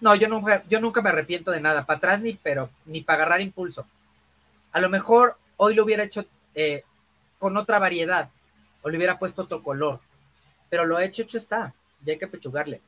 no, 0.00 0.14
yo 0.14 0.28
nunca, 0.28 0.64
yo 0.68 0.80
nunca 0.80 1.02
me 1.02 1.10
arrepiento 1.10 1.50
de 1.50 1.60
nada, 1.60 1.84
para 1.84 1.98
atrás 1.98 2.22
ni, 2.22 2.34
pero, 2.34 2.70
ni 2.86 3.02
para 3.02 3.18
agarrar 3.18 3.40
impulso. 3.40 3.86
A 4.72 4.80
lo 4.80 4.88
mejor 4.88 5.36
hoy 5.56 5.74
lo 5.74 5.84
hubiera 5.84 6.04
hecho 6.04 6.24
eh, 6.54 6.84
con 7.38 7.56
otra 7.56 7.78
variedad, 7.78 8.30
o 8.82 8.88
le 8.88 8.96
hubiera 8.96 9.18
puesto 9.18 9.42
otro 9.42 9.62
color, 9.62 10.00
pero 10.70 10.86
lo 10.86 10.98
hecho, 11.00 11.22
hecho 11.22 11.36
está, 11.36 11.74
ya 12.02 12.14
hay 12.14 12.18
que 12.18 12.28
pechugarle. 12.28 12.80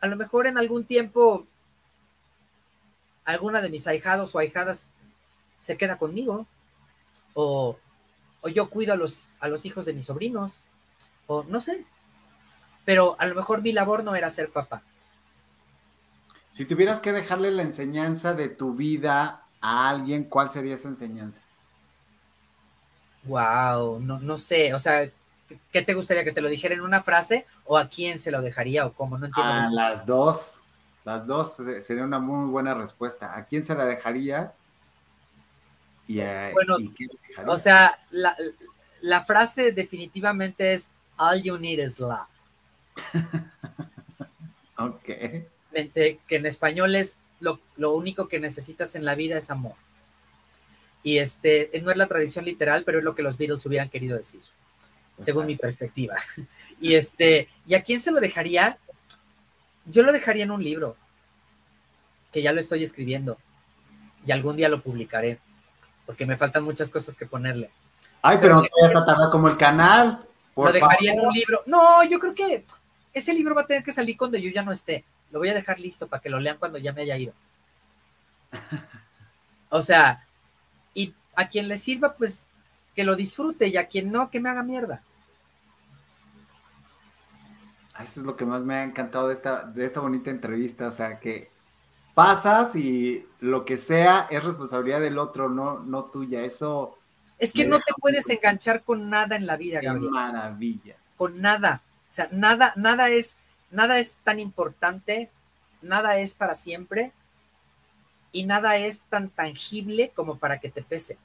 A 0.00 0.06
lo 0.06 0.16
mejor 0.16 0.46
en 0.46 0.56
algún 0.56 0.84
tiempo 0.84 1.46
alguna 3.24 3.60
de 3.60 3.68
mis 3.68 3.86
ahijados 3.86 4.34
o 4.34 4.38
ahijadas 4.38 4.88
se 5.58 5.76
queda 5.76 5.98
conmigo, 5.98 6.46
o, 7.34 7.78
o 8.40 8.48
yo 8.48 8.70
cuido 8.70 8.94
a 8.94 8.96
los, 8.96 9.26
a 9.40 9.48
los 9.48 9.66
hijos 9.66 9.84
de 9.84 9.92
mis 9.92 10.06
sobrinos, 10.06 10.64
o 11.26 11.44
no 11.44 11.60
sé, 11.60 11.84
pero 12.86 13.14
a 13.18 13.26
lo 13.26 13.34
mejor 13.34 13.60
mi 13.60 13.72
labor 13.72 14.04
no 14.04 14.14
era 14.14 14.30
ser 14.30 14.50
papá 14.50 14.82
si 16.52 16.64
tuvieras 16.64 17.00
que 17.00 17.12
dejarle 17.12 17.50
la 17.50 17.62
enseñanza 17.62 18.34
de 18.34 18.48
tu 18.48 18.74
vida 18.74 19.42
a 19.60 19.88
alguien, 19.88 20.24
¿cuál 20.24 20.50
sería 20.50 20.74
esa 20.74 20.88
enseñanza? 20.88 21.42
Wow, 23.24 24.00
no, 24.00 24.18
no 24.18 24.38
sé, 24.38 24.74
o 24.74 24.78
sea, 24.78 25.08
¿qué 25.70 25.82
te 25.82 25.94
gustaría 25.94 26.24
que 26.24 26.32
te 26.32 26.40
lo 26.40 26.48
dijera 26.48 26.74
en 26.74 26.80
una 26.80 27.02
frase 27.02 27.46
o 27.64 27.76
a 27.76 27.88
quién 27.88 28.18
se 28.18 28.30
lo 28.30 28.42
dejaría 28.42 28.86
o 28.86 28.92
cómo? 28.92 29.18
No 29.18 29.26
entiendo. 29.26 29.52
A 29.52 29.70
las 29.70 30.06
dos, 30.06 30.58
las 31.04 31.26
dos 31.26 31.56
sería 31.80 32.04
una 32.04 32.18
muy 32.18 32.50
buena 32.50 32.74
respuesta. 32.74 33.36
¿A 33.36 33.44
quién 33.44 33.62
se 33.62 33.74
la 33.74 33.84
dejarías? 33.84 34.56
Y 36.06 36.20
a, 36.20 36.50
bueno, 36.52 36.76
o 37.46 37.58
sea, 37.58 38.00
la, 38.10 38.36
la 39.00 39.22
frase 39.22 39.70
definitivamente 39.70 40.74
es 40.74 40.90
All 41.16 41.42
you 41.42 41.58
need 41.58 41.78
is 41.78 42.00
love. 42.00 42.26
ok 44.78 45.08
que 45.72 46.36
en 46.36 46.46
español 46.46 46.94
es 46.94 47.16
lo, 47.40 47.58
único 47.92 48.28
que 48.28 48.40
necesitas 48.40 48.94
en 48.94 49.04
la 49.04 49.14
vida 49.14 49.38
es 49.38 49.50
amor. 49.50 49.74
Y 51.02 51.18
este, 51.18 51.70
no 51.82 51.90
es 51.90 51.96
la 51.96 52.06
tradición 52.06 52.44
literal, 52.44 52.84
pero 52.84 52.98
es 52.98 53.04
lo 53.04 53.14
que 53.14 53.22
los 53.22 53.38
Beatles 53.38 53.64
hubieran 53.64 53.88
querido 53.88 54.18
decir, 54.18 54.42
según 55.18 55.46
mi 55.46 55.56
perspectiva. 55.56 56.16
Y 56.82 56.94
este, 56.94 57.50
¿y 57.66 57.74
a 57.74 57.82
quién 57.82 58.00
se 58.00 58.10
lo 58.10 58.20
dejaría? 58.20 58.78
Yo 59.84 60.02
lo 60.02 60.12
dejaría 60.12 60.44
en 60.44 60.50
un 60.50 60.64
libro, 60.64 60.96
que 62.32 62.40
ya 62.40 62.54
lo 62.54 62.60
estoy 62.60 62.82
escribiendo, 62.82 63.36
y 64.24 64.32
algún 64.32 64.56
día 64.56 64.70
lo 64.70 64.82
publicaré, 64.82 65.38
porque 66.06 66.24
me 66.24 66.38
faltan 66.38 66.64
muchas 66.64 66.88
cosas 66.88 67.16
que 67.16 67.26
ponerle. 67.26 67.70
Ay, 68.22 68.38
pero, 68.40 68.54
no 68.54 68.62
te 68.62 68.70
vayas 68.80 68.96
a 68.96 69.04
tardar 69.04 69.30
como 69.30 69.48
el 69.48 69.58
canal. 69.58 70.26
lo 70.56 70.72
dejaría 70.72 71.12
en 71.12 71.20
un 71.20 71.34
libro. 71.34 71.62
No, 71.66 72.02
yo 72.04 72.18
creo 72.18 72.34
que 72.34 72.64
ese 73.12 73.34
libro 73.34 73.54
va 73.54 73.60
a 73.60 73.66
tener 73.66 73.82
que 73.82 73.92
salir 73.92 74.16
cuando 74.16 74.38
yo 74.38 74.50
ya 74.50 74.62
no 74.62 74.72
esté. 74.72 75.04
Lo 75.30 75.38
voy 75.38 75.48
a 75.48 75.54
dejar 75.54 75.78
listo 75.78 76.08
para 76.08 76.22
que 76.22 76.30
lo 76.30 76.40
lean 76.40 76.58
cuando 76.58 76.78
ya 76.78 76.92
me 76.92 77.02
haya 77.02 77.16
ido. 77.16 77.32
O 79.68 79.82
sea, 79.82 80.26
y 80.94 81.14
a 81.36 81.48
quien 81.48 81.68
le 81.68 81.78
sirva, 81.78 82.14
pues 82.14 82.44
que 82.94 83.04
lo 83.04 83.14
disfrute 83.14 83.68
y 83.68 83.76
a 83.76 83.86
quien 83.86 84.10
no, 84.10 84.30
que 84.30 84.40
me 84.40 84.50
haga 84.50 84.62
mierda. 84.62 85.02
Eso 88.02 88.20
es 88.20 88.26
lo 88.26 88.36
que 88.36 88.46
más 88.46 88.62
me 88.62 88.74
ha 88.74 88.82
encantado 88.82 89.28
de 89.28 89.34
esta, 89.34 89.62
de 89.64 89.84
esta 89.84 90.00
bonita 90.00 90.30
entrevista, 90.30 90.88
o 90.88 90.92
sea, 90.92 91.20
que 91.20 91.50
pasas 92.14 92.74
y 92.76 93.26
lo 93.40 93.64
que 93.64 93.78
sea 93.78 94.26
es 94.30 94.42
responsabilidad 94.42 95.00
del 95.00 95.18
otro, 95.18 95.48
no, 95.48 95.80
no 95.80 96.04
tuya. 96.04 96.42
Eso. 96.42 96.98
Es 97.38 97.52
que 97.52 97.66
no 97.66 97.78
te 97.78 97.92
puedes 97.98 98.28
enganchar 98.28 98.82
con 98.82 99.08
nada 99.08 99.36
en 99.36 99.46
la 99.46 99.56
vida, 99.56 99.80
Qué 99.80 99.90
maravilla. 99.90 100.96
Con 101.16 101.40
nada. 101.40 101.82
O 102.08 102.12
sea, 102.12 102.28
nada, 102.32 102.72
nada 102.76 103.08
es, 103.08 103.38
nada 103.70 103.98
es 103.98 104.16
tan 104.22 104.40
importante, 104.40 105.30
nada 105.82 106.18
es 106.18 106.34
para 106.34 106.54
siempre 106.54 107.12
y 108.32 108.44
nada 108.44 108.76
es 108.76 109.02
tan 109.02 109.28
tangible 109.30 110.12
como 110.14 110.36
para 110.36 110.60
que 110.60 110.70
te 110.70 110.82
pese. 110.82 111.18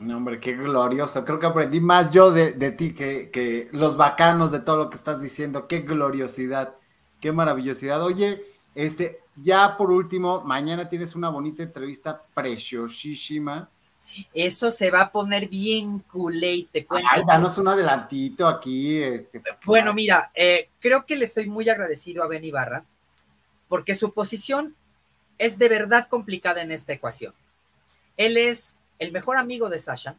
No, 0.00 0.16
hombre, 0.16 0.40
qué 0.40 0.54
glorioso. 0.54 1.24
Creo 1.26 1.38
que 1.38 1.46
aprendí 1.46 1.78
más 1.78 2.10
yo 2.10 2.30
de, 2.30 2.52
ti 2.72 2.94
que, 2.94 3.68
los 3.72 3.98
bacanos 3.98 4.50
de 4.50 4.60
todo 4.60 4.78
lo 4.78 4.90
que 4.90 4.96
estás 4.96 5.20
diciendo. 5.20 5.68
Qué 5.68 5.80
gloriosidad, 5.80 6.74
qué 7.20 7.32
maravillosidad. 7.32 8.02
Oye, 8.02 8.42
este, 8.74 9.20
ya 9.36 9.76
por 9.76 9.90
último, 9.90 10.42
mañana 10.42 10.88
tienes 10.88 11.14
una 11.14 11.28
bonita 11.28 11.62
entrevista 11.62 12.22
preciosísima. 12.32 13.68
Eso 14.34 14.70
se 14.70 14.90
va 14.90 15.02
a 15.02 15.12
poner 15.12 15.48
bien 15.48 16.00
culé 16.00 16.54
y 16.54 16.64
te 16.64 16.84
cuento. 16.84 17.08
Ay, 17.10 17.22
danos 17.26 17.58
un 17.58 17.68
adelantito 17.68 18.46
aquí. 18.46 19.02
Este, 19.02 19.42
bueno, 19.64 19.94
mira, 19.94 20.30
eh, 20.34 20.68
creo 20.80 21.06
que 21.06 21.16
le 21.16 21.24
estoy 21.24 21.46
muy 21.48 21.68
agradecido 21.68 22.22
a 22.22 22.26
Ben 22.26 22.44
Ibarra 22.44 22.84
porque 23.68 23.94
su 23.94 24.12
posición 24.12 24.74
es 25.38 25.58
de 25.58 25.68
verdad 25.68 26.08
complicada 26.08 26.60
en 26.60 26.72
esta 26.72 26.92
ecuación. 26.92 27.34
Él 28.16 28.36
es 28.36 28.76
el 28.98 29.12
mejor 29.12 29.36
amigo 29.36 29.70
de 29.70 29.78
Sasha, 29.78 30.16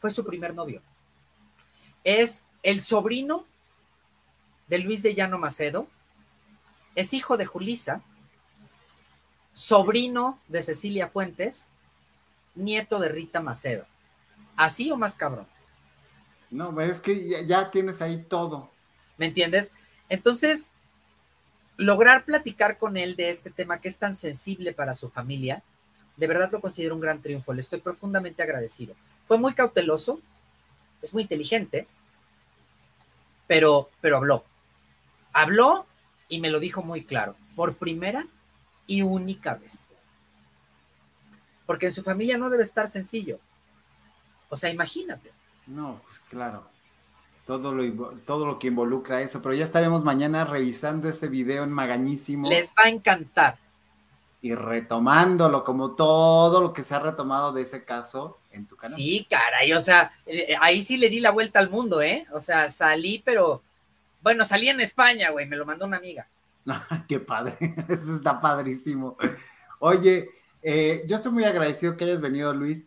fue 0.00 0.10
su 0.10 0.24
primer 0.24 0.54
novio. 0.54 0.82
Es 2.02 2.44
el 2.62 2.80
sobrino 2.80 3.46
de 4.66 4.78
Luis 4.78 5.02
de 5.02 5.14
Llano 5.14 5.38
Macedo, 5.38 5.86
es 6.94 7.12
hijo 7.12 7.36
de 7.36 7.46
Julisa, 7.46 8.02
sobrino 9.52 10.40
de 10.48 10.62
Cecilia 10.62 11.08
Fuentes, 11.08 11.68
nieto 12.54 12.98
de 12.98 13.08
Rita 13.08 13.40
Macedo. 13.40 13.86
¿Así 14.56 14.90
o 14.90 14.96
más 14.96 15.14
cabrón? 15.14 15.46
No, 16.50 16.78
es 16.80 17.00
que 17.00 17.46
ya, 17.46 17.70
tienes 17.70 18.02
ahí 18.02 18.24
todo. 18.28 18.70
¿Me 19.16 19.26
entiendes? 19.26 19.72
Entonces, 20.08 20.72
lograr 21.76 22.24
platicar 22.24 22.76
con 22.76 22.96
él 22.96 23.14
de 23.16 23.30
este 23.30 23.50
tema 23.50 23.80
que 23.80 23.88
es 23.88 23.98
tan 23.98 24.16
sensible 24.16 24.72
para 24.72 24.94
su 24.94 25.08
familia, 25.08 25.62
de 26.16 26.26
verdad 26.26 26.50
lo 26.50 26.60
considero 26.60 26.94
un 26.94 27.00
gran 27.00 27.22
triunfo, 27.22 27.52
le 27.52 27.60
estoy 27.60 27.80
profundamente 27.80 28.42
agradecido. 28.42 28.94
Fue 29.26 29.38
muy 29.38 29.54
cauteloso, 29.54 30.20
es 31.00 31.14
muy 31.14 31.22
inteligente, 31.22 31.86
pero, 33.46 33.88
pero 34.00 34.16
habló. 34.16 34.44
Habló 35.32 35.86
y 36.28 36.40
me 36.40 36.50
lo 36.50 36.58
dijo 36.58 36.82
muy 36.82 37.04
claro, 37.04 37.36
por 37.54 37.76
primera 37.76 38.26
y 38.86 39.02
única 39.02 39.54
vez. 39.54 39.92
Porque 41.70 41.86
en 41.86 41.92
su 41.92 42.02
familia 42.02 42.36
no 42.36 42.50
debe 42.50 42.64
estar 42.64 42.88
sencillo. 42.88 43.38
O 44.48 44.56
sea, 44.56 44.70
imagínate. 44.70 45.30
No, 45.68 46.00
pues 46.04 46.18
claro. 46.28 46.64
Todo 47.46 47.72
lo, 47.72 47.84
todo 48.26 48.44
lo 48.44 48.58
que 48.58 48.66
involucra 48.66 49.22
eso, 49.22 49.40
pero 49.40 49.54
ya 49.54 49.62
estaremos 49.62 50.02
mañana 50.02 50.44
revisando 50.44 51.08
ese 51.08 51.28
video 51.28 51.62
en 51.62 51.70
Magañísimo. 51.70 52.48
Les 52.48 52.74
va 52.76 52.86
a 52.86 52.88
encantar 52.88 53.56
y 54.42 54.52
retomándolo, 54.52 55.62
como 55.62 55.92
todo 55.92 56.60
lo 56.60 56.72
que 56.72 56.82
se 56.82 56.92
ha 56.92 56.98
retomado 56.98 57.52
de 57.52 57.62
ese 57.62 57.84
caso 57.84 58.40
en 58.50 58.66
tu 58.66 58.74
canal. 58.74 58.96
Sí, 58.96 59.24
caray, 59.30 59.72
o 59.72 59.80
sea, 59.80 60.12
eh, 60.26 60.56
ahí 60.60 60.82
sí 60.82 60.96
le 60.96 61.08
di 61.08 61.20
la 61.20 61.30
vuelta 61.30 61.60
al 61.60 61.70
mundo, 61.70 62.02
¿eh? 62.02 62.26
O 62.32 62.40
sea, 62.40 62.68
salí, 62.68 63.22
pero 63.24 63.62
bueno, 64.22 64.44
salí 64.44 64.68
en 64.68 64.80
España, 64.80 65.30
güey, 65.30 65.46
me 65.46 65.54
lo 65.54 65.64
mandó 65.64 65.84
una 65.84 65.98
amiga. 65.98 66.26
Qué 67.08 67.20
padre, 67.20 67.56
eso 67.88 68.16
está 68.16 68.40
padrísimo. 68.40 69.16
Oye, 69.78 70.30
eh, 70.62 71.04
yo 71.06 71.16
estoy 71.16 71.32
muy 71.32 71.44
agradecido 71.44 71.96
que 71.96 72.04
hayas 72.04 72.20
venido, 72.20 72.52
Luis. 72.54 72.86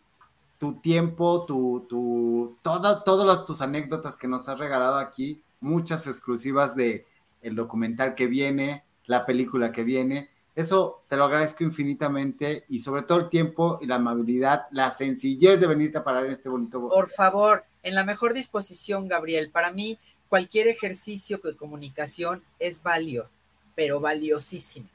Tu 0.59 0.75
tiempo, 0.75 1.45
tu, 1.45 1.85
tu, 1.89 2.57
todas 2.61 3.45
tus 3.45 3.61
anécdotas 3.61 4.17
que 4.17 4.27
nos 4.27 4.47
has 4.47 4.59
regalado 4.59 4.95
aquí, 4.95 5.41
muchas 5.59 6.07
exclusivas 6.07 6.75
de 6.75 7.05
el 7.41 7.55
documental 7.55 8.15
que 8.15 8.27
viene, 8.27 8.83
la 9.05 9.25
película 9.25 9.71
que 9.71 9.83
viene 9.83 10.29
eso 10.55 11.03
te 11.07 11.17
lo 11.17 11.25
agradezco 11.25 11.63
infinitamente 11.63 12.65
y 12.69 12.79
sobre 12.79 13.01
todo 13.03 13.19
el 13.19 13.29
tiempo 13.29 13.79
y 13.81 13.87
la 13.87 13.95
amabilidad, 13.95 14.67
la 14.71 14.91
sencillez 14.91 15.59
de 15.59 15.67
venirte 15.67 15.97
a 15.97 16.03
parar 16.03 16.25
en 16.25 16.31
este 16.31 16.47
bonito. 16.47 16.89
Por 16.89 17.09
favor, 17.09 17.65
en 17.81 17.95
la 17.95 18.03
mejor 18.03 18.33
disposición, 18.35 19.07
Gabriel. 19.07 19.49
Para 19.49 19.71
mí, 19.71 19.97
cualquier 20.29 20.67
ejercicio 20.67 21.39
de 21.43 21.55
comunicación 21.55 22.43
es 22.59 22.83
valioso, 22.83 23.31
pero 23.75 23.99
valiosísimo. 23.99 24.87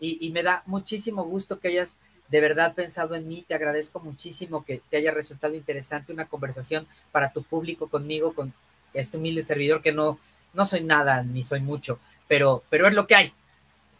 Y, 0.00 0.24
y, 0.24 0.30
me 0.30 0.44
da 0.44 0.62
muchísimo 0.66 1.24
gusto 1.24 1.58
que 1.58 1.68
hayas 1.68 1.98
de 2.28 2.40
verdad 2.40 2.74
pensado 2.74 3.14
en 3.14 3.28
mí. 3.28 3.44
Te 3.46 3.54
agradezco 3.54 4.00
muchísimo 4.00 4.64
que 4.64 4.80
te 4.90 4.96
haya 4.96 5.12
resultado 5.12 5.54
interesante 5.54 6.12
una 6.12 6.26
conversación 6.26 6.86
para 7.12 7.32
tu 7.32 7.42
público 7.42 7.88
conmigo, 7.88 8.32
con 8.32 8.52
este 8.94 9.16
humilde 9.16 9.42
servidor 9.42 9.82
que 9.82 9.92
no, 9.92 10.18
no 10.54 10.66
soy 10.66 10.82
nada 10.82 11.22
ni 11.22 11.44
soy 11.44 11.60
mucho, 11.60 11.98
pero, 12.26 12.62
pero 12.70 12.88
es 12.88 12.94
lo 12.94 13.06
que 13.06 13.14
hay 13.14 13.32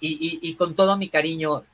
y, 0.01 0.55
con 0.55 0.75
todo 0.75 0.97
mi 0.97 1.09
cariño 1.09 1.65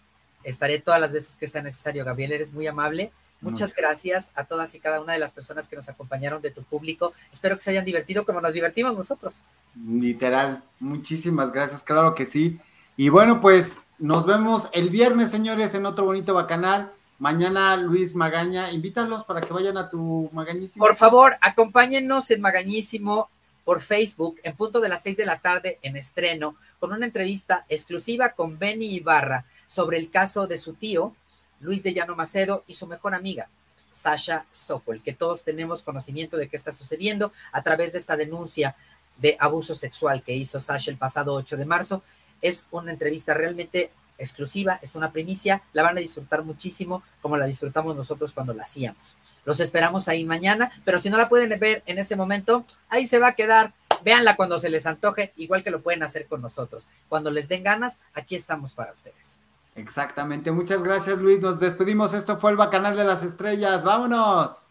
estaré 0.42 0.80
todas 0.80 1.00
las 1.00 1.12
veces 1.12 1.36
que 1.36 1.46
sea 1.46 1.62
necesario. 1.62 2.04
Gabriel, 2.04 2.32
eres 2.32 2.52
muy 2.52 2.66
amable. 2.66 3.12
Muchas 3.40 3.74
gracias 3.74 4.32
a 4.34 4.44
todas 4.44 4.74
y 4.74 4.80
cada 4.80 5.02
una 5.02 5.12
de 5.12 5.18
las 5.18 5.34
personas 5.34 5.68
que 5.68 5.76
nos 5.76 5.88
acompañaron 5.90 6.40
de 6.40 6.50
tu 6.50 6.62
público. 6.62 7.12
Espero 7.30 7.56
que 7.56 7.62
se 7.62 7.70
hayan 7.70 7.84
divertido 7.84 8.24
como 8.24 8.40
nos 8.40 8.54
divertimos 8.54 8.94
nosotros. 8.94 9.42
Literal, 9.86 10.62
muchísimas 10.80 11.52
gracias, 11.52 11.82
claro 11.82 12.14
que 12.14 12.24
sí. 12.24 12.58
Y 12.96 13.08
bueno, 13.08 13.40
pues 13.40 13.80
nos 13.98 14.24
vemos 14.24 14.68
el 14.72 14.90
viernes, 14.90 15.30
señores, 15.30 15.74
en 15.74 15.86
otro 15.86 16.04
bonito 16.04 16.34
bacanal. 16.34 16.92
Mañana 17.18 17.76
Luis 17.76 18.14
Magaña, 18.14 18.70
invítalos 18.70 19.24
para 19.24 19.40
que 19.40 19.52
vayan 19.52 19.76
a 19.76 19.88
tu 19.88 20.30
Magañísimo. 20.32 20.84
Por 20.84 20.96
favor, 20.96 21.36
acompáñennos 21.40 22.30
en 22.30 22.40
Magañísimo 22.40 23.30
por 23.64 23.80
Facebook 23.80 24.38
en 24.42 24.54
punto 24.56 24.80
de 24.80 24.88
las 24.88 25.02
seis 25.02 25.16
de 25.16 25.26
la 25.26 25.38
tarde 25.38 25.78
en 25.82 25.96
estreno 25.96 26.56
con 26.78 26.92
una 26.92 27.06
entrevista 27.06 27.64
exclusiva 27.68 28.30
con 28.30 28.58
Benny 28.58 28.94
Ibarra 28.94 29.44
sobre 29.66 29.98
el 29.98 30.10
caso 30.10 30.46
de 30.46 30.58
su 30.58 30.74
tío, 30.74 31.14
Luis 31.60 31.82
de 31.82 31.94
Llano 31.94 32.14
Macedo, 32.14 32.62
y 32.66 32.74
su 32.74 32.86
mejor 32.86 33.14
amiga, 33.14 33.48
Sasha 33.90 34.44
Sokol, 34.50 35.02
que 35.02 35.14
todos 35.14 35.44
tenemos 35.44 35.82
conocimiento 35.82 36.36
de 36.36 36.48
qué 36.48 36.56
está 36.56 36.72
sucediendo 36.72 37.32
a 37.52 37.62
través 37.62 37.92
de 37.92 37.98
esta 37.98 38.16
denuncia 38.16 38.76
de 39.16 39.36
abuso 39.40 39.74
sexual 39.74 40.22
que 40.22 40.34
hizo 40.34 40.60
Sasha 40.60 40.90
el 40.90 40.98
pasado 40.98 41.32
8 41.34 41.56
de 41.56 41.64
marzo. 41.64 42.02
Es 42.44 42.68
una 42.70 42.92
entrevista 42.92 43.34
realmente 43.34 43.90
exclusiva, 44.18 44.78
es 44.82 44.94
una 44.94 45.10
primicia, 45.10 45.62
la 45.72 45.82
van 45.82 45.96
a 45.96 46.00
disfrutar 46.00 46.44
muchísimo 46.44 47.02
como 47.20 47.36
la 47.36 47.46
disfrutamos 47.46 47.96
nosotros 47.96 48.32
cuando 48.32 48.54
la 48.54 48.62
hacíamos. 48.62 49.16
Los 49.44 49.60
esperamos 49.60 50.08
ahí 50.08 50.24
mañana, 50.24 50.70
pero 50.84 50.98
si 50.98 51.10
no 51.10 51.16
la 51.16 51.28
pueden 51.28 51.58
ver 51.58 51.82
en 51.86 51.98
ese 51.98 52.16
momento, 52.16 52.64
ahí 52.88 53.06
se 53.06 53.18
va 53.18 53.28
a 53.28 53.34
quedar. 53.34 53.72
Véanla 54.04 54.36
cuando 54.36 54.58
se 54.58 54.68
les 54.68 54.86
antoje, 54.86 55.32
igual 55.36 55.64
que 55.64 55.70
lo 55.70 55.80
pueden 55.80 56.02
hacer 56.02 56.26
con 56.26 56.42
nosotros. 56.42 56.88
Cuando 57.08 57.30
les 57.30 57.48
den 57.48 57.64
ganas, 57.64 58.00
aquí 58.12 58.36
estamos 58.36 58.74
para 58.74 58.92
ustedes. 58.92 59.38
Exactamente. 59.76 60.52
Muchas 60.52 60.82
gracias, 60.82 61.18
Luis. 61.18 61.40
Nos 61.40 61.58
despedimos. 61.58 62.14
Esto 62.14 62.36
fue 62.36 62.50
el 62.50 62.56
Bacanal 62.56 62.96
de 62.96 63.04
las 63.04 63.22
Estrellas. 63.22 63.82
Vámonos. 63.82 64.66